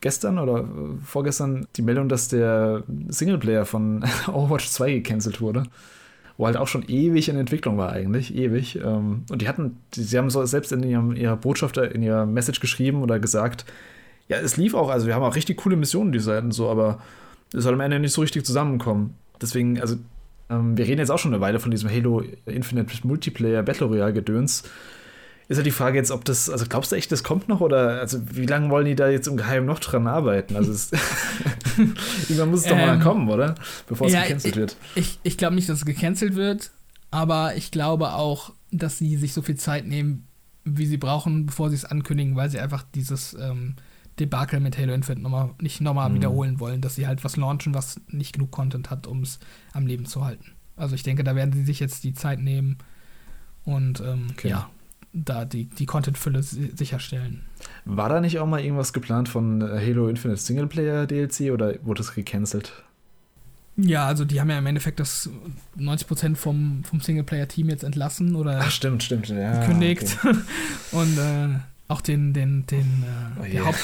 gestern 0.00 0.38
oder 0.38 0.60
äh, 0.60 0.64
vorgestern 1.02 1.66
die 1.76 1.82
Meldung, 1.82 2.08
dass 2.08 2.28
der 2.28 2.84
Singleplayer 3.08 3.64
von 3.64 4.04
Overwatch 4.28 4.68
2 4.68 4.92
gecancelt 4.92 5.40
wurde 5.40 5.64
wo 6.36 6.46
halt 6.46 6.56
auch 6.56 6.68
schon 6.68 6.84
ewig 6.88 7.28
in 7.28 7.36
Entwicklung 7.36 7.78
war 7.78 7.92
eigentlich, 7.92 8.34
ewig. 8.34 8.76
Ähm, 8.76 9.24
und 9.30 9.42
die 9.42 9.48
hatten, 9.48 9.78
sie 9.94 10.18
haben 10.18 10.30
so 10.30 10.44
selbst 10.44 10.72
in 10.72 10.82
ihrem, 10.82 11.12
ihrer 11.16 11.36
Botschaft, 11.36 11.76
in 11.78 12.02
ihrer 12.02 12.26
Message 12.26 12.60
geschrieben 12.60 13.02
oder 13.02 13.18
gesagt, 13.18 13.64
ja, 14.28 14.38
es 14.38 14.56
lief 14.56 14.74
auch, 14.74 14.90
also 14.90 15.06
wir 15.06 15.14
haben 15.14 15.22
auch 15.22 15.36
richtig 15.36 15.58
coole 15.58 15.76
Missionen, 15.76 16.12
die 16.12 16.18
Seiten 16.18 16.50
so, 16.50 16.68
aber 16.68 17.00
es 17.54 17.62
soll 17.62 17.74
am 17.74 17.80
Ende 17.80 18.00
nicht 18.00 18.12
so 18.12 18.20
richtig 18.20 18.44
zusammenkommen. 18.44 19.14
Deswegen, 19.40 19.80
also 19.80 19.96
ähm, 20.50 20.76
wir 20.76 20.86
reden 20.86 20.98
jetzt 20.98 21.10
auch 21.10 21.18
schon 21.18 21.32
eine 21.32 21.40
Weile 21.40 21.60
von 21.60 21.70
diesem 21.70 21.88
Halo 21.88 22.22
Infinite 22.44 23.06
Multiplayer 23.06 23.62
Battle 23.62 23.86
Royale 23.86 24.12
Gedöns 24.12 24.64
ist 25.48 25.56
halt 25.58 25.66
die 25.66 25.72
Frage 25.72 25.96
jetzt, 25.96 26.10
ob 26.10 26.24
das, 26.24 26.50
also 26.50 26.66
glaubst 26.68 26.90
du 26.90 26.96
echt, 26.96 27.12
das 27.12 27.22
kommt 27.22 27.48
noch 27.48 27.60
oder 27.60 28.00
also 28.00 28.20
wie 28.32 28.46
lange 28.46 28.68
wollen 28.68 28.86
die 28.86 28.96
da 28.96 29.08
jetzt 29.08 29.28
im 29.28 29.36
Geheimen 29.36 29.66
noch 29.66 29.78
dran 29.78 30.06
arbeiten? 30.06 30.56
Also 30.56 30.72
es, 30.72 30.90
irgendwann 32.28 32.50
muss 32.50 32.60
es 32.60 32.66
doch 32.66 32.76
mal 32.76 32.94
ähm, 32.94 33.00
kommen, 33.00 33.28
oder? 33.28 33.54
Bevor 33.86 34.08
es 34.08 34.12
ja, 34.12 34.22
gecancelt 34.22 34.56
wird. 34.56 34.76
Ich, 34.96 35.20
ich 35.22 35.38
glaube 35.38 35.54
nicht, 35.54 35.68
dass 35.68 35.78
es 35.78 35.84
gecancelt 35.84 36.34
wird, 36.34 36.72
aber 37.10 37.54
ich 37.54 37.70
glaube 37.70 38.14
auch, 38.14 38.52
dass 38.72 38.98
sie 38.98 39.16
sich 39.16 39.32
so 39.32 39.42
viel 39.42 39.56
Zeit 39.56 39.86
nehmen, 39.86 40.26
wie 40.64 40.86
sie 40.86 40.96
brauchen, 40.96 41.46
bevor 41.46 41.70
sie 41.70 41.76
es 41.76 41.84
ankündigen, 41.84 42.34
weil 42.34 42.50
sie 42.50 42.58
einfach 42.58 42.82
dieses 42.94 43.34
ähm, 43.34 43.76
Debakel 44.18 44.58
mit 44.58 44.76
Halo 44.76 44.94
Infinite 44.94 45.22
nochmal, 45.22 45.50
nicht 45.60 45.80
nochmal 45.80 46.10
mhm. 46.10 46.14
wiederholen 46.16 46.60
wollen, 46.60 46.80
dass 46.80 46.96
sie 46.96 47.06
halt 47.06 47.22
was 47.22 47.36
launchen, 47.36 47.72
was 47.72 48.00
nicht 48.08 48.32
genug 48.32 48.50
Content 48.50 48.90
hat, 48.90 49.06
um 49.06 49.22
es 49.22 49.38
am 49.72 49.86
Leben 49.86 50.06
zu 50.06 50.24
halten. 50.24 50.52
Also 50.74 50.96
ich 50.96 51.04
denke, 51.04 51.22
da 51.22 51.36
werden 51.36 51.52
sie 51.52 51.62
sich 51.62 51.78
jetzt 51.78 52.02
die 52.02 52.14
Zeit 52.14 52.40
nehmen 52.40 52.78
und 53.64 54.00
ähm, 54.00 54.26
okay. 54.32 54.48
ja, 54.48 54.70
da 55.24 55.44
die, 55.44 55.64
die 55.64 55.86
Content-Fülle 55.86 56.42
sicherstellen. 56.42 57.42
War 57.84 58.08
da 58.08 58.20
nicht 58.20 58.38
auch 58.38 58.46
mal 58.46 58.60
irgendwas 58.60 58.92
geplant 58.92 59.28
von 59.28 59.62
äh, 59.62 59.80
Halo 59.80 60.08
Infinite 60.08 60.40
Singleplayer 60.40 61.06
DLC 61.06 61.52
oder 61.52 61.74
wurde 61.82 62.02
es 62.02 62.14
gecancelt? 62.14 62.72
Ja, 63.78 64.06
also 64.06 64.24
die 64.24 64.40
haben 64.40 64.48
ja 64.48 64.58
im 64.58 64.66
Endeffekt 64.66 65.00
das 65.00 65.28
90% 65.78 66.36
vom, 66.36 66.82
vom 66.84 67.00
Singleplayer-Team 67.00 67.68
jetzt 67.68 67.84
entlassen 67.84 68.34
oder 68.34 68.60
Ach, 68.62 68.70
stimmt, 68.70 69.02
stimmt, 69.02 69.28
ja, 69.28 69.60
gekündigt. 69.60 70.16
Okay. 70.22 70.36
Und 70.92 71.18
äh, 71.18 71.58
auch 71.88 72.00
den, 72.00 72.32
den, 72.32 72.66
den 72.66 73.04
äh, 73.04 73.40
oh, 73.40 73.44
yeah. 73.44 73.66
Haupt, 73.66 73.78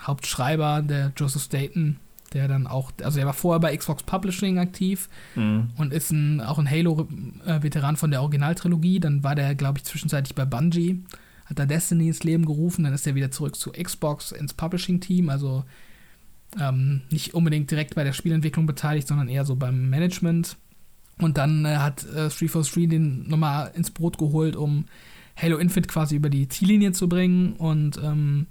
Hauptschreiber, 0.00 0.82
der 0.82 1.12
Joseph 1.16 1.42
Staten, 1.42 1.98
der 2.34 2.48
dann 2.48 2.66
auch, 2.66 2.92
also 3.02 3.18
er 3.20 3.26
war 3.26 3.32
vorher 3.32 3.60
bei 3.60 3.76
Xbox 3.76 4.02
Publishing 4.02 4.58
aktiv 4.58 5.08
mhm. 5.34 5.70
und 5.76 5.92
ist 5.92 6.10
ein, 6.10 6.40
auch 6.40 6.58
ein 6.58 6.70
Halo-Veteran 6.70 7.96
von 7.96 8.10
der 8.10 8.22
Originaltrilogie. 8.22 9.00
Dann 9.00 9.22
war 9.22 9.34
der, 9.34 9.54
glaube 9.54 9.78
ich, 9.78 9.84
zwischenzeitlich 9.84 10.34
bei 10.34 10.44
Bungie, 10.44 11.04
hat 11.46 11.58
da 11.58 11.66
Destiny 11.66 12.08
ins 12.08 12.24
Leben 12.24 12.44
gerufen, 12.44 12.84
dann 12.84 12.94
ist 12.94 13.06
er 13.06 13.14
wieder 13.14 13.30
zurück 13.30 13.56
zu 13.56 13.72
Xbox 13.72 14.32
ins 14.32 14.54
Publishing-Team, 14.54 15.28
also 15.28 15.64
ähm, 16.60 17.02
nicht 17.10 17.34
unbedingt 17.34 17.70
direkt 17.70 17.94
bei 17.94 18.04
der 18.04 18.12
Spielentwicklung 18.12 18.66
beteiligt, 18.66 19.08
sondern 19.08 19.28
eher 19.28 19.44
so 19.44 19.56
beim 19.56 19.88
Management. 19.88 20.56
Und 21.18 21.38
dann 21.38 21.64
äh, 21.64 21.76
hat 21.76 22.04
äh, 22.04 22.28
343 22.28 22.88
den 22.88 23.28
nochmal 23.28 23.72
ins 23.74 23.90
Brot 23.90 24.18
geholt, 24.18 24.56
um 24.56 24.86
Halo 25.36 25.56
Infinite 25.56 25.88
quasi 25.88 26.16
über 26.16 26.30
die 26.30 26.48
Ziellinie 26.48 26.92
zu 26.92 27.08
bringen. 27.08 27.54
Und 27.54 27.98
ähm, 28.02 28.46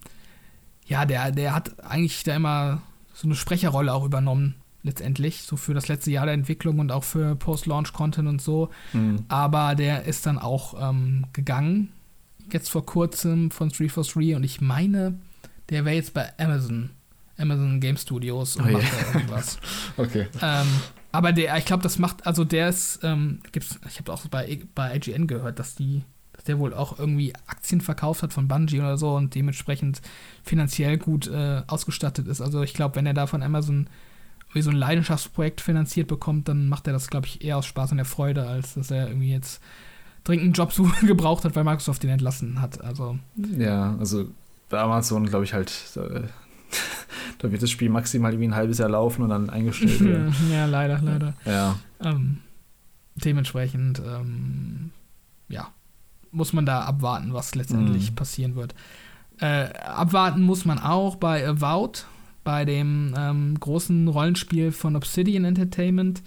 ja, 0.86 1.06
der, 1.06 1.32
der 1.32 1.56
hat 1.56 1.84
eigentlich 1.84 2.24
da 2.24 2.36
immer 2.36 2.82
so 3.22 3.28
eine 3.28 3.36
Sprecherrolle 3.36 3.94
auch 3.94 4.04
übernommen, 4.04 4.56
letztendlich, 4.82 5.44
so 5.44 5.58
für 5.58 5.76
das 5.76 5.88
letzte 5.88 6.10
Jahr 6.10 6.26
der 6.26 6.34
Entwicklung 6.34 6.80
und 6.80 6.92
auch 6.92 7.04
für 7.04 7.36
Post-Launch-Content 7.36 8.28
und 8.28 8.42
so. 8.42 8.72
Mhm. 8.94 9.26
Aber 9.28 9.76
der 9.76 10.06
ist 10.06 10.26
dann 10.26 10.40
auch 10.40 10.90
ähm, 10.90 11.26
gegangen, 11.34 11.92
jetzt 12.52 12.70
vor 12.70 12.84
kurzem 12.84 13.52
von 13.52 13.70
343 13.70 14.36
und 14.36 14.44
ich 14.44 14.60
meine, 14.60 15.20
der 15.70 15.86
wäre 15.86 15.96
jetzt 15.96 16.16
bei 16.16 16.34
Amazon, 16.40 16.90
Amazon 17.38 17.80
Game 17.80 17.98
Studios 17.98 18.56
und 18.56 18.70
oh, 18.70 18.72
macht 18.72 18.84
yeah. 18.84 19.04
da 19.04 19.14
irgendwas. 19.14 19.60
okay. 19.98 20.28
Ähm, 20.42 20.68
aber 21.12 21.32
der, 21.32 21.56
ich 21.58 21.66
glaube, 21.66 21.84
das 21.84 22.00
macht, 22.00 22.26
also 22.26 22.44
der 22.44 22.70
ist, 22.70 23.02
ähm, 23.04 23.40
gibt's, 23.52 23.80
ich 23.88 24.00
habe 24.00 24.12
auch 24.12 24.26
bei, 24.28 24.62
bei 24.74 24.96
IGN 24.96 25.28
gehört, 25.28 25.60
dass 25.60 25.76
die 25.76 26.04
der 26.48 26.60
wohl 26.60 26.74
auch 26.74 26.98
irgendwie 27.00 27.34
Aktien 27.48 27.82
verkauft 27.82 28.24
hat 28.24 28.34
von 28.34 28.48
Bungie 28.48 28.80
oder 28.80 28.98
so 28.98 29.16
und 29.16 29.36
dementsprechend 29.36 30.02
finanziell 30.44 30.98
gut 30.98 31.28
äh, 31.28 31.62
ausgestattet 31.68 32.28
ist. 32.28 32.42
Also 32.42 32.62
ich 32.62 32.74
glaube, 32.74 32.96
wenn 32.96 33.06
er 33.06 33.14
da 33.14 33.28
von 33.28 33.44
Amazon 33.44 33.88
wie 34.54 34.62
so 34.62 34.70
ein 34.70 34.76
Leidenschaftsprojekt 34.76 35.62
finanziert 35.62 36.08
bekommt, 36.08 36.48
dann 36.48 36.68
macht 36.68 36.88
er 36.88 36.94
das, 36.94 37.10
glaube 37.10 37.28
ich, 37.28 37.44
eher 37.44 37.58
aus 37.58 37.66
Spaß 37.66 37.92
und 37.92 37.98
der 37.98 38.06
Freude, 38.06 38.48
als 38.48 38.74
dass 38.74 38.92
er 38.92 39.08
irgendwie 39.08 39.32
jetzt 39.32 39.62
dringend 40.24 40.44
einen 40.44 40.54
Job 40.54 40.74
gebraucht 41.02 41.46
hat, 41.46 41.56
weil 41.56 41.64
Microsoft 41.64 42.04
ihn 42.04 42.10
entlassen 42.10 42.62
hat. 42.62 42.82
Also. 42.82 43.18
Ja, 43.36 43.96
also 43.98 44.28
bei 44.70 44.80
Amazon, 44.80 45.26
glaube 45.26 45.46
ich, 45.46 45.54
halt, 45.54 45.72
da, 45.96 46.24
da, 47.40 47.52
wird 47.52 47.62
das 47.62 47.70
Spiel 47.70 47.90
maximal 47.90 48.32
irgendwie 48.32 48.50
ein 48.50 48.56
halbes 48.56 48.78
Jahr 48.78 48.90
laufen 48.90 49.24
und 49.24 49.30
dann 49.30 49.50
eingestellt 49.50 50.00
werden. 50.06 50.36
ja, 50.52 50.66
leider, 50.66 51.00
leider. 51.02 51.34
Ja. 51.46 51.78
Ähm, 52.02 52.40
dementsprechend, 53.16 54.00
ähm, 54.00 54.92
ja, 55.48 55.70
muss 56.32 56.54
man 56.54 56.66
da 56.66 56.82
abwarten, 56.82 57.34
was 57.34 57.56
letztendlich 57.56 58.12
mhm. 58.12 58.16
passieren 58.16 58.56
wird. 58.56 58.76
Äh, 59.40 59.74
abwarten 59.74 60.42
muss 60.42 60.66
man 60.66 60.80
auch 60.80 61.16
bei 61.16 61.48
Avowed, 61.48 62.06
bei 62.44 62.66
dem 62.66 63.14
ähm, 63.18 63.60
großen 63.60 64.08
Rollenspiel 64.08 64.72
von 64.72 64.96
Obsidian 64.96 65.46
Entertainment, 65.46 66.22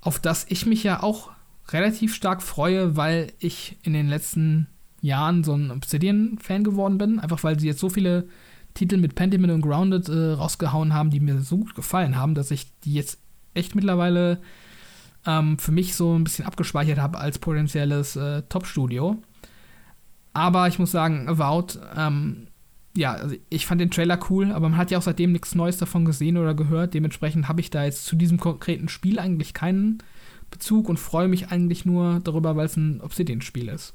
auf 0.00 0.18
das 0.18 0.46
ich 0.48 0.66
mich 0.66 0.82
ja 0.82 1.02
auch 1.02 1.30
relativ 1.68 2.14
stark 2.14 2.42
freue, 2.42 2.96
weil 2.96 3.32
ich 3.38 3.78
in 3.82 3.92
den 3.92 4.08
letzten 4.08 4.66
Jahren 5.00 5.44
so 5.44 5.54
ein 5.54 5.70
Obsidian-Fan 5.70 6.64
geworden 6.64 6.98
bin. 6.98 7.18
Einfach 7.18 7.42
weil 7.44 7.58
sie 7.58 7.66
jetzt 7.66 7.80
so 7.80 7.88
viele 7.88 8.28
Titel 8.74 8.96
mit 8.96 9.14
Pentiment 9.14 9.52
und 9.52 9.62
Grounded 9.62 10.08
äh, 10.08 10.32
rausgehauen 10.32 10.94
haben, 10.94 11.10
die 11.10 11.20
mir 11.20 11.40
so 11.40 11.58
gut 11.58 11.74
gefallen 11.74 12.16
haben, 12.16 12.34
dass 12.34 12.50
ich 12.50 12.66
die 12.80 12.94
jetzt 12.94 13.18
echt 13.54 13.74
mittlerweile 13.74 14.40
ähm, 15.26 15.58
für 15.58 15.72
mich 15.72 15.94
so 15.94 16.16
ein 16.16 16.24
bisschen 16.24 16.46
abgespeichert 16.46 16.98
habe 16.98 17.18
als 17.18 17.38
potenzielles 17.38 18.16
äh, 18.16 18.42
Top-Studio. 18.48 19.20
Aber 20.32 20.68
ich 20.68 20.78
muss 20.78 20.90
sagen, 20.90 21.28
Avowed, 21.28 21.78
ähm, 21.96 22.46
ja, 22.96 23.12
also 23.12 23.36
ich 23.48 23.66
fand 23.66 23.80
den 23.80 23.90
Trailer 23.90 24.18
cool, 24.30 24.52
aber 24.52 24.68
man 24.68 24.78
hat 24.78 24.90
ja 24.90 24.98
auch 24.98 25.02
seitdem 25.02 25.32
nichts 25.32 25.54
Neues 25.54 25.76
davon 25.76 26.04
gesehen 26.04 26.36
oder 26.36 26.54
gehört. 26.54 26.94
Dementsprechend 26.94 27.48
habe 27.48 27.60
ich 27.60 27.70
da 27.70 27.84
jetzt 27.84 28.06
zu 28.06 28.16
diesem 28.16 28.38
konkreten 28.38 28.88
Spiel 28.88 29.18
eigentlich 29.18 29.54
keinen 29.54 30.02
Bezug 30.50 30.88
und 30.88 30.98
freue 30.98 31.28
mich 31.28 31.48
eigentlich 31.50 31.84
nur 31.84 32.20
darüber, 32.24 32.56
weil 32.56 32.66
es 32.66 32.76
ein 32.76 33.00
Obsidian-Spiel 33.00 33.68
ist. 33.68 33.94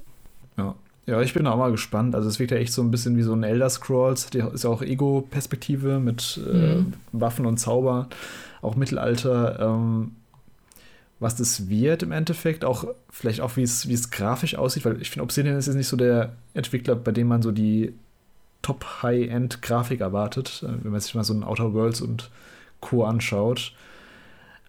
Ja. 0.57 0.76
Ja, 1.07 1.22
ich 1.22 1.36
bin 1.36 1.45
auch 1.45 1.57
mal 1.57 1.70
gespannt. 1.70 2.16
Also 2.16 2.28
es 2.30 2.39
wirkt 2.39 2.51
ja 2.51 2.57
echt 2.57 2.74
so 2.74 2.82
ein 2.82 2.89
bisschen 2.89 3.16
wie 3.16 3.22
so 3.22 3.34
ein 3.34 3.43
Elder 3.43 3.70
Scrolls. 3.70 4.32
Der 4.32 4.51
ist 4.51 4.64
ja 4.64 4.72
auch 4.72 4.82
Ego-Perspektive 4.82 5.99
mit 5.99 6.39
äh, 6.51 6.78
mhm. 6.78 6.93
Waffen 7.12 7.45
und 7.45 7.57
Zauber, 7.57 8.10
auch 8.64 8.76
Mittelalter. 8.76 9.60
Ähm, 9.60 10.14
was 11.26 11.36
das 11.36 11.69
wird 11.69 12.03
im 12.03 12.11
Endeffekt, 12.11 12.63
auch 12.63 12.86
vielleicht 13.09 13.41
auch 13.41 13.57
wie 13.57 13.63
es, 13.63 13.89
wie 13.89 13.95
es 13.95 14.11
grafisch 14.11 14.53
aussieht, 14.53 14.86
weil 14.86 15.01
ich 15.01 15.09
finde, 15.09 15.23
Obsidian 15.23 15.57
ist 15.57 15.65
jetzt 15.65 15.76
nicht 15.76 15.88
so 15.88 15.97
der 15.97 16.34
Entwickler, 16.53 16.95
bei 16.95 17.11
dem 17.11 17.28
man 17.28 17.41
so 17.41 17.51
die 17.51 17.95
Top-High-End-Grafik 18.61 20.01
erwartet, 20.01 20.63
äh, 20.63 20.84
wenn 20.84 20.91
man 20.91 21.01
sich 21.01 21.15
mal 21.15 21.23
so 21.23 21.34
ein 21.34 21.43
Outer 21.43 21.73
Worlds 21.73 22.01
und 22.01 22.30
Co. 22.80 23.05
anschaut. 23.05 23.73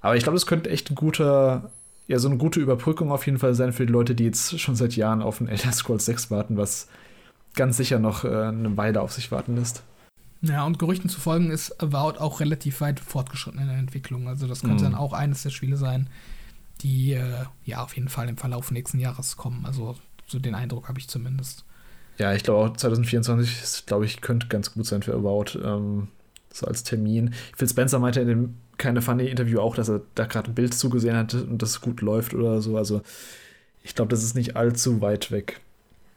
Aber 0.01 0.17
ich 0.17 0.23
glaube, 0.23 0.37
das 0.37 0.47
könnte 0.47 0.71
echt 0.71 0.91
ein 0.91 0.95
guter, 0.95 1.71
ja, 2.09 2.19
so 2.19 2.29
eine 2.29 2.39
gute 2.39 2.59
Überbrückung 2.59 3.13
auf 3.13 3.27
jeden 3.27 3.39
Fall 3.39 3.55
sein 3.55 3.75
für 3.75 3.85
die 3.85 3.93
Leute, 3.93 4.15
die 4.15 4.25
jetzt 4.25 4.59
schon 4.59 4.77
seit 4.77 4.97
Jahren 4.97 5.21
auf 5.21 5.43
ein 5.43 5.49
Elder 5.49 5.73
Scrolls 5.73 6.07
6 6.07 6.31
warten, 6.31 6.57
was 6.57 6.89
ganz 7.55 7.77
sicher 7.77 7.99
noch 7.99 8.25
äh, 8.25 8.29
eine 8.29 8.79
Weile 8.79 9.03
auf 9.03 9.13
sich 9.13 9.31
warten 9.31 9.57
lässt. 9.57 9.83
Ja, 10.41 10.65
und 10.65 10.79
Gerüchten 10.79 11.11
zu 11.11 11.21
folgen 11.21 11.51
ist 11.51 11.83
Avowed 11.83 12.17
auch 12.17 12.41
relativ 12.41 12.81
weit 12.81 12.99
fortgeschritten 12.99 13.61
in 13.61 13.67
der 13.67 13.77
Entwicklung. 13.77 14.27
Also 14.27 14.47
das 14.47 14.63
könnte 14.63 14.85
mhm. 14.85 14.93
dann 14.93 14.95
auch 14.95 15.13
eines 15.13 15.43
der 15.43 15.51
Spiele 15.51 15.77
sein, 15.77 16.09
die 16.83 17.13
äh, 17.13 17.45
ja 17.65 17.83
auf 17.83 17.95
jeden 17.97 18.09
Fall 18.09 18.29
im 18.29 18.37
Verlauf 18.37 18.71
nächsten 18.71 18.99
Jahres 18.99 19.37
kommen. 19.37 19.65
Also 19.67 19.97
so 20.27 20.39
den 20.39 20.55
Eindruck 20.55 20.89
habe 20.89 20.99
ich 20.99 21.09
zumindest. 21.09 21.65
Ja, 22.19 22.33
ich 22.33 22.43
glaube 22.43 22.71
auch 22.71 22.77
2024, 22.77 23.87
glaube 23.87 24.07
ich, 24.07 24.21
könnte 24.21 24.49
ganz 24.49 24.73
gut 24.73 24.87
sein 24.87 25.03
für 25.03 25.15
About. 25.15 25.59
Ähm, 25.63 26.09
so 26.53 26.67
als 26.67 26.83
Termin. 26.83 27.35
Phil 27.57 27.69
Spencer 27.69 27.99
meinte 27.99 28.21
in 28.21 28.29
dem 28.29 28.55
keine 28.79 29.03
funny 29.03 29.27
Interview 29.27 29.61
auch, 29.61 29.75
dass 29.75 29.89
er 29.89 30.03
da 30.15 30.27
gerade 30.27 30.51
ein 30.51 30.55
Bild 30.55 30.75
zugesehen 30.75 31.17
hat 31.17 31.35
und 31.35 31.63
das 31.63 31.81
gut 31.81 32.01
läuft 32.01 32.35
oder 32.35 32.61
so. 32.61 32.77
Also 32.77 33.03
ich 33.83 33.95
glaube, 33.95 34.11
das 34.11 34.23
ist 34.23 34.35
nicht 34.35 34.57
allzu 34.57 35.01
weit 35.01 35.31
weg. 35.31 35.61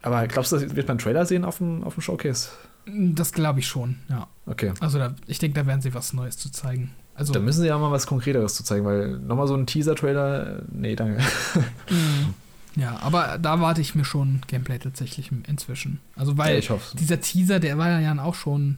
Aber 0.02 0.26
glaubst 0.28 0.52
du, 0.52 0.60
wird 0.60 0.88
man 0.88 0.92
einen 0.92 1.00
Trailer 1.00 1.26
sehen 1.26 1.46
auf 1.46 1.58
dem, 1.58 1.84
auf 1.84 1.96
dem 1.96 2.02
Showcase? 2.02 2.50
Das 3.16 3.32
glaube 3.32 3.60
ich 3.60 3.68
schon, 3.68 3.98
ja. 4.10 4.28
Okay. 4.46 4.74
Also 4.80 4.98
da, 4.98 5.16
ich 5.28 5.40
denke, 5.40 5.60
da 5.60 5.68
werden 5.68 5.82
sie 5.82 5.94
was 5.94 6.14
Neues 6.14 6.38
zu 6.38 6.52
zeigen. 6.52 6.92
Also, 7.16 7.34
da 7.34 7.40
müssen 7.40 7.62
sie 7.62 7.68
ja 7.68 7.78
mal 7.78 7.92
was 7.92 8.08
Konkreteres 8.08 8.56
zu 8.56 8.64
zeigen, 8.64 8.86
weil 8.86 9.18
nochmal 9.20 9.46
so 9.48 9.54
ein 9.56 9.66
Teaser-Trailer, 9.68 10.62
nee, 10.72 10.96
danke. 10.96 11.22
Mhm. 11.90 12.34
Ja, 12.76 12.98
aber 13.02 13.40
da 13.40 13.60
warte 13.60 13.82
ich 13.82 13.96
mir 13.96 14.06
schon 14.06 14.42
Gameplay 14.48 14.78
tatsächlich 14.78 15.32
inzwischen. 15.48 16.00
Also 16.16 16.38
weil 16.38 16.62
ja, 16.62 16.78
dieser 16.94 17.20
Teaser, 17.20 17.60
der 17.60 17.78
war 17.78 17.90
ja 17.90 18.00
dann 18.08 18.20
auch 18.20 18.36
schon 18.36 18.78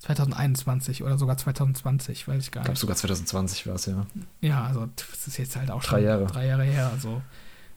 2021 0.00 1.04
oder 1.04 1.18
sogar 1.18 1.36
2020, 1.36 2.26
weiß 2.26 2.42
ich 2.42 2.50
gar 2.50 2.62
nicht. 2.62 2.68
Ich 2.68 2.72
glaube 2.72 2.78
sogar 2.78 2.96
2020 2.96 3.66
war 3.66 3.74
es, 3.74 3.86
ja. 3.86 4.06
Ja, 4.40 4.64
also 4.64 4.88
das 4.96 5.26
ist 5.28 5.36
jetzt 5.36 5.54
halt 5.56 5.70
auch 5.70 5.82
drei 5.82 5.98
schon 5.98 6.04
Jahre. 6.04 6.26
drei 6.26 6.46
Jahre 6.46 6.64
her. 6.64 6.90
Also 6.92 7.20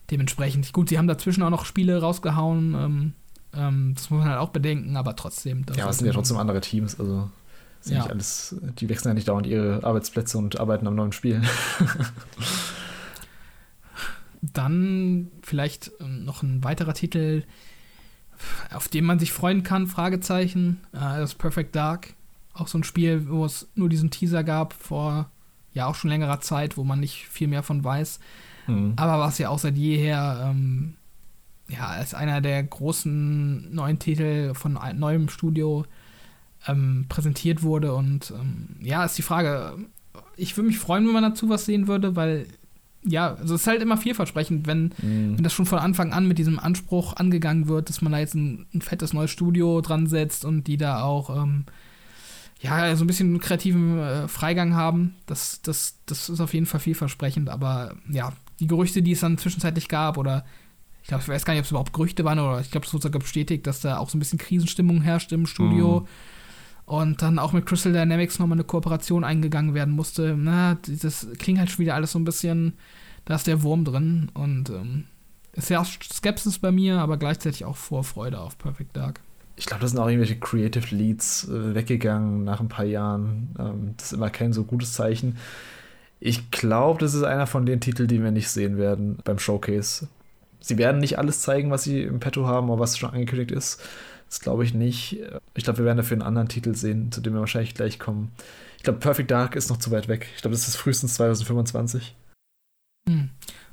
dementsprechend. 0.10 0.72
Gut, 0.72 0.90
sie 0.90 0.98
haben 0.98 1.08
dazwischen 1.08 1.44
auch 1.44 1.50
noch 1.50 1.66
Spiele 1.66 2.00
rausgehauen. 2.00 2.74
Ähm, 2.74 3.14
ähm, 3.56 3.94
das 3.96 4.10
muss 4.10 4.20
man 4.20 4.30
halt 4.30 4.40
auch 4.40 4.50
bedenken, 4.50 4.98
aber 4.98 5.16
trotzdem. 5.16 5.66
Ja, 5.76 5.90
es 5.90 5.98
sind 5.98 6.08
ja 6.08 6.14
trotzdem 6.14 6.38
andere 6.38 6.62
Teams, 6.62 7.00
also 7.00 7.30
ja. 7.86 8.06
alles, 8.06 8.56
die 8.80 8.90
wechseln 8.90 9.10
ja 9.10 9.14
nicht 9.14 9.28
dauernd 9.28 9.48
ihre 9.48 9.84
Arbeitsplätze 9.84 10.38
und 10.38 10.60
arbeiten 10.60 10.88
am 10.88 10.96
neuen 10.96 11.12
Spiel. 11.12 11.42
Dann 14.42 15.32
vielleicht 15.42 15.92
ähm, 16.00 16.26
noch 16.26 16.44
ein 16.44 16.64
weiterer 16.64 16.94
Titel, 16.94 17.44
auf 18.74 18.88
den 18.88 19.06
man 19.06 19.20
sich 19.20 19.32
freuen 19.32 19.64
kann, 19.64 19.88
Fragezeichen, 19.88 20.82
äh, 20.94 21.00
das 21.00 21.36
Perfect 21.36 21.76
Dark. 21.76 22.14
Auch 22.54 22.68
so 22.68 22.78
ein 22.78 22.84
Spiel, 22.84 23.30
wo 23.30 23.46
es 23.46 23.68
nur 23.76 23.90
diesen 23.90 24.12
Teaser 24.12 24.44
gab 24.44 24.74
vor 24.74 25.30
ja 25.74 25.88
auch 25.88 25.96
schon 25.96 26.10
längerer 26.10 26.40
Zeit, 26.40 26.78
wo 26.78 26.84
man 26.84 27.00
nicht 27.00 27.28
viel 27.28 27.48
mehr 27.48 27.64
von 27.64 27.84
weiß. 27.84 28.20
Mhm. 28.68 28.94
Aber 28.96 29.20
was 29.20 29.38
ja 29.38 29.50
auch 29.50 29.60
seit 29.60 29.76
jeher 29.76 30.50
ähm, 30.52 30.96
ja, 31.74 31.88
als 31.88 32.14
einer 32.14 32.42
der 32.42 32.62
großen 32.64 33.74
neuen 33.74 34.00
Titel 34.00 34.54
von 34.54 34.78
neuem 34.96 35.30
Studio 35.30 35.86
ähm, 36.68 37.06
präsentiert 37.10 37.64
wurde. 37.64 37.94
Und 37.94 38.32
ähm, 38.32 38.70
ja, 38.82 39.04
ist 39.06 39.18
die 39.18 39.24
Frage, 39.24 39.78
ich 40.36 40.56
würde 40.56 40.68
mich 40.68 40.80
freuen, 40.80 41.06
wenn 41.06 41.14
man 41.14 41.24
dazu 41.24 41.50
was 41.50 41.66
sehen 41.66 41.88
würde, 41.88 42.16
weil 42.16 42.48
ja, 43.06 43.34
also 43.36 43.56
es 43.56 43.62
ist 43.62 43.68
halt 43.68 43.82
immer 43.82 43.98
vielversprechend, 43.98 44.66
wenn, 44.66 44.86
mm. 44.86 45.36
wenn 45.36 45.44
das 45.44 45.52
schon 45.52 45.66
von 45.66 45.80
Anfang 45.80 46.14
an 46.14 46.26
mit 46.26 46.38
diesem 46.38 46.58
Anspruch 46.58 47.18
angegangen 47.18 47.68
wird, 47.68 47.90
dass 47.90 48.02
man 48.02 48.14
da 48.14 48.20
jetzt 48.20 48.34
ein, 48.34 48.66
ein 48.74 48.82
fettes 48.82 49.12
neues 49.12 49.30
Studio 49.30 49.82
dran 49.82 50.08
setzt 50.08 50.46
und 50.46 50.68
die 50.68 50.78
da 50.78 51.04
auch 51.04 51.44
ähm, 51.44 51.66
ja, 52.62 52.96
so 52.96 53.04
ein 53.04 53.08
bisschen 53.08 53.42
kreativen 53.42 54.00
äh, 54.00 54.28
Freigang 54.30 54.74
haben. 54.74 55.16
Das, 55.26 55.62
das, 55.62 56.00
das 56.06 56.30
ist 56.30 56.40
auf 56.40 56.54
jeden 56.54 56.66
Fall 56.66 56.80
vielversprechend, 56.80 57.50
aber 57.50 57.96
ja, 58.10 58.32
die 58.62 58.68
Gerüchte, 58.68 59.02
die 59.02 59.12
es 59.12 59.20
dann 59.20 59.38
zwischenzeitlich 59.38 59.90
gab, 59.90 60.18
oder 60.18 60.46
ich 61.04 61.10
glaube, 61.10 61.22
ich 61.22 61.28
weiß 61.28 61.44
gar 61.44 61.54
nicht, 61.54 61.60
ob 61.60 61.66
es 61.66 61.72
überhaupt 61.72 61.94
Gerüchte 61.94 62.24
waren, 62.24 62.40
oder 62.40 62.62
ich 62.62 62.72
glaube, 62.72 62.88
es 62.88 62.94
wurde 62.94 63.04
sogar 63.04 63.20
bestätigt, 63.20 63.68
dass 63.68 63.82
da 63.82 63.98
auch 63.98 64.10
so 64.10 64.18
ein 64.18 64.20
bisschen 64.20 64.40
Krisenstimmung 64.40 65.02
herrscht 65.02 65.34
im 65.34 65.46
Studio. 65.46 66.00
Mm. 66.00 66.08
Und 66.86 67.22
dann 67.22 67.40
auch 67.40 67.52
mit 67.52 67.66
Crystal 67.66 67.92
Dynamics 67.92 68.40
nochmal 68.40 68.58
eine 68.58 68.64
Kooperation 68.64 69.24
eingegangen 69.24 69.74
werden 69.74 69.94
musste. 69.94 70.36
Na, 70.38 70.78
das 70.88 71.28
klingt 71.40 71.60
halt 71.60 71.70
schon 71.70 71.80
wieder 71.80 71.96
alles 71.96 72.14
so 72.14 72.20
ein 72.20 72.26
bisschen, 72.26 72.74
da 73.26 73.36
ist 73.36 73.48
der 73.48 73.64
Wurm 73.64 73.84
drin. 73.84 74.32
Und 74.34 74.70
ähm, 74.70 75.06
ist 75.52 75.70
ja 75.70 75.84
Skepsis 75.84 76.60
bei 76.60 76.72
mir, 76.72 77.00
aber 77.00 77.18
gleichzeitig 77.18 77.66
auch 77.66 77.76
Vorfreude 77.76 78.40
auf 78.40 78.58
Perfect 78.58 78.96
Dark. 78.96 79.20
Ich 79.56 79.66
glaube, 79.66 79.82
da 79.82 79.88
sind 79.88 80.00
auch 80.00 80.08
irgendwelche 80.08 80.40
Creative 80.40 80.96
Leads 80.96 81.50
äh, 81.50 81.76
weggegangen 81.76 82.46
nach 82.46 82.60
ein 82.62 82.70
paar 82.70 82.86
Jahren. 82.86 83.56
Ähm, 83.60 83.94
das 83.98 84.08
ist 84.08 84.14
immer 84.14 84.30
kein 84.30 84.54
so 84.54 84.64
gutes 84.64 84.94
Zeichen. 84.94 85.38
Ich 86.22 86.50
glaube, 86.52 87.00
das 87.00 87.14
ist 87.14 87.24
einer 87.24 87.46
von 87.46 87.66
den 87.66 87.82
Titeln, 87.82 88.08
die 88.08 88.24
wir 88.24 88.32
nicht 88.32 88.50
sehen 88.50 88.78
werden 88.78 89.18
beim 89.24 89.40
Showcase. 89.40 90.08
Sie 90.64 90.78
werden 90.78 91.00
nicht 91.02 91.20
alles 91.20 91.42
zeigen, 91.42 91.72
was 91.72 91.84
sie 91.84 92.04
im 92.04 92.22
Petto 92.22 92.48
haben 92.48 92.70
oder 92.70 92.80
was 92.80 92.98
schon 92.98 93.10
angekündigt 93.10 93.52
ist. 93.52 93.82
Das 94.30 94.40
glaube 94.40 94.64
ich 94.64 94.74
nicht. 94.74 95.20
Ich 95.56 95.66
glaube, 95.66 95.80
wir 95.80 95.86
werden 95.86 95.98
dafür 95.98 96.16
einen 96.16 96.22
anderen 96.22 96.48
Titel 96.48 96.74
sehen, 96.74 97.12
zu 97.12 97.20
dem 97.20 97.34
wir 97.34 97.42
wahrscheinlich 97.42 97.76
gleich 97.76 98.00
kommen. 98.00 98.32
Ich 98.78 98.84
glaube, 98.84 99.00
Perfect 99.00 99.30
Dark 99.30 99.58
ist 99.58 99.70
noch 99.70 99.78
zu 99.78 99.92
weit 99.92 100.08
weg. 100.08 100.28
Ich 100.36 100.42
glaube, 100.42 100.56
das 100.56 100.68
ist 100.68 100.78
frühestens 100.78 101.16
2025. 101.16 102.16
Hm. 103.10 103.30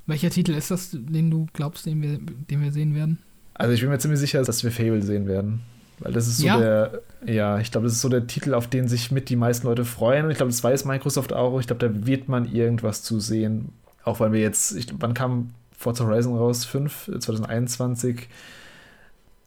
Welcher 0.07 0.31
Titel 0.31 0.53
ist 0.53 0.73
das, 0.73 0.91
den 0.93 1.31
du 1.31 1.47
glaubst, 1.53 1.87
den 1.87 2.03
wir, 2.03 2.19
den 2.19 2.61
wir 2.61 2.73
sehen 2.73 2.97
werden? 2.97 3.19
Also 3.55 3.73
ich 3.73 3.81
bin 3.81 3.91
mir 3.91 3.99
ziemlich 3.99 4.19
sicher, 4.19 4.43
dass 4.43 4.65
wir 4.65 4.73
Fable 4.73 5.03
sehen 5.03 5.29
werden. 5.29 5.61
Weil 6.01 6.13
das 6.13 6.27
ist 6.27 6.39
so 6.39 6.47
ja? 6.47 6.59
der, 6.59 7.03
ja, 7.25 7.61
ich 7.61 7.71
glaube, 7.71 7.87
das 7.87 7.95
ist 7.95 8.01
so 8.01 8.09
der 8.09 8.27
Titel, 8.27 8.53
auf 8.53 8.67
den 8.67 8.89
sich 8.89 9.13
mit 9.13 9.29
die 9.29 9.37
meisten 9.37 9.69
Leute 9.69 9.85
freuen. 9.85 10.25
Und 10.25 10.33
ich 10.33 10.39
glaube, 10.39 10.51
das 10.51 10.65
weiß 10.65 10.87
Microsoft 10.87 11.33
auch. 11.33 11.61
Ich 11.61 11.69
glaube, 11.69 11.89
da 11.89 12.07
wird 12.07 12.29
man 12.29 12.53
irgendwas 12.53 13.05
zu 13.05 13.21
sehen. 13.21 13.69
Auch 14.03 14.19
weil 14.19 14.33
wir 14.33 14.41
jetzt, 14.41 14.73
ich, 14.73 14.89
wann 14.99 15.15
kam 15.15 15.55
Forza 15.81 16.05
Horizon 16.05 16.37
raus? 16.37 16.65
5, 16.65 17.11
2021 17.19 18.29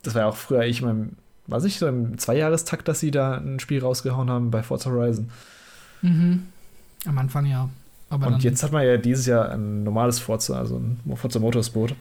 das 0.04 0.14
war 0.14 0.24
ja 0.24 0.28
auch 0.28 0.36
früher 0.36 0.64
ich 0.66 0.82
mein, 0.82 1.16
weiß 1.48 1.64
ich, 1.64 1.80
so 1.80 1.88
im 1.88 2.18
Zweijahrestakt, 2.18 2.88
dass 2.88 3.00
sie 3.00 3.10
da 3.10 3.38
ein 3.38 3.60
Spiel 3.60 3.82
rausgehauen 3.82 4.30
haben 4.30 4.52
bei 4.52 4.62
Forza 4.62 4.92
Horizon. 4.92 5.32
Mhm. 6.02 6.48
Am 7.06 7.18
Anfang 7.18 7.46
ja. 7.46 7.70
Aber 8.10 8.28
und 8.28 8.44
jetzt 8.44 8.62
hat 8.62 8.72
man 8.72 8.86
ja 8.86 8.98
dieses 8.98 9.26
Jahr 9.26 9.50
ein 9.50 9.84
normales 9.84 10.20
Forza, 10.20 10.60
also 10.60 10.78
ein 10.78 11.00
Forza 11.16 11.40
Motorsport. 11.40 11.96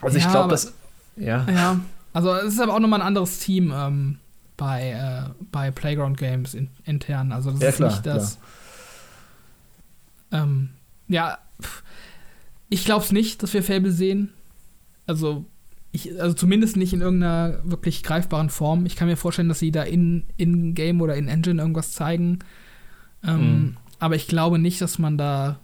Also 0.00 0.16
ja, 0.16 0.24
ich 0.24 0.30
glaube, 0.30 0.48
dass. 0.48 0.72
Ja. 1.16 1.44
Ja, 1.50 1.80
also 2.12 2.32
es 2.34 2.54
ist 2.54 2.60
aber 2.60 2.74
auch 2.74 2.78
nochmal 2.78 3.00
ein 3.00 3.06
anderes 3.06 3.40
Team 3.40 3.72
ähm, 3.74 4.18
bei, 4.56 4.90
äh, 4.90 5.30
bei 5.52 5.70
Playground 5.70 6.16
Games 6.16 6.54
in, 6.54 6.70
intern. 6.84 7.32
Also 7.32 7.50
das 7.50 7.60
ja, 7.60 7.68
ist 7.68 7.76
klar, 7.76 7.90
nicht 7.90 8.06
das. 8.06 8.38
Ähm, 10.30 10.70
ja, 11.08 11.38
ich 12.68 12.84
glaube 12.84 13.04
es 13.04 13.12
nicht, 13.12 13.42
dass 13.42 13.54
wir 13.54 13.62
Fable 13.62 13.92
sehen. 13.92 14.30
Also 15.06 15.46
ich, 15.92 16.20
also 16.20 16.34
zumindest 16.34 16.76
nicht 16.76 16.92
in 16.92 17.00
irgendeiner 17.00 17.60
wirklich 17.64 18.02
greifbaren 18.02 18.50
Form. 18.50 18.86
Ich 18.86 18.96
kann 18.96 19.08
mir 19.08 19.16
vorstellen, 19.16 19.48
dass 19.48 19.58
sie 19.58 19.72
da 19.72 19.82
in, 19.82 20.24
in 20.36 20.74
Game 20.74 21.00
oder 21.00 21.16
in 21.16 21.28
Engine 21.28 21.60
irgendwas 21.60 21.92
zeigen. 21.92 22.40
Ähm, 23.24 23.40
mhm. 23.40 23.76
Aber 23.98 24.14
ich 24.14 24.28
glaube 24.28 24.58
nicht, 24.58 24.80
dass 24.80 24.98
man 24.98 25.16
da 25.16 25.60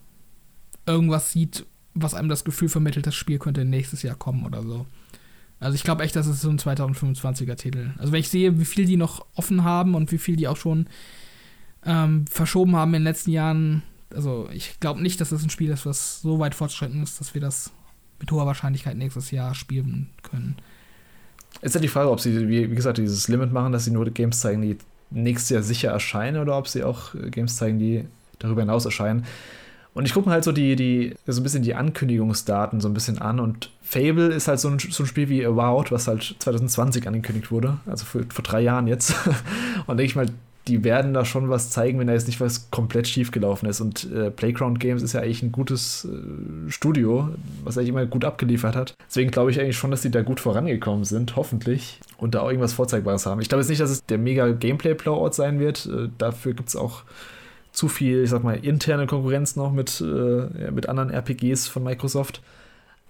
irgendwas 0.87 1.31
sieht, 1.31 1.67
was 1.95 2.15
einem 2.15 2.29
das 2.29 2.45
Gefühl 2.45 2.69
vermittelt, 2.69 3.07
das 3.07 3.15
Spiel 3.15 3.39
könnte 3.39 3.65
nächstes 3.65 4.03
Jahr 4.03 4.17
kommen 4.17 4.45
oder 4.45 4.63
so. 4.63 4.87
Also 5.61 5.77
ich 5.77 5.85
glaube 5.85 6.03
echt, 6.03 6.17
das 6.17 6.27
ist 6.27 6.41
so 6.41 6.51
ein 6.51 6.59
2025er 6.59 7.55
Titel. 7.55 7.93
Also 7.99 8.13
wenn 8.13 8.21
ich 8.21 8.29
sehe, 8.29 8.59
wie 8.59 8.65
viel 8.65 8.87
die 8.87 8.97
noch 8.97 9.25
offen 9.35 9.63
haben 9.63 9.95
und 9.95 10.11
wie 10.11 10.19
viel 10.19 10.37
die 10.37 10.49
auch 10.49 10.57
schon 10.57 10.87
ähm, 11.87 12.27
verschoben 12.27 12.77
haben 12.77 12.93
in 12.95 13.01
den 13.01 13.05
letzten 13.05 13.31
Jahren, 13.31 13.83
also 14.15 14.49
ich 14.53 14.81
glaube 14.81 15.03
nicht, 15.03 15.21
dass 15.21 15.31
das 15.31 15.43
ein 15.43 15.51
Spiel 15.51 15.71
ist, 15.71 15.87
was 15.87 16.23
so 16.23 16.39
weit 16.39 16.55
fortschritten 16.55 17.03
ist, 17.03 17.21
dass 17.21 17.35
wir 17.35 17.41
das 17.41 17.71
mit 18.21 18.31
hoher 18.31 18.47
Wahrscheinlichkeit 18.47 18.97
nächstes 18.97 19.31
Jahr 19.31 19.55
spielen 19.55 20.11
können. 20.23 20.57
Ist 21.61 21.75
ja 21.75 21.81
die 21.81 21.89
Frage, 21.89 22.11
ob 22.11 22.21
sie, 22.21 22.49
wie, 22.49 22.71
wie 22.71 22.75
gesagt, 22.75 22.99
dieses 22.99 23.29
Limit 23.29 23.53
machen, 23.53 23.73
dass 23.73 23.85
sie 23.85 23.91
nur 23.91 24.05
Games 24.11 24.41
zeigen, 24.41 24.63
die 24.63 24.79
nächstes 25.11 25.51
Jahr 25.51 25.63
sicher 25.63 25.91
erscheinen, 25.91 26.41
oder 26.41 26.59
ob 26.59 26.69
sie 26.69 26.85
auch 26.85 27.15
äh, 27.15 27.31
Games 27.31 27.57
zeigen, 27.57 27.79
die 27.79 28.05
darüber 28.39 28.63
hinaus 28.63 28.85
erscheinen. 28.85 29.25
Und 29.95 30.07
ich 30.07 30.13
gucke 30.13 30.29
mir 30.29 30.35
halt 30.35 30.43
so 30.43 30.51
die, 30.51 30.75
die, 30.75 31.15
so 31.27 31.41
ein 31.41 31.45
bisschen 31.45 31.63
die 31.63 31.77
Ankündigungsdaten 31.77 32.81
so 32.81 32.89
ein 32.89 32.95
bisschen 32.95 33.19
an 33.19 33.39
und 33.39 33.71
Fable 33.81 34.27
ist 34.35 34.49
halt 34.49 34.59
so 34.59 34.69
ein, 34.69 34.81
so 34.81 35.05
ein 35.05 35.07
Spiel 35.07 35.29
wie 35.29 35.47
Avowed, 35.47 35.93
was 35.93 36.09
halt 36.09 36.35
2020 36.41 37.07
angekündigt 37.07 37.53
wurde, 37.53 37.79
also 37.87 38.05
vor, 38.05 38.23
vor 38.29 38.43
drei 38.43 38.61
Jahren 38.61 38.89
jetzt. 38.89 39.15
und 39.87 39.97
denke 39.97 40.05
ich 40.05 40.17
mal, 40.17 40.27
die 40.67 40.83
werden 40.83 41.13
da 41.13 41.25
schon 41.25 41.51
was 41.51 41.71
zeigen, 41.71 41.99
wenn 41.99 42.07
da 42.07 42.15
jetzt 42.15 42.27
nicht 42.27 42.41
was 42.41 42.71
komplett 42.71 43.07
schief 43.07 43.31
gelaufen 43.31 43.67
ist. 43.67 43.81
Und 43.81 44.11
äh, 44.11 44.31
Playground 44.31 44.81
Games 44.81 45.03
ist 45.03 45.13
ja 45.13 45.21
eigentlich 45.21 45.43
ein 45.43 45.53
gutes 45.53 46.07
äh, 46.07 46.71
Studio, 46.71 47.29
was 47.63 47.77
eigentlich 47.77 47.91
immer 47.91 48.07
gut 48.07 48.25
abgeliefert 48.25 48.75
hat. 48.75 48.95
Deswegen 49.07 49.31
glaube 49.31 49.51
ich 49.51 49.61
eigentlich 49.61 49.77
schon, 49.77 49.91
dass 49.91 50.03
die 50.03 50.11
da 50.11 50.23
gut 50.23 50.41
vorangekommen 50.41 51.05
sind, 51.05 51.37
hoffentlich. 51.37 52.01
Und 52.17 52.35
da 52.35 52.41
auch 52.41 52.49
irgendwas 52.49 52.73
Vorzeigbares 52.73 53.27
haben. 53.27 53.43
Ich 53.43 53.49
glaube 53.49 53.61
jetzt 53.61 53.69
nicht, 53.69 53.81
dass 53.81 53.91
es 53.91 54.05
der 54.07 54.17
mega 54.17 54.49
Gameplay-Blowout 54.51 55.33
sein 55.33 55.61
wird. 55.61 55.87
Äh, 55.87 56.09
dafür 56.17 56.55
gibt 56.55 56.71
es 56.71 56.77
auch 56.77 57.03
zu 57.73 57.89
viel, 57.89 58.23
ich 58.25 58.31
sag 58.31 58.43
mal, 58.43 58.57
interne 58.57 59.07
Konkurrenz 59.07 59.57
noch 59.57 59.73
mit, 59.73 60.01
äh, 60.01 60.71
mit 60.71 60.89
anderen 60.89 61.11
RPGs 61.11 61.69
von 61.69 61.83
Microsoft. 61.83 62.41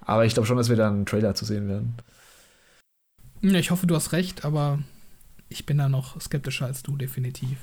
Aber 0.01 0.25
ich 0.25 0.35
glaube 0.35 0.47
schon, 0.47 0.57
dass 0.57 0.71
wir 0.71 0.77
da 0.77 0.89
einen 0.89 1.07
Trailer 1.07 1.35
zu 1.35 1.45
sehen 1.45 1.69
werden. 1.69 1.95
Ja, 3.43 3.59
ich 3.59 3.71
hoffe, 3.71 3.87
du 3.87 3.95
hast 3.95 4.13
recht, 4.13 4.45
aber 4.45 4.79
ich 5.49 5.67
bin 5.67 5.79
da 5.79 5.89
noch 5.89 6.21
skeptischer 6.21 6.67
als 6.67 6.83
du, 6.83 6.97
definitiv. 6.97 7.59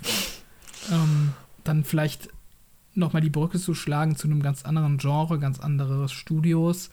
ähm, 0.92 1.34
dann 1.64 1.84
vielleicht 1.84 2.30
nochmal 2.94 3.22
die 3.22 3.30
Brücke 3.30 3.60
zu 3.60 3.74
schlagen 3.74 4.16
zu 4.16 4.28
einem 4.28 4.42
ganz 4.42 4.64
anderen 4.64 4.98
Genre, 4.98 5.40
ganz 5.40 5.60
anderes 5.60 6.12
Studios. 6.12 6.90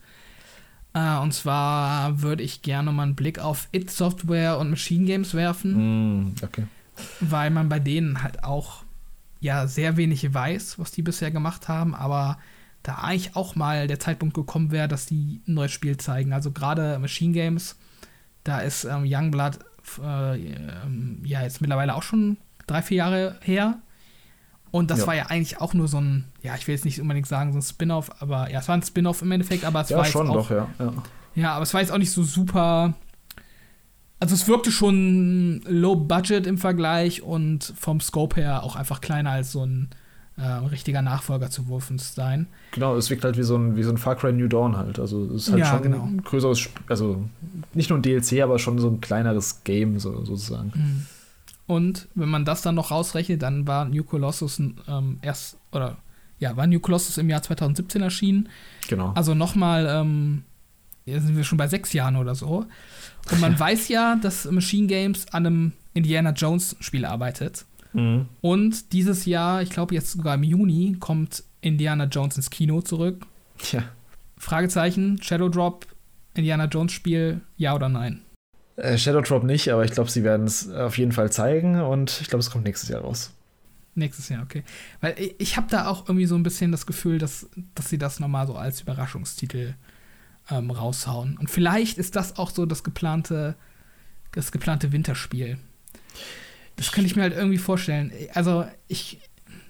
Äh, 0.95 1.18
und 1.18 1.32
zwar 1.32 2.22
würde 2.22 2.43
ich 2.43 2.62
gerne 2.62 2.93
mal 2.93 3.05
einen 3.05 3.16
Blick 3.16 3.39
auf 3.39 3.68
It 3.72 3.91
Software 3.91 4.59
und 4.59 4.70
Machine 4.70 5.05
Games 5.05 5.34
werfen. 5.34 6.26
Mm, 6.26 6.34
okay. 6.43 6.66
Weil 7.20 7.51
man 7.51 7.68
bei 7.68 7.78
denen 7.78 8.22
halt 8.22 8.45
auch 8.45 8.84
ja 9.41 9.66
sehr 9.66 9.97
wenig 9.97 10.32
weiß, 10.32 10.78
was 10.78 10.91
die 10.91 11.03
bisher 11.03 11.30
gemacht 11.30 11.68
haben, 11.68 11.95
aber 11.95 12.39
da 12.82 12.97
eigentlich 12.97 13.36
auch 13.36 13.55
mal 13.55 13.86
der 13.86 14.01
Zeitpunkt 14.01 14.34
gekommen 14.34 14.70
wäre, 14.70 14.89
dass 14.89 15.07
die 15.07 15.43
ein 15.47 15.55
neues 15.55 15.72
Spiel 15.72 15.97
zeigen. 15.97 16.32
Also 16.32 16.53
gerade 16.53 16.99
Machine 16.99 17.32
Games, 17.32 17.76
da 18.45 18.61
ist 18.61 18.84
ähm, 18.84 19.05
Youngblood 19.05 19.59
äh, 20.05 20.36
ja 21.24 21.43
jetzt 21.43 21.61
mittlerweile 21.61 21.95
auch 21.95 22.03
schon 22.03 22.36
drei, 22.66 22.82
vier 22.82 22.99
Jahre 22.99 23.36
her. 23.43 23.78
Und 24.70 24.91
das 24.91 25.01
Ja. 25.01 25.07
war 25.07 25.14
ja 25.14 25.26
eigentlich 25.26 25.61
auch 25.61 25.72
nur 25.72 25.89
so 25.89 25.99
ein, 25.99 26.24
ja, 26.43 26.55
ich 26.55 26.66
will 26.66 26.74
jetzt 26.74 26.84
nicht 26.84 27.01
unbedingt 27.01 27.26
sagen, 27.26 27.53
so 27.53 27.59
ein 27.59 27.62
Spin-off, 27.62 28.11
aber 28.20 28.51
ja, 28.51 28.59
es 28.61 28.68
war 28.68 28.76
ein 28.76 28.82
Spin-off 28.82 29.22
im 29.22 29.32
Endeffekt, 29.32 29.64
aber 29.64 29.80
es 29.80 29.89
Ja, 29.89 29.97
war 29.99 30.05
schon 30.05 30.26
jetzt 30.26 30.36
auch, 30.36 30.49
doch, 30.49 30.51
ja. 30.51 30.68
ja. 30.78 30.93
Ja, 31.34 31.53
aber 31.55 31.62
es 31.62 31.72
war 31.72 31.80
jetzt 31.80 31.91
auch 31.91 31.99
nicht 31.99 32.11
so 32.12 32.22
super. 32.22 32.93
Also 34.20 34.34
es 34.34 34.49
wirkte 34.49 34.72
schon 34.72 35.62
low 35.66 35.95
budget 35.95 36.47
im 36.47 36.59
Vergleich 36.59 37.22
und 37.22 37.72
vom 37.78 38.01
Scope 38.01 38.36
her 38.41 38.62
auch 38.64 38.74
einfach 38.76 39.01
kleiner 39.01 39.30
als 39.30 39.53
so 39.53 39.64
ein 39.64 39.89
äh, 40.39 40.45
richtiger 40.47 41.03
Nachfolger 41.03 41.51
zu 41.51 41.68
Wolfenstein. 41.68 42.47
Genau, 42.72 42.97
es 42.97 43.11
wirkt 43.11 43.24
halt 43.24 43.36
wie 43.36 43.43
so 43.43 43.57
ein, 43.57 43.76
wie 43.76 43.82
so 43.82 43.91
ein 43.91 43.99
Far 43.99 44.14
Cry 44.16 44.32
New 44.32 44.49
Dawn 44.49 44.76
halt. 44.76 44.99
Also 44.99 45.24
es 45.34 45.49
ist 45.49 45.51
halt 45.51 45.61
Ja, 45.61 45.66
schon 45.70 45.82
genau. 45.82 46.05
ein 46.05 46.22
größeres, 46.22 46.59
Sp- 46.62 46.78
also 46.89 47.24
nicht 47.74 47.91
nur 47.91 47.99
ein 47.99 48.03
DLC, 48.03 48.41
aber 48.43 48.59
schon 48.59 48.78
so 48.78 48.89
ein 48.89 49.01
kleineres 49.01 49.64
Game 49.64 49.99
so, 49.99 50.24
sozusagen. 50.24 50.72
Mhm. 50.74 51.07
Und 51.66 52.09
wenn 52.14 52.28
man 52.28 52.45
das 52.45 52.62
dann 52.62 52.76
noch 52.76 52.91
rausrechnet, 52.91 53.43
dann 53.43 53.66
war 53.66 53.84
New 53.84 54.05
Colossus 54.05 54.59
ähm, 54.59 55.18
erst, 55.22 55.59
oder 55.72 55.99
ja, 56.39 56.57
war 56.57 56.66
New 56.66 56.80
Colossus 56.80 57.18
im 57.18 57.28
Jahr 57.28 57.43
2017 57.43 58.01
erschienen. 58.01 58.49
Genau. 58.89 59.12
Also 59.14 59.34
nochmal, 59.34 59.86
ähm, 59.91 60.45
jetzt 61.05 61.26
sind 61.26 61.36
wir 61.36 61.45
schon 61.45 61.59
bei 61.59 61.66
sechs 61.68 61.93
Jahren 61.93 62.16
oder 62.16 62.34
so. 62.34 62.64
Und 63.30 63.41
man 63.41 63.59
weiß 63.61 63.89
ja, 63.89 64.16
dass 64.16 64.51
Machine 64.51 64.86
Games 64.86 65.26
an 65.32 65.45
einem 65.47 65.72
Indiana 65.95 66.30
Jones 66.30 66.76
Spiel 66.80 67.05
arbeitet. 67.05 67.66
Mhm. 67.93 68.26
Und 68.41 68.93
dieses 68.93 69.24
Jahr, 69.24 69.62
ich 69.62 69.70
glaube 69.70 69.95
jetzt 69.95 70.12
sogar 70.12 70.34
im 70.34 70.43
Juni, 70.43 70.97
kommt 70.99 71.45
Indiana 71.61 72.05
Jones 72.05 72.36
ins 72.36 72.51
Kino 72.51 72.80
zurück. 72.82 73.26
Ja. 73.72 73.82
Fragezeichen, 74.36 75.20
Shadow 75.22 75.49
Drop, 75.49 75.86
Indiana 76.34 76.66
Jones 76.66 76.93
Spiel, 76.93 77.41
ja 77.57 77.74
oder 77.74 77.89
nein? 77.89 78.22
Äh, 78.76 78.97
Shadow 78.97 79.20
Drop 79.20 79.43
nicht, 79.43 79.72
aber 79.72 79.84
ich 79.84 79.91
glaube, 79.91 80.11
sie 80.11 80.22
werden 80.22 80.47
es 80.47 80.70
auf 80.70 80.99
jeden 80.99 81.12
Fall 81.12 81.32
zeigen 81.32 81.80
und 81.80 82.20
ich 82.20 82.28
glaube, 82.28 82.41
es 82.41 82.51
kommt 82.51 82.64
nächstes 82.64 82.89
Jahr 82.89 83.01
raus. 83.01 83.32
Nächstes 83.97 84.28
Jahr, 84.28 84.45
okay. 84.45 84.62
Weil 85.01 85.16
ich, 85.18 85.34
ich 85.39 85.57
habe 85.57 85.66
da 85.68 85.89
auch 85.89 86.09
irgendwie 86.09 86.26
so 86.26 86.36
ein 86.36 86.45
bisschen 86.45 86.70
das 86.70 86.86
Gefühl, 86.86 87.18
dass, 87.18 87.49
dass 87.74 87.89
sie 87.89 87.99
das 87.99 88.20
nochmal 88.20 88.47
so 88.47 88.55
als 88.55 88.80
Überraschungstitel 88.80 89.74
ähm, 90.51 90.70
raushauen. 90.70 91.36
Und 91.36 91.51
vielleicht 91.51 91.99
ist 91.99 92.14
das 92.14 92.39
auch 92.39 92.51
so 92.51 92.64
das 92.64 92.84
geplante, 92.84 93.57
das 94.32 94.53
geplante 94.53 94.93
Winterspiel. 94.93 95.59
Das 96.78 96.90
könnte 96.92 97.06
ich 97.08 97.16
mir 97.16 97.22
halt 97.22 97.36
irgendwie 97.36 97.58
vorstellen. 97.58 98.10
Also 98.34 98.64
ich, 98.86 99.18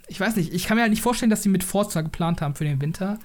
ich 0.06 0.20
weiß 0.20 0.36
nicht, 0.36 0.52
ich 0.54 0.64
kann 0.64 0.76
mir 0.76 0.82
halt 0.82 0.90
nicht 0.92 1.02
vorstellen, 1.02 1.30
dass 1.30 1.42
sie 1.42 1.48
mit 1.48 1.64
Forza 1.64 2.02
geplant 2.02 2.40
haben 2.40 2.54
für 2.54 2.64
den 2.64 2.80
Winter, 2.80 3.18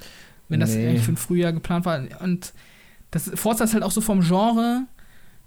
wenn 0.50 0.60
das 0.60 0.74
Nee. 0.74 0.88
eigentlich 0.88 1.02
für 1.04 1.12
den 1.12 1.18
Frühjahr 1.18 1.54
geplant 1.54 1.86
war. 1.86 2.02
Und 2.22 2.54
das 3.12 3.30
Forza 3.36 3.66
ist 3.66 3.74
halt 3.74 3.84
auch 3.84 3.92
so 3.92 4.02
vom 4.02 4.22
Genre 4.22 4.84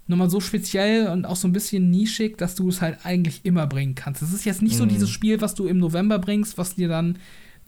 nochmal 0.09 0.29
so 0.29 0.39
speziell 0.39 1.07
und 1.07 1.25
auch 1.25 1.35
so 1.35 1.49
ein 1.49 1.51
bisschen 1.51 1.89
nischig, 1.89 2.37
dass 2.37 2.55
du 2.55 2.69
es 2.69 2.81
halt 2.81 2.99
eigentlich 3.03 3.43
immer 3.43 3.67
bringen 3.67 3.93
kannst. 3.95 4.21
Es 4.21 4.31
ist 4.31 4.45
jetzt 4.45 4.61
nicht 4.61 4.77
so 4.77 4.85
Mhm. 4.85 4.89
dieses 4.89 5.09
Spiel, 5.09 5.41
was 5.41 5.53
du 5.53 5.65
im 5.67 5.79
November 5.79 6.17
bringst, 6.17 6.57
was 6.57 6.75
dir 6.75 6.87
dann 6.87 7.17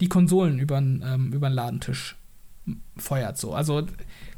die 0.00 0.08
Konsolen 0.08 0.58
über 0.58 0.78
ähm, 0.78 1.30
den 1.30 1.40
Ladentisch 1.52 2.16
feuert. 2.96 3.36
So. 3.36 3.52
Also 3.52 3.86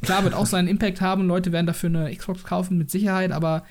klar 0.01 0.25
wird 0.25 0.35
auch 0.35 0.47
seinen 0.47 0.67
Impact 0.67 1.01
haben, 1.01 1.27
Leute 1.29 1.53
werden 1.53 1.67
dafür 1.67 1.91
eine 1.91 2.17
Xbox 2.17 2.43
kaufen, 2.45 2.79
mit 2.79 2.91
Sicherheit, 2.91 3.31
aber 3.33 3.65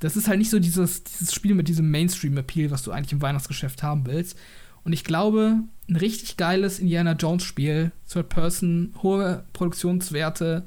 das 0.00 0.16
ist 0.16 0.28
halt 0.28 0.38
nicht 0.38 0.50
so 0.50 0.58
dieses, 0.58 1.02
dieses 1.04 1.34
Spiel 1.34 1.54
mit 1.54 1.68
diesem 1.68 1.90
Mainstream-Appeal, 1.90 2.70
was 2.70 2.82
du 2.82 2.92
eigentlich 2.92 3.12
im 3.12 3.22
Weihnachtsgeschäft 3.22 3.82
haben 3.82 4.06
willst. 4.06 4.38
Und 4.84 4.92
ich 4.92 5.04
glaube, 5.04 5.60
ein 5.88 5.96
richtig 5.96 6.36
geiles 6.36 6.78
Indiana 6.78 7.12
Jones-Spiel, 7.12 7.92
Third 8.10 8.28
Person, 8.28 8.94
hohe 9.02 9.44
Produktionswerte, 9.52 10.64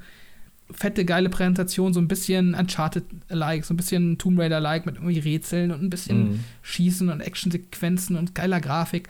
fette, 0.69 1.05
geile 1.05 1.29
Präsentation, 1.29 1.93
so 1.93 1.99
ein 1.99 2.07
bisschen 2.07 2.53
Uncharted-like, 2.53 3.65
so 3.65 3.73
ein 3.73 3.77
bisschen 3.77 4.17
Tomb 4.17 4.39
Raider-like 4.39 4.85
mit 4.85 4.95
irgendwie 4.95 5.19
Rätseln 5.19 5.71
und 5.71 5.81
ein 5.81 5.89
bisschen 5.89 6.31
Mhm. 6.31 6.39
Schießen 6.61 7.09
und 7.09 7.21
Actionsequenzen 7.21 8.15
und 8.15 8.35
geiler 8.35 8.61
Grafik 8.61 9.09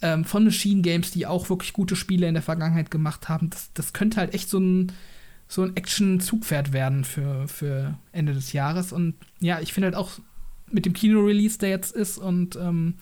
ähm, 0.00 0.24
von 0.24 0.44
Machine 0.44 0.82
Games, 0.82 1.10
die 1.12 1.26
auch 1.26 1.48
wirklich 1.48 1.72
gute 1.72 1.96
Spiele 1.96 2.26
in 2.26 2.34
der 2.34 2.42
Vergangenheit 2.42 2.90
gemacht 2.90 3.28
haben. 3.28 3.50
Das, 3.50 3.70
das 3.74 3.92
könnte 3.92 4.18
halt 4.18 4.34
echt 4.34 4.48
so 4.48 4.58
ein, 4.58 4.92
so 5.52 5.62
ein 5.64 5.76
Action-Zugpferd 5.76 6.72
werden 6.72 7.04
für, 7.04 7.46
für 7.46 7.98
Ende 8.10 8.32
des 8.32 8.54
Jahres. 8.54 8.90
Und 8.90 9.16
ja, 9.38 9.60
ich 9.60 9.74
finde 9.74 9.88
halt 9.88 9.96
auch 9.96 10.12
mit 10.70 10.86
dem 10.86 10.94
Kino-Release, 10.94 11.58
der 11.58 11.68
jetzt 11.68 11.94
ist 11.94 12.16
und 12.16 12.56
ähm, 12.56 12.94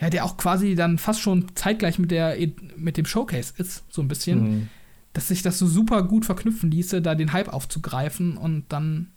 ja, 0.00 0.10
der 0.10 0.24
auch 0.24 0.36
quasi 0.36 0.74
dann 0.74 0.98
fast 0.98 1.20
schon 1.20 1.54
zeitgleich 1.54 2.00
mit, 2.00 2.10
der, 2.10 2.36
mit 2.76 2.96
dem 2.96 3.06
Showcase 3.06 3.54
ist, 3.56 3.84
so 3.88 4.02
ein 4.02 4.08
bisschen 4.08 4.40
Mhm. 4.42 4.68
dass 5.12 5.28
sich 5.28 5.42
das 5.42 5.60
so 5.60 5.68
super 5.68 6.02
gut 6.02 6.24
verknüpfen 6.24 6.72
ließe, 6.72 7.00
da 7.02 7.14
den 7.14 7.32
Hype 7.32 7.52
aufzugreifen 7.52 8.36
und 8.36 8.64
dann 8.70 9.12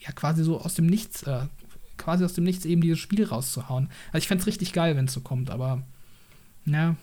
ja 0.00 0.10
quasi 0.12 0.44
so 0.44 0.60
aus 0.62 0.72
dem 0.72 0.86
Nichts, 0.86 1.22
äh, 1.24 1.48
quasi 1.98 2.24
aus 2.24 2.32
dem 2.32 2.44
Nichts 2.44 2.64
eben 2.64 2.80
dieses 2.80 2.98
Spiel 2.98 3.24
rauszuhauen. 3.26 3.90
Also 4.06 4.18
ich 4.22 4.28
fände 4.28 4.40
es 4.40 4.46
richtig 4.46 4.72
geil, 4.72 4.96
wenn 4.96 5.04
es 5.04 5.12
so 5.12 5.20
kommt, 5.20 5.50
aber 5.50 5.82
ja, 6.64 6.96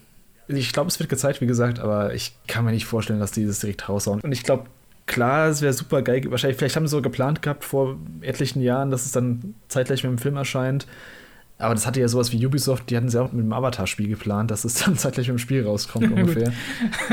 Ich 0.47 0.73
glaube, 0.73 0.89
es 0.89 0.99
wird 0.99 1.09
gezeigt, 1.09 1.41
wie 1.41 1.47
gesagt, 1.47 1.79
aber 1.79 2.13
ich 2.13 2.35
kann 2.47 2.65
mir 2.65 2.71
nicht 2.71 2.85
vorstellen, 2.85 3.19
dass 3.19 3.31
die 3.31 3.45
das 3.45 3.59
direkt 3.59 3.89
raushauen. 3.89 4.21
Und 4.21 4.31
ich 4.31 4.43
glaube, 4.43 4.65
klar, 5.05 5.49
es 5.49 5.61
wäre 5.61 5.73
super 5.73 6.01
geil. 6.01 6.21
Wahrscheinlich, 6.29 6.57
vielleicht 6.57 6.75
haben 6.75 6.87
sie 6.87 6.91
so 6.91 7.01
geplant 7.01 7.41
gehabt 7.41 7.63
vor 7.63 7.97
etlichen 8.21 8.61
Jahren, 8.61 8.91
dass 8.91 9.05
es 9.05 9.11
dann 9.11 9.55
zeitgleich 9.67 10.03
mit 10.03 10.11
dem 10.11 10.17
Film 10.17 10.35
erscheint. 10.35 10.87
Aber 11.57 11.73
das 11.73 11.87
hatte 11.87 12.01
ja 12.01 12.07
sowas 12.07 12.33
wie 12.33 12.45
Ubisoft, 12.45 12.89
die 12.89 12.97
hatten 12.97 13.07
sie 13.07 13.21
auch 13.21 13.31
mit 13.31 13.45
dem 13.45 13.53
Avatar-Spiel 13.53 14.09
geplant, 14.09 14.51
dass 14.51 14.65
es 14.65 14.73
dann 14.75 14.97
zeitgleich 14.97 15.27
mit 15.27 15.37
dem 15.37 15.39
Spiel 15.39 15.65
rauskommt 15.65 16.11
ungefähr. 16.11 16.51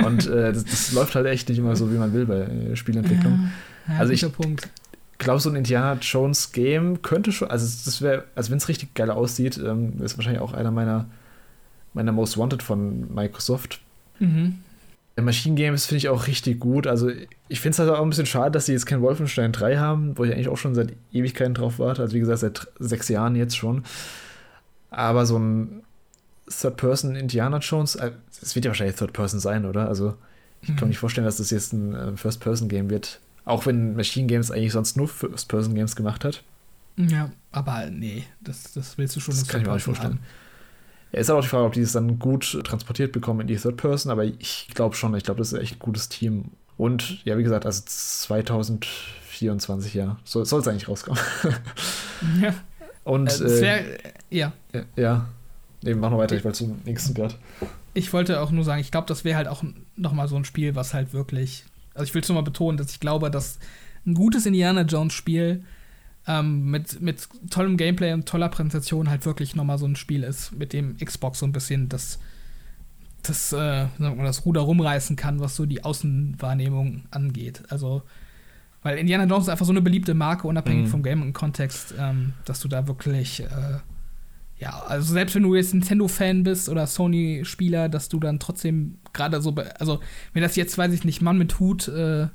Und 0.04 0.26
äh, 0.26 0.52
das, 0.52 0.64
das 0.64 0.92
läuft 0.92 1.14
halt 1.14 1.26
echt 1.26 1.48
nicht 1.48 1.58
immer 1.58 1.76
so, 1.76 1.92
wie 1.92 1.96
man 1.96 2.12
will 2.12 2.26
bei 2.26 2.40
äh, 2.40 2.76
Spielentwicklung. 2.76 3.50
ja 3.88 3.98
Also. 3.98 4.12
Ich 4.12 4.26
glaube, 5.18 5.38
so 5.38 5.50
ein 5.50 5.54
Indiana 5.54 5.96
Jones 6.00 6.50
Game 6.50 7.00
könnte 7.00 7.30
schon, 7.30 7.48
also 7.48 7.64
das 7.84 8.02
wäre, 8.02 8.24
also 8.34 8.50
wenn 8.50 8.58
es 8.58 8.68
richtig 8.68 8.92
geil 8.94 9.08
aussieht, 9.08 9.56
ähm, 9.56 10.02
ist 10.02 10.18
wahrscheinlich 10.18 10.42
auch 10.42 10.52
einer 10.52 10.72
meiner, 10.72 11.06
meiner 11.94 12.12
Most 12.12 12.38
Wanted 12.38 12.62
von 12.62 13.12
Microsoft. 13.14 13.80
Mhm. 14.18 14.58
Machine 15.20 15.56
Games 15.56 15.86
finde 15.86 15.98
ich 15.98 16.08
auch 16.08 16.26
richtig 16.26 16.58
gut. 16.58 16.86
Also 16.86 17.10
ich 17.48 17.60
finde 17.60 17.72
es 17.72 17.78
halt 17.78 17.90
auch 17.90 18.00
ein 18.00 18.08
bisschen 18.08 18.26
schade, 18.26 18.50
dass 18.50 18.66
sie 18.66 18.72
jetzt 18.72 18.86
kein 18.86 19.02
Wolfenstein 19.02 19.52
3 19.52 19.76
haben, 19.76 20.16
wo 20.16 20.24
ich 20.24 20.32
eigentlich 20.32 20.48
auch 20.48 20.56
schon 20.56 20.74
seit 20.74 20.94
Ewigkeiten 21.12 21.54
drauf 21.54 21.78
warte. 21.78 22.02
Also 22.02 22.14
wie 22.14 22.20
gesagt, 22.20 22.38
seit 22.38 22.68
sechs 22.78 23.08
Jahren 23.08 23.36
jetzt 23.36 23.56
schon. 23.56 23.84
Aber 24.90 25.26
so 25.26 25.38
ein 25.38 25.82
Third-Person 26.48 27.14
Indiana 27.14 27.58
Jones, 27.58 27.96
äh, 27.96 28.12
es 28.40 28.54
wird 28.54 28.64
ja 28.64 28.70
wahrscheinlich 28.70 28.96
Third-Person 28.96 29.40
sein, 29.40 29.66
oder? 29.66 29.88
Also 29.88 30.14
ich 30.62 30.68
kann 30.68 30.82
mir 30.82 30.88
nicht 30.88 30.98
vorstellen, 30.98 31.24
dass 31.24 31.38
das 31.38 31.50
jetzt 31.50 31.72
ein 31.72 31.94
äh, 31.94 32.16
First-Person-Game 32.16 32.88
wird. 32.88 33.20
Auch 33.44 33.66
wenn 33.66 33.96
Machine 33.96 34.28
Games 34.28 34.50
eigentlich 34.50 34.72
sonst 34.72 34.96
nur 34.96 35.08
First-Person-Games 35.08 35.96
gemacht 35.96 36.24
hat. 36.24 36.42
Ja, 36.96 37.30
aber 37.50 37.90
nee, 37.90 38.24
das, 38.40 38.72
das 38.72 38.96
willst 38.98 39.16
du 39.16 39.20
schon 39.20 39.34
Das 39.34 39.48
kann 39.48 39.60
ich 39.60 39.66
mir 39.66 39.72
auch 39.72 39.76
nicht 39.76 39.84
vorstellen. 39.84 40.20
Ja, 40.22 40.28
ist 41.20 41.30
aber 41.30 41.40
auch 41.40 41.44
die 41.44 41.48
Frage, 41.48 41.64
ob 41.64 41.72
die 41.74 41.80
es 41.80 41.92
dann 41.92 42.18
gut 42.18 42.58
transportiert 42.64 43.12
bekommen 43.12 43.42
in 43.42 43.46
die 43.46 43.56
Third 43.56 43.76
Person, 43.76 44.10
aber 44.10 44.24
ich 44.24 44.68
glaube 44.74 44.96
schon, 44.96 45.14
ich 45.14 45.24
glaube, 45.24 45.38
das 45.38 45.52
ist 45.52 45.58
echt 45.58 45.76
ein 45.76 45.78
gutes 45.78 46.08
Team. 46.08 46.46
Und 46.78 47.22
ja, 47.24 47.36
wie 47.36 47.42
gesagt, 47.42 47.66
also 47.66 47.82
2024, 47.84 49.94
ja, 49.94 50.16
soll 50.24 50.42
es 50.42 50.68
eigentlich 50.68 50.88
rauskommen. 50.88 51.20
Ja, 52.40 52.54
Und 53.02 53.26
äh, 53.26 53.38
das 53.38 53.40
äh, 53.40 53.62
wär, 53.62 53.84
ja. 54.30 54.52
ja, 54.72 54.82
ja, 54.94 55.28
nee, 55.82 55.94
mach 55.94 56.10
noch 56.10 56.18
weiter, 56.18 56.36
ich 56.36 56.44
wollte 56.44 56.58
zum 56.58 56.80
nächsten 56.84 57.14
gerade. 57.14 57.34
Ich 57.94 58.12
wollte 58.12 58.40
auch 58.40 58.52
nur 58.52 58.62
sagen, 58.62 58.80
ich 58.80 58.92
glaube, 58.92 59.08
das 59.08 59.24
wäre 59.24 59.36
halt 59.36 59.48
auch 59.48 59.64
noch 59.96 60.12
mal 60.12 60.28
so 60.28 60.36
ein 60.36 60.44
Spiel, 60.44 60.76
was 60.76 60.94
halt 60.94 61.12
wirklich. 61.12 61.64
Also 61.94 62.04
ich 62.04 62.14
will 62.14 62.22
es 62.22 62.28
nur 62.28 62.36
mal 62.36 62.42
betonen, 62.42 62.78
dass 62.78 62.92
ich 62.92 63.00
glaube, 63.00 63.28
dass 63.30 63.58
ein 64.06 64.14
gutes 64.14 64.46
Indiana 64.46 64.82
Jones 64.82 65.12
Spiel 65.12 65.64
ähm, 66.26 66.70
mit, 66.70 67.00
mit 67.00 67.28
tollem 67.50 67.76
Gameplay 67.76 68.12
und 68.12 68.26
toller 68.26 68.48
Präsentation 68.48 69.10
halt 69.10 69.26
wirklich 69.26 69.54
noch 69.56 69.64
mal 69.64 69.78
so 69.78 69.86
ein 69.86 69.96
Spiel 69.96 70.22
ist, 70.22 70.52
mit 70.52 70.72
dem 70.72 70.96
Xbox 70.98 71.40
so 71.40 71.46
ein 71.46 71.52
bisschen 71.52 71.88
das, 71.88 72.18
das, 73.22 73.52
äh, 73.52 73.86
das 73.98 74.44
Ruder 74.44 74.60
rumreißen 74.62 75.16
kann, 75.16 75.40
was 75.40 75.56
so 75.56 75.66
die 75.66 75.84
Außenwahrnehmung 75.84 77.02
angeht. 77.10 77.62
Also, 77.68 78.02
weil 78.82 78.98
Indiana 78.98 79.24
Jones 79.24 79.44
ist 79.44 79.48
einfach 79.48 79.66
so 79.66 79.72
eine 79.72 79.82
beliebte 79.82 80.14
Marke, 80.14 80.46
unabhängig 80.48 80.86
Mhm. 80.86 80.90
vom 80.90 81.02
Game 81.02 81.22
und 81.22 81.32
Kontext, 81.32 81.94
ähm, 81.98 82.32
dass 82.44 82.60
du 82.60 82.68
da 82.68 82.86
wirklich, 82.88 83.40
äh, 83.40 83.78
ja, 84.58 84.80
also 84.86 85.12
selbst 85.12 85.34
wenn 85.34 85.42
du 85.42 85.54
jetzt 85.56 85.72
Nintendo-Fan 85.74 86.42
bist 86.44 86.68
oder 86.68 86.86
Sony-Spieler, 86.86 87.88
dass 87.88 88.08
du 88.08 88.20
dann 88.20 88.38
trotzdem 88.38 88.98
gerade 89.12 89.40
so, 89.42 89.54
also 89.78 90.00
wenn 90.32 90.42
das 90.42 90.54
jetzt, 90.56 90.78
weiß 90.78 90.92
ich 90.92 91.04
nicht, 91.04 91.20
Mann 91.20 91.38
mit 91.38 91.58
Hut 91.60 91.88
äh, 91.88 92.28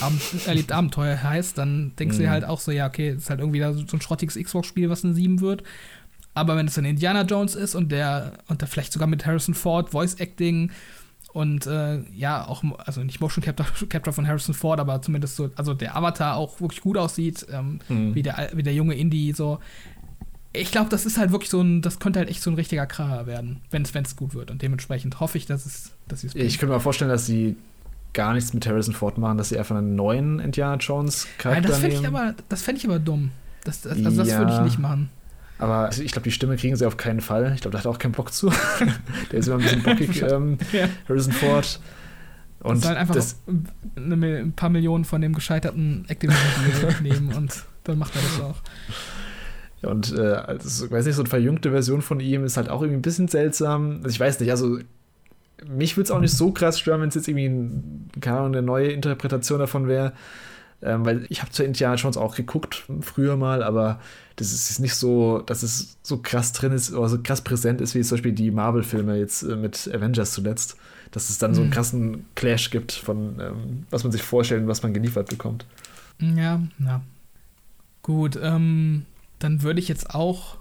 Abend, 0.00 0.20
erlebt 0.46 0.72
Abenteuer 0.72 1.22
heißt, 1.22 1.56
dann 1.58 1.92
denkst 1.98 2.16
du 2.16 2.22
Mhm. 2.24 2.30
halt 2.30 2.44
auch 2.44 2.60
so, 2.60 2.70
ja, 2.70 2.86
okay, 2.86 3.10
ist 3.12 3.30
halt 3.30 3.40
irgendwie 3.40 3.60
so 3.60 3.96
ein 3.96 4.00
schrottiges 4.00 4.36
Xbox-Spiel, 4.36 4.90
was 4.90 5.04
eine 5.04 5.14
7 5.14 5.40
wird. 5.40 5.62
Aber 6.34 6.56
wenn 6.56 6.66
es 6.66 6.74
dann 6.74 6.84
Indiana 6.84 7.22
Jones 7.22 7.54
ist 7.54 7.74
und 7.74 7.90
der, 7.90 8.32
und 8.48 8.60
da 8.62 8.66
vielleicht 8.66 8.92
sogar 8.92 9.08
mit 9.08 9.24
Harrison 9.24 9.54
Ford, 9.54 9.90
Voice 9.90 10.14
Acting 10.20 10.70
und 11.32 11.66
äh, 11.66 12.00
ja, 12.14 12.46
auch, 12.46 12.62
also 12.78 13.02
nicht 13.02 13.20
Motion 13.20 13.42
Capture, 13.42 13.68
Capture 13.88 14.12
von 14.12 14.26
Harrison 14.26 14.54
Ford, 14.54 14.78
aber 14.80 15.00
zumindest 15.02 15.36
so, 15.36 15.50
also 15.56 15.72
der 15.74 15.96
Avatar 15.96 16.36
auch 16.36 16.60
wirklich 16.60 16.80
gut 16.82 16.96
aussieht, 16.98 17.46
ähm, 17.50 17.78
Mhm. 17.88 18.14
wie, 18.14 18.22
der, 18.22 18.50
wie 18.54 18.62
der 18.62 18.74
junge 18.74 18.94
Indie, 18.94 19.32
so. 19.32 19.58
Ich 20.52 20.70
glaube, 20.70 20.88
das 20.88 21.04
ist 21.04 21.18
halt 21.18 21.32
wirklich 21.32 21.50
so 21.50 21.60
ein, 21.60 21.82
das 21.82 21.98
könnte 21.98 22.18
halt 22.18 22.30
echt 22.30 22.42
so 22.42 22.50
ein 22.50 22.54
richtiger 22.54 22.86
Kracher 22.86 23.26
werden, 23.26 23.60
wenn 23.70 23.82
es 23.82 24.16
gut 24.16 24.32
wird. 24.34 24.50
Und 24.50 24.62
dementsprechend 24.62 25.20
hoffe 25.20 25.36
ich, 25.36 25.44
dass 25.44 25.66
es, 25.66 25.92
dass 26.08 26.22
sie 26.22 26.28
es 26.28 26.34
Ich 26.34 26.58
könnte 26.58 26.74
mir 26.74 26.80
vorstellen, 26.80 27.10
dass 27.10 27.26
sie 27.26 27.56
gar 28.16 28.32
nichts 28.34 28.52
mit 28.52 28.66
Harrison 28.66 28.94
Ford 28.94 29.18
machen, 29.18 29.38
dass 29.38 29.50
sie 29.50 29.58
einfach 29.58 29.76
einen 29.76 29.94
neuen 29.94 30.40
Indiana 30.40 30.76
Jones 30.76 31.24
Nein, 31.26 31.34
Charakter 31.38 31.68
das 31.68 31.78
fände 31.78 31.96
ich 31.96 32.06
aber, 32.06 32.34
das 32.48 32.62
fände 32.62 32.80
ich 32.80 32.86
aber 32.86 32.98
dumm. 32.98 33.30
Das, 33.62 33.82
das, 33.82 34.04
also 34.04 34.16
das 34.22 34.28
Ja. 34.28 34.38
würde 34.38 34.54
ich 34.54 34.60
nicht 34.60 34.78
machen. 34.78 35.10
Aber 35.58 35.90
ich 35.90 36.12
glaube, 36.12 36.24
die 36.24 36.32
Stimme 36.32 36.56
kriegen 36.56 36.76
sie 36.76 36.86
auf 36.86 36.96
keinen 36.96 37.20
Fall. 37.20 37.52
Ich 37.54 37.60
glaube, 37.60 37.72
da 37.72 37.78
hat 37.78 37.86
er 37.86 37.90
auch 37.90 37.98
keinen 37.98 38.12
Bock 38.12 38.32
zu. 38.32 38.50
der 39.30 39.38
ist 39.38 39.46
immer 39.46 39.56
ein 39.56 39.62
bisschen 39.62 39.82
bockig, 39.82 40.22
ähm, 40.30 40.58
ja. 40.72 40.88
Harrison 41.08 41.32
Ford. 41.32 41.80
Und 42.60 42.84
halt 42.84 42.96
einfach 42.96 43.14
das, 43.14 43.36
ein 43.96 44.52
paar 44.56 44.70
Millionen 44.70 45.04
von 45.04 45.20
dem 45.20 45.34
gescheiterten 45.34 46.04
Activision 46.08 46.94
nehmen 47.02 47.32
und 47.34 47.64
dann 47.84 47.98
macht 47.98 48.16
er 48.16 48.22
das 48.22 48.40
auch. 48.40 48.56
Und 49.82 50.12
äh, 50.16 50.20
also, 50.20 50.90
weiß 50.90 51.06
nicht, 51.06 51.14
so 51.14 51.22
eine 51.22 51.28
verjüngte 51.28 51.70
Version 51.70 52.02
von 52.02 52.18
ihm 52.18 52.44
ist 52.44 52.56
halt 52.56 52.70
auch 52.70 52.80
irgendwie 52.80 52.98
ein 52.98 53.02
bisschen 53.02 53.28
seltsam. 53.28 53.96
Also 53.98 54.08
ich 54.08 54.18
weiß 54.20 54.40
nicht, 54.40 54.50
also 54.50 54.78
mich 55.64 55.96
würde 55.96 56.04
es 56.04 56.10
auch 56.10 56.20
nicht 56.20 56.34
so 56.34 56.52
krass 56.52 56.78
stören, 56.78 57.00
wenn 57.00 57.08
es 57.08 57.14
jetzt 57.14 57.28
irgendwie 57.28 57.46
ein, 57.46 58.10
keine 58.20 58.38
Ahnung, 58.38 58.52
eine 58.52 58.62
neue 58.62 58.88
Interpretation 58.88 59.58
davon 59.58 59.88
wäre. 59.88 60.12
Ähm, 60.82 61.06
weil 61.06 61.26
ich 61.30 61.40
habe 61.40 61.50
zwar 61.50 61.64
Indiana 61.64 61.94
Jones 61.94 62.18
auch 62.18 62.36
geguckt, 62.36 62.84
früher 63.00 63.36
mal, 63.36 63.62
aber 63.62 63.98
das 64.36 64.52
ist 64.52 64.78
nicht 64.78 64.94
so, 64.94 65.38
dass 65.38 65.62
es 65.62 65.96
so 66.02 66.18
krass 66.18 66.52
drin 66.52 66.72
ist 66.72 66.92
oder 66.92 67.08
so 67.08 67.22
krass 67.22 67.40
präsent 67.40 67.80
ist, 67.80 67.94
wie 67.94 68.02
zum 68.02 68.16
Beispiel 68.16 68.32
die 68.32 68.50
Marvel-Filme 68.50 69.16
jetzt 69.16 69.42
äh, 69.42 69.56
mit 69.56 69.90
Avengers 69.92 70.32
zuletzt. 70.32 70.76
Dass 71.12 71.30
es 71.30 71.38
dann 71.38 71.52
mhm. 71.52 71.54
so 71.54 71.60
einen 71.62 71.70
mhm. 71.70 71.74
krassen 71.74 72.24
Clash 72.34 72.70
gibt 72.70 72.92
von, 72.92 73.40
ähm, 73.40 73.86
was 73.90 74.02
man 74.02 74.12
sich 74.12 74.22
vorstellt 74.22 74.62
und 74.62 74.68
was 74.68 74.82
man 74.82 74.92
geliefert 74.92 75.30
bekommt. 75.30 75.64
Ja, 76.20 76.60
ja. 76.78 77.00
Gut, 78.02 78.38
ähm, 78.40 79.06
dann 79.38 79.62
würde 79.62 79.80
ich 79.80 79.88
jetzt 79.88 80.14
auch 80.14 80.58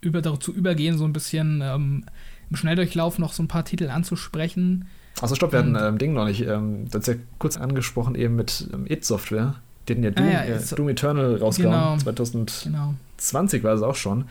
über, 0.00 0.22
dazu 0.22 0.52
übergehen, 0.52 0.96
so 0.98 1.04
ein 1.04 1.12
bisschen 1.12 1.60
ähm, 1.62 2.04
im 2.50 2.56
Schnelldurchlauf 2.56 3.18
noch 3.18 3.32
so 3.32 3.42
ein 3.42 3.48
paar 3.48 3.64
Titel 3.64 3.88
anzusprechen. 3.90 4.86
Achso, 5.20 5.34
stopp, 5.34 5.52
wir 5.52 5.60
hatten 5.60 5.76
ähm, 5.78 5.98
Ding 5.98 6.12
noch 6.12 6.24
nicht. 6.24 6.42
Ähm, 6.42 6.86
das 6.90 7.08
ist 7.08 7.14
ja 7.14 7.20
kurz 7.38 7.56
angesprochen 7.56 8.14
eben 8.14 8.36
mit 8.36 8.68
ähm, 8.72 8.86
It-Software. 8.88 9.54
Die 9.88 9.92
hatten 9.92 10.02
ja 10.02 10.10
Doom, 10.10 10.26
ah, 10.26 10.30
ja, 10.30 10.42
äh, 10.42 10.74
Doom 10.74 10.88
Eternal 10.88 11.36
rausgehauen. 11.36 11.98
Genau, 11.98 11.98
2020 11.98 13.60
genau. 13.60 13.68
war 13.68 13.76
es 13.76 13.82
auch 13.82 13.94
schon. 13.94 14.24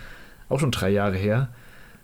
Auch 0.50 0.60
schon 0.60 0.72
drei 0.72 0.90
Jahre 0.90 1.16
her. 1.16 1.50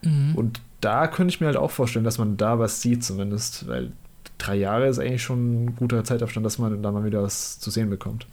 Mhm. 0.02 0.36
Und 0.36 0.62
da 0.82 1.08
könnte 1.08 1.34
ich 1.34 1.42
mir 1.42 1.48
halt 1.48 1.58
auch 1.58 1.72
vorstellen, 1.72 2.06
dass 2.06 2.18
man 2.18 2.38
da 2.38 2.60
was 2.60 2.82
sieht 2.82 3.04
zumindest. 3.04 3.68
Weil 3.68 3.92
drei 4.38 4.56
Jahre 4.56 4.88
ist 4.88 5.00
eigentlich 5.00 5.24
schon 5.24 5.66
ein 5.66 5.76
guter 5.76 6.04
Zeitabstand, 6.04 6.46
dass 6.46 6.58
man 6.58 6.82
da 6.82 6.92
mal 6.92 7.04
wieder 7.04 7.22
was 7.22 7.60
zu 7.60 7.70
sehen 7.70 7.90
bekommt. 7.90 8.28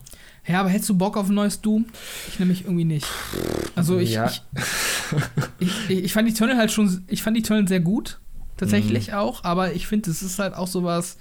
Ja, 0.49 0.61
aber 0.61 0.69
hättest 0.69 0.89
du 0.91 0.97
Bock 0.97 1.17
auf 1.17 1.29
ein 1.29 1.35
neues 1.35 1.61
Doom? 1.61 1.87
Ich 2.29 2.39
nämlich 2.39 2.65
irgendwie 2.65 2.85
nicht. 2.85 3.07
Also 3.75 3.99
ich, 3.99 4.13
ja. 4.13 4.27
ich, 4.27 4.43
ich, 5.59 5.91
ich, 5.91 6.13
fand 6.13 6.29
die 6.29 6.35
Tunnel 6.35 6.57
halt 6.57 6.71
schon, 6.71 7.05
ich 7.09 7.23
fand 7.23 7.37
die 7.37 7.43
Tunnel 7.43 7.67
sehr 7.67 7.81
gut, 7.81 8.21
tatsächlich 8.57 9.09
mhm. 9.09 9.15
auch, 9.15 9.45
aber 9.45 9.73
ich 9.75 9.87
finde, 9.87 10.11
es 10.11 10.23
ist 10.23 10.39
halt 10.39 10.55
auch 10.55 10.69
sowas, 10.69 11.17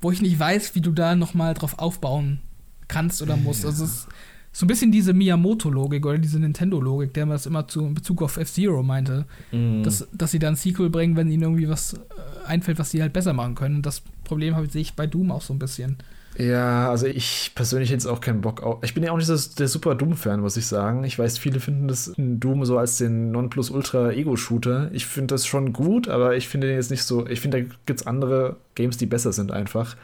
wo 0.00 0.10
ich 0.10 0.22
nicht 0.22 0.38
weiß, 0.38 0.74
wie 0.74 0.80
du 0.80 0.92
da 0.92 1.16
nochmal 1.16 1.54
drauf 1.54 1.78
aufbauen 1.78 2.40
kannst 2.88 3.22
oder 3.22 3.36
musst. 3.36 3.64
Ja. 3.64 3.70
Also 3.70 3.84
es 3.84 3.90
ist 3.90 4.08
so 4.52 4.64
ein 4.64 4.68
bisschen 4.68 4.90
diese 4.90 5.12
Miyamoto-Logik 5.12 6.04
oder 6.04 6.18
diese 6.18 6.40
Nintendo-Logik, 6.40 7.14
der 7.14 7.26
man 7.26 7.34
das 7.34 7.46
immer 7.46 7.68
zu, 7.68 7.86
in 7.86 7.94
Bezug 7.94 8.22
auf 8.22 8.36
F-Zero 8.36 8.82
meinte, 8.82 9.26
mhm. 9.52 9.82
dass, 9.82 10.08
dass 10.12 10.32
sie 10.32 10.40
da 10.40 10.48
ein 10.48 10.56
Sequel 10.56 10.90
bringen, 10.90 11.16
wenn 11.16 11.30
ihnen 11.30 11.42
irgendwie 11.42 11.68
was 11.68 11.94
äh, 11.94 11.98
einfällt, 12.46 12.78
was 12.78 12.90
sie 12.90 13.00
halt 13.00 13.12
besser 13.12 13.32
machen 13.32 13.54
können. 13.54 13.76
Und 13.76 13.86
das 13.86 14.02
Problem 14.24 14.56
habe 14.56 14.66
ich 14.72 14.94
bei 14.94 15.06
Doom 15.06 15.30
auch 15.30 15.42
so 15.42 15.52
ein 15.52 15.58
bisschen. 15.58 15.98
Ja, 16.38 16.88
also 16.90 17.06
ich 17.06 17.52
persönlich 17.54 17.90
hätte 17.90 17.96
jetzt 17.96 18.06
auch 18.06 18.20
keinen 18.20 18.40
Bock 18.40 18.62
auf. 18.62 18.82
Ich 18.82 18.94
bin 18.94 19.02
ja 19.02 19.10
auch 19.12 19.16
nicht 19.16 19.26
so 19.26 19.36
der 19.58 19.68
super 19.68 19.94
Doom-Fan, 19.94 20.40
muss 20.40 20.56
ich 20.56 20.66
sagen. 20.66 21.02
Ich 21.04 21.18
weiß, 21.18 21.38
viele 21.38 21.60
finden 21.60 21.88
das 21.88 22.12
Doom 22.16 22.64
so 22.64 22.78
als 22.78 22.98
den 22.98 23.32
Nonplus-Ultra-Ego-Shooter. 23.32 24.90
Ich 24.92 25.06
finde 25.06 25.34
das 25.34 25.46
schon 25.46 25.72
gut, 25.72 26.08
aber 26.08 26.36
ich 26.36 26.48
finde 26.48 26.68
den 26.68 26.76
jetzt 26.76 26.90
nicht 26.90 27.02
so. 27.02 27.26
Ich 27.26 27.40
finde, 27.40 27.62
da 27.62 27.68
gibt 27.84 28.00
es 28.00 28.06
andere 28.06 28.56
Games, 28.74 28.96
die 28.96 29.06
besser 29.06 29.32
sind, 29.32 29.50
einfach. 29.50 29.96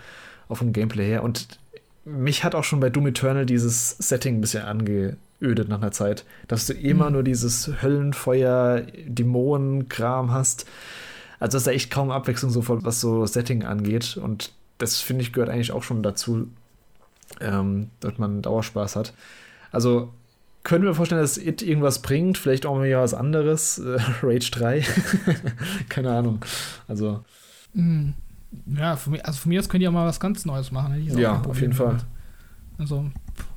Auf 0.49 0.59
dem 0.59 0.73
Gameplay 0.73 1.07
her. 1.07 1.23
Und 1.23 1.47
mich 2.05 2.45
hat 2.45 2.55
auch 2.55 2.65
schon 2.65 2.81
bei 2.81 2.91
Doom 2.91 3.07
Eternal 3.07 3.47
dieses 3.47 3.91
Setting 3.99 4.37
ein 4.37 4.41
bisschen 4.41 4.65
angeödet 4.65 5.69
nach 5.69 5.81
einer 5.81 5.93
Zeit. 5.93 6.25
Dass 6.49 6.67
du 6.67 6.73
immer 6.73 7.07
mhm. 7.07 7.13
nur 7.13 7.23
dieses 7.23 7.71
Höllenfeuer, 7.83 8.83
Dämonen-Kram 9.07 10.33
hast. 10.33 10.67
Also, 11.39 11.57
dass 11.57 11.65
da 11.65 11.71
echt 11.71 11.93
kaum 11.93 12.11
Abwechslung 12.11 12.51
so 12.51 12.63
was 12.67 13.01
so 13.01 13.27
Setting 13.27 13.65
angeht. 13.65 14.17
Und 14.17 14.53
das 14.79 15.01
finde 15.01 15.23
ich 15.23 15.33
gehört 15.33 15.51
eigentlich 15.51 15.73
auch 15.73 15.83
schon 15.83 16.03
dazu, 16.03 16.49
ähm, 17.41 17.91
dass 18.01 18.19
man 18.19 18.43
Dauerspaß 18.43 18.97
hat. 18.97 19.15
Also 19.73 20.13
können 20.63 20.85
wir 20.85 20.95
vorstellen, 20.95 21.21
dass 21.21 21.39
It 21.39 21.63
irgendwas 21.63 22.03
bringt, 22.03 22.39
vielleicht 22.39 22.67
auch 22.67 22.77
mal 22.77 22.91
was 22.97 23.15
anderes, 23.15 23.79
äh, 23.79 23.99
Rage 24.23 24.51
3, 24.51 24.85
keine 25.89 26.11
Ahnung. 26.11 26.45
Also 26.89 27.25
hm. 27.75 28.15
ja, 28.77 28.97
von 28.97 29.13
mir, 29.13 29.25
also 29.25 29.39
von 29.39 29.49
mir 29.51 29.61
aus 29.61 29.69
könnt 29.69 29.83
ihr 29.83 29.89
auch 29.89 29.95
mal 29.95 30.07
was 30.07 30.21
ganz 30.21 30.45
Neues 30.45 30.73
machen. 30.73 31.03
ja, 31.19 31.43
auf 31.43 31.61
jeden 31.61 31.73
Fall. 31.73 31.99
Also 32.79 33.07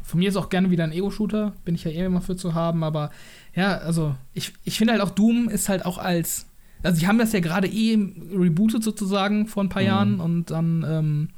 von 0.04 0.20
mir 0.20 0.30
ist 0.30 0.38
auch 0.38 0.50
gerne 0.50 0.72
wieder 0.72 0.84
ein 0.84 0.92
Ego-Shooter, 0.92 1.54
bin 1.66 1.76
ich 1.76 1.84
ja 1.84 1.92
eh 1.92 2.06
immer 2.06 2.22
für 2.22 2.36
zu 2.36 2.54
haben, 2.54 2.84
aber 2.84 3.12
ja, 3.54 3.78
also 3.78 4.16
ich, 4.34 4.54
ich 4.64 4.78
finde 4.78 4.94
halt 4.94 5.04
auch 5.04 5.12
Doom 5.12 5.50
ist 5.50 5.70
halt 5.70 5.86
auch 5.86 5.98
als 5.98 6.48
also, 6.84 7.00
sie 7.00 7.08
haben 7.08 7.18
das 7.18 7.34
ja 7.34 7.40
gerade 7.40 7.68
eh 7.68 7.98
rebootet 8.34 8.84
sozusagen 8.84 9.48
vor 9.48 9.64
ein 9.64 9.70
paar 9.70 9.82
mhm. 9.82 9.88
Jahren 9.88 10.20
und 10.20 10.52
dann 10.52 10.86
ähm, 10.88 11.30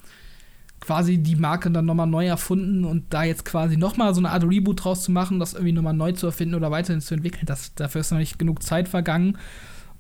quasi 0.82 1.20
die 1.20 1.36
Marke 1.36 1.72
dann 1.72 1.86
nochmal 1.86 2.08
neu 2.08 2.26
erfunden 2.26 2.84
und 2.84 3.14
da 3.14 3.24
jetzt 3.24 3.46
quasi 3.46 3.78
nochmal 3.78 4.14
so 4.14 4.20
eine 4.20 4.32
Art 4.32 4.44
Reboot 4.44 4.84
draus 4.84 5.04
zu 5.04 5.12
machen, 5.12 5.40
das 5.40 5.54
irgendwie 5.54 5.74
nochmal 5.74 5.94
neu 5.94 6.12
zu 6.12 6.26
erfinden 6.26 6.56
oder 6.56 6.72
weiterhin 6.72 7.02
zu 7.02 7.14
entwickeln, 7.14 7.46
das, 7.46 7.74
dafür 7.76 8.02
ist 8.02 8.12
noch 8.12 8.18
nicht 8.18 8.40
genug 8.40 8.64
Zeit 8.64 8.90
vergangen. 8.90 9.38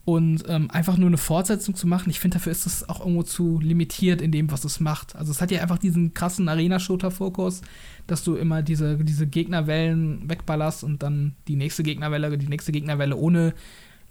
Und 0.03 0.45
ähm, 0.47 0.71
einfach 0.71 0.97
nur 0.97 1.07
eine 1.07 1.19
Fortsetzung 1.19 1.75
zu 1.75 1.85
machen, 1.85 2.09
ich 2.09 2.19
finde, 2.19 2.37
dafür 2.37 2.51
ist 2.51 2.65
es 2.65 2.89
auch 2.89 3.01
irgendwo 3.01 3.21
zu 3.21 3.59
limitiert 3.59 4.19
in 4.19 4.31
dem, 4.31 4.51
was 4.51 4.65
es 4.65 4.79
macht. 4.79 5.15
Also 5.15 5.31
es 5.31 5.41
hat 5.41 5.51
ja 5.51 5.61
einfach 5.61 5.77
diesen 5.77 6.15
krassen 6.15 6.49
Arena-Shooter-Fokus, 6.49 7.61
dass 8.07 8.23
du 8.23 8.35
immer 8.35 8.63
diese, 8.63 8.97
diese 8.97 9.27
Gegnerwellen 9.27 10.27
wegballerst 10.27 10.83
und 10.83 11.03
dann 11.03 11.35
die 11.47 11.55
nächste 11.55 11.83
Gegnerwelle, 11.83 12.35
die 12.39 12.47
nächste 12.47 12.71
Gegnerwelle 12.71 13.15
ohne 13.15 13.53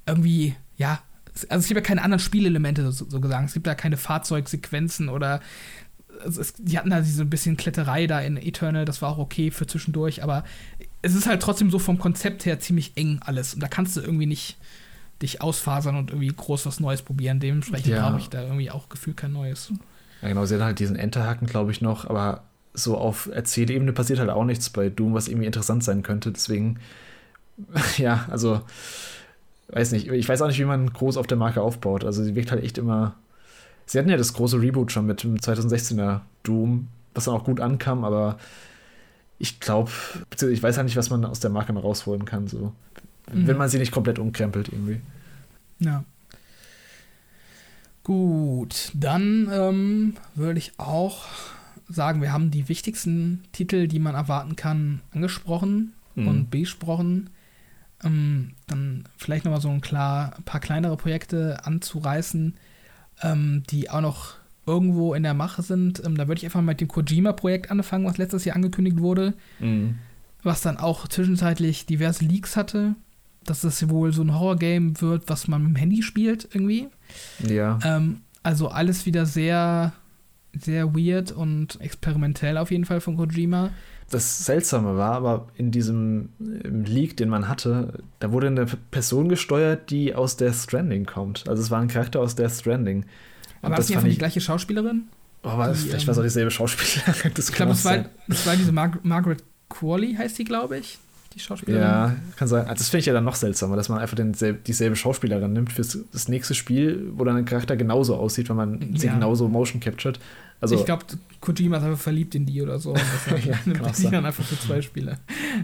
irgendwie, 0.07 0.55
ja, 0.77 1.01
also 1.49 1.63
es 1.63 1.69
gibt 1.69 1.79
ja 1.79 1.87
keine 1.87 2.03
anderen 2.03 2.21
Spielelemente 2.21 2.91
so, 2.93 3.09
so 3.09 3.21
gesagt. 3.21 3.49
Es 3.49 3.55
gibt 3.55 3.67
da 3.67 3.75
keine 3.75 3.97
Fahrzeugsequenzen 3.97 5.09
oder 5.09 5.41
also 6.23 6.41
es, 6.41 6.55
die 6.55 6.77
hatten 6.79 6.91
da 6.91 7.03
so 7.03 7.23
ein 7.23 7.31
bisschen 7.31 7.57
Kletterei 7.57 8.07
da 8.07 8.21
in 8.21 8.37
Eternal, 8.37 8.85
das 8.85 9.01
war 9.01 9.11
auch 9.11 9.19
okay 9.19 9.51
für 9.51 9.67
zwischendurch, 9.67 10.23
aber 10.23 10.45
es 11.03 11.15
ist 11.15 11.27
halt 11.27 11.41
trotzdem 11.41 11.71
so 11.71 11.79
vom 11.79 11.99
Konzept 11.99 12.45
her 12.45 12.61
ziemlich 12.61 12.93
eng 12.97 13.21
alles 13.25 13.55
und 13.55 13.63
da 13.63 13.69
kannst 13.69 13.97
du 13.97 14.01
irgendwie 14.01 14.27
nicht 14.27 14.59
dich 15.23 15.41
ausfasern 15.41 15.97
und 15.97 16.11
irgendwie 16.11 16.33
groß 16.35 16.67
was 16.67 16.81
Neues 16.81 17.03
probieren. 17.03 17.41
Dementsprechend 17.41 17.89
ja. 17.89 18.09
brauche 18.09 18.21
ich 18.21 18.29
da 18.29 18.43
irgendwie 18.43 18.71
auch 18.71 18.89
gefühlt 18.89 19.17
kein 19.17 19.33
Neues. 19.33 19.73
Ja, 20.23 20.29
genau, 20.29 20.47
sie 20.47 20.55
hat 20.55 20.63
halt 20.63 20.79
diesen 20.79 20.97
Enterhaken, 20.97 21.47
glaube 21.47 21.71
ich, 21.71 21.81
noch, 21.81 22.09
aber 22.09 22.45
so 22.73 22.97
auf 22.97 23.29
Erzählebene 23.33 23.93
passiert 23.93 24.19
halt 24.19 24.31
auch 24.31 24.45
nichts 24.45 24.71
bei 24.71 24.89
Doom, 24.89 25.15
was 25.15 25.29
irgendwie 25.29 25.47
interessant 25.47 25.85
sein 25.85 26.03
könnte. 26.03 26.33
Deswegen, 26.33 26.79
ja, 27.97 28.27
also 28.31 28.63
weiß 29.73 29.93
nicht, 29.93 30.09
ich 30.09 30.29
weiß 30.29 30.43
auch 30.43 30.49
nicht, 30.49 30.59
wie 30.59 30.65
man 30.65 30.93
groß 30.93 31.17
auf 31.17 31.27
der 31.27 31.39
Marke 31.39 31.63
aufbaut. 31.63 32.05
Also 32.05 32.23
sie 32.23 32.35
wirkt 32.35 32.51
halt 32.51 32.63
echt 32.63 32.79
immer. 32.79 33.15
Sie 33.87 33.99
hatten 33.99 34.09
ja 34.09 34.17
das 34.17 34.35
große 34.35 34.61
Reboot 34.61 34.93
schon 34.93 35.07
mit 35.07 35.23
dem 35.23 35.37
2016er 35.37 36.21
Doom, 36.43 36.89
was 37.15 37.25
dann 37.25 37.35
auch 37.35 37.45
gut 37.45 37.61
ankam, 37.61 38.05
aber 38.05 38.39
ich 39.39 39.59
glaube, 39.59 39.91
ich 40.31 40.63
weiß 40.63 40.77
halt 40.77 40.85
nicht, 40.85 40.97
was 40.97 41.11
man 41.11 41.25
aus 41.25 41.41
der 41.41 41.51
Marke 41.51 41.73
noch 41.73 41.83
rausholen 41.83 42.25
kann, 42.25 42.47
so. 42.47 42.73
Mhm. 43.33 43.47
Wenn 43.47 43.57
man 43.57 43.69
sie 43.69 43.79
nicht 43.79 43.91
komplett 43.91 44.19
umkrempelt 44.19 44.69
irgendwie. 44.69 45.01
Ja. 45.81 46.05
Gut, 48.05 48.93
dann 48.95 49.49
ähm, 49.51 50.15
würde 50.35 50.59
ich 50.59 50.73
auch 50.79 51.25
sagen, 51.89 52.23
wir 52.23 52.33
haben 52.33 52.51
die 52.51 52.69
wichtigsten 52.69 53.43
Titel, 53.53 53.89
die 53.89 53.99
man 53.99 54.15
erwarten 54.15 54.57
kann, 54.57 55.01
angesprochen 55.13 55.93
mhm. 56.15 56.29
und 56.29 56.51
besprochen. 56.51 57.31
Ähm, 58.05 58.53
dann 58.67 59.05
vielleicht 59.17 59.45
nochmal 59.45 59.61
so 59.61 59.69
ein, 59.69 59.81
klar, 59.81 60.37
paar 60.45 60.61
kleinere 60.61 60.97
Projekte 60.97 61.65
anzureißen, 61.65 62.55
ähm, 63.23 63.63
die 63.71 63.91
auch 63.91 64.01
noch 64.01 64.35
irgendwo 64.67 65.15
in 65.15 65.23
der 65.23 65.35
Mache 65.35 65.63
sind. 65.63 66.03
Ähm, 66.05 66.17
da 66.17 66.29
würde 66.29 66.39
ich 66.39 66.45
einfach 66.45 66.61
mal 66.61 66.73
mit 66.73 66.81
dem 66.81 66.89
Kojima-Projekt 66.89 67.71
anfangen, 67.71 68.07
was 68.07 68.19
letztes 68.19 68.45
Jahr 68.45 68.57
angekündigt 68.57 68.99
wurde. 68.99 69.35
Mhm. 69.59 69.97
Was 70.43 70.63
dann 70.63 70.79
auch 70.79 71.09
zwischenzeitlich 71.09 71.87
diverse 71.87 72.25
Leaks 72.25 72.57
hatte. 72.57 72.95
Dass 73.45 73.65
es 73.65 73.89
wohl 73.89 74.13
so 74.13 74.23
ein 74.23 74.39
Horror-Game 74.39 75.01
wird, 75.01 75.25
was 75.29 75.49
man 75.49 75.63
mit 75.63 75.71
dem 75.73 75.77
Handy 75.77 76.03
spielt, 76.03 76.49
irgendwie. 76.53 76.89
Ja. 77.47 77.79
Ähm, 77.85 78.21
also 78.43 78.69
alles 78.69 79.07
wieder 79.07 79.27
sehr, 79.27 79.93
sehr 80.53 80.95
weird 80.95 81.33
und 81.33 81.81
experimentell 81.81 82.59
auf 82.59 82.71
jeden 82.71 82.85
Fall 82.85 83.01
von 83.01 83.17
Kojima 83.17 83.71
das 84.11 84.45
Seltsame 84.45 84.97
war, 84.97 85.13
aber 85.13 85.49
in 85.57 85.71
diesem 85.71 86.31
Leak, 86.39 87.17
den 87.17 87.29
man 87.29 87.49
hatte, 87.49 88.03
da 88.19 88.33
wurde 88.33 88.49
eine 88.49 88.67
Person 88.91 89.29
gesteuert, 89.29 89.91
die 89.91 90.15
aus 90.15 90.37
Death 90.37 90.57
Stranding 90.57 91.07
kommt. 91.07 91.49
Also 91.49 91.63
es 91.63 91.71
war 91.71 91.81
ein 91.81 91.89
Charakter 91.89 92.21
aus 92.21 92.35
Death 92.35 92.53
Stranding. 92.53 93.07
Aber 93.63 93.71
war 93.71 93.77
das 93.77 93.89
nicht 93.89 93.97
einfach 93.97 94.11
die 94.11 94.19
gleiche 94.19 94.41
Schauspielerin? 94.41 95.05
Oh, 95.43 95.57
war 95.57 95.73
die, 95.73 95.79
vielleicht 95.79 96.03
ähm, 96.03 96.09
war 96.09 96.13
es 96.13 96.19
auch 96.19 96.23
dieselbe 96.23 96.51
Schauspielerin. 96.51 97.31
Das 97.35 97.49
ich 97.49 97.55
glaube, 97.55 97.85
war, 97.85 98.05
das 98.29 98.47
war 98.47 98.57
diese 98.57 98.73
Mar 98.73 98.93
Margaret 99.03 99.43
Qualley, 99.69 100.15
heißt 100.15 100.39
die, 100.39 100.45
glaube 100.45 100.79
ich. 100.79 100.99
Die 101.35 101.39
Schauspielerin. 101.39 101.83
Ja, 101.83 102.17
kann 102.37 102.49
sein. 102.49 102.63
Also 102.63 102.75
das 102.75 102.89
finde 102.89 103.01
ich 103.01 103.07
ja 103.07 103.13
dann 103.13 103.23
noch 103.23 103.37
seltsamer, 103.37 103.77
dass 103.77 103.89
man 103.89 104.01
einfach 104.01 104.17
den, 104.17 104.35
dieselbe 104.67 104.97
Schauspielerin 104.97 105.53
nimmt 105.53 105.73
für 105.73 105.83
das 105.83 106.29
nächste 106.29 106.55
Spiel, 106.55 107.13
wo 107.15 107.25
dann 107.25 107.37
ein 107.37 107.45
Charakter 107.45 107.77
genauso 107.77 108.17
aussieht, 108.17 108.49
wenn 108.49 108.57
man 108.57 108.81
ja. 108.81 108.99
sie 108.99 109.09
genauso 109.09 109.49
motion 109.49 109.81
captured. 109.81 110.19
Also, 110.61 110.75
ich 110.75 110.85
glaube, 110.85 111.07
Kojima 111.41 111.79
ist 111.79 111.85
einfach 111.85 111.99
verliebt 111.99 112.35
in 112.35 112.47
die 112.47 112.61
oder 112.61 112.79
so. 112.79 112.91
Und 112.93 113.01
das 113.01 113.45
ja, 113.45 113.59
nimmt 113.65 113.99
die 113.99 114.11
dann 114.11 114.27
einfach 114.27 114.45
für 114.45 114.59
zwei 114.59 114.83
Spiele. 114.83 115.19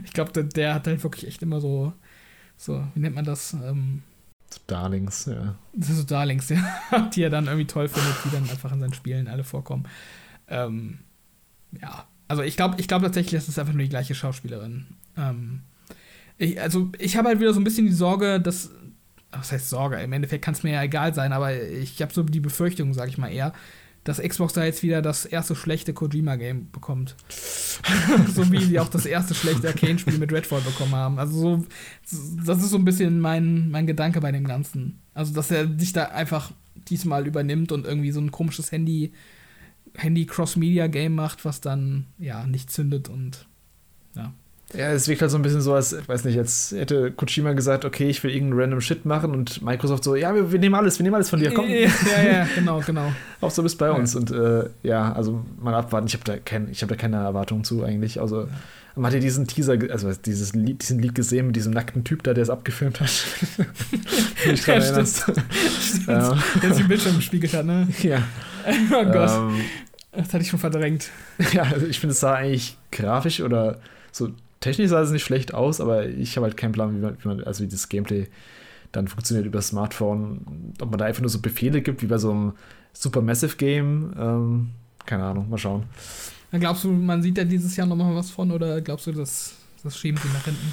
Ich 0.05 0.13
glaube, 0.13 0.33
der, 0.33 0.45
der, 0.45 0.75
hat 0.75 0.87
halt 0.87 1.03
wirklich 1.03 1.27
echt 1.27 1.43
immer 1.43 1.61
so, 1.61 1.93
so, 2.57 2.83
wie 2.95 3.01
nennt 3.01 3.15
man 3.15 3.25
das? 3.25 3.53
Ähm, 3.53 4.03
so 4.51 4.61
Darlings, 4.67 5.27
ja. 5.27 5.57
Das 5.75 5.89
sind 5.89 5.97
so 5.97 6.05
Darlings, 6.05 6.49
ja, 6.49 7.11
die 7.15 7.23
er 7.23 7.31
dann 7.31 7.47
irgendwie 7.47 7.67
toll 7.67 7.89
findet, 7.89 8.15
die 8.25 8.31
dann 8.31 8.49
einfach 8.49 8.73
in 8.73 8.81
seinen 8.81 8.95
Spielen 8.95 9.29
alle 9.29 9.45
vorkommen. 9.45 9.87
Ähm, 10.49 10.99
ja, 11.81 12.07
also 12.29 12.43
ich 12.43 12.57
glaube 12.57 12.77
ich 12.79 12.89
glaub 12.89 13.03
tatsächlich, 13.03 13.33
das 13.33 13.49
ist 13.49 13.59
einfach 13.59 13.73
nur 13.73 13.83
die 13.83 13.89
gleiche 13.89 14.15
Schauspielerin. 14.15 14.87
Ähm, 15.17 15.63
ich, 16.39 16.61
also 16.61 16.91
ich 16.99 17.17
habe 17.17 17.29
halt 17.29 17.41
wieder 17.41 17.53
so 17.53 17.61
ein 17.61 17.65
bisschen 17.65 17.87
die 17.87 17.93
Sorge, 17.93 18.41
dass, 18.41 18.71
was 19.33 19.53
heißt 19.53 19.69
Sorge, 19.69 19.97
im 19.97 20.13
Endeffekt 20.13 20.45
kann 20.45 20.55
es 20.55 20.63
mir 20.63 20.73
ja 20.73 20.83
egal 20.83 21.15
sein, 21.15 21.33
aber 21.33 21.61
ich 21.61 22.01
habe 22.03 22.13
so 22.13 22.23
die 22.23 22.41
Befürchtung, 22.41 22.95
sage 22.95 23.11
ich 23.11 23.19
mal 23.19 23.29
eher, 23.29 23.53
dass 24.07 24.23
Xbox 24.23 24.53
da 24.53 24.65
jetzt 24.65 24.85
wieder 24.85 25.03
das 25.03 25.25
erste 25.25 25.57
schlechte 25.57 25.93
Kojima-Game 25.93 26.71
bekommt. 26.71 27.17
so 28.35 28.51
wie 28.53 28.65
sie 28.65 28.79
auch 28.79 28.89
das 28.89 29.05
erste 29.05 29.35
schlechte 29.35 29.67
Arcane-Spiel 29.67 30.19
mit 30.19 30.33
Redfall 30.33 30.61
bekommen 30.61 30.95
haben. 30.95 31.19
Also 31.19 31.41
so, 31.41 31.67
das 32.47 32.63
ist 32.63 32.71
so 32.71 32.79
ein 32.79 32.85
bisschen 32.85 33.19
mein, 33.19 33.69
mein 33.71 33.87
Gedanke 33.87 34.21
bei 34.21 34.31
dem 34.31 34.47
Ganzen. 34.47 35.01
Also, 35.13 35.35
dass 35.35 35.51
er 35.51 35.69
sich 35.77 35.93
da 35.93 36.05
einfach 36.05 36.53
diesmal 36.89 37.27
übernimmt 37.27 37.73
und 37.73 37.85
irgendwie 37.85 38.13
so 38.13 38.21
ein 38.21 38.31
komisches 38.31 38.71
Handy, 38.71 39.13
Handy-Cross-Media-Game 39.97 41.15
macht, 41.15 41.45
was 41.45 41.61
dann 41.61 42.07
ja 42.19 42.47
nicht 42.47 42.71
zündet 42.71 43.09
und 43.09 43.49
ja. 44.15 44.33
Ja, 44.75 44.91
es 44.91 45.07
wirkt 45.07 45.23
halt 45.23 45.31
so 45.31 45.39
ein 45.39 45.43
bisschen 45.43 45.61
so, 45.61 45.75
als, 45.75 45.93
ich 45.93 46.09
weiß 46.09 46.25
nicht, 46.25 46.35
jetzt 46.35 46.73
hätte 46.73 47.13
Kojima 47.13 47.53
gesagt, 47.53 47.85
okay, 47.85 48.09
ich 48.09 48.23
will 48.25 48.33
irgendeinen 48.33 48.61
random 48.61 48.81
Shit 48.81 49.05
machen 49.05 49.31
und 49.31 49.63
Microsoft 49.63 50.03
so, 50.03 50.17
ja, 50.17 50.35
wir, 50.35 50.51
wir 50.51 50.59
nehmen 50.59 50.75
alles, 50.75 50.99
wir 50.99 51.05
nehmen 51.05 51.15
alles 51.15 51.31
von 51.31 51.39
dir, 51.39 51.55
komm. 51.55 51.69
Ja, 51.69 51.79
ja, 51.79 52.49
genau, 52.53 52.81
genau. 52.85 53.13
Auch 53.41 53.51
so 53.51 53.63
bist 53.63 53.79
bei 53.79 53.93
uns 53.93 54.15
ja. 54.15 54.21
und 54.21 54.33
äh, 54.33 54.69
ja, 54.83 55.13
also 55.13 55.45
mal 55.61 55.73
abwarten, 55.73 56.09
ich 56.09 56.15
habe 56.15 56.25
da, 56.25 56.37
kein, 56.39 56.73
hab 56.73 56.89
da 56.89 56.97
keine 56.97 57.17
Erwartungen 57.17 57.63
zu 57.63 57.85
eigentlich, 57.85 58.21
also 58.21 58.43
ja. 58.43 58.49
man 58.97 59.07
hat 59.07 59.15
ja 59.15 59.21
diesen 59.21 59.47
Teaser, 59.47 59.79
also 59.91 60.13
dieses 60.13 60.53
Lied, 60.53 60.83
diesen 60.83 60.99
Lied 60.99 61.15
gesehen 61.15 61.47
mit 61.47 61.55
diesem 61.55 61.73
nackten 61.73 62.03
Typ 62.03 62.25
da, 62.25 62.35
der 62.35 62.43
es 62.43 62.51
abgefilmt 62.51 63.01
hat. 63.01 63.09
ich 64.53 64.65
dran 64.65 64.81
ja, 64.81 64.85
erinnerst. 64.85 65.23
Stimmt. 65.23 65.43
stimmt. 65.81 66.09
Ja. 66.09 66.39
Der 66.61 66.73
sich 66.73 66.83
im 66.83 66.89
Bildschirm 66.89 67.17
gespiegelt 67.17 67.55
hat, 67.55 67.67
ne? 67.67 67.87
Ja. 68.03 68.19
oh 68.91 69.05
Gott. 69.05 69.31
Ähm, 69.31 69.61
das 70.11 70.35
hatte 70.35 70.43
ich 70.43 70.49
schon 70.49 70.59
verdrängt. 70.59 71.11
Ja, 71.53 71.63
also 71.63 71.87
ich 71.87 72.01
finde, 72.01 72.15
es 72.15 72.21
sah 72.21 72.35
eigentlich 72.35 72.77
grafisch 72.91 73.41
oder 73.41 73.79
so 74.11 74.31
technisch 74.67 74.91
sah 74.91 75.01
es 75.01 75.11
nicht 75.11 75.25
schlecht 75.25 75.55
aus, 75.55 75.81
aber 75.81 76.09
ich 76.09 76.37
habe 76.37 76.47
halt 76.47 76.57
keinen 76.57 76.73
Plan, 76.73 76.95
wie 76.95 77.01
man, 77.01 77.17
wie 77.23 77.29
man, 77.29 77.45
also 77.45 77.63
wie 77.65 77.69
das 77.69 77.89
Gameplay 77.89 78.29
dann 78.93 79.09
funktioniert 79.09 79.47
über 79.47 79.63
Smartphone. 79.63 80.75
Ob 80.81 80.91
man 80.91 80.99
da 80.99 81.05
einfach 81.05 81.21
nur 81.21 81.31
so 81.31 81.41
Befehle 81.41 81.83
gibt, 81.83 82.03
wie 82.03 82.07
bei 82.07 82.19
so 82.19 82.31
einem 82.31 82.53
Supermassive 82.93 83.57
Game. 83.57 84.15
Ähm, 84.19 84.71
keine 85.05 85.25
Ahnung, 85.25 85.49
mal 85.49 85.59
schauen. 85.59 85.85
glaubst 86.51 86.85
du, 86.85 86.91
man 86.91 87.23
sieht 87.23 87.39
da 87.39 87.45
dieses 87.45 87.77
Jahr 87.77 87.87
nochmal 87.87 88.15
was 88.15 88.31
von 88.31 88.51
oder 88.51 88.81
glaubst 88.81 89.07
du, 89.07 89.13
das, 89.13 89.55
das 89.83 89.97
schieben 89.97 90.21
sie 90.21 90.29
nach 90.33 90.45
hinten? 90.45 90.73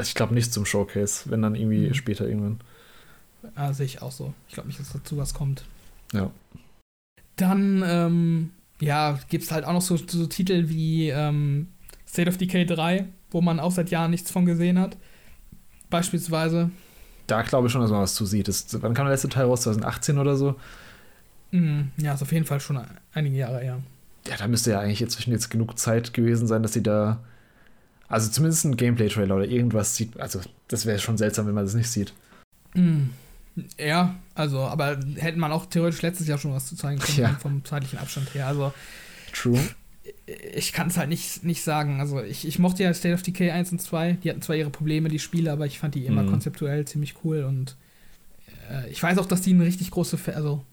Ich 0.00 0.14
glaube 0.14 0.34
nicht 0.34 0.52
zum 0.52 0.66
Showcase, 0.66 1.30
wenn 1.30 1.40
dann 1.40 1.54
irgendwie 1.54 1.88
mhm. 1.88 1.94
später 1.94 2.28
irgendwann. 2.28 2.60
Ah, 3.54 3.72
sehe 3.72 3.86
ich 3.86 4.02
auch 4.02 4.12
so. 4.12 4.34
Ich 4.48 4.54
glaube 4.54 4.68
nicht, 4.68 4.80
dass 4.80 4.92
dazu 4.92 5.16
was 5.16 5.32
kommt. 5.32 5.64
Ja. 6.12 6.30
Dann, 7.36 7.82
ähm, 7.86 8.50
ja, 8.80 9.18
gibt 9.28 9.44
es 9.44 9.52
halt 9.52 9.64
auch 9.64 9.72
noch 9.72 9.82
so, 9.82 9.96
so 9.96 10.26
Titel 10.26 10.68
wie 10.68 11.08
ähm, 11.08 11.68
State 12.08 12.28
of 12.28 12.38
Decay 12.38 12.64
3, 12.64 13.06
wo 13.30 13.40
man 13.40 13.60
auch 13.60 13.70
seit 13.70 13.90
Jahren 13.90 14.10
nichts 14.10 14.30
von 14.30 14.46
gesehen 14.46 14.78
hat. 14.78 14.96
Beispielsweise. 15.90 16.70
Da 17.26 17.42
glaube 17.42 17.66
ich 17.66 17.72
schon, 17.72 17.82
dass 17.82 17.90
man 17.90 18.00
was 18.00 18.14
zu 18.14 18.24
sieht. 18.24 18.48
Das, 18.48 18.66
wann 18.80 18.94
kam 18.94 19.04
der 19.04 19.12
letzte 19.12 19.28
Teil 19.28 19.44
raus? 19.44 19.62
2018 19.62 20.18
oder 20.18 20.36
so? 20.36 20.56
Mm, 21.50 21.82
ja, 21.98 22.14
ist 22.14 22.22
auf 22.22 22.32
jeden 22.32 22.46
Fall 22.46 22.60
schon 22.60 22.80
einige 23.12 23.36
Jahre 23.36 23.60
her. 23.60 23.82
Ja, 24.26 24.36
da 24.36 24.48
müsste 24.48 24.70
ja 24.70 24.80
eigentlich 24.80 25.02
inzwischen 25.02 25.32
jetzt 25.32 25.50
genug 25.50 25.78
Zeit 25.78 26.14
gewesen 26.14 26.46
sein, 26.46 26.62
dass 26.62 26.72
sie 26.72 26.82
da. 26.82 27.20
Also 28.08 28.30
zumindest 28.30 28.64
ein 28.64 28.76
Gameplay-Trailer 28.76 29.36
oder 29.36 29.46
irgendwas 29.46 29.94
sieht. 29.94 30.18
Also, 30.18 30.40
das 30.68 30.86
wäre 30.86 30.98
schon 30.98 31.18
seltsam, 31.18 31.46
wenn 31.46 31.54
man 31.54 31.64
das 31.64 31.74
nicht 31.74 31.90
sieht. 31.90 32.14
Mm, 32.74 33.10
ja, 33.78 34.14
also, 34.34 34.60
aber 34.60 34.98
hätte 35.16 35.38
man 35.38 35.52
auch 35.52 35.66
theoretisch 35.66 36.00
letztes 36.00 36.26
Jahr 36.26 36.38
schon 36.38 36.54
was 36.54 36.66
zu 36.66 36.76
zeigen 36.76 37.00
können, 37.00 37.18
ja. 37.18 37.36
vom 37.40 37.62
zeitlichen 37.66 37.98
Abstand 37.98 38.32
her. 38.34 38.46
Also. 38.46 38.72
True 39.34 39.60
ich 40.54 40.72
kann 40.72 40.88
es 40.88 40.96
halt 40.96 41.08
nicht, 41.08 41.44
nicht 41.44 41.62
sagen. 41.62 42.00
Also 42.00 42.22
ich, 42.22 42.46
ich 42.46 42.58
mochte 42.58 42.82
ja 42.82 42.92
State 42.92 43.14
of 43.14 43.22
Decay 43.22 43.50
1 43.50 43.72
und 43.72 43.80
2. 43.80 44.18
Die 44.22 44.30
hatten 44.30 44.42
zwar 44.42 44.56
ihre 44.56 44.70
Probleme, 44.70 45.08
die 45.08 45.18
Spiele, 45.18 45.52
aber 45.52 45.66
ich 45.66 45.78
fand 45.78 45.94
die 45.94 46.04
immer 46.06 46.22
mhm. 46.22 46.30
konzeptuell 46.30 46.84
ziemlich 46.86 47.14
cool 47.24 47.44
und 47.44 47.76
äh, 48.70 48.90
ich 48.90 49.02
weiß 49.02 49.18
auch, 49.18 49.26
dass 49.26 49.40
die 49.40 49.50
eine 49.50 49.64
richtig 49.64 49.90
große, 49.90 50.18
Fa 50.18 50.32
also 50.32 50.64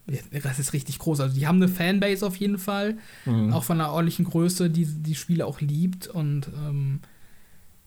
das 0.42 0.58
ist 0.58 0.72
richtig 0.72 0.98
groß, 0.98 1.20
also 1.20 1.34
die 1.34 1.46
haben 1.46 1.56
eine 1.56 1.68
Fanbase 1.68 2.26
auf 2.26 2.36
jeden 2.36 2.58
Fall, 2.58 2.98
mhm. 3.24 3.52
auch 3.52 3.64
von 3.64 3.80
einer 3.80 3.92
ordentlichen 3.92 4.24
Größe, 4.24 4.70
die 4.70 4.86
die 4.86 5.14
Spiele 5.14 5.46
auch 5.46 5.60
liebt 5.60 6.08
und 6.08 6.48
ähm, 6.66 7.00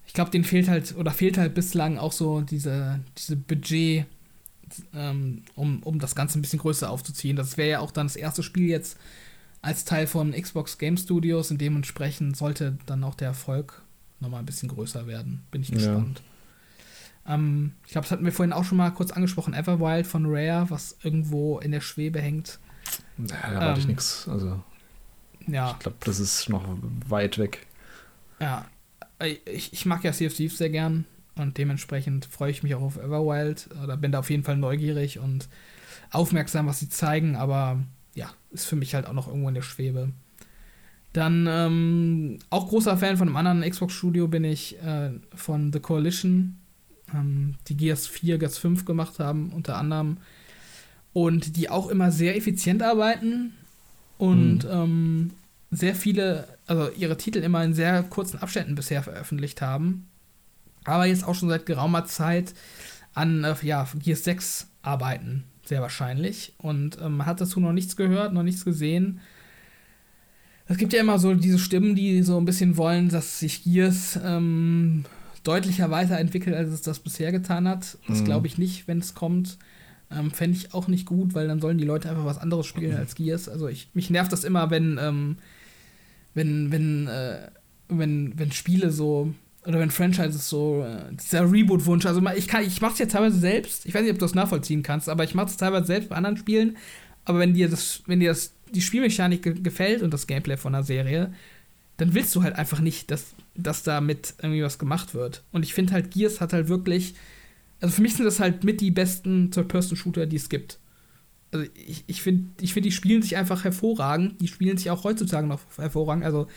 ich 0.08 0.14
glaube, 0.14 0.32
denen 0.32 0.44
fehlt 0.44 0.68
halt 0.70 0.96
oder 0.98 1.12
fehlt 1.12 1.38
halt 1.38 1.54
bislang 1.54 2.00
auch 2.00 2.14
so 2.14 2.42
diese, 2.42 3.00
diese 3.16 3.36
Budget, 3.36 4.06
ähm, 4.96 5.44
um, 5.56 5.84
um 5.84 6.00
das 6.00 6.16
Ganze 6.16 6.40
ein 6.40 6.42
bisschen 6.42 6.60
größer 6.60 6.90
aufzuziehen. 6.90 7.36
Das 7.36 7.58
wäre 7.58 7.70
ja 7.70 7.80
auch 7.80 7.92
dann 7.92 8.08
das 8.08 8.16
erste 8.16 8.42
Spiel 8.42 8.68
jetzt 8.70 8.98
als 9.62 9.86
Teil 9.86 10.08
von 10.08 10.32
Xbox 10.32 10.78
Game 10.78 10.98
Studios 10.98 11.52
und 11.52 11.60
dementsprechend 11.60 12.38
sollte 12.38 12.78
dann 12.86 13.04
auch 13.04 13.16
der 13.16 13.30
Erfolg 13.30 13.82
nochmal 14.20 14.40
ein 14.40 14.46
bisschen 14.46 14.70
größer 14.70 15.08
werden. 15.08 15.44
Bin 15.52 15.62
ich 15.62 15.72
gespannt. 15.72 16.22
Ja. 17.26 17.36
Ähm, 17.36 17.74
ich 17.86 17.92
glaube, 17.92 18.06
das 18.06 18.12
hatten 18.12 18.26
wir 18.26 18.32
vorhin 18.32 18.54
auch 18.54 18.64
schon 18.64 18.78
mal 18.78 18.92
kurz 18.92 19.12
angesprochen. 19.12 19.54
Everwild 19.54 20.08
von 20.08 20.26
Rare, 20.26 20.70
was 20.70 20.98
irgendwo 21.04 21.60
in 21.60 21.72
der 21.72 21.82
Schwebe 21.82 22.22
hängt. 22.22 22.60
Ja, 23.18 23.60
da 23.60 23.74
ähm, 23.74 23.80
ich 23.80 23.88
nichts. 23.88 24.28
Also, 24.28 24.64
ja. 25.48 25.72
Ich 25.72 25.80
glaube, 25.80 25.98
das 26.02 26.20
ist 26.20 26.50
noch 26.50 26.66
weit 27.08 27.38
weg. 27.38 27.68
Ja, 28.40 28.66
ich, 29.46 29.74
ich 29.74 29.86
mag 29.86 30.04
ja 30.04 30.14
Sea 30.14 30.28
of 30.28 30.34
Thieves 30.34 30.58
sehr 30.58 30.70
gern 30.70 31.06
und 31.36 31.58
dementsprechend 31.58 32.26
freue 32.26 32.52
ich 32.52 32.64
mich 32.64 32.76
auch 32.76 32.82
auf 32.82 32.98
Everwild 32.98 33.70
oder 33.84 33.98
bin 33.98 34.12
da 34.12 34.20
auf 34.20 34.30
jeden 34.30 34.44
Fall 34.44 34.58
neugierig 34.58 35.20
und 35.20 35.50
aufmerksam, 36.12 36.68
was 36.68 36.80
sie 36.80 36.90
zeigen, 36.90 37.36
aber 37.36 37.80
ja, 38.16 38.32
ist 38.52 38.66
für 38.66 38.76
mich 38.76 38.96
halt 38.96 39.08
auch 39.08 39.14
noch 39.14 39.28
irgendwo 39.28 39.50
in 39.50 39.56
der 39.56 39.62
Schwebe. 39.62 40.12
Dann 41.14 41.48
ähm, 41.50 42.40
auch 42.50 42.70
großer 42.70 42.98
Fan 42.98 43.18
von 43.18 43.28
einem 43.28 43.38
anderen 43.38 43.68
Xbox-Studio 43.68 44.28
bin 44.28 44.44
ich 44.44 44.82
äh, 44.84 45.12
von 45.34 45.74
The 45.74 45.80
Coalition, 45.80 46.60
ähm, 47.14 47.56
die 47.68 47.78
Gears 47.78 48.08
4, 48.08 48.38
Gears 48.38 48.60
5 48.60 48.86
gemacht 48.86 49.20
haben, 49.20 49.52
unter 49.52 49.78
anderem. 49.78 50.18
Und 51.14 51.58
die 51.58 51.70
auch 51.70 51.88
immer 51.88 52.12
sehr 52.12 52.38
effizient 52.38 52.84
arbeiten 52.84 53.54
und 54.20 54.66
mhm. 54.66 54.70
ähm, 54.72 55.32
sehr 55.72 55.96
viele, 55.96 56.48
also 56.68 56.90
ihre 56.92 57.18
Titel 57.18 57.40
immer 57.40 57.64
in 57.64 57.74
sehr 57.74 58.04
kurzen 58.04 58.40
Abständen 58.40 58.76
bisher 58.76 59.02
veröffentlicht 59.02 59.62
haben. 59.62 60.08
Aber 60.84 61.06
jetzt 61.06 61.28
auch 61.28 61.36
schon 61.36 61.50
seit 61.50 61.66
geraumer 61.66 62.06
Zeit 62.06 62.54
an 63.16 63.44
äh, 63.44 63.56
ja, 63.64 63.88
Gears 63.98 64.24
6 64.24 64.68
arbeiten 64.84 65.44
sehr 65.70 65.82
wahrscheinlich. 65.82 66.54
Und 66.58 67.00
ähm, 67.02 67.26
hat 67.26 67.40
dazu 67.40 67.62
noch 67.62 67.72
nichts 67.72 67.96
gehört, 67.96 68.34
noch 68.34 68.44
nichts 68.44 68.66
gesehen. 68.66 69.22
Es 70.68 70.78
gibt 70.78 70.94
ja 70.94 71.00
immer 71.00 71.18
so 71.18 71.34
diese 71.34 71.58
Stimmen, 71.58 71.96
die 71.96 72.22
so 72.22 72.38
ein 72.38 72.46
bisschen 72.46 72.76
wollen, 72.76 73.10
dass 73.10 73.40
sich 73.40 73.64
Gears 73.64 74.20
ähm, 74.24 75.06
deutlicher 75.44 75.90
weiterentwickelt, 75.90 76.56
als 76.56 76.70
es 76.70 76.82
das 76.82 77.00
bisher 77.00 77.32
getan 77.32 77.68
hat. 77.68 77.98
Das 78.08 78.20
mhm. 78.20 78.26
glaube 78.26 78.48
ich 78.48 78.58
nicht, 78.58 78.88
wenn 78.88 79.00
es 79.00 79.14
kommt. 79.14 79.58
Ähm, 80.12 80.32
Fände 80.32 80.58
ich 80.58 80.74
auch 80.74 80.88
nicht 80.88 81.06
gut, 81.06 81.34
weil 81.34 81.48
dann 81.48 81.62
sollen 81.62 81.78
die 81.78 81.86
Leute 81.86 82.10
einfach 82.10 82.26
was 82.26 82.40
anderes 82.40 82.66
spielen 82.66 82.94
mhm. 82.94 82.98
als 82.98 83.16
Gears. 83.16 83.48
Also 83.48 83.68
ich, 83.68 83.90
mich 83.94 84.10
nervt 84.10 84.32
das 84.32 84.44
immer, 84.44 84.70
wenn, 84.70 85.00
ähm, 85.02 85.38
wenn, 86.34 86.72
wenn, 86.72 87.08
äh, 87.08 87.50
wenn, 87.88 88.38
wenn 88.38 88.52
Spiele 88.52 88.92
so 88.92 89.34
oder 89.66 89.80
wenn 89.80 89.92
Franchises 89.92 90.48
so, 90.48 90.84
äh, 90.84 91.14
dieser 91.14 91.52
Reboot-Wunsch, 91.52 92.06
also 92.06 92.22
ich 92.36 92.48
kann, 92.48 92.64
ich 92.64 92.82
mach's 92.82 93.00
ja 93.00 93.06
teilweise 93.06 93.40
selbst, 93.40 93.86
ich 93.86 93.94
weiß 93.94 94.04
nicht, 94.04 94.12
ob 94.12 94.20
du 94.20 94.26
das 94.26 94.36
nachvollziehen 94.36 94.84
kannst, 94.84 95.10
aber 95.10 95.24
ich 95.24 95.36
mach's 95.36 95.58
teilweise 95.58 95.88
selbst 95.88 96.10
bei 96.10 96.16
anderen 96.16 96.38
Spielen, 96.38 96.78
aber 97.26 97.40
wenn 97.40 97.54
dir 97.54 97.70
das, 97.70 98.02
wenn 98.08 98.20
dir 98.20 98.30
das, 98.30 98.54
die 98.74 98.82
Spielmechanik 98.82 99.44
ge 99.44 99.54
gefällt 99.62 100.02
und 100.02 100.14
das 100.14 100.28
Gameplay 100.28 100.58
von 100.58 100.74
der 100.74 100.84
Serie, 100.84 101.34
dann 101.98 102.14
willst 102.14 102.36
du 102.36 102.44
halt 102.44 102.56
einfach 102.56 102.80
nicht, 102.80 103.12
dass, 103.12 103.36
dass 103.56 103.84
damit 103.84 104.34
irgendwie 104.42 104.64
was 104.64 104.80
gemacht 104.80 105.14
wird. 105.14 105.44
Und 105.52 105.64
ich 105.64 105.74
finde 105.74 105.94
halt, 105.94 106.12
Gears 106.12 106.40
hat 106.40 106.54
halt 106.54 106.70
wirklich, 106.70 107.16
also 107.82 107.94
für 107.94 108.02
mich 108.02 108.16
sind 108.16 108.26
das 108.26 108.40
halt 108.40 108.64
mit 108.64 108.80
die 108.80 108.92
besten 108.92 109.52
Third-Person-Shooter, 109.52 110.26
die 110.26 110.38
es 110.38 110.48
gibt. 110.48 110.80
Also 111.52 111.66
ich, 111.76 112.06
ich 112.08 112.22
finde, 112.22 112.50
ich 112.62 112.74
find, 112.74 112.86
die 112.86 112.92
spielen 112.92 113.22
sich 113.22 113.36
einfach 113.36 113.64
hervorragend, 113.66 114.40
die 114.40 114.48
spielen 114.48 114.78
sich 114.78 114.90
auch 114.92 115.04
heutzutage 115.04 115.46
noch 115.46 115.60
hervorragend, 115.78 116.24
also 116.24 116.48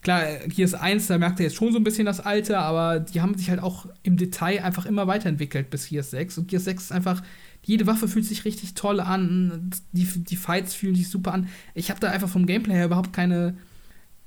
Klar, 0.00 0.22
hier 0.52 0.64
ist 0.64 0.74
eins, 0.74 1.08
da 1.08 1.18
merkt 1.18 1.40
er 1.40 1.44
jetzt 1.46 1.56
schon 1.56 1.72
so 1.72 1.78
ein 1.78 1.84
bisschen 1.84 2.06
das 2.06 2.20
Alte, 2.20 2.58
aber 2.58 3.00
die 3.00 3.20
haben 3.20 3.36
sich 3.36 3.50
halt 3.50 3.60
auch 3.60 3.86
im 4.04 4.16
Detail 4.16 4.62
einfach 4.62 4.86
immer 4.86 5.06
weiterentwickelt 5.06 5.70
bis 5.70 5.88
Gears 5.88 6.10
6. 6.10 6.38
Und 6.38 6.48
Gears 6.48 6.64
6 6.64 6.84
ist 6.84 6.92
einfach, 6.92 7.22
jede 7.64 7.86
Waffe 7.86 8.06
fühlt 8.06 8.24
sich 8.24 8.44
richtig 8.44 8.74
toll 8.74 9.00
an, 9.00 9.70
die, 9.92 10.04
die 10.04 10.36
Fights 10.36 10.74
fühlen 10.74 10.94
sich 10.94 11.08
super 11.08 11.34
an. 11.34 11.48
Ich 11.74 11.90
habe 11.90 12.00
da 12.00 12.10
einfach 12.10 12.28
vom 12.28 12.46
Gameplay 12.46 12.74
her 12.74 12.86
überhaupt 12.86 13.12
keine, 13.12 13.56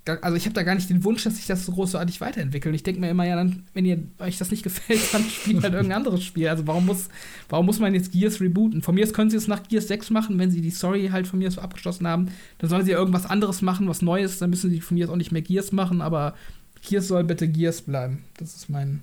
also 0.06 0.36
ich 0.36 0.46
habe 0.46 0.54
da 0.54 0.64
gar 0.64 0.74
nicht 0.74 0.90
den 0.90 1.04
Wunsch, 1.04 1.24
dass 1.24 1.36
sich 1.36 1.46
das 1.46 1.66
so 1.66 1.74
großartig 1.74 2.22
weiterentwickelt. 2.22 2.74
Ich 2.74 2.84
denke 2.84 3.02
mir 3.02 3.10
immer, 3.10 3.26
ja, 3.26 3.36
dann, 3.36 3.64
wenn 3.74 3.86
ihr 3.86 4.00
euch 4.20 4.38
das 4.38 4.50
nicht 4.50 4.64
gefällt, 4.64 5.14
dann 5.14 5.24
spielt 5.30 5.64
halt 5.64 5.74
irgendein 5.74 5.98
anderes 5.98 6.24
Spiel. 6.24 6.48
Also 6.48 6.66
warum 6.66 6.88
muss, 6.88 7.10
warum 7.50 7.68
muss 7.68 7.80
man 7.80 7.94
jetzt 7.94 8.12
Gears 8.12 8.42
rebooten? 8.42 8.82
Von 8.82 8.96
mir 8.96 9.06
aus 9.06 9.14
können 9.14 9.30
sie 9.30 9.38
es 9.38 9.48
nach 9.48 9.62
Gears 9.64 9.88
6 9.88 10.10
machen, 10.10 10.40
wenn 10.40 10.50
sie 10.50 10.62
die 10.62 10.72
Story 10.72 11.10
halt 11.12 11.28
von 11.28 11.40
mir 11.40 11.52
so 11.52 11.62
abgeschlossen 11.62 12.08
haben. 12.08 12.30
Dann 12.58 12.70
sollen 12.70 12.86
sie 12.86 12.92
irgendwas 12.92 13.28
anderes 13.28 13.62
machen, 13.62 13.88
was 13.88 14.02
Neues. 14.02 14.40
Dann 14.40 14.50
müssen 14.50 14.72
sie 14.72 14.82
von 14.82 14.98
mir 14.98 15.06
aus 15.06 15.12
auch 15.12 15.18
nicht 15.18 15.32
mehr 15.32 15.44
Gears 15.44 15.72
machen, 15.72 16.02
aber 16.02 16.36
Gears 16.82 17.08
soll 17.08 17.24
bitte 17.24 17.48
Gears 17.48 17.84
bleiben. 17.84 18.24
Das 18.38 18.56
ist 18.56 18.70
mein 18.70 19.02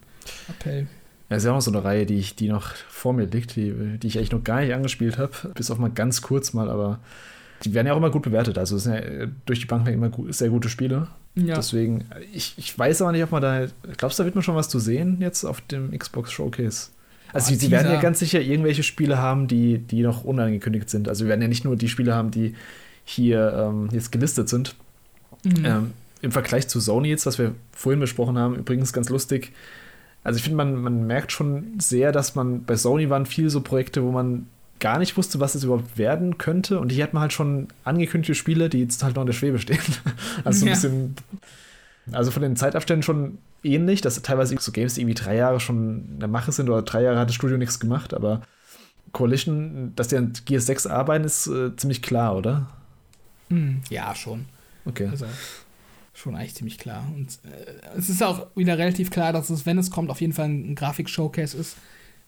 Appell. 0.48 0.88
Ja, 1.30 1.36
ist 1.36 1.44
ja 1.44 1.52
auch 1.52 1.60
so 1.60 1.70
eine 1.70 1.84
Reihe, 1.84 2.06
die, 2.06 2.14
ich, 2.14 2.34
die 2.34 2.48
noch 2.48 2.74
vor 2.88 3.12
mir 3.12 3.26
liegt, 3.26 3.54
die, 3.54 3.98
die 3.98 4.06
ich 4.06 4.16
eigentlich 4.16 4.32
noch 4.32 4.42
gar 4.42 4.60
nicht 4.60 4.74
angespielt 4.74 5.18
habe, 5.18 5.32
bis 5.54 5.70
auf 5.70 5.78
mal 5.78 5.90
ganz 5.90 6.22
kurz 6.22 6.54
mal, 6.54 6.70
aber 6.70 7.00
die 7.64 7.74
werden 7.74 7.86
ja 7.86 7.92
auch 7.92 7.98
immer 7.98 8.10
gut 8.10 8.22
bewertet. 8.22 8.58
Also 8.58 8.76
es 8.76 8.84
sind 8.84 8.94
ja 8.94 9.26
durch 9.46 9.60
die 9.60 9.66
Bank 9.66 9.88
immer 9.88 10.08
gut, 10.08 10.32
sehr 10.34 10.50
gute 10.50 10.68
Spiele. 10.68 11.08
Ja. 11.34 11.54
Deswegen, 11.54 12.04
ich, 12.32 12.54
ich 12.56 12.76
weiß 12.76 13.02
aber 13.02 13.12
nicht, 13.12 13.22
ob 13.22 13.32
man 13.32 13.42
da. 13.42 13.66
Glaubst 13.96 14.18
du, 14.18 14.22
da 14.22 14.26
wird 14.26 14.34
man 14.34 14.42
schon 14.42 14.56
was 14.56 14.68
zu 14.68 14.78
sehen 14.78 15.18
jetzt 15.20 15.44
auf 15.44 15.60
dem 15.60 15.96
Xbox 15.96 16.32
Showcase? 16.32 16.90
Also, 17.32 17.46
oh, 17.46 17.48
sie, 17.50 17.56
sie 17.56 17.70
werden 17.70 17.92
ja 17.92 18.00
ganz 18.00 18.18
sicher 18.20 18.40
irgendwelche 18.40 18.82
Spiele 18.82 19.18
haben, 19.18 19.48
die, 19.48 19.78
die 19.78 20.02
noch 20.02 20.24
unangekündigt 20.24 20.88
sind. 20.88 21.08
Also, 21.08 21.24
wir 21.24 21.28
werden 21.30 21.42
ja 21.42 21.48
nicht 21.48 21.64
nur 21.64 21.76
die 21.76 21.88
Spiele 21.88 22.14
haben, 22.14 22.30
die 22.30 22.54
hier 23.04 23.52
ähm, 23.68 23.88
jetzt 23.92 24.12
gelistet 24.12 24.48
sind. 24.48 24.74
Mhm. 25.44 25.64
Ähm, 25.64 25.92
Im 26.22 26.32
Vergleich 26.32 26.68
zu 26.68 26.80
Sony 26.80 27.08
jetzt, 27.08 27.26
was 27.26 27.38
wir 27.38 27.54
vorhin 27.72 28.00
besprochen 28.00 28.38
haben, 28.38 28.56
übrigens 28.56 28.92
ganz 28.92 29.08
lustig. 29.08 29.52
Also, 30.24 30.38
ich 30.38 30.42
finde, 30.42 30.56
man, 30.56 30.74
man 30.76 31.06
merkt 31.06 31.30
schon 31.30 31.78
sehr, 31.78 32.12
dass 32.12 32.34
man 32.34 32.64
bei 32.64 32.76
Sony 32.76 33.10
waren 33.10 33.26
viel 33.26 33.50
so 33.50 33.60
Projekte, 33.60 34.02
wo 34.02 34.10
man 34.10 34.46
gar 34.80 34.98
nicht 34.98 35.16
wusste, 35.16 35.40
was 35.40 35.54
es 35.54 35.64
überhaupt 35.64 35.98
werden 35.98 36.38
könnte. 36.38 36.80
Und 36.80 36.90
hier 36.90 37.04
hat 37.04 37.14
man 37.14 37.22
halt 37.22 37.32
schon 37.32 37.68
angekündigte 37.84 38.34
Spiele, 38.34 38.68
die 38.68 38.80
jetzt 38.80 39.02
halt 39.02 39.16
noch 39.16 39.22
in 39.22 39.26
der 39.26 39.34
Schwebe 39.34 39.58
stehen. 39.58 39.78
also 40.44 40.64
ja. 40.64 40.72
ein 40.72 40.74
bisschen. 40.74 41.16
Also 42.10 42.30
von 42.30 42.42
den 42.42 42.56
Zeitabständen 42.56 43.02
schon 43.02 43.38
ähnlich, 43.62 44.00
dass 44.00 44.20
teilweise 44.22 44.56
so 44.58 44.72
Games, 44.72 44.96
irgendwie 44.96 45.14
drei 45.14 45.36
Jahre 45.36 45.60
schon 45.60 46.06
in 46.14 46.20
der 46.20 46.28
Mache 46.28 46.52
sind 46.52 46.70
oder 46.70 46.80
drei 46.80 47.02
Jahre 47.02 47.18
hat 47.18 47.28
das 47.28 47.34
Studio 47.34 47.58
nichts 47.58 47.80
gemacht, 47.80 48.14
aber 48.14 48.40
Coalition, 49.12 49.92
dass 49.94 50.08
die 50.08 50.16
an 50.16 50.32
Gears 50.44 50.66
6 50.66 50.86
arbeiten, 50.86 51.24
ist 51.24 51.46
äh, 51.48 51.76
ziemlich 51.76 52.00
klar, 52.00 52.36
oder? 52.36 52.66
Hm, 53.48 53.82
ja, 53.90 54.14
schon. 54.14 54.46
Okay. 54.84 55.08
Also 55.10 55.26
schon 56.14 56.34
eigentlich 56.34 56.54
ziemlich 56.54 56.78
klar. 56.78 57.04
Und 57.14 57.38
äh, 57.44 57.98
es 57.98 58.08
ist 58.08 58.22
auch 58.22 58.46
wieder 58.56 58.78
relativ 58.78 59.10
klar, 59.10 59.32
dass 59.32 59.50
es, 59.50 59.66
wenn 59.66 59.78
es 59.78 59.90
kommt, 59.90 60.10
auf 60.10 60.20
jeden 60.20 60.32
Fall 60.32 60.48
ein 60.48 60.74
Grafik-Showcase 60.74 61.56
ist, 61.56 61.76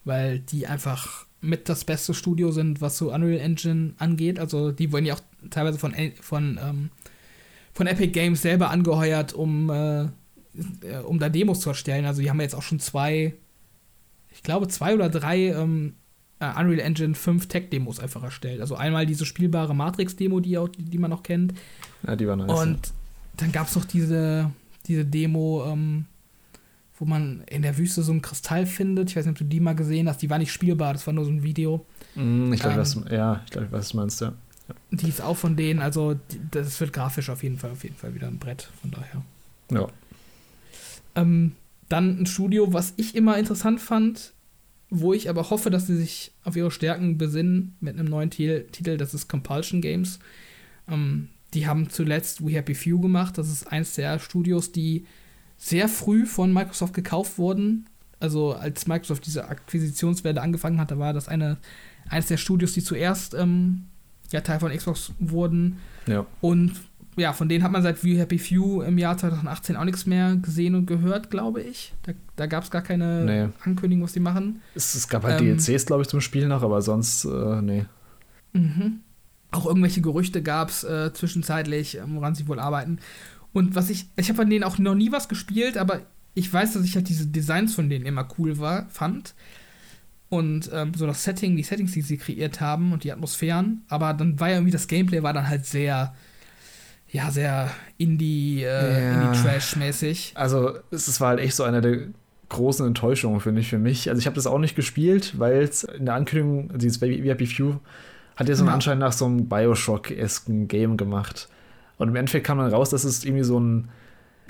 weil 0.04 0.38
die 0.38 0.66
einfach 0.66 1.26
mit 1.40 1.68
das 1.68 1.84
beste 1.84 2.14
Studio 2.14 2.50
sind, 2.52 2.80
was 2.80 2.98
so 2.98 3.12
Unreal 3.12 3.40
Engine 3.40 3.94
angeht. 3.98 4.38
Also 4.38 4.72
die 4.72 4.92
wurden 4.92 5.06
ja 5.06 5.14
auch 5.14 5.20
teilweise 5.50 5.78
von, 5.78 5.94
von, 6.20 6.58
ähm, 6.62 6.90
von 7.72 7.86
Epic 7.86 8.12
Games 8.12 8.42
selber 8.42 8.70
angeheuert, 8.70 9.32
um, 9.32 9.70
äh, 9.70 10.08
um 11.06 11.18
da 11.18 11.28
Demos 11.28 11.60
zu 11.60 11.70
erstellen. 11.70 12.04
Also 12.04 12.20
die 12.20 12.30
haben 12.30 12.40
jetzt 12.40 12.54
auch 12.54 12.62
schon 12.62 12.80
zwei, 12.80 13.34
ich 14.30 14.42
glaube 14.42 14.68
zwei 14.68 14.94
oder 14.94 15.08
drei 15.08 15.48
ähm, 15.48 15.94
äh, 16.40 16.50
Unreal 16.58 16.80
Engine 16.80 17.14
5 17.14 17.46
Tech-Demos 17.46 18.00
einfach 18.00 18.22
erstellt. 18.22 18.60
Also 18.60 18.74
einmal 18.74 19.06
diese 19.06 19.24
spielbare 19.24 19.74
Matrix-Demo, 19.74 20.40
die, 20.40 20.58
die 20.76 20.98
man 20.98 21.10
noch 21.10 21.22
kennt. 21.22 21.54
Ja, 22.06 22.16
die 22.16 22.26
war 22.26 22.36
nice. 22.36 22.50
Und 22.50 22.92
dann 23.36 23.52
gab 23.52 23.68
es 23.68 23.76
noch 23.76 23.84
diese, 23.84 24.50
diese 24.86 25.04
Demo, 25.04 25.64
ähm, 25.66 26.06
wo 27.00 27.06
man 27.06 27.42
in 27.48 27.62
der 27.62 27.78
Wüste 27.78 28.02
so 28.02 28.12
einen 28.12 28.20
Kristall 28.20 28.66
findet. 28.66 29.08
Ich 29.08 29.16
weiß 29.16 29.24
nicht, 29.24 29.32
ob 29.32 29.38
du 29.38 29.44
die 29.44 29.58
mal 29.58 29.74
gesehen 29.74 30.06
hast. 30.06 30.20
Die 30.20 30.28
war 30.28 30.38
nicht 30.38 30.52
spielbar, 30.52 30.92
das 30.92 31.06
war 31.06 31.14
nur 31.14 31.24
so 31.24 31.30
ein 31.30 31.42
Video. 31.42 31.84
Mm, 32.14 32.52
ich 32.52 32.60
glaube, 32.60 32.74
ähm, 32.74 32.80
was, 32.80 33.00
ja, 33.10 33.42
ich 33.46 33.50
glaube, 33.50 33.68
was 33.70 33.88
du 33.88 33.96
meinst, 33.96 34.20
ja. 34.20 34.34
ja. 34.68 34.74
Die 34.90 35.08
ist 35.08 35.22
auch 35.22 35.36
von 35.36 35.56
denen, 35.56 35.80
also 35.80 36.20
das 36.50 36.78
wird 36.78 36.92
grafisch 36.92 37.30
auf 37.30 37.42
jeden 37.42 37.58
Fall, 37.58 37.70
auf 37.70 37.82
jeden 37.82 37.96
Fall 37.96 38.14
wieder 38.14 38.28
ein 38.28 38.38
Brett, 38.38 38.70
von 38.82 38.90
daher. 38.90 39.22
Ja. 39.72 39.88
Ähm, 41.14 41.52
dann 41.88 42.20
ein 42.20 42.26
Studio, 42.26 42.72
was 42.74 42.92
ich 42.98 43.16
immer 43.16 43.38
interessant 43.38 43.80
fand, 43.80 44.34
wo 44.90 45.14
ich 45.14 45.30
aber 45.30 45.48
hoffe, 45.48 45.70
dass 45.70 45.86
sie 45.86 45.96
sich 45.96 46.32
auf 46.44 46.54
ihre 46.54 46.70
Stärken 46.70 47.16
besinnen 47.16 47.76
mit 47.80 47.98
einem 47.98 48.08
neuen 48.08 48.28
Titel, 48.28 48.96
das 48.98 49.14
ist 49.14 49.26
Compulsion 49.26 49.80
Games. 49.80 50.18
Ähm, 50.86 51.30
die 51.54 51.66
haben 51.66 51.88
zuletzt 51.88 52.46
We 52.46 52.52
Happy 52.52 52.74
Few 52.74 53.00
gemacht. 53.00 53.38
Das 53.38 53.48
ist 53.48 53.66
eins 53.72 53.94
der 53.94 54.18
Studios, 54.18 54.70
die 54.70 55.06
sehr 55.60 55.88
früh 55.88 56.24
von 56.24 56.52
Microsoft 56.52 56.94
gekauft 56.94 57.36
wurden. 57.38 57.86
Also 58.18 58.54
als 58.54 58.86
Microsoft 58.86 59.26
diese 59.26 59.46
Akquisitionswelle 59.46 60.40
angefangen 60.40 60.80
hat, 60.80 60.90
da 60.90 60.98
war 60.98 61.12
das 61.12 61.28
eine, 61.28 61.58
eines 62.08 62.26
der 62.26 62.38
Studios, 62.38 62.72
die 62.72 62.82
zuerst 62.82 63.34
ähm, 63.34 63.84
ja, 64.30 64.40
Teil 64.40 64.58
von 64.58 64.72
Xbox 64.72 65.12
wurden. 65.18 65.78
Ja. 66.06 66.24
Und 66.40 66.72
ja, 67.16 67.34
von 67.34 67.50
denen 67.50 67.62
hat 67.62 67.72
man 67.72 67.82
seit 67.82 68.02
We 68.02 68.16
Happy 68.16 68.38
Few 68.38 68.80
im 68.80 68.96
Jahr 68.96 69.18
2018 69.18 69.76
auch 69.76 69.84
nichts 69.84 70.06
mehr 70.06 70.36
gesehen 70.36 70.74
und 70.74 70.86
gehört, 70.86 71.30
glaube 71.30 71.60
ich. 71.60 71.92
Da, 72.04 72.12
da 72.36 72.46
gab 72.46 72.64
es 72.64 72.70
gar 72.70 72.82
keine 72.82 73.24
nee. 73.24 73.52
Ankündigung, 73.62 74.04
was 74.04 74.14
die 74.14 74.20
machen. 74.20 74.62
Es, 74.74 74.94
es 74.94 75.08
gab 75.08 75.24
halt 75.24 75.42
ähm, 75.42 75.58
DLCs, 75.58 75.84
glaube 75.84 76.02
ich, 76.02 76.08
zum 76.08 76.22
Spiel 76.22 76.48
noch, 76.48 76.62
aber 76.62 76.80
sonst, 76.80 77.26
äh, 77.26 77.60
nee. 77.60 77.84
Mhm. 78.54 79.00
Auch 79.50 79.66
irgendwelche 79.66 80.00
Gerüchte 80.00 80.42
gab 80.42 80.70
es 80.70 80.84
äh, 80.84 81.12
zwischenzeitlich, 81.12 81.98
woran 82.06 82.34
sie 82.34 82.48
wohl 82.48 82.60
arbeiten. 82.60 82.98
Und 83.52 83.74
was 83.74 83.90
ich, 83.90 84.06
ich 84.16 84.28
habe 84.28 84.36
von 84.36 84.50
denen 84.50 84.64
auch 84.64 84.78
noch 84.78 84.94
nie 84.94 85.12
was 85.12 85.28
gespielt, 85.28 85.76
aber 85.76 86.02
ich 86.34 86.52
weiß, 86.52 86.74
dass 86.74 86.84
ich 86.84 86.94
halt 86.94 87.08
diese 87.08 87.26
Designs 87.26 87.74
von 87.74 87.88
denen 87.88 88.06
immer 88.06 88.28
cool 88.38 88.58
war, 88.58 88.88
fand. 88.88 89.34
Und 90.28 90.70
ähm, 90.72 90.94
so 90.94 91.06
das 91.06 91.24
Setting, 91.24 91.56
die 91.56 91.64
Settings, 91.64 91.92
die 91.92 92.02
sie 92.02 92.16
kreiert 92.16 92.60
haben 92.60 92.92
und 92.92 93.02
die 93.02 93.12
Atmosphären. 93.12 93.82
Aber 93.88 94.14
dann 94.14 94.38
war 94.38 94.48
ja 94.48 94.54
irgendwie 94.56 94.72
das 94.72 94.86
Gameplay 94.86 95.24
war 95.24 95.32
dann 95.32 95.48
halt 95.48 95.66
sehr, 95.66 96.14
ja, 97.10 97.30
sehr 97.32 97.70
Indie, 97.98 98.62
äh, 98.62 99.02
ja. 99.02 99.22
Indie-Trash-mäßig. 99.22 100.32
Also 100.36 100.78
es 100.92 101.20
war 101.20 101.30
halt 101.30 101.40
echt 101.40 101.56
so 101.56 101.64
einer 101.64 101.80
der 101.80 102.02
großen 102.48 102.86
Enttäuschungen, 102.86 103.40
finde 103.40 103.60
ich, 103.60 103.68
für 103.68 103.78
mich. 103.78 104.08
Also 104.08 104.20
ich 104.20 104.26
habe 104.26 104.36
das 104.36 104.46
auch 104.46 104.58
nicht 104.58 104.76
gespielt, 104.76 105.38
weil 105.38 105.62
es 105.62 105.82
in 105.82 106.06
der 106.06 106.14
Ankündigung, 106.14 106.78
dieses 106.78 106.98
Baby 106.98 107.26
Happy 107.26 107.46
Few, 107.46 107.76
hat 108.36 108.48
ja 108.48 108.54
so 108.54 108.62
einen 108.62 108.68
ja. 108.68 108.74
Anschein 108.74 108.98
nach 108.98 109.12
so 109.12 109.26
einem 109.26 109.48
Bioshock-esken 109.48 110.68
Game 110.68 110.96
gemacht. 110.96 111.48
Und 112.00 112.08
im 112.08 112.16
Endeffekt 112.16 112.46
kam 112.46 112.56
dann 112.56 112.72
raus, 112.72 112.88
dass 112.88 113.04
es 113.04 113.26
irgendwie 113.26 113.44
so 113.44 113.60
ein 113.60 113.90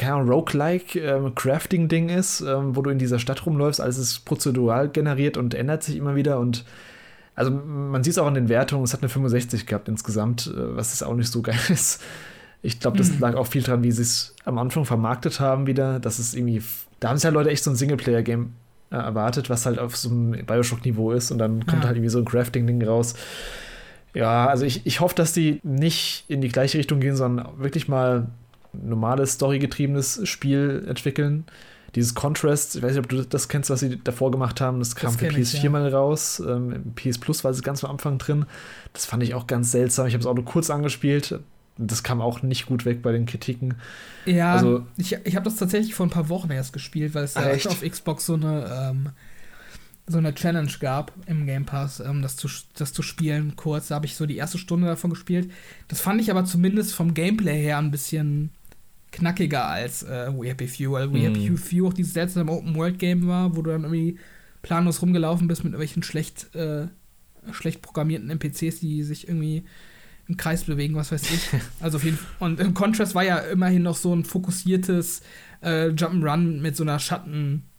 Ahnung, 0.00 0.28
Roguelike 0.28 0.98
ähm, 1.00 1.34
Crafting-Ding 1.34 2.08
ist, 2.08 2.40
ähm, 2.42 2.76
wo 2.76 2.80
du 2.80 2.90
in 2.90 2.98
dieser 2.98 3.18
Stadt 3.18 3.44
rumläufst, 3.44 3.80
alles 3.80 3.98
ist 3.98 4.20
prozedural 4.20 4.88
generiert 4.88 5.36
und 5.36 5.52
ändert 5.52 5.82
sich 5.82 5.96
immer 5.96 6.14
wieder 6.14 6.38
und 6.38 6.64
also 7.34 7.50
man 7.50 8.02
sieht 8.04 8.12
es 8.12 8.18
auch 8.18 8.26
an 8.26 8.34
den 8.34 8.48
Wertungen, 8.48 8.84
es 8.84 8.92
hat 8.92 9.02
eine 9.02 9.08
65 9.08 9.66
gehabt 9.66 9.88
insgesamt, 9.88 10.46
äh, 10.46 10.76
was 10.76 10.94
ist 10.94 11.02
auch 11.02 11.14
nicht 11.14 11.30
so 11.30 11.42
geil 11.42 11.58
ist. 11.68 12.02
Ich 12.62 12.78
glaube, 12.78 12.96
das 12.96 13.10
mhm. 13.10 13.18
lag 13.18 13.34
auch 13.34 13.48
viel 13.48 13.62
dran, 13.62 13.82
wie 13.82 13.90
sie 13.90 14.02
es 14.02 14.34
am 14.44 14.56
Anfang 14.56 14.84
vermarktet 14.84 15.40
haben 15.40 15.66
wieder, 15.66 15.98
dass 15.98 16.18
es 16.18 16.34
irgendwie, 16.34 16.62
da 17.00 17.08
haben 17.08 17.16
sich 17.16 17.24
ja 17.24 17.30
Leute 17.30 17.50
echt 17.50 17.64
so 17.64 17.70
ein 17.70 17.76
Singleplayer-Game 17.76 18.54
äh, 18.90 18.96
erwartet, 18.96 19.50
was 19.50 19.66
halt 19.66 19.78
auf 19.78 19.96
so 19.96 20.08
einem 20.08 20.46
Bioshock-Niveau 20.46 21.12
ist 21.12 21.30
und 21.30 21.38
dann 21.38 21.66
kommt 21.66 21.82
ja. 21.82 21.88
halt 21.88 21.96
irgendwie 21.96 22.10
so 22.10 22.20
ein 22.20 22.24
Crafting-Ding 22.24 22.82
raus. 22.84 23.16
Ja, 24.14 24.46
also 24.48 24.64
ich, 24.64 24.86
ich 24.86 25.00
hoffe, 25.00 25.14
dass 25.14 25.32
die 25.32 25.60
nicht 25.62 26.24
in 26.28 26.40
die 26.40 26.48
gleiche 26.48 26.78
Richtung 26.78 27.00
gehen, 27.00 27.16
sondern 27.16 27.58
wirklich 27.58 27.88
mal 27.88 28.26
normales, 28.72 29.34
storygetriebenes 29.34 30.28
Spiel 30.28 30.84
entwickeln. 30.88 31.44
Dieses 31.94 32.14
Contrast, 32.14 32.76
ich 32.76 32.82
weiß 32.82 32.92
nicht, 32.92 33.00
ob 33.00 33.08
du 33.08 33.24
das 33.24 33.48
kennst, 33.48 33.68
was 33.68 33.80
sie 33.80 33.98
davor 34.02 34.30
gemacht 34.30 34.60
haben, 34.60 34.78
das 34.78 34.94
kam 34.94 35.12
das 35.12 35.20
für 35.20 35.26
PS4 35.26 35.54
ich, 35.56 35.62
ja. 35.64 35.70
mal 35.70 35.88
raus. 35.88 36.40
Ähm, 36.44 36.92
PS 36.94 37.18
Plus 37.18 37.42
war 37.42 37.50
es 37.50 37.62
ganz 37.62 37.82
am 37.82 37.90
Anfang 37.90 38.18
drin. 38.18 38.46
Das 38.92 39.06
fand 39.06 39.22
ich 39.24 39.34
auch 39.34 39.48
ganz 39.48 39.72
seltsam. 39.72 40.06
Ich 40.06 40.14
habe 40.14 40.20
es 40.20 40.26
auch 40.26 40.34
nur 40.34 40.44
kurz 40.44 40.70
angespielt. 40.70 41.40
Das 41.78 42.02
kam 42.02 42.20
auch 42.20 42.42
nicht 42.42 42.66
gut 42.66 42.84
weg 42.84 43.02
bei 43.02 43.10
den 43.10 43.26
Kritiken. 43.26 43.74
Ja, 44.26 44.54
also, 44.54 44.86
ich, 44.98 45.16
ich 45.24 45.34
habe 45.34 45.44
das 45.44 45.56
tatsächlich 45.56 45.94
vor 45.94 46.06
ein 46.06 46.10
paar 46.10 46.28
Wochen 46.28 46.50
erst 46.50 46.72
gespielt, 46.72 47.14
weil 47.14 47.24
es 47.24 47.34
ja 47.34 47.42
auf 47.70 47.80
Xbox 47.80 48.26
so 48.26 48.34
eine 48.34 48.90
ähm, 48.90 49.08
so 50.10 50.18
eine 50.18 50.34
Challenge 50.34 50.70
gab 50.80 51.12
im 51.26 51.46
Game 51.46 51.64
Pass, 51.64 52.00
ähm, 52.00 52.22
das, 52.22 52.36
zu, 52.36 52.48
das 52.74 52.92
zu 52.92 53.02
spielen 53.02 53.56
kurz. 53.56 53.88
Da 53.88 53.96
habe 53.96 54.06
ich 54.06 54.16
so 54.16 54.26
die 54.26 54.36
erste 54.36 54.58
Stunde 54.58 54.86
davon 54.86 55.10
gespielt. 55.10 55.50
Das 55.88 56.00
fand 56.00 56.20
ich 56.20 56.30
aber 56.30 56.44
zumindest 56.44 56.94
vom 56.94 57.14
Gameplay 57.14 57.62
her 57.62 57.78
ein 57.78 57.90
bisschen 57.90 58.50
knackiger 59.12 59.66
als 59.66 60.02
äh, 60.02 60.32
We 60.32 60.48
Happy 60.48 60.68
Few, 60.68 60.92
weil 60.92 61.12
We 61.12 61.18
mm. 61.18 61.22
Happy 61.22 61.56
Few 61.56 61.86
auch 61.86 61.92
dieses 61.92 62.12
seltsame 62.12 62.50
Open-World-Game 62.50 63.26
war, 63.26 63.56
wo 63.56 63.62
du 63.62 63.70
dann 63.70 63.82
irgendwie 63.82 64.18
planlos 64.62 65.02
rumgelaufen 65.02 65.48
bist 65.48 65.64
mit 65.64 65.72
irgendwelchen 65.72 66.02
schlecht, 66.02 66.54
äh, 66.54 66.86
schlecht 67.52 67.82
programmierten 67.82 68.30
NPCs, 68.30 68.80
die 68.80 69.02
sich 69.02 69.28
irgendwie 69.28 69.64
im 70.28 70.36
Kreis 70.36 70.64
bewegen, 70.64 70.94
was 70.94 71.10
weiß 71.10 71.22
ich. 71.30 71.48
Also 71.80 71.98
auf 71.98 72.04
jeden 72.04 72.16
Fall. 72.16 72.28
Und 72.38 72.60
im 72.60 72.74
Contrast 72.74 73.14
war 73.14 73.24
ja 73.24 73.38
immerhin 73.38 73.82
noch 73.82 73.96
so 73.96 74.14
ein 74.14 74.24
fokussiertes 74.24 75.22
äh, 75.60 75.88
Jump'n'Run 75.88 76.60
mit 76.60 76.76
so 76.76 76.84
einer 76.84 76.98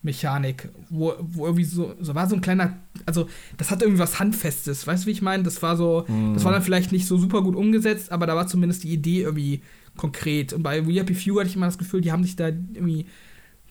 Schattenmechanik, 0.01 0.69
wo, 0.89 1.13
wo 1.19 1.45
irgendwie 1.45 1.63
so, 1.63 1.95
so 1.99 2.15
war 2.15 2.27
so 2.27 2.35
ein 2.35 2.41
kleiner, 2.41 2.77
also 3.05 3.27
das 3.57 3.71
hatte 3.71 3.85
irgendwie 3.85 4.01
was 4.01 4.19
Handfestes, 4.19 4.85
weißt 4.87 5.03
du, 5.03 5.07
wie 5.07 5.11
ich 5.11 5.21
meine? 5.21 5.43
Das 5.43 5.61
war 5.61 5.77
so, 5.77 6.05
mm. 6.07 6.33
das 6.33 6.43
war 6.43 6.51
dann 6.51 6.61
vielleicht 6.61 6.91
nicht 6.91 7.05
so 7.05 7.17
super 7.17 7.41
gut 7.41 7.55
umgesetzt, 7.55 8.11
aber 8.11 8.25
da 8.25 8.35
war 8.35 8.47
zumindest 8.47 8.83
die 8.83 8.93
Idee 8.93 9.21
irgendwie 9.21 9.61
konkret. 9.97 10.53
Und 10.53 10.63
bei 10.63 10.85
We 10.87 10.93
Happy 10.93 11.13
Few 11.13 11.39
hatte 11.39 11.49
ich 11.49 11.55
immer 11.55 11.67
das 11.67 11.77
Gefühl, 11.77 12.01
die 12.01 12.11
haben 12.11 12.23
sich 12.23 12.35
da 12.35 12.47
irgendwie 12.47 13.05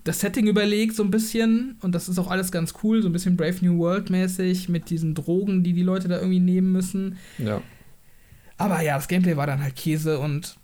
das 0.04 0.20
Setting 0.20 0.46
überlegt, 0.46 0.96
so 0.96 1.02
ein 1.02 1.10
bisschen. 1.10 1.76
Und 1.82 1.94
das 1.94 2.08
ist 2.08 2.18
auch 2.18 2.30
alles 2.30 2.52
ganz 2.52 2.74
cool, 2.82 3.02
so 3.02 3.08
ein 3.08 3.12
bisschen 3.12 3.36
Brave 3.36 3.56
New 3.60 3.78
World 3.78 4.10
mäßig, 4.10 4.68
mit 4.68 4.90
diesen 4.90 5.14
Drogen, 5.14 5.62
die 5.62 5.72
die 5.72 5.82
Leute 5.82 6.08
da 6.08 6.16
irgendwie 6.16 6.40
nehmen 6.40 6.72
müssen. 6.72 7.18
Ja. 7.38 7.60
Aber 8.56 8.82
ja, 8.82 8.96
das 8.96 9.08
Gameplay 9.08 9.36
war 9.36 9.46
dann 9.46 9.62
halt 9.62 9.76
Käse 9.76 10.18
und 10.18 10.56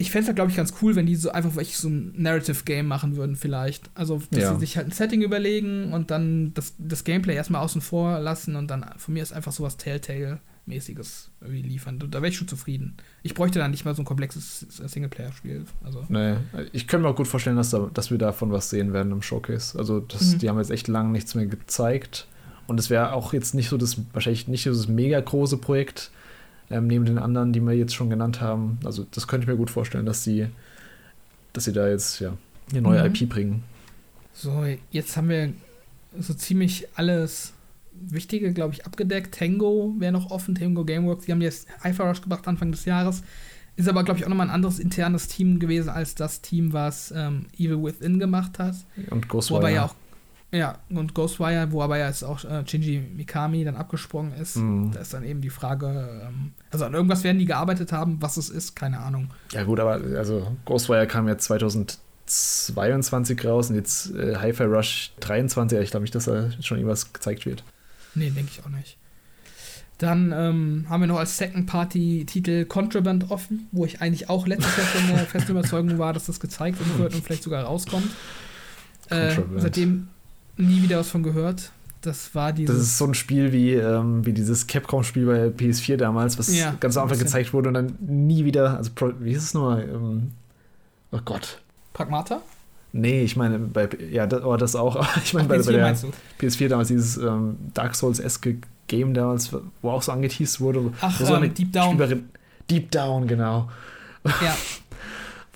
ich 0.00 0.10
fände 0.10 0.22
es 0.22 0.26
halt, 0.28 0.36
glaube 0.36 0.50
ich, 0.50 0.56
ganz 0.56 0.72
cool, 0.80 0.96
wenn 0.96 1.04
die 1.04 1.14
so 1.14 1.30
einfach 1.30 1.54
wirklich 1.56 1.76
so 1.76 1.90
ein 1.90 2.14
Narrative-Game 2.16 2.86
machen 2.86 3.16
würden, 3.16 3.36
vielleicht. 3.36 3.90
Also, 3.94 4.22
dass 4.30 4.42
ja. 4.42 4.54
sie 4.54 4.60
sich 4.60 4.78
halt 4.78 4.88
ein 4.88 4.92
Setting 4.92 5.20
überlegen 5.20 5.92
und 5.92 6.10
dann 6.10 6.54
das, 6.54 6.74
das 6.78 7.04
Gameplay 7.04 7.34
erstmal 7.34 7.62
außen 7.62 7.82
vor 7.82 8.18
lassen 8.18 8.56
und 8.56 8.68
dann 8.70 8.86
von 8.96 9.12
mir 9.12 9.22
ist 9.22 9.34
einfach 9.34 9.52
sowas 9.52 9.76
Telltale 9.76 10.40
mäßiges 10.64 11.32
irgendwie 11.42 11.60
liefern. 11.60 11.98
Da 11.98 12.22
wäre 12.22 12.28
ich 12.28 12.38
schon 12.38 12.48
zufrieden. 12.48 12.96
Ich 13.22 13.34
bräuchte 13.34 13.58
dann 13.58 13.72
nicht 13.72 13.84
mal 13.84 13.94
so 13.94 14.00
ein 14.00 14.06
komplexes 14.06 14.60
Singleplayer-Spiel. 14.70 15.66
Also. 15.84 16.06
Nee, 16.08 16.36
ich 16.72 16.86
könnte 16.86 17.04
mir 17.04 17.10
auch 17.10 17.16
gut 17.16 17.28
vorstellen, 17.28 17.56
dass, 17.56 17.68
da, 17.68 17.90
dass 17.92 18.10
wir 18.10 18.16
davon 18.16 18.52
was 18.52 18.70
sehen 18.70 18.94
werden 18.94 19.12
im 19.12 19.20
Showcase. 19.20 19.78
Also 19.78 20.00
das, 20.00 20.32
mhm. 20.32 20.38
die 20.38 20.48
haben 20.48 20.56
jetzt 20.56 20.70
echt 20.70 20.88
lange 20.88 21.10
nichts 21.10 21.34
mehr 21.34 21.44
gezeigt. 21.44 22.26
Und 22.66 22.80
es 22.80 22.88
wäre 22.88 23.12
auch 23.12 23.34
jetzt 23.34 23.54
nicht 23.54 23.68
so 23.68 23.76
das, 23.76 23.98
wahrscheinlich 24.14 24.48
nicht 24.48 24.62
so 24.62 24.70
das 24.70 24.88
mega 24.88 25.20
große 25.20 25.58
Projekt, 25.58 26.10
ähm, 26.70 26.86
neben 26.86 27.04
den 27.04 27.18
anderen, 27.18 27.52
die 27.52 27.60
wir 27.60 27.72
jetzt 27.72 27.94
schon 27.94 28.10
genannt 28.10 28.40
haben. 28.40 28.78
Also 28.84 29.06
das 29.10 29.26
könnte 29.26 29.44
ich 29.44 29.48
mir 29.48 29.56
gut 29.56 29.70
vorstellen, 29.70 30.06
dass 30.06 30.24
sie, 30.24 30.46
dass 31.52 31.64
sie 31.64 31.72
da 31.72 31.88
jetzt 31.88 32.20
ja 32.20 32.36
eine 32.70 32.82
neue 32.82 33.08
mhm. 33.08 33.14
IP 33.14 33.28
bringen. 33.28 33.62
So, 34.32 34.64
jetzt 34.90 35.16
haben 35.16 35.28
wir 35.28 35.52
so 36.18 36.32
ziemlich 36.34 36.86
alles 36.94 37.52
Wichtige, 37.92 38.52
glaube 38.52 38.72
ich, 38.74 38.86
abgedeckt. 38.86 39.34
Tango 39.34 39.94
wäre 39.98 40.12
noch 40.12 40.30
offen, 40.30 40.54
Tango 40.54 40.84
Gameworks. 40.84 41.26
Die 41.26 41.32
haben 41.32 41.42
jetzt 41.42 41.68
Hyper 41.82 42.04
Rush 42.04 42.22
gebracht 42.22 42.48
Anfang 42.48 42.70
des 42.70 42.84
Jahres. 42.84 43.22
Ist 43.76 43.88
aber, 43.88 44.04
glaube 44.04 44.18
ich, 44.18 44.24
auch 44.24 44.28
nochmal 44.28 44.46
ein 44.46 44.54
anderes 44.54 44.78
internes 44.78 45.28
Team 45.28 45.58
gewesen 45.58 45.90
als 45.90 46.14
das 46.14 46.40
Team, 46.40 46.72
was 46.72 47.12
ähm, 47.14 47.46
Evil 47.58 47.82
Within 47.82 48.18
gemacht 48.18 48.58
hat. 48.58 48.76
Und 49.10 49.28
Ghostwire. 49.28 49.62
Wo 49.62 49.66
ja 49.66 49.84
auch 49.86 49.94
ja, 50.52 50.78
und 50.88 51.14
Ghostwire, 51.14 51.70
wo 51.70 51.80
aber 51.80 51.98
ja 51.98 52.08
jetzt 52.08 52.24
auch 52.24 52.44
äh, 52.44 52.64
Shinji 52.66 52.98
Mikami 52.98 53.62
dann 53.64 53.76
abgesprungen 53.76 54.34
ist. 54.34 54.56
Mhm. 54.56 54.90
Da 54.92 54.98
ist 55.00 55.14
dann 55.14 55.22
eben 55.22 55.40
die 55.40 55.50
Frage, 55.50 56.26
ähm, 56.26 56.54
also 56.70 56.84
an 56.84 56.94
irgendwas 56.94 57.22
werden 57.22 57.38
die 57.38 57.44
gearbeitet 57.44 57.92
haben, 57.92 58.20
was 58.20 58.36
es 58.36 58.50
ist, 58.50 58.74
keine 58.74 58.98
Ahnung. 58.98 59.30
Ja, 59.52 59.62
gut, 59.62 59.78
aber 59.78 60.00
also 60.16 60.56
Ghostwire 60.64 61.06
kam 61.06 61.28
ja 61.28 61.38
2022 61.38 63.44
raus 63.44 63.70
und 63.70 63.76
jetzt 63.76 64.12
äh, 64.14 64.34
Hi-Fi 64.36 64.64
Rush 64.64 65.12
23. 65.20 65.78
Ich 65.78 65.92
glaube 65.92 66.02
nicht, 66.02 66.16
dass 66.16 66.24
da 66.24 66.50
schon 66.60 66.78
irgendwas 66.78 67.12
gezeigt 67.12 67.46
wird. 67.46 67.62
Nee, 68.16 68.30
denke 68.30 68.50
ich 68.52 68.64
auch 68.64 68.70
nicht. 68.70 68.96
Dann 69.98 70.32
ähm, 70.34 70.86
haben 70.88 71.02
wir 71.02 71.06
noch 71.06 71.18
als 71.18 71.36
Second 71.36 71.66
Party 71.66 72.24
Titel 72.26 72.64
Contraband 72.64 73.30
offen, 73.30 73.68
wo 73.70 73.84
ich 73.84 74.00
eigentlich 74.00 74.28
auch 74.30 74.48
letztes 74.48 74.76
Jahr 74.76 74.86
schon 74.86 75.06
der 75.08 75.18
festen 75.26 75.52
Überzeugung 75.52 75.98
war, 75.98 76.12
dass 76.12 76.26
das 76.26 76.40
gezeigt 76.40 76.78
wird 76.98 77.14
und 77.14 77.22
vielleicht 77.22 77.44
sogar 77.44 77.62
rauskommt. 77.64 78.10
Äh, 79.10 79.36
seitdem 79.58 80.08
nie 80.60 80.82
wieder 80.82 80.98
was 80.98 81.10
von 81.10 81.22
gehört. 81.22 81.72
Das 82.02 82.34
war 82.34 82.52
dieses. 82.52 82.74
Das 82.74 82.84
ist 82.84 82.98
so 82.98 83.06
ein 83.06 83.14
Spiel 83.14 83.52
wie, 83.52 83.74
ähm, 83.74 84.24
wie 84.24 84.32
dieses 84.32 84.66
Capcom-Spiel 84.66 85.26
bei 85.26 85.46
PS4 85.48 85.96
damals, 85.96 86.38
was 86.38 86.54
ja, 86.54 86.74
ganz 86.80 86.96
am 86.96 87.04
Anfang 87.04 87.18
gezeigt 87.18 87.52
wurde 87.52 87.68
und 87.68 87.74
dann 87.74 87.98
nie 88.00 88.44
wieder. 88.44 88.78
Also, 88.78 88.90
wie 89.20 89.32
ist 89.32 89.44
es 89.44 89.54
nochmal? 89.54 89.82
Ähm, 89.82 90.32
oh 91.12 91.20
Gott. 91.24 91.60
Pragmata? 91.92 92.40
Nee, 92.92 93.22
ich 93.22 93.36
meine, 93.36 93.58
bei, 93.58 93.88
ja, 94.10 94.26
das, 94.26 94.42
oh, 94.42 94.56
das 94.56 94.74
auch. 94.76 95.06
ich 95.24 95.34
meine, 95.34 95.48
bei, 95.48 95.58
bei, 95.58 95.72
der 95.72 95.96
PS4 96.40 96.68
damals 96.68 96.88
dieses 96.88 97.18
ähm, 97.18 97.56
Dark 97.74 97.94
Souls-eske 97.94 98.56
Game 98.88 99.14
damals, 99.14 99.54
wo 99.82 99.90
auch 99.90 100.02
so 100.02 100.12
angeteased 100.12 100.60
wurde. 100.60 100.92
Ach, 101.00 101.20
so 101.20 101.36
ähm, 101.36 101.54
Deep 101.54 101.72
Down. 101.72 101.90
Spielerin, 101.92 102.28
Deep 102.68 102.90
Down, 102.90 103.26
genau. 103.26 103.70
Ja. 104.24 104.56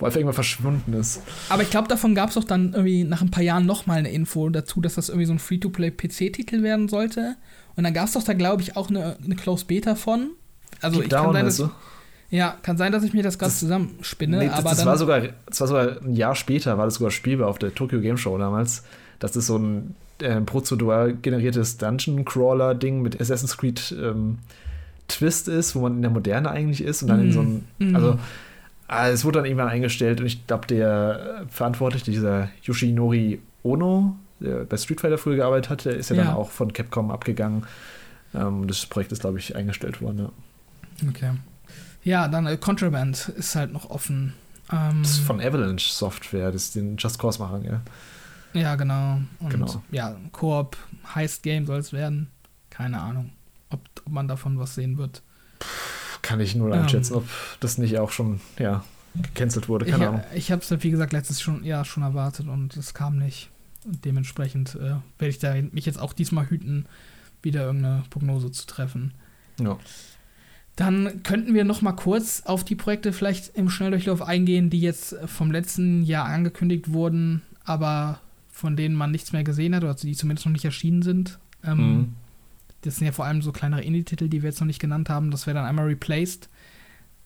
wo 0.05 0.07
einfach 0.07 0.19
irgendwann 0.19 0.35
verschwunden 0.35 0.93
ist. 0.93 1.23
Aber 1.49 1.63
ich 1.63 1.71
glaube, 1.71 1.89
davon 1.89 2.15
gab 2.15 2.29
es 2.29 2.37
auch 2.37 2.45
dann 2.45 2.75
irgendwie 2.75 3.05
nach 3.05 3.23
ein 3.23 3.31
paar 3.31 3.43
Jahren 3.43 3.65
nochmal 3.65 3.99
eine 3.99 4.11
Info 4.11 4.51
dazu, 4.51 4.83
dass 4.83 4.97
das 4.97 5.09
irgendwie 5.09 5.25
so 5.25 5.33
ein 5.33 5.39
Free-to-Play-PC-Titel 5.39 6.63
werden 6.63 6.89
sollte. 6.89 7.37
Und 7.75 7.85
dann 7.85 7.95
gab 7.95 8.07
es 8.07 8.13
doch 8.13 8.23
da, 8.23 8.35
glaube 8.35 8.61
ich, 8.61 8.77
auch 8.77 8.91
eine, 8.91 9.17
eine 9.25 9.35
Close 9.35 9.65
Beta 9.65 9.95
von. 9.95 10.33
Also 10.83 10.97
Deep 10.97 11.05
ich 11.05 11.09
Down, 11.09 11.25
kann 11.25 11.33
sein, 11.33 11.45
dass, 11.47 11.57
du? 11.57 11.71
Ja, 12.29 12.57
kann 12.63 12.77
sein, 12.77 12.93
dass 12.93 13.03
ich 13.03 13.15
mir 13.15 13.23
das 13.23 13.39
ganz 13.39 13.61
zusammenspinne. 13.61 14.39
Nee, 14.39 14.49
das, 14.49 14.59
aber 14.59 14.71
das 14.71 14.85
war 14.85 14.99
sogar, 14.99 15.23
das 15.47 15.61
war 15.61 15.69
sogar 15.69 16.03
ein 16.03 16.15
Jahr 16.15 16.35
später, 16.35 16.77
war 16.77 16.85
das 16.85 16.97
sogar 16.97 17.11
spielbar 17.11 17.49
auf 17.49 17.59
der 17.59 17.75
Tokyo 17.75 18.01
Game 18.01 18.19
Show 18.19 18.37
damals. 18.37 18.85
Das 19.21 19.37
ist 19.37 19.47
so 19.47 19.57
ein 19.57 19.95
äh, 20.19 20.41
prozedural 20.43 21.15
generiertes 21.15 21.79
Dungeon 21.79 22.27
Crawler 22.27 22.75
Ding 22.75 23.01
mit 23.01 23.19
Assassin's 23.21 23.57
Creed 23.57 23.95
ähm, 23.99 24.39
Twist 25.09 25.49
ist, 25.49 25.75
wo 25.75 25.81
man 25.81 25.97
in 25.97 26.03
der 26.03 26.11
Moderne 26.11 26.51
eigentlich 26.51 26.83
ist 26.83 27.03
und 27.03 27.09
dann 27.09 27.21
mm. 27.21 27.25
in 27.25 27.33
so 27.33 27.41
einem, 27.41 27.65
mm. 27.79 27.97
also 27.97 28.19
Ah, 28.87 29.09
es 29.09 29.25
wurde 29.25 29.39
dann 29.39 29.47
irgendwann 29.47 29.69
eingestellt 29.69 30.21
und 30.21 30.27
ich 30.27 30.47
glaube, 30.47 30.67
der 30.67 31.47
Verantwortliche, 31.49 32.11
dieser 32.11 32.51
Yoshinori 32.63 33.41
Ono, 33.63 34.17
der 34.41 34.65
bei 34.65 34.77
Street 34.77 35.01
Fighter 35.01 35.17
früher 35.17 35.37
gearbeitet 35.37 35.71
hatte, 35.71 35.91
ist 35.91 36.11
ja, 36.11 36.17
ja. 36.17 36.25
dann 36.25 36.35
auch 36.35 36.51
von 36.51 36.73
Capcom 36.73 37.11
abgegangen. 37.11 37.65
Ähm, 38.35 38.67
das 38.67 38.85
Projekt 38.85 39.13
ist, 39.13 39.21
glaube 39.21 39.39
ich, 39.39 39.57
eingestellt 39.57 40.03
worden. 40.03 40.31
Ja. 41.03 41.09
Okay. 41.09 41.31
Ja, 42.03 42.29
dann 42.29 42.47
äh, 42.47 42.59
Contraband 42.59 43.29
ist 43.31 43.57
halt 43.57 43.73
noch 43.73 43.89
offen. 43.89 44.35
Ähm, 44.71 45.03
das 45.03 45.13
ist 45.13 45.21
von 45.21 45.41
Avalanche 45.41 45.91
Software, 45.91 46.53
das 46.53 46.65
ist 46.65 46.75
den 46.75 46.99
Just 46.99 47.19
Cause 47.19 47.39
machen, 47.41 47.65
ja. 47.65 47.81
Ja, 48.53 48.77
genau. 48.77 49.21
Und 49.41 49.51
genau. 49.51 49.83
ja, 49.91 50.15
Koop, 50.31 50.77
Heist 51.15 51.43
Game 51.43 51.67
soll 51.67 51.79
es 51.79 51.93
werden. 51.93 52.31
Keine 52.69 53.01
Ahnung, 53.01 53.33
ob, 53.71 53.81
ob 54.05 54.13
man 54.13 54.29
davon 54.29 54.59
was 54.59 54.75
sehen 54.75 54.99
wird. 54.99 55.23
Puh 55.59 56.04
kann 56.25 56.41
ich 56.41 56.57
nur 56.57 56.73
einschätzen, 56.73 57.13
ähm, 57.13 57.19
ob 57.19 57.29
das 57.61 57.79
nicht 57.79 57.99
auch 57.99 58.11
schon, 58.11 58.41
ja, 58.59 58.83
gecancelt 59.15 59.69
wurde. 59.69 59.85
Keine 59.85 60.03
ich, 60.03 60.09
Ahnung. 60.09 60.25
Ich 60.35 60.51
habe 60.51 60.63
es, 60.63 60.83
wie 60.83 60.91
gesagt, 60.91 61.13
letztes 61.13 61.41
schon, 61.41 61.63
Jahr 61.63 61.85
schon 61.85 62.03
erwartet 62.03 62.49
und 62.49 62.77
es 62.77 62.95
kam 62.95 63.19
nicht. 63.19 63.51
Und 63.85 64.05
dementsprechend 64.05 64.75
äh, 64.75 64.97
werde 65.19 65.29
ich 65.29 65.39
da 65.39 65.55
mich 65.55 65.87
jetzt 65.87 66.01
auch 66.01 66.15
diesmal 66.15 66.49
hüten, 66.49 66.87
wieder 67.43 67.67
irgendeine 67.67 68.03
Prognose 68.11 68.51
zu 68.51 68.67
treffen. 68.67 69.13
Ja. 69.61 69.79
Dann 70.77 71.23
könnten 71.23 71.55
wir 71.55 71.65
noch 71.65 71.83
mal 71.83 71.93
kurz 71.93 72.43
auf 72.47 72.65
die 72.65 72.75
Projekte 72.75 73.13
vielleicht 73.13 73.55
im 73.55 73.69
Schnelldurchlauf 73.69 74.23
eingehen, 74.23 74.71
die 74.71 74.81
jetzt 74.81 75.15
vom 75.27 75.53
letzten 75.53 76.03
Jahr 76.03 76.25
angekündigt 76.25 76.93
wurden, 76.93 77.43
aber 77.65 78.19
von 78.51 78.77
denen 78.77 78.97
man 78.97 79.11
nichts 79.11 79.33
mehr 79.33 79.45
gesehen 79.45 79.75
hat, 79.77 79.85
oder 79.85 79.95
die 79.95 80.17
zumindest 80.17 80.47
noch 80.47 80.53
nicht 80.53 80.65
erschienen 80.65 81.03
sind. 81.03 81.39
Ähm, 81.63 81.79
mhm. 81.79 82.13
Das 82.85 82.97
sind 82.97 83.07
ja 83.07 83.13
vor 83.13 83.25
allem 83.25 83.41
so 83.41 83.51
kleinere 83.51 83.83
Indie-Titel, 83.83 84.29
die 84.29 84.43
wir 84.43 84.51
jetzt 84.51 84.61
noch 84.61 84.67
nicht 84.67 84.81
genannt 84.81 85.09
haben. 85.09 85.31
Das 85.31 85.47
wäre 85.47 85.55
dann 85.55 85.65
einmal 85.65 85.87
Replaced. 85.87 86.51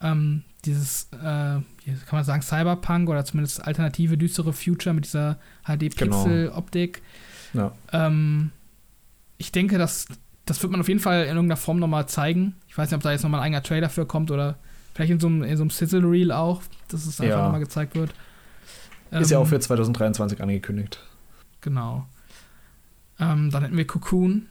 Ähm, 0.01 0.45
dieses, 0.65 1.09
äh, 1.13 1.17
kann 1.17 1.65
man 2.13 2.25
sagen, 2.25 2.43
Cyberpunk 2.43 3.09
oder 3.09 3.25
zumindest 3.25 3.65
alternative, 3.65 4.17
düstere 4.17 4.53
Future 4.53 4.95
mit 4.95 5.05
dieser 5.05 5.39
HD-Pixel-Optik. 5.65 7.03
Genau. 7.53 7.73
Ja. 7.93 8.07
Ähm, 8.07 8.53
ich 9.37 9.51
denke, 9.51 9.79
das, 9.79 10.07
das 10.47 10.63
wird 10.63 10.71
man 10.71 10.81
auf 10.81 10.89
jeden 10.89 11.01
Fall 11.01 11.23
in 11.23 11.35
irgendeiner 11.35 11.57
Form 11.57 11.79
nochmal 11.79 12.09
zeigen. 12.09 12.55
Ich 12.69 12.79
weiß 12.79 12.91
nicht, 12.91 12.97
ob 12.97 13.03
da 13.03 13.11
jetzt 13.11 13.23
nochmal 13.23 13.41
ein 13.41 13.47
eigener 13.47 13.63
Trailer 13.63 13.89
für 13.89 14.07
kommt 14.07 14.31
oder 14.31 14.59
vielleicht 14.95 15.11
in 15.11 15.21
so 15.21 15.27
einem, 15.27 15.43
in 15.43 15.57
so 15.57 15.63
einem 15.65 15.71
Sizzle-Reel 15.71 16.31
auch, 16.31 16.63
dass 16.89 17.07
es 17.07 17.21
einfach 17.21 17.37
ja. 17.37 17.43
nochmal 17.45 17.61
gezeigt 17.61 17.97
wird. 17.97 18.11
Ist 19.11 19.31
ähm, 19.31 19.33
ja 19.33 19.39
auch 19.39 19.47
für 19.47 19.59
2023 19.59 20.41
angekündigt. 20.41 21.01
Genau. 21.61 22.07
Ähm, 23.19 23.51
dann 23.51 23.63
hätten 23.63 23.77
wir 23.77 23.87
Cocoon, 23.87 24.47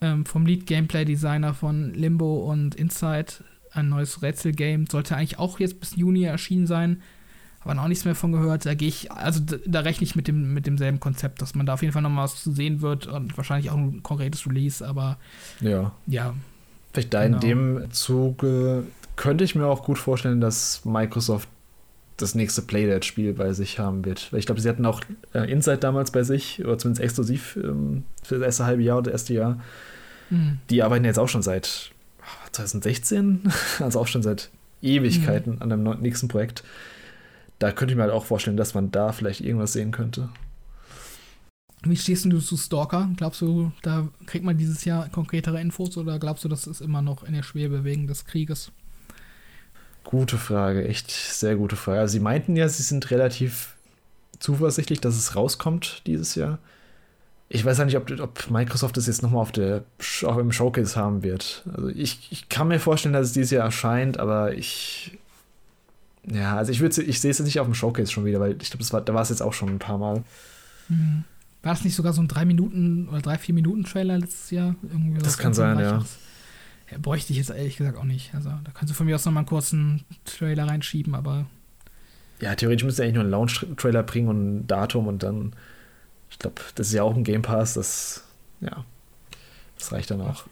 ähm, 0.00 0.24
vom 0.26 0.46
Lead-Gameplay-Designer 0.46 1.54
von 1.54 1.92
Limbo 1.94 2.50
und 2.50 2.74
Inside. 2.74 3.26
Ein 3.72 3.88
neues 3.88 4.22
Rätsel-Game. 4.22 4.86
Sollte 4.86 5.16
eigentlich 5.16 5.38
auch 5.38 5.60
jetzt 5.60 5.80
bis 5.80 5.96
Juni 5.96 6.24
erschienen 6.24 6.66
sein. 6.66 7.02
Aber 7.60 7.74
noch 7.74 7.88
nichts 7.88 8.04
mehr 8.04 8.14
von 8.14 8.32
gehört. 8.32 8.64
Da 8.66 8.74
gehe 8.74 8.88
ich, 8.88 9.10
also 9.12 9.40
da 9.66 9.80
rechne 9.80 10.04
ich 10.04 10.16
mit, 10.16 10.28
dem, 10.28 10.54
mit 10.54 10.66
demselben 10.66 11.00
Konzept, 11.00 11.42
dass 11.42 11.54
man 11.54 11.66
da 11.66 11.74
auf 11.74 11.82
jeden 11.82 11.92
Fall 11.92 12.02
noch 12.02 12.10
mal 12.10 12.24
was 12.24 12.42
zu 12.42 12.52
sehen 12.52 12.80
wird 12.80 13.06
und 13.06 13.36
wahrscheinlich 13.36 13.70
auch 13.70 13.76
ein 13.76 14.02
konkretes 14.02 14.46
Release, 14.46 14.86
aber 14.86 15.18
ja. 15.60 15.92
Ja. 16.06 16.34
Vielleicht 16.92 17.12
da 17.12 17.24
genau. 17.24 17.36
in 17.36 17.40
dem 17.40 17.90
Zuge 17.90 18.84
könnte 19.16 19.44
ich 19.44 19.54
mir 19.54 19.66
auch 19.66 19.82
gut 19.82 19.98
vorstellen, 19.98 20.40
dass 20.40 20.84
Microsoft 20.84 21.48
das 22.18 22.34
nächste 22.34 22.62
Playdead-Spiel 22.62 23.32
bei 23.32 23.52
sich 23.52 23.78
haben 23.78 24.04
wird. 24.04 24.32
Weil 24.32 24.40
ich 24.40 24.46
glaube, 24.46 24.60
sie 24.60 24.68
hatten 24.68 24.84
auch 24.84 25.00
äh, 25.32 25.50
Inside 25.50 25.78
damals 25.78 26.10
bei 26.10 26.24
sich, 26.24 26.62
oder 26.64 26.76
zumindest 26.76 27.02
exklusiv 27.02 27.56
ähm, 27.62 28.04
für 28.22 28.36
das 28.36 28.44
erste 28.44 28.66
halbe 28.66 28.82
Jahr 28.82 28.98
oder 28.98 29.10
das 29.10 29.22
erste 29.22 29.34
Jahr. 29.34 29.60
Mhm. 30.30 30.58
Die 30.68 30.82
arbeiten 30.82 31.04
jetzt 31.04 31.18
auch 31.18 31.28
schon 31.28 31.42
seit 31.42 31.92
2016, 32.52 33.52
also 33.78 34.00
auch 34.00 34.06
schon 34.06 34.22
seit 34.22 34.50
Ewigkeiten 34.82 35.56
mhm. 35.56 35.62
an 35.62 35.70
dem 35.70 35.82
nächsten 36.00 36.28
Projekt. 36.28 36.64
Da 37.58 37.72
könnte 37.72 37.92
ich 37.92 37.96
mir 37.96 38.02
halt 38.02 38.12
auch 38.12 38.26
vorstellen, 38.26 38.56
dass 38.56 38.74
man 38.74 38.90
da 38.90 39.12
vielleicht 39.12 39.40
irgendwas 39.40 39.72
sehen 39.72 39.90
könnte. 39.90 40.28
Wie 41.82 41.96
stehst 41.96 42.24
du 42.24 42.40
zu 42.40 42.56
Stalker? 42.56 43.08
Glaubst 43.16 43.40
du, 43.40 43.70
da 43.82 44.08
kriegt 44.26 44.44
man 44.44 44.58
dieses 44.58 44.84
Jahr 44.84 45.08
konkretere 45.08 45.60
Infos 45.60 45.96
oder 45.96 46.18
glaubst 46.18 46.44
du, 46.44 46.48
das 46.48 46.66
ist 46.66 46.80
immer 46.80 47.02
noch 47.02 47.22
in 47.22 47.34
der 47.34 47.44
Schwebe 47.44 47.84
wegen 47.84 48.08
des 48.08 48.24
Krieges? 48.24 48.72
Gute 50.10 50.38
Frage, 50.38 50.88
echt 50.88 51.10
sehr 51.10 51.56
gute 51.56 51.76
Frage. 51.76 52.00
Also 52.00 52.12
sie 52.12 52.20
meinten 52.20 52.56
ja, 52.56 52.66
sie 52.66 52.82
sind 52.82 53.10
relativ 53.10 53.74
zuversichtlich, 54.38 55.02
dass 55.02 55.16
es 55.16 55.36
rauskommt 55.36 56.00
dieses 56.06 56.34
Jahr. 56.34 56.60
Ich 57.50 57.62
weiß 57.62 57.76
ja 57.76 57.84
nicht, 57.84 57.98
ob, 57.98 58.10
ob 58.18 58.50
Microsoft 58.50 58.96
das 58.96 59.06
jetzt 59.06 59.22
nochmal 59.22 59.42
auf 59.42 59.52
der 59.52 59.84
auch 60.24 60.38
im 60.38 60.50
Showcase 60.50 60.96
haben 60.96 61.22
wird. 61.22 61.62
Also 61.74 61.88
ich, 61.88 62.26
ich 62.30 62.48
kann 62.48 62.68
mir 62.68 62.80
vorstellen, 62.80 63.12
dass 63.12 63.26
es 63.26 63.32
dieses 63.34 63.50
Jahr 63.50 63.66
erscheint, 63.66 64.18
aber 64.18 64.54
ich. 64.54 65.18
Ja, 66.26 66.56
also 66.56 66.72
ich 66.72 66.80
würde 66.80 67.02
ich 67.02 67.20
sehe 67.20 67.30
es 67.30 67.36
jetzt 67.36 67.44
nicht 67.44 67.60
auf 67.60 67.66
dem 67.66 67.74
Showcase 67.74 68.10
schon 68.10 68.24
wieder, 68.24 68.40
weil 68.40 68.56
ich 68.62 68.70
glaube, 68.70 68.90
war, 68.90 69.02
da 69.02 69.12
war 69.12 69.20
es 69.20 69.28
jetzt 69.28 69.42
auch 69.42 69.52
schon 69.52 69.68
ein 69.68 69.78
paar 69.78 69.98
Mal. 69.98 70.24
Mhm. 70.88 71.24
War 71.62 71.74
es 71.74 71.84
nicht 71.84 71.94
sogar 71.94 72.14
so 72.14 72.22
ein 72.22 72.28
3 72.28 72.46
Minuten 72.46 73.10
oder 73.10 73.20
3, 73.20 73.36
4 73.36 73.54
Minuten 73.54 73.84
Trailer 73.84 74.16
letztes 74.16 74.52
Jahr? 74.52 74.74
Irgendwie 74.90 75.20
das 75.20 75.36
kann 75.36 75.52
sein, 75.52 75.78
ja. 75.78 75.98
Das? 75.98 76.16
Ja, 76.90 76.98
bräuchte 76.98 77.32
ich 77.32 77.38
jetzt 77.38 77.50
ehrlich 77.50 77.76
gesagt 77.76 77.98
auch 77.98 78.04
nicht. 78.04 78.34
Also 78.34 78.50
da 78.50 78.70
kannst 78.72 78.90
du 78.90 78.94
von 78.96 79.06
mir 79.06 79.14
aus 79.14 79.24
nochmal 79.24 79.42
einen 79.42 79.48
kurzen 79.48 80.04
Trailer 80.24 80.66
reinschieben, 80.68 81.14
aber. 81.14 81.46
Ja, 82.40 82.54
theoretisch 82.54 82.84
müsste 82.84 83.02
eigentlich 83.02 83.14
nur 83.14 83.24
einen 83.24 83.32
Launch-Trailer 83.32 84.02
bringen 84.02 84.28
und 84.28 84.58
ein 84.58 84.66
Datum 84.66 85.06
und 85.06 85.22
dann. 85.22 85.52
Ich 86.30 86.38
glaube, 86.38 86.60
das 86.74 86.88
ist 86.88 86.92
ja 86.92 87.02
auch 87.02 87.14
ein 87.14 87.24
Game 87.24 87.42
Pass, 87.42 87.74
das. 87.74 88.24
Ja. 88.60 88.84
Das 89.78 89.92
reicht 89.92 90.10
dann 90.10 90.20
auch. 90.20 90.44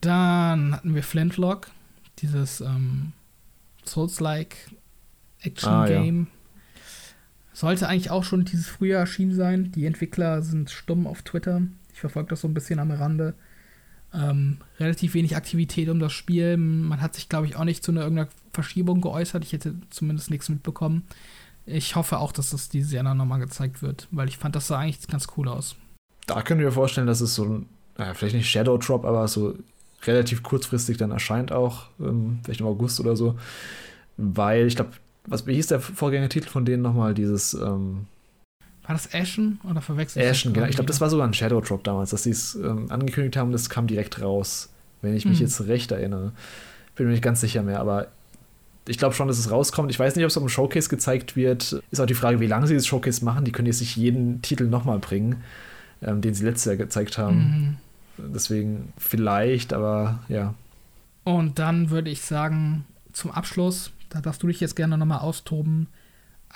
Dann 0.00 0.74
hatten 0.74 0.94
wir 0.94 1.02
Flintlock, 1.02 1.70
dieses 2.18 2.60
ähm, 2.60 3.12
Souls-like 3.84 4.56
Action-Game. 5.40 6.28
Ah, 6.28 6.30
ja. 6.30 6.36
Sollte 7.52 7.88
eigentlich 7.88 8.10
auch 8.10 8.24
schon 8.24 8.44
dieses 8.44 8.68
Frühjahr 8.68 9.00
erschienen 9.00 9.34
sein. 9.34 9.72
Die 9.72 9.86
Entwickler 9.86 10.42
sind 10.42 10.70
stumm 10.70 11.06
auf 11.06 11.22
Twitter. 11.22 11.62
Ich 11.92 12.00
verfolge 12.00 12.30
das 12.30 12.42
so 12.42 12.48
ein 12.48 12.54
bisschen 12.54 12.78
am 12.78 12.90
Rande. 12.90 13.34
Ähm, 14.16 14.58
relativ 14.80 15.14
wenig 15.14 15.36
Aktivität 15.36 15.88
um 15.88 15.98
das 15.98 16.12
Spiel. 16.12 16.56
Man 16.56 17.00
hat 17.00 17.14
sich, 17.14 17.28
glaube 17.28 17.46
ich, 17.46 17.56
auch 17.56 17.64
nicht 17.64 17.84
zu 17.84 17.92
einer 17.92 18.02
irgendeiner 18.02 18.30
Verschiebung 18.52 19.00
geäußert. 19.00 19.44
Ich 19.44 19.52
hätte 19.52 19.74
zumindest 19.90 20.30
nichts 20.30 20.48
mitbekommen. 20.48 21.04
Ich 21.66 21.96
hoffe 21.96 22.18
auch, 22.18 22.32
dass 22.32 22.50
das 22.50 22.68
dieses 22.68 22.92
Jahr 22.92 23.02
nochmal 23.14 23.40
gezeigt 23.40 23.82
wird, 23.82 24.08
weil 24.12 24.28
ich 24.28 24.38
fand, 24.38 24.54
das 24.56 24.68
sah 24.68 24.78
eigentlich 24.78 25.06
ganz 25.08 25.26
cool 25.36 25.48
aus. 25.48 25.76
Da 26.26 26.42
können 26.42 26.60
wir 26.60 26.72
vorstellen, 26.72 27.06
dass 27.06 27.20
es 27.20 27.34
so 27.34 27.44
ein, 27.44 27.66
naja, 27.98 28.14
vielleicht 28.14 28.36
nicht 28.36 28.48
Shadow 28.48 28.78
Drop, 28.78 29.04
aber 29.04 29.26
so 29.28 29.54
relativ 30.04 30.42
kurzfristig 30.42 30.96
dann 30.96 31.10
erscheint 31.10 31.52
auch, 31.52 31.88
ähm, 32.00 32.38
vielleicht 32.44 32.60
im 32.60 32.66
August 32.66 33.00
oder 33.00 33.16
so. 33.16 33.36
Weil 34.16 34.66
ich 34.66 34.76
glaube, 34.76 34.92
was 35.26 35.46
wie 35.46 35.54
hieß 35.54 35.66
der 35.66 35.80
Vorgängertitel 35.80 36.48
von 36.48 36.64
denen 36.64 36.82
nochmal? 36.82 37.14
Dieses. 37.14 37.52
Ähm, 37.54 38.06
war 38.86 38.94
das 38.94 39.12
Ashen 39.12 39.60
oder 39.68 39.80
verwechselt? 39.80 40.24
Ashen, 40.24 40.52
genau. 40.52 40.66
Ich 40.66 40.76
glaube, 40.76 40.86
das 40.86 41.00
war 41.00 41.10
sogar 41.10 41.26
ein 41.26 41.34
Shadow 41.34 41.60
Drop 41.60 41.82
damals, 41.84 42.10
dass 42.10 42.22
sie 42.22 42.30
es 42.30 42.54
ähm, 42.54 42.90
angekündigt 42.90 43.36
haben, 43.36 43.52
das 43.52 43.68
kam 43.68 43.86
direkt 43.86 44.20
raus. 44.22 44.70
Wenn 45.02 45.14
ich 45.14 45.24
mich 45.26 45.38
hm. 45.38 45.46
jetzt 45.46 45.60
recht 45.66 45.92
erinnere. 45.92 46.32
Bin 46.94 47.06
mir 47.06 47.12
nicht 47.12 47.22
ganz 47.22 47.40
sicher 47.40 47.62
mehr, 47.62 47.80
aber 47.80 48.08
ich 48.88 48.98
glaube 48.98 49.14
schon, 49.14 49.28
dass 49.28 49.38
es 49.38 49.50
rauskommt. 49.50 49.90
Ich 49.90 49.98
weiß 49.98 50.16
nicht, 50.16 50.24
ob 50.24 50.30
es 50.30 50.36
auf 50.36 50.42
dem 50.42 50.48
Showcase 50.48 50.88
gezeigt 50.88 51.36
wird. 51.36 51.82
Ist 51.90 52.00
auch 52.00 52.06
die 52.06 52.14
Frage, 52.14 52.40
wie 52.40 52.46
lange 52.46 52.66
sie 52.66 52.74
das 52.74 52.86
Showcase 52.86 53.24
machen. 53.24 53.44
Die 53.44 53.52
können 53.52 53.66
jetzt 53.66 53.80
nicht 53.80 53.96
jeden 53.96 54.40
Titel 54.42 54.64
nochmal 54.64 54.98
bringen, 54.98 55.42
ähm, 56.02 56.20
den 56.20 56.34
sie 56.34 56.44
letztes 56.44 56.66
Jahr 56.66 56.76
gezeigt 56.76 57.18
haben. 57.18 57.78
Mhm. 58.16 58.32
Deswegen 58.34 58.92
vielleicht, 58.96 59.72
aber 59.72 60.20
ja. 60.28 60.54
Und 61.24 61.58
dann 61.58 61.90
würde 61.90 62.10
ich 62.10 62.22
sagen, 62.22 62.84
zum 63.12 63.30
Abschluss, 63.30 63.90
da 64.08 64.20
darfst 64.20 64.42
du 64.42 64.46
dich 64.46 64.60
jetzt 64.60 64.76
gerne 64.76 64.96
nochmal 64.96 65.18
austoben, 65.18 65.88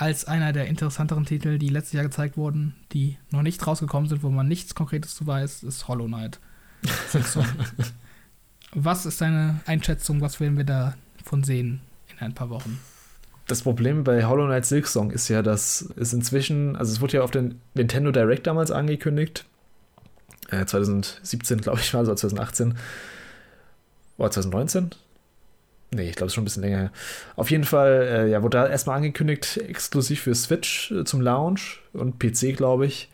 als 0.01 0.25
einer 0.25 0.55
der 0.55 0.67
interessanteren 0.67 1.27
Titel, 1.27 1.59
die 1.59 1.69
letztes 1.69 1.93
Jahr 1.93 2.05
gezeigt 2.05 2.39
wurden, 2.39 2.75
die 2.93 3.19
noch 3.31 3.43
nicht 3.43 3.67
rausgekommen 3.67 4.09
sind, 4.09 4.23
wo 4.23 4.31
man 4.31 4.49
nichts 4.49 4.75
Konkretes 4.75 5.15
zu 5.15 5.27
weiß, 5.27 5.63
ist 5.63 5.89
Hollow 5.89 6.07
Knight. 6.07 6.41
was 8.73 9.05
ist 9.05 9.21
deine 9.21 9.61
Einschätzung? 9.67 10.23
Was 10.23 10.41
werden 10.41 10.57
wir 10.57 10.65
davon 10.65 11.45
sehen 11.45 11.83
in 12.13 12.19
ein 12.25 12.35
paar 12.35 12.49
Wochen? 12.49 12.81
Das 13.47 13.61
Problem 13.61 14.03
bei 14.03 14.25
Hollow 14.25 14.47
Knight 14.47 14.65
Silksong 14.65 15.11
ist 15.11 15.29
ja, 15.29 15.43
dass 15.43 15.93
es 15.97 16.15
inzwischen, 16.15 16.77
also 16.77 16.93
es 16.93 17.03
wurde 17.03 17.19
ja 17.19 17.23
auf 17.23 17.31
den 17.31 17.61
Nintendo 17.75 18.11
Direct 18.11 18.47
damals 18.47 18.71
angekündigt, 18.71 19.45
äh, 20.49 20.65
2017 20.65 21.61
glaube 21.61 21.81
ich 21.81 21.93
war, 21.93 22.01
also 22.01 22.15
2018 22.15 22.75
oder 24.17 24.31
2019, 24.31 24.91
Nee, 25.93 26.09
ich 26.09 26.15
glaube, 26.15 26.27
es 26.27 26.33
ist 26.33 26.35
schon 26.35 26.43
ein 26.43 26.45
bisschen 26.45 26.63
länger. 26.63 26.93
Auf 27.35 27.51
jeden 27.51 27.65
Fall, 27.65 28.09
äh, 28.09 28.31
ja, 28.31 28.43
wurde 28.43 28.59
da 28.59 28.69
erstmal 28.69 28.97
angekündigt, 28.97 29.57
exklusiv 29.57 30.21
für 30.21 30.35
Switch 30.35 30.93
äh, 30.93 31.05
zum 31.05 31.21
Launch 31.21 31.81
und 31.93 32.19
PC, 32.21 32.57
glaube 32.57 32.87
ich. 32.87 33.09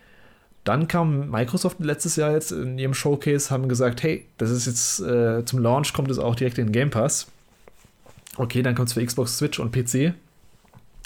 Dann 0.64 0.88
kam 0.88 1.30
Microsoft 1.30 1.78
letztes 1.80 2.16
Jahr 2.16 2.32
jetzt 2.32 2.52
in 2.52 2.76
ihrem 2.76 2.92
Showcase, 2.92 3.50
haben 3.50 3.68
gesagt, 3.68 4.02
hey, 4.02 4.26
das 4.36 4.50
ist 4.50 4.66
jetzt 4.66 5.00
äh, 5.00 5.44
zum 5.44 5.60
Launch, 5.60 5.92
kommt 5.92 6.10
es 6.10 6.18
auch 6.18 6.34
direkt 6.34 6.58
in 6.58 6.72
Game 6.72 6.90
Pass. 6.90 7.28
Okay, 8.36 8.62
dann 8.62 8.74
kommt 8.74 8.88
es 8.88 8.94
für 8.94 9.04
Xbox, 9.04 9.38
Switch 9.38 9.58
und 9.58 9.72
PC. 9.72 10.12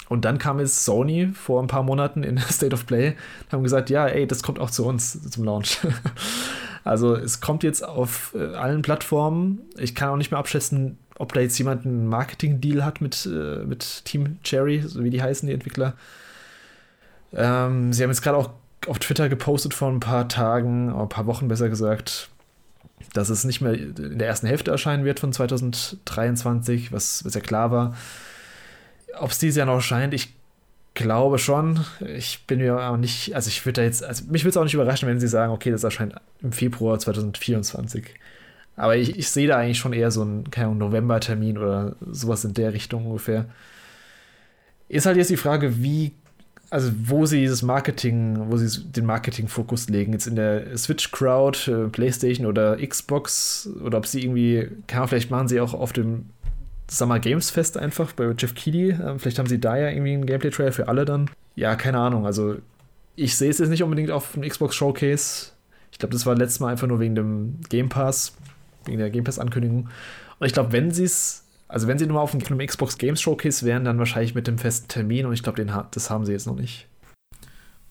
Und 0.09 0.25
dann 0.25 0.39
kam 0.39 0.59
jetzt 0.59 0.83
Sony 0.83 1.31
vor 1.33 1.61
ein 1.63 1.67
paar 1.67 1.83
Monaten 1.83 2.23
in 2.23 2.37
State 2.49 2.73
of 2.73 2.85
Play, 2.85 3.15
haben 3.49 3.63
gesagt, 3.63 3.89
ja, 3.89 4.07
ey, 4.07 4.27
das 4.27 4.43
kommt 4.43 4.59
auch 4.59 4.71
zu 4.71 4.85
uns 4.85 5.29
zum 5.29 5.45
Launch. 5.45 5.77
also 6.83 7.15
es 7.15 7.39
kommt 7.39 7.63
jetzt 7.63 7.81
auf 7.87 8.35
äh, 8.35 8.55
allen 8.55 8.81
Plattformen. 8.81 9.59
Ich 9.77 9.95
kann 9.95 10.09
auch 10.09 10.17
nicht 10.17 10.31
mehr 10.31 10.39
abschätzen, 10.39 10.97
ob 11.21 11.33
da 11.33 11.39
jetzt 11.39 11.57
jemand 11.59 11.85
einen 11.85 12.07
Marketing-Deal 12.07 12.83
hat 12.83 12.99
mit, 12.99 13.27
äh, 13.27 13.63
mit 13.63 14.05
Team 14.05 14.39
Cherry, 14.43 14.81
so 14.81 15.03
wie 15.03 15.11
die 15.11 15.21
heißen, 15.21 15.47
die 15.47 15.53
Entwickler. 15.53 15.93
Ähm, 17.31 17.93
sie 17.93 18.01
haben 18.01 18.09
jetzt 18.09 18.23
gerade 18.23 18.37
auch 18.37 18.49
auf 18.87 18.97
Twitter 18.97 19.29
gepostet 19.29 19.75
vor 19.75 19.89
ein 19.89 19.99
paar 19.99 20.27
Tagen, 20.27 20.91
ein 20.91 21.09
paar 21.09 21.27
Wochen 21.27 21.47
besser 21.47 21.69
gesagt, 21.69 22.29
dass 23.13 23.29
es 23.29 23.43
nicht 23.43 23.61
mehr 23.61 23.73
in 23.73 24.17
der 24.17 24.27
ersten 24.27 24.47
Hälfte 24.47 24.71
erscheinen 24.71 25.05
wird 25.05 25.19
von 25.19 25.31
2023, 25.31 26.91
was, 26.91 27.23
was 27.23 27.35
ja 27.35 27.41
klar 27.41 27.69
war. 27.69 27.95
Ob 29.19 29.29
es 29.29 29.37
dieses 29.37 29.57
Jahr 29.57 29.67
noch 29.67 29.75
erscheint, 29.75 30.15
ich 30.15 30.33
glaube 30.95 31.37
schon. 31.37 31.85
Ich 32.15 32.47
bin 32.47 32.59
mir 32.59 32.79
auch 32.79 32.97
nicht, 32.97 33.35
also 33.35 33.47
ich 33.47 33.63
würde 33.63 33.81
da 33.81 33.85
jetzt, 33.85 34.03
also 34.03 34.25
mich 34.25 34.43
würde 34.43 34.49
es 34.51 34.57
auch 34.57 34.63
nicht 34.63 34.73
überraschen, 34.73 35.07
wenn 35.07 35.19
sie 35.19 35.27
sagen, 35.27 35.53
okay, 35.53 35.69
das 35.69 35.83
erscheint 35.83 36.15
im 36.41 36.51
Februar 36.51 36.97
2024. 36.97 38.05
Aber 38.81 38.97
ich, 38.97 39.15
ich 39.15 39.29
sehe 39.29 39.47
da 39.47 39.57
eigentlich 39.57 39.77
schon 39.77 39.93
eher 39.93 40.09
so 40.09 40.23
einen, 40.23 40.43
November-Termin 40.79 41.59
oder 41.59 41.95
sowas 42.09 42.43
in 42.45 42.55
der 42.55 42.73
Richtung 42.73 43.05
ungefähr. 43.05 43.45
Ist 44.89 45.05
halt 45.05 45.17
jetzt 45.17 45.29
die 45.29 45.37
Frage, 45.37 45.83
wie, 45.83 46.13
also 46.71 46.91
wo 47.03 47.27
sie 47.27 47.41
dieses 47.41 47.61
Marketing, 47.61 48.49
wo 48.49 48.57
sie 48.57 48.83
den 48.83 49.05
Marketing-Fokus 49.05 49.87
legen. 49.87 50.13
Jetzt 50.13 50.25
in 50.25 50.35
der 50.35 50.75
Switch-Crowd, 50.75 51.71
äh, 51.71 51.89
PlayStation 51.89 52.47
oder 52.47 52.75
Xbox 52.77 53.69
oder 53.85 53.99
ob 53.99 54.07
sie 54.07 54.23
irgendwie, 54.23 54.69
kann 54.87 55.07
vielleicht 55.07 55.29
machen 55.29 55.47
sie 55.47 55.61
auch 55.61 55.75
auf 55.75 55.93
dem 55.93 56.31
Summer 56.89 57.19
Games 57.19 57.51
Fest 57.51 57.77
einfach 57.77 58.13
bei 58.13 58.33
Jeff 58.35 58.55
Keighley. 58.55 58.93
Äh, 58.93 59.19
vielleicht 59.19 59.37
haben 59.37 59.47
sie 59.47 59.59
da 59.59 59.77
ja 59.77 59.89
irgendwie 59.89 60.13
einen 60.13 60.25
Gameplay-Trailer 60.25 60.71
für 60.71 60.87
alle 60.87 61.05
dann. 61.05 61.29
Ja, 61.55 61.75
keine 61.75 61.99
Ahnung. 61.99 62.25
Also 62.25 62.55
ich 63.15 63.37
sehe 63.37 63.51
es 63.51 63.59
jetzt 63.59 63.69
nicht 63.69 63.83
unbedingt 63.83 64.09
auf 64.09 64.31
dem 64.31 64.41
Xbox 64.41 64.73
Showcase. 64.73 65.51
Ich 65.91 65.99
glaube, 65.99 66.13
das 66.13 66.25
war 66.25 66.35
letztes 66.35 66.61
Mal 66.61 66.69
einfach 66.69 66.87
nur 66.87 66.99
wegen 66.99 67.13
dem 67.13 67.59
Game 67.69 67.87
Pass 67.87 68.33
wegen 68.85 68.97
der 68.97 69.09
Game 69.09 69.23
Pass-Ankündigung. 69.23 69.89
Und 70.39 70.47
ich 70.47 70.53
glaube, 70.53 70.71
wenn 70.71 70.91
sie 70.91 71.03
es, 71.03 71.45
also 71.67 71.87
wenn 71.87 71.97
sie 71.97 72.07
nur 72.07 72.21
auf 72.21 72.33
einem 72.33 72.65
Xbox 72.65 72.97
Games 72.97 73.21
Showcase 73.21 73.65
wären, 73.65 73.85
dann 73.85 73.99
wahrscheinlich 73.99 74.35
mit 74.35 74.47
dem 74.47 74.57
festen 74.57 74.87
Termin 74.87 75.25
und 75.25 75.33
ich 75.33 75.43
glaube, 75.43 75.63
das 75.91 76.09
haben 76.09 76.25
sie 76.25 76.31
jetzt 76.31 76.47
noch 76.47 76.55
nicht. 76.55 76.87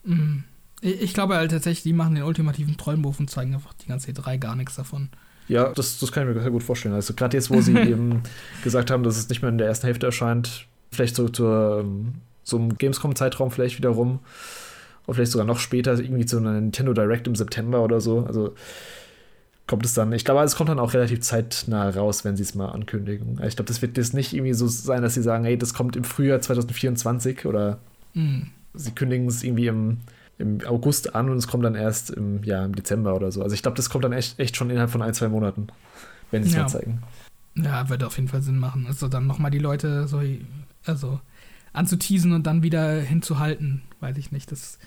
Mhm. 0.05 0.45
Ich 0.83 1.13
glaube 1.13 1.35
halt 1.35 1.51
tatsächlich, 1.51 1.83
die 1.83 1.93
machen 1.93 2.15
den 2.15 2.25
ultimativen 2.25 2.77
Trollenwurf 2.77 3.21
und 3.21 3.29
zeigen 3.29 3.55
einfach 3.55 3.75
die 3.75 3.87
ganze 3.87 4.11
E3 4.11 4.39
gar 4.39 4.57
nichts 4.57 4.77
davon. 4.77 5.11
Ja, 5.47 5.73
das, 5.73 5.99
das 5.99 6.11
kann 6.11 6.29
ich 6.29 6.35
mir 6.35 6.41
sehr 6.41 6.51
gut 6.51 6.63
vorstellen. 6.63 6.95
Also 6.95 7.13
gerade 7.13 7.37
jetzt, 7.37 7.51
wo 7.51 7.61
sie 7.61 7.77
eben 7.77 8.23
gesagt 8.65 8.91
haben, 8.91 9.03
dass 9.03 9.19
es 9.19 9.29
nicht 9.29 9.43
mehr 9.43 9.51
in 9.51 9.59
der 9.59 9.67
ersten 9.67 9.87
Hälfte 9.87 10.07
erscheint, 10.07 10.67
vielleicht 10.91 11.17
so 11.17 11.29
zur 11.29 11.85
so 12.45 12.57
einem 12.57 12.77
Gamescom-Zeitraum 12.77 13.51
vielleicht 13.51 13.79
wieder 13.79 13.91
rum. 13.91 14.21
Oder 15.07 15.17
vielleicht 15.17 15.33
sogar 15.33 15.47
noch 15.47 15.59
später, 15.59 15.99
irgendwie 15.99 16.27
zu 16.27 16.39
einer 16.39 16.53
Nintendo 16.53 16.93
Direct 16.93 17.27
im 17.27 17.35
September 17.35 17.83
oder 17.83 18.01
so. 18.01 18.25
Also 18.27 18.55
kommt 19.71 19.87
es 19.87 19.95
dann, 19.95 20.13
ich 20.13 20.25
glaube, 20.25 20.43
es 20.43 20.57
kommt 20.57 20.69
dann 20.69 20.81
auch 20.81 20.95
relativ 20.95 21.21
zeitnah 21.21 21.91
raus, 21.91 22.25
wenn 22.25 22.37
sie 22.37 22.43
es 22.43 22.57
mal 22.57 22.71
ankündigen. 22.71 23.41
Ich 23.47 23.55
glaube, 23.55 23.69
das 23.69 23.81
wird 23.83 23.97
jetzt 23.97 24.15
nicht 24.15 24.35
irgendwie 24.35 24.53
so 24.53 24.67
sein, 24.67 25.01
dass 25.01 25.15
sie 25.15 25.23
sagen, 25.23 25.45
hey, 25.45 25.57
das 25.57 25.75
kommt 25.75 25.95
im 25.95 26.03
Frühjahr 26.03 26.41
2024 26.41 27.47
oder 27.47 27.79
mhm. 28.13 28.49
sie 28.75 28.91
kündigen 28.91 29.29
es 29.29 29.45
irgendwie 29.45 29.69
im, 29.69 29.99
im 30.39 30.59
August 30.67 31.15
an 31.15 31.31
und 31.31 31.37
es 31.37 31.47
kommt 31.47 31.65
dann 31.65 31.77
erst 31.77 32.11
im, 32.11 32.43
ja, 32.43 32.65
im 32.65 32.75
Dezember 32.75 33.15
oder 33.15 33.31
so. 33.31 33.45
Also 33.45 33.55
ich 33.55 33.63
glaube, 33.63 33.77
das 33.77 33.91
kommt 33.91 34.03
dann 34.03 34.13
echt, 34.13 34.41
echt 34.41 34.57
schon 34.57 34.71
innerhalb 34.71 34.91
von 34.91 35.03
ein, 35.03 35.15
zwei 35.15 35.29
Monaten, 35.29 35.69
wenn 36.33 36.43
sie 36.43 36.49
es 36.49 36.57
ja. 36.57 36.63
mal 36.63 36.69
zeigen. 36.69 37.03
Ja, 37.55 37.89
würde 37.89 38.09
auf 38.09 38.17
jeden 38.17 38.29
Fall 38.29 38.43
Sinn 38.43 38.59
machen. 38.59 38.87
Also 38.89 39.07
dann 39.07 39.29
nochmal 39.29 39.53
die 39.53 39.59
Leute 39.61 40.09
so, 40.09 40.21
also 40.85 41.21
anzuteasen 41.73 42.33
und 42.33 42.45
dann 42.45 42.65
wieder 42.65 43.01
hinzuhalten, 43.01 43.83
weiß 44.01 44.17
ich 44.17 44.33
nicht. 44.33 44.51
Das 44.51 44.81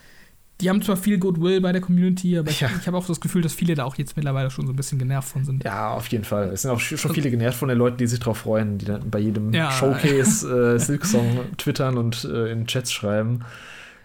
die 0.62 0.70
haben 0.70 0.82
zwar 0.82 0.98
viel 0.98 1.18
Goodwill 1.18 1.62
bei 1.62 1.72
der 1.72 1.82
Community, 1.82 2.38
aber 2.38 2.52
ja. 2.52 2.68
ich, 2.68 2.82
ich 2.82 2.88
habe 2.88 2.98
auch 2.98 3.06
das 3.06 3.20
Gefühl, 3.20 3.42
dass 3.42 3.54
viele 3.54 3.76
da 3.76 3.84
auch 3.84 3.96
jetzt 3.96 4.16
mittlerweile 4.16 4.52
schon 4.52 4.66
so 4.66 4.74
ein 4.74 4.76
bisschen 4.76 5.00
genervt 5.00 5.30
von 5.30 5.44
sind. 5.44 5.64
Ja, 5.64 5.90
auf 5.90 6.08
jeden 6.08 6.24
Fall. 6.24 6.50
Es 6.50 6.62
sind 6.62 6.72
auch 6.72 6.80
schon 6.80 7.14
viele 7.14 7.32
genervt 7.32 7.58
von 7.58 7.70
den 7.70 7.78
Leuten, 7.78 7.98
die 7.98 8.08
sich 8.08 8.20
darauf 8.20 8.40
freuen, 8.40 8.78
die 8.78 8.86
dann 8.86 9.10
bei 9.10 9.20
jedem 9.20 9.54
ja. 9.54 9.72
Showcase 9.72 10.76
äh, 10.76 10.80
Silksong 10.80 11.40
twittern 11.58 11.98
und 11.98 12.24
äh, 12.26 12.52
in 12.52 12.68
Chats 12.68 12.92
schreiben. 12.92 13.44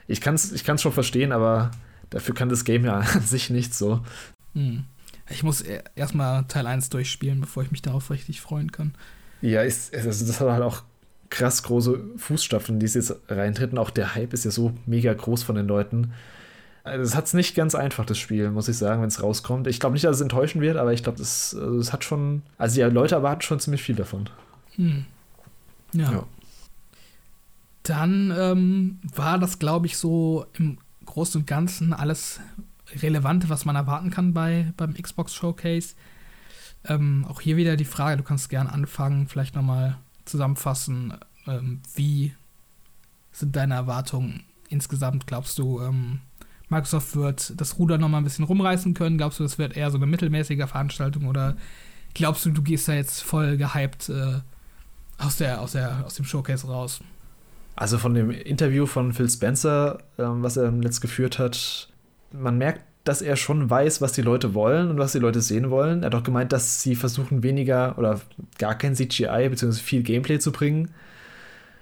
Ich 0.07 0.21
kann 0.21 0.35
es 0.35 0.53
ich 0.53 0.65
kann's 0.65 0.83
schon 0.83 0.93
verstehen, 0.93 1.33
aber 1.33 1.71
dafür 2.11 2.35
kann 2.35 2.49
das 2.49 2.65
Game 2.65 2.85
ja 2.85 2.99
an 3.15 3.23
sich 3.23 3.51
nicht 3.51 3.75
so. 3.75 4.01
Hm. 4.55 4.85
Ich 5.31 5.43
muss 5.43 5.61
e-, 5.61 5.83
erstmal 5.95 6.45
Teil 6.45 6.67
1 6.67 6.89
durchspielen, 6.89 7.41
bevor 7.41 7.63
ich 7.63 7.71
mich 7.71 7.83
darauf 7.83 8.11
richtig 8.11 8.41
freuen 8.41 8.73
kann. 8.73 8.95
Ja, 9.43 9.63
ist, 9.63 9.95
also 9.95 10.09
das 10.09 10.41
hat 10.41 10.49
halt 10.49 10.63
auch 10.63 10.83
krass 11.31 11.63
große 11.63 12.01
Fußstapfen, 12.17 12.81
die 12.81 12.87
es 12.87 12.95
jetzt 12.95 13.15
reintreten. 13.29 13.79
Auch 13.79 13.91
der 13.91 14.15
Hype 14.15 14.33
ist 14.33 14.45
ja 14.45 14.51
so 14.51 14.73
mega 14.87 15.13
groß 15.13 15.43
von 15.43 15.55
den 15.55 15.67
Leuten. 15.67 16.13
Also 16.89 17.03
es 17.03 17.15
hat 17.15 17.27
es 17.27 17.35
nicht 17.35 17.55
ganz 17.55 17.75
einfach, 17.75 18.05
das 18.05 18.19
Spiel, 18.19 18.51
muss 18.51 18.69
ich 18.69 18.77
sagen, 18.77 19.03
wenn 19.03 19.09
es 19.09 19.23
rauskommt. 19.23 19.67
Ich 19.67 19.81
glaube 19.81 19.95
nicht, 19.95 20.05
dass 20.05 20.17
es 20.17 20.23
enttäuschen 20.23 20.61
wird, 20.61 20.77
aber 20.77 20.93
ich 20.93 21.03
glaube, 21.03 21.21
es, 21.21 21.55
also 21.55 21.79
es 21.79 21.93
hat 21.93 22.05
schon. 22.05 22.43
Also 22.57 22.77
die 22.77 22.83
Leute 22.83 23.15
erwarten 23.15 23.43
schon 23.43 23.61
ziemlich 23.61 23.83
viel 23.83 23.95
davon. 23.95 24.29
Hm. 24.77 25.05
Ja. 25.93 26.13
ja. 26.13 26.27
Dann 27.83 28.35
ähm, 28.37 28.99
war 29.15 29.39
das, 29.39 29.59
glaube 29.59 29.87
ich, 29.87 29.97
so 29.97 30.47
im 30.55 30.79
Großen 31.07 31.41
und 31.41 31.47
Ganzen 31.47 31.93
alles 31.93 32.41
Relevante, 32.97 33.49
was 33.49 33.65
man 33.65 33.77
erwarten 33.77 34.11
kann 34.11 34.35
bei, 34.35 34.73
beim 34.77 34.95
Xbox 34.95 35.35
Showcase. 35.35 35.95
Ähm, 36.85 37.27
auch 37.29 37.41
hier 37.41 37.57
wieder 37.57 37.77
die 37.77 37.85
Frage, 37.85 38.19
du 38.19 38.23
kannst 38.23 38.51
gerne 38.51 38.73
anfangen, 38.73 39.29
vielleicht 39.29 39.55
nochmal 39.55 39.99
zusammenfassen, 40.25 41.15
ähm, 41.47 41.81
wie 41.95 42.35
sind 43.33 43.57
deine 43.57 43.75
Erwartungen 43.75 44.45
insgesamt? 44.69 45.27
Glaubst 45.27 45.59
du, 45.59 45.81
ähm, 45.81 46.21
Microsoft 46.69 47.17
wird 47.17 47.61
das 47.61 47.79
Ruder 47.79 47.99
noch 47.99 48.09
mal 48.09 48.19
ein 48.19 48.25
bisschen 48.25 48.45
rumreißen 48.45 48.95
können? 48.95 49.19
Glaubst 49.19 49.41
du, 49.41 49.43
das 49.43 49.59
wird 49.59 49.77
eher 49.77 49.91
so 49.91 49.97
eine 49.97 50.07
mittelmäßige 50.07 50.67
Veranstaltung 50.67 51.27
oder 51.27 51.57
glaubst 52.15 52.45
du, 52.45 52.51
du 52.51 52.63
gehst 52.63 52.89
da 52.89 52.95
jetzt 52.95 53.23
voll 53.23 53.57
gehypt 53.57 54.09
äh, 54.11 54.41
aus, 55.19 55.37
der, 55.37 55.61
aus, 55.61 55.73
der, 55.73 56.05
aus 56.05 56.15
dem 56.15 56.25
Showcase 56.25 56.67
raus? 56.67 57.01
Also 57.77 57.97
von 57.99 58.13
dem 58.13 58.31
Interview 58.31 58.87
von 58.87 59.13
Phil 59.13 59.31
Spencer, 59.31 59.99
ähm, 60.19 60.43
was 60.43 60.57
er 60.57 60.71
letzt 60.73 61.01
geführt 61.01 61.39
hat, 61.39 61.89
man 62.33 62.59
merkt, 62.59 62.83
dass 63.05 63.23
er 63.23 63.37
schon 63.37 63.71
weiß, 63.71 64.03
was 64.03 64.13
die 64.13 64.23
Leute 64.23 64.53
wollen 64.53 64.91
und 64.91 64.99
was 64.99 65.13
die 65.13 65.19
Leute 65.19 65.41
sehen 65.41 65.71
wollen. 65.71 66.03
Er 66.03 66.07
hat 66.07 66.15
auch 66.15 66.23
gemeint, 66.23 66.53
dass 66.53 66.83
sie 66.83 66.95
versuchen, 66.95 67.43
weniger 67.43 67.97
oder 67.97 68.21
gar 68.59 68.77
kein 68.77 68.95
CGI 68.95 69.49
bzw. 69.49 69.81
viel 69.81 70.03
Gameplay 70.03 70.39
zu 70.39 70.53
bringen. 70.53 70.91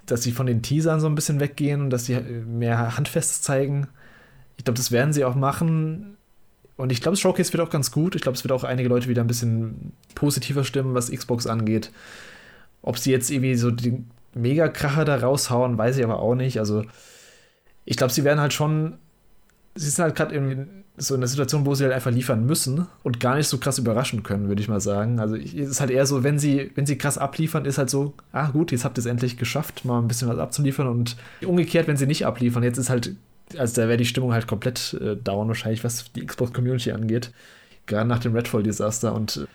Dass 0.05 0.23
sie 0.23 0.31
von 0.31 0.45
den 0.45 0.61
Teasern 0.61 1.01
so 1.01 1.07
ein 1.07 1.15
bisschen 1.15 1.41
weggehen 1.41 1.81
und 1.81 1.89
dass 1.89 2.05
sie 2.05 2.17
mehr 2.17 2.95
Handfestes 2.95 3.41
zeigen. 3.41 3.87
Ich 4.57 4.65
glaube, 4.65 4.77
das 4.77 4.91
werden 4.91 5.13
sie 5.13 5.23
auch 5.25 5.35
machen. 5.35 6.17
Und 6.75 6.91
ich 6.91 7.01
glaube, 7.01 7.13
das 7.13 7.21
Showcase 7.21 7.53
wird 7.53 7.63
auch 7.63 7.71
ganz 7.71 7.91
gut. 7.91 8.15
Ich 8.15 8.21
glaube, 8.21 8.37
es 8.37 8.43
wird 8.43 8.51
auch 8.51 8.63
einige 8.63 8.89
Leute 8.89 9.07
wieder 9.07 9.23
ein 9.23 9.27
bisschen 9.27 9.93
positiver 10.15 10.63
stimmen, 10.63 10.93
was 10.93 11.11
Xbox 11.11 11.47
angeht. 11.47 11.91
Ob 12.81 12.97
sie 12.97 13.11
jetzt 13.11 13.31
irgendwie 13.31 13.55
so 13.55 13.71
die 13.71 14.03
Mega-Kracher 14.35 15.05
da 15.05 15.17
raushauen, 15.17 15.77
weiß 15.77 15.97
ich 15.97 16.03
aber 16.03 16.19
auch 16.19 16.35
nicht. 16.35 16.59
Also, 16.59 16.83
ich 17.85 17.97
glaube, 17.97 18.13
sie 18.13 18.23
werden 18.23 18.39
halt 18.39 18.53
schon. 18.53 18.97
Sie 19.75 19.89
sind 19.89 20.03
halt 20.03 20.15
gerade 20.15 20.35
in 20.35 20.83
so 20.97 21.13
in 21.13 21.21
der 21.21 21.27
Situation, 21.27 21.65
wo 21.65 21.75
sie 21.75 21.83
halt 21.83 21.93
einfach 21.93 22.11
liefern 22.11 22.45
müssen 22.45 22.87
und 23.03 23.19
gar 23.19 23.35
nicht 23.35 23.47
so 23.47 23.59
krass 23.59 23.77
überraschen 23.77 24.23
können, 24.23 24.47
würde 24.47 24.61
ich 24.61 24.67
mal 24.67 24.81
sagen. 24.81 25.19
Also 25.19 25.35
es 25.35 25.53
ist 25.53 25.79
halt 25.79 25.91
eher 25.91 26.07
so, 26.07 26.23
wenn 26.23 26.39
sie, 26.39 26.71
wenn 26.73 26.87
sie 26.87 26.97
krass 26.97 27.19
abliefern, 27.19 27.65
ist 27.65 27.77
halt 27.77 27.91
so, 27.91 28.15
ah 28.31 28.49
gut, 28.49 28.71
jetzt 28.71 28.83
habt 28.83 28.97
ihr 28.97 29.01
es 29.01 29.05
endlich 29.05 29.37
geschafft, 29.37 29.85
mal 29.85 29.99
ein 29.99 30.07
bisschen 30.07 30.27
was 30.27 30.39
abzuliefern 30.39 30.87
und 30.87 31.15
umgekehrt, 31.45 31.87
wenn 31.87 31.97
sie 31.97 32.07
nicht 32.07 32.25
abliefern, 32.25 32.63
jetzt 32.63 32.79
ist 32.79 32.89
halt, 32.89 33.15
also 33.55 33.81
da 33.81 33.87
wäre 33.87 33.97
die 33.97 34.05
Stimmung 34.05 34.33
halt 34.33 34.47
komplett 34.47 34.93
äh, 35.01 35.15
down 35.15 35.47
wahrscheinlich, 35.47 35.83
was 35.83 36.11
die 36.13 36.25
Xbox-Community 36.25 36.91
angeht. 36.91 37.31
Gerade 37.85 38.07
nach 38.07 38.19
dem 38.19 38.35
Redfall-Desaster 38.35 39.13
und 39.13 39.37
äh, 39.37 39.45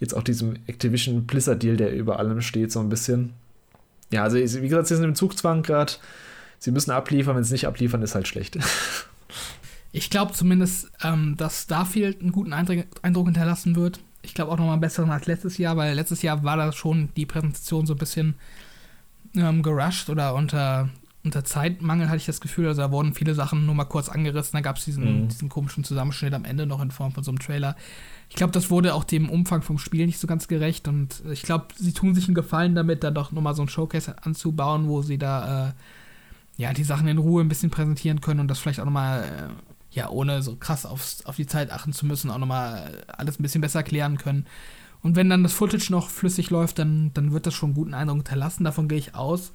jetzt 0.00 0.14
auch 0.14 0.22
diesem 0.22 0.56
Activision 0.66 1.26
Blizzard-Deal, 1.26 1.76
der 1.76 1.92
über 1.92 2.18
allem 2.18 2.40
steht, 2.40 2.72
so 2.72 2.80
ein 2.80 2.88
bisschen. 2.88 3.34
Ja, 4.10 4.22
also 4.22 4.36
wie 4.38 4.68
gesagt, 4.68 4.88
sie 4.88 4.96
sind 4.96 5.04
im 5.04 5.14
Zugzwang 5.14 5.62
gerade. 5.62 5.92
Sie 6.58 6.70
müssen 6.70 6.90
abliefern, 6.90 7.36
wenn 7.36 7.44
sie 7.44 7.52
nicht 7.52 7.66
abliefern, 7.66 8.02
ist 8.02 8.14
halt 8.14 8.26
schlecht. 8.26 8.58
Ich 9.90 10.10
glaube 10.10 10.32
zumindest, 10.32 10.90
ähm, 11.02 11.36
dass 11.38 11.62
Starfield 11.62 12.20
einen 12.20 12.32
guten 12.32 12.52
Eindruck, 12.52 12.84
hinterlassen 13.02 13.74
wird. 13.74 14.00
Ich 14.20 14.34
glaube 14.34 14.52
auch 14.52 14.58
nochmal 14.58 14.78
besseren 14.78 15.10
als 15.10 15.26
letztes 15.26 15.56
Jahr, 15.56 15.76
weil 15.76 15.94
letztes 15.94 16.20
Jahr 16.22 16.44
war 16.44 16.56
da 16.56 16.72
schon 16.72 17.08
die 17.16 17.24
Präsentation 17.24 17.86
so 17.86 17.94
ein 17.94 17.98
bisschen 17.98 18.34
ähm, 19.34 19.62
gerusht 19.62 20.10
oder 20.10 20.34
unter, 20.34 20.90
unter 21.28 21.44
Zeitmangel, 21.44 22.08
hatte 22.08 22.16
ich 22.16 22.26
das 22.26 22.40
Gefühl. 22.40 22.66
Also 22.66 22.82
da 22.82 22.90
wurden 22.90 23.14
viele 23.14 23.34
Sachen 23.34 23.66
nur 23.66 23.74
mal 23.74 23.84
kurz 23.84 24.08
angerissen. 24.08 24.52
Da 24.54 24.60
gab 24.60 24.76
es 24.76 24.84
diesen, 24.84 25.22
mhm. 25.22 25.28
diesen 25.28 25.48
komischen 25.48 25.84
Zusammenschnitt 25.84 26.34
am 26.34 26.44
Ende 26.44 26.66
noch 26.66 26.80
in 26.80 26.90
Form 26.90 27.12
von 27.12 27.22
so 27.22 27.30
einem 27.30 27.38
Trailer. 27.38 27.76
Ich 28.30 28.36
glaube, 28.36 28.52
das 28.52 28.70
wurde 28.70 28.94
auch 28.94 29.04
dem 29.04 29.28
Umfang 29.28 29.62
vom 29.62 29.78
Spiel 29.78 30.06
nicht 30.06 30.18
so 30.18 30.26
ganz 30.26 30.48
gerecht 30.48 30.88
und 30.88 31.22
ich 31.30 31.42
glaube, 31.42 31.66
sie 31.76 31.92
tun 31.92 32.14
sich 32.14 32.26
einen 32.26 32.34
Gefallen 32.34 32.74
damit, 32.74 33.04
da 33.04 33.10
doch 33.10 33.32
nochmal 33.32 33.54
so 33.54 33.62
ein 33.62 33.68
Showcase 33.68 34.16
anzubauen, 34.22 34.88
wo 34.88 35.02
sie 35.02 35.18
da 35.18 35.68
äh, 35.68 35.72
ja 36.56 36.72
die 36.72 36.84
Sachen 36.84 37.08
in 37.08 37.18
Ruhe 37.18 37.42
ein 37.42 37.48
bisschen 37.48 37.70
präsentieren 37.70 38.20
können 38.20 38.40
und 38.40 38.48
das 38.48 38.58
vielleicht 38.58 38.80
auch 38.80 38.84
nochmal 38.84 39.22
äh, 39.22 39.96
ja, 39.96 40.10
ohne 40.10 40.42
so 40.42 40.56
krass 40.56 40.84
aufs, 40.84 41.24
auf 41.24 41.36
die 41.36 41.46
Zeit 41.46 41.70
achten 41.70 41.92
zu 41.92 42.06
müssen, 42.06 42.30
auch 42.30 42.38
nochmal 42.38 43.04
alles 43.08 43.38
ein 43.38 43.42
bisschen 43.42 43.62
besser 43.62 43.82
klären 43.82 44.18
können. 44.18 44.46
Und 45.02 45.16
wenn 45.16 45.30
dann 45.30 45.42
das 45.42 45.52
Footage 45.52 45.90
noch 45.90 46.10
flüssig 46.10 46.50
läuft, 46.50 46.78
dann, 46.78 47.12
dann 47.14 47.32
wird 47.32 47.46
das 47.46 47.54
schon 47.54 47.68
einen 47.68 47.74
guten 47.74 47.94
Eindruck 47.94 48.18
hinterlassen, 48.18 48.64
davon 48.64 48.88
gehe 48.88 48.98
ich 48.98 49.14
aus. 49.14 49.52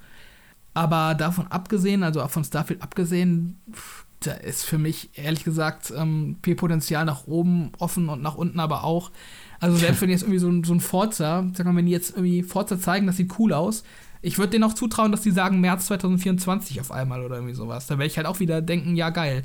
Aber 0.74 1.14
davon 1.14 1.46
abgesehen, 1.48 2.02
also 2.02 2.22
auch 2.22 2.30
von 2.30 2.44
Starfield 2.44 2.82
abgesehen, 2.82 3.60
da 4.20 4.32
ist 4.32 4.64
für 4.64 4.78
mich 4.78 5.10
ehrlich 5.14 5.44
gesagt 5.44 5.92
ähm, 5.96 6.36
viel 6.42 6.56
Potenzial 6.56 7.04
nach 7.04 7.26
oben 7.26 7.72
offen 7.78 8.08
und 8.08 8.22
nach 8.22 8.34
unten 8.34 8.58
aber 8.58 8.84
auch. 8.84 9.10
Also 9.60 9.76
selbst 9.76 10.02
wenn 10.02 10.10
jetzt 10.10 10.22
irgendwie 10.22 10.38
so 10.38 10.48
ein, 10.48 10.64
so 10.64 10.74
ein 10.74 10.80
Forza, 10.80 11.46
sag 11.54 11.66
mal, 11.66 11.76
wenn 11.76 11.86
die 11.86 11.92
jetzt 11.92 12.10
irgendwie 12.10 12.42
Forza 12.42 12.78
zeigen, 12.78 13.06
das 13.06 13.16
sieht 13.16 13.38
cool 13.38 13.52
aus, 13.52 13.84
ich 14.22 14.38
würde 14.38 14.52
denen 14.52 14.64
auch 14.64 14.74
zutrauen, 14.74 15.12
dass 15.12 15.20
die 15.20 15.30
sagen 15.30 15.60
März 15.60 15.86
2024 15.86 16.80
auf 16.80 16.90
einmal 16.90 17.22
oder 17.22 17.36
irgendwie 17.36 17.54
sowas. 17.54 17.86
Da 17.86 17.98
werde 17.98 18.06
ich 18.06 18.16
halt 18.16 18.26
auch 18.26 18.40
wieder 18.40 18.62
denken, 18.62 18.96
ja 18.96 19.10
geil 19.10 19.44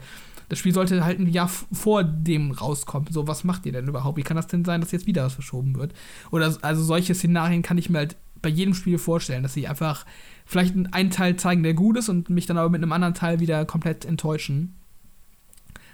das 0.49 0.57
Spiel 0.57 0.73
sollte 0.73 1.06
halt 1.06 1.19
ein 1.19 1.27
Jahr 1.27 1.47
vor 1.47 2.03
dem 2.03 2.51
rauskommen. 2.51 3.07
So, 3.11 3.27
was 3.27 3.43
macht 3.43 3.65
ihr 3.68 3.72
denn 3.72 3.88
überhaupt? 3.88 4.18
Wie 4.18 4.23
kann 4.23 4.35
das 4.35 4.47
denn 4.47 4.65
sein, 4.65 4.81
dass 4.81 4.91
jetzt 4.91 5.06
wieder 5.06 5.23
was 5.23 5.34
verschoben 5.34 5.76
wird? 5.77 5.93
Oder 6.31 6.57
also 6.61 6.84
solche 6.84 7.14
Szenarien 7.14 7.61
kann 7.61 7.77
ich 7.77 7.89
mir 7.89 7.99
halt 7.99 8.18
bei 8.41 8.49
jedem 8.49 8.73
Spiel 8.73 8.97
vorstellen, 8.97 9.43
dass 9.43 9.53
sie 9.53 9.68
einfach 9.68 10.06
vielleicht 10.49 10.73
einen 10.76 11.11
Teil 11.11 11.35
zeigen, 11.35 11.61
der 11.61 11.76
gut 11.76 11.95
ist 11.95 12.09
und 12.09 12.31
mich 12.31 12.47
dann 12.47 12.57
aber 12.57 12.69
mit 12.69 12.81
einem 12.81 12.91
anderen 12.91 13.13
Teil 13.13 13.39
wieder 13.39 13.65
komplett 13.65 14.03
enttäuschen. 14.03 14.73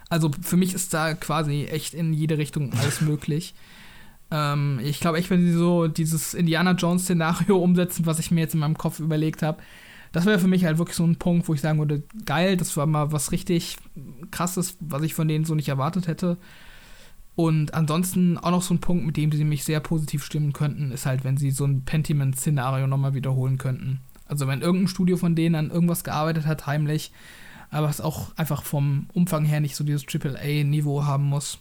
Also 0.07 0.31
für 0.41 0.55
mich 0.55 0.73
ist 0.73 0.93
da 0.93 1.13
quasi 1.13 1.65
echt 1.65 1.93
in 1.93 2.13
jede 2.13 2.37
Richtung 2.37 2.71
alles 2.71 3.01
möglich. 3.01 3.53
ähm, 4.31 4.79
ich 4.81 5.01
glaube 5.01 5.17
echt, 5.17 5.29
wenn 5.29 5.45
sie 5.45 5.51
so 5.51 5.89
dieses 5.89 6.33
Indiana 6.33 6.71
Jones-Szenario 6.71 7.57
umsetzen, 7.61 8.05
was 8.05 8.17
ich 8.19 8.31
mir 8.31 8.39
jetzt 8.39 8.53
in 8.53 8.61
meinem 8.61 8.77
Kopf 8.77 9.01
überlegt 9.01 9.41
habe, 9.41 9.61
das 10.13 10.25
wäre 10.25 10.39
für 10.39 10.47
mich 10.47 10.63
halt 10.63 10.77
wirklich 10.77 10.95
so 10.95 11.03
ein 11.03 11.17
Punkt, 11.17 11.49
wo 11.49 11.53
ich 11.53 11.59
sagen 11.59 11.77
würde, 11.77 12.03
geil, 12.23 12.55
das 12.55 12.77
war 12.77 12.85
mal 12.85 13.11
was 13.11 13.33
richtig 13.33 13.75
krasses, 14.31 14.77
was 14.79 15.03
ich 15.03 15.15
von 15.15 15.27
denen 15.27 15.43
so 15.43 15.53
nicht 15.53 15.67
erwartet 15.67 16.07
hätte. 16.07 16.37
Und 17.35 17.73
ansonsten 17.73 18.37
auch 18.37 18.51
noch 18.51 18.61
so 18.61 18.73
ein 18.73 18.79
Punkt, 18.79 19.05
mit 19.05 19.17
dem 19.17 19.33
sie 19.33 19.43
mich 19.43 19.65
sehr 19.65 19.81
positiv 19.81 20.23
stimmen 20.23 20.53
könnten, 20.53 20.93
ist 20.93 21.05
halt, 21.05 21.25
wenn 21.25 21.35
sie 21.35 21.51
so 21.51 21.65
ein 21.65 21.83
Pentiment-Szenario 21.83 22.87
nochmal 22.87 23.15
wiederholen 23.15 23.57
könnten. 23.57 23.99
Also 24.27 24.47
wenn 24.47 24.61
irgendein 24.61 24.87
Studio 24.87 25.17
von 25.17 25.35
denen 25.35 25.55
an 25.55 25.71
irgendwas 25.71 26.03
gearbeitet 26.03 26.45
hat, 26.45 26.67
heimlich, 26.67 27.11
aber 27.69 27.89
es 27.89 28.01
auch 28.01 28.35
einfach 28.37 28.63
vom 28.63 29.07
Umfang 29.13 29.45
her 29.45 29.59
nicht 29.59 29.75
so 29.75 29.83
dieses 29.83 30.05
AAA-Niveau 30.07 31.03
haben 31.03 31.25
muss. 31.25 31.59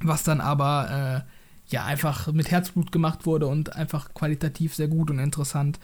Was 0.00 0.24
dann 0.24 0.40
aber 0.40 1.24
äh, 1.28 1.72
ja 1.72 1.84
einfach 1.84 2.32
mit 2.32 2.50
Herzblut 2.50 2.90
gemacht 2.90 3.26
wurde 3.26 3.46
und 3.46 3.76
einfach 3.76 4.14
qualitativ 4.14 4.74
sehr 4.74 4.88
gut 4.88 5.10
und 5.10 5.18
interessant 5.18 5.78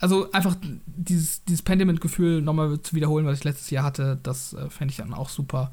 also 0.00 0.32
einfach 0.32 0.56
dieses, 0.86 1.44
dieses 1.44 1.62
Pendiment-Gefühl 1.62 2.40
nochmal 2.40 2.80
zu 2.80 2.96
wiederholen, 2.96 3.26
was 3.26 3.38
ich 3.38 3.44
letztes 3.44 3.70
Jahr 3.70 3.84
hatte, 3.84 4.18
das 4.22 4.54
äh, 4.54 4.70
fände 4.70 4.92
ich 4.92 4.96
dann 4.96 5.14
auch 5.14 5.28
super. 5.28 5.70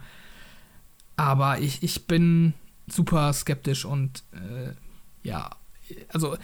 Aber 1.16 1.60
ich, 1.60 1.82
ich 1.82 2.06
bin 2.06 2.54
super 2.88 3.32
skeptisch 3.32 3.86
und 3.86 4.24
äh, 4.34 4.74
ja, 5.24 5.50
also 6.10 6.38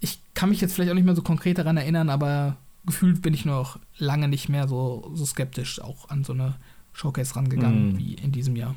ich 0.00 0.20
kann 0.34 0.48
mich 0.48 0.60
jetzt 0.60 0.74
vielleicht 0.74 0.90
auch 0.90 0.94
nicht 0.94 1.04
mehr 1.04 1.16
so 1.16 1.22
konkret 1.22 1.58
daran 1.58 1.76
erinnern, 1.76 2.10
aber 2.10 2.56
gefühlt 2.84 3.22
bin 3.22 3.34
ich 3.34 3.44
noch 3.44 3.78
lange 3.98 4.28
nicht 4.28 4.48
mehr 4.48 4.68
so, 4.68 5.10
so 5.14 5.24
skeptisch 5.26 5.80
auch 5.80 6.08
an 6.08 6.24
so 6.24 6.32
eine 6.32 6.56
Showcase 6.92 7.36
rangegangen 7.36 7.94
mm. 7.94 7.98
wie 7.98 8.14
in 8.14 8.32
diesem 8.32 8.56
Jahr. 8.56 8.74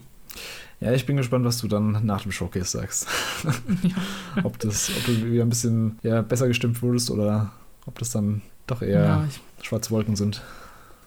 Ja, 0.80 0.93
ich 0.93 1.05
bin 1.05 1.17
gespannt, 1.17 1.45
was 1.45 1.57
du 1.57 1.67
dann 1.67 2.05
nach 2.05 2.21
dem 2.21 2.31
Showcase 2.31 2.77
sagst. 2.77 3.07
ja. 3.84 4.43
ob, 4.43 4.59
das, 4.59 4.89
ob 4.97 5.05
du 5.05 5.31
wieder 5.31 5.43
ein 5.43 5.49
bisschen 5.49 5.99
ja, 6.03 6.21
besser 6.21 6.47
gestimmt 6.47 6.81
wurdest 6.81 7.11
oder 7.11 7.51
ob 7.85 7.99
das 7.99 8.11
dann 8.11 8.41
doch 8.67 8.81
eher 8.81 9.03
ja, 9.03 9.26
ich, 9.26 9.65
schwarze 9.65 9.91
Wolken 9.91 10.15
sind. 10.15 10.41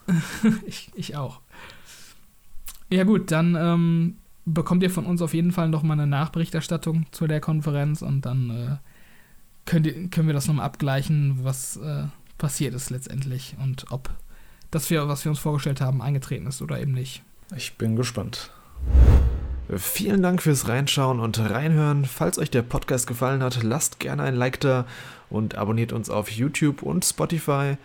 ich, 0.67 0.91
ich 0.95 1.17
auch. 1.17 1.41
Ja, 2.91 3.05
gut, 3.05 3.31
dann 3.31 3.57
ähm, 3.59 4.17
bekommt 4.45 4.83
ihr 4.83 4.91
von 4.91 5.07
uns 5.07 5.23
auf 5.23 5.33
jeden 5.33 5.53
Fall 5.53 5.69
noch 5.69 5.83
mal 5.83 5.95
eine 5.95 6.07
Nachberichterstattung 6.07 7.07
zu 7.11 7.27
der 7.27 7.41
Konferenz 7.41 8.03
und 8.03 8.27
dann 8.27 8.51
äh, 8.51 8.77
könnt 9.65 10.13
können 10.13 10.27
wir 10.27 10.35
das 10.35 10.47
nochmal 10.47 10.67
abgleichen, 10.67 11.41
was 11.43 11.77
äh, 11.77 12.05
passiert 12.39 12.75
ist 12.75 12.91
letztendlich 12.91 13.57
und 13.63 13.87
ob 13.91 14.11
das, 14.71 14.89
wir, 14.91 15.07
was 15.07 15.25
wir 15.25 15.31
uns 15.31 15.39
vorgestellt 15.39 15.81
haben, 15.81 16.01
eingetreten 16.01 16.47
ist 16.47 16.63
oder 16.63 16.81
eben 16.81 16.93
nicht. 16.93 17.23
Ich 17.55 17.77
bin 17.77 17.95
gespannt. 17.95 18.51
Vielen 19.77 20.23
Dank 20.23 20.43
fürs 20.43 20.69
Reinschauen 20.69 21.21
und 21.21 21.39
Reinhören. 21.39 22.05
Falls 22.05 22.39
euch 22.39 22.51
der 22.51 22.63
Podcast 22.63 23.07
gefallen 23.07 23.43
hat, 23.43 23.63
lasst 23.63 24.01
gerne 24.01 24.23
ein 24.25 24.35
Like 24.35 24.61
da 24.61 24.87
und 25.31 25.57
abonniert 25.57 25.93
uns 25.93 26.11
auf 26.11 26.31
YouTube 26.31 26.83
und 26.83 27.05
Spotify. 27.05 27.77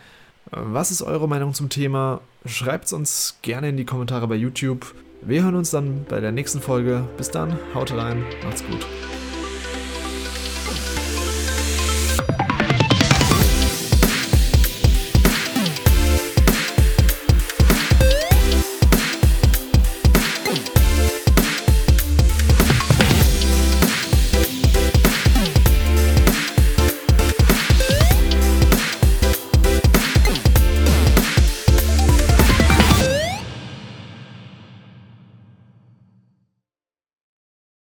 Was 0.51 0.91
ist 0.91 1.01
eure 1.01 1.27
Meinung 1.27 1.53
zum 1.53 1.69
Thema? 1.69 2.21
Schreibt 2.45 2.85
es 2.85 2.93
uns 2.93 3.37
gerne 3.41 3.69
in 3.69 3.77
die 3.77 3.85
Kommentare 3.85 4.27
bei 4.27 4.35
YouTube. 4.35 4.95
Wir 5.21 5.43
hören 5.43 5.55
uns 5.55 5.71
dann 5.71 6.05
bei 6.05 6.19
der 6.19 6.31
nächsten 6.31 6.61
Folge. 6.61 7.07
Bis 7.17 7.31
dann, 7.31 7.57
haut 7.73 7.91
rein, 7.91 8.23
macht's 8.43 8.63
gut. 8.65 8.85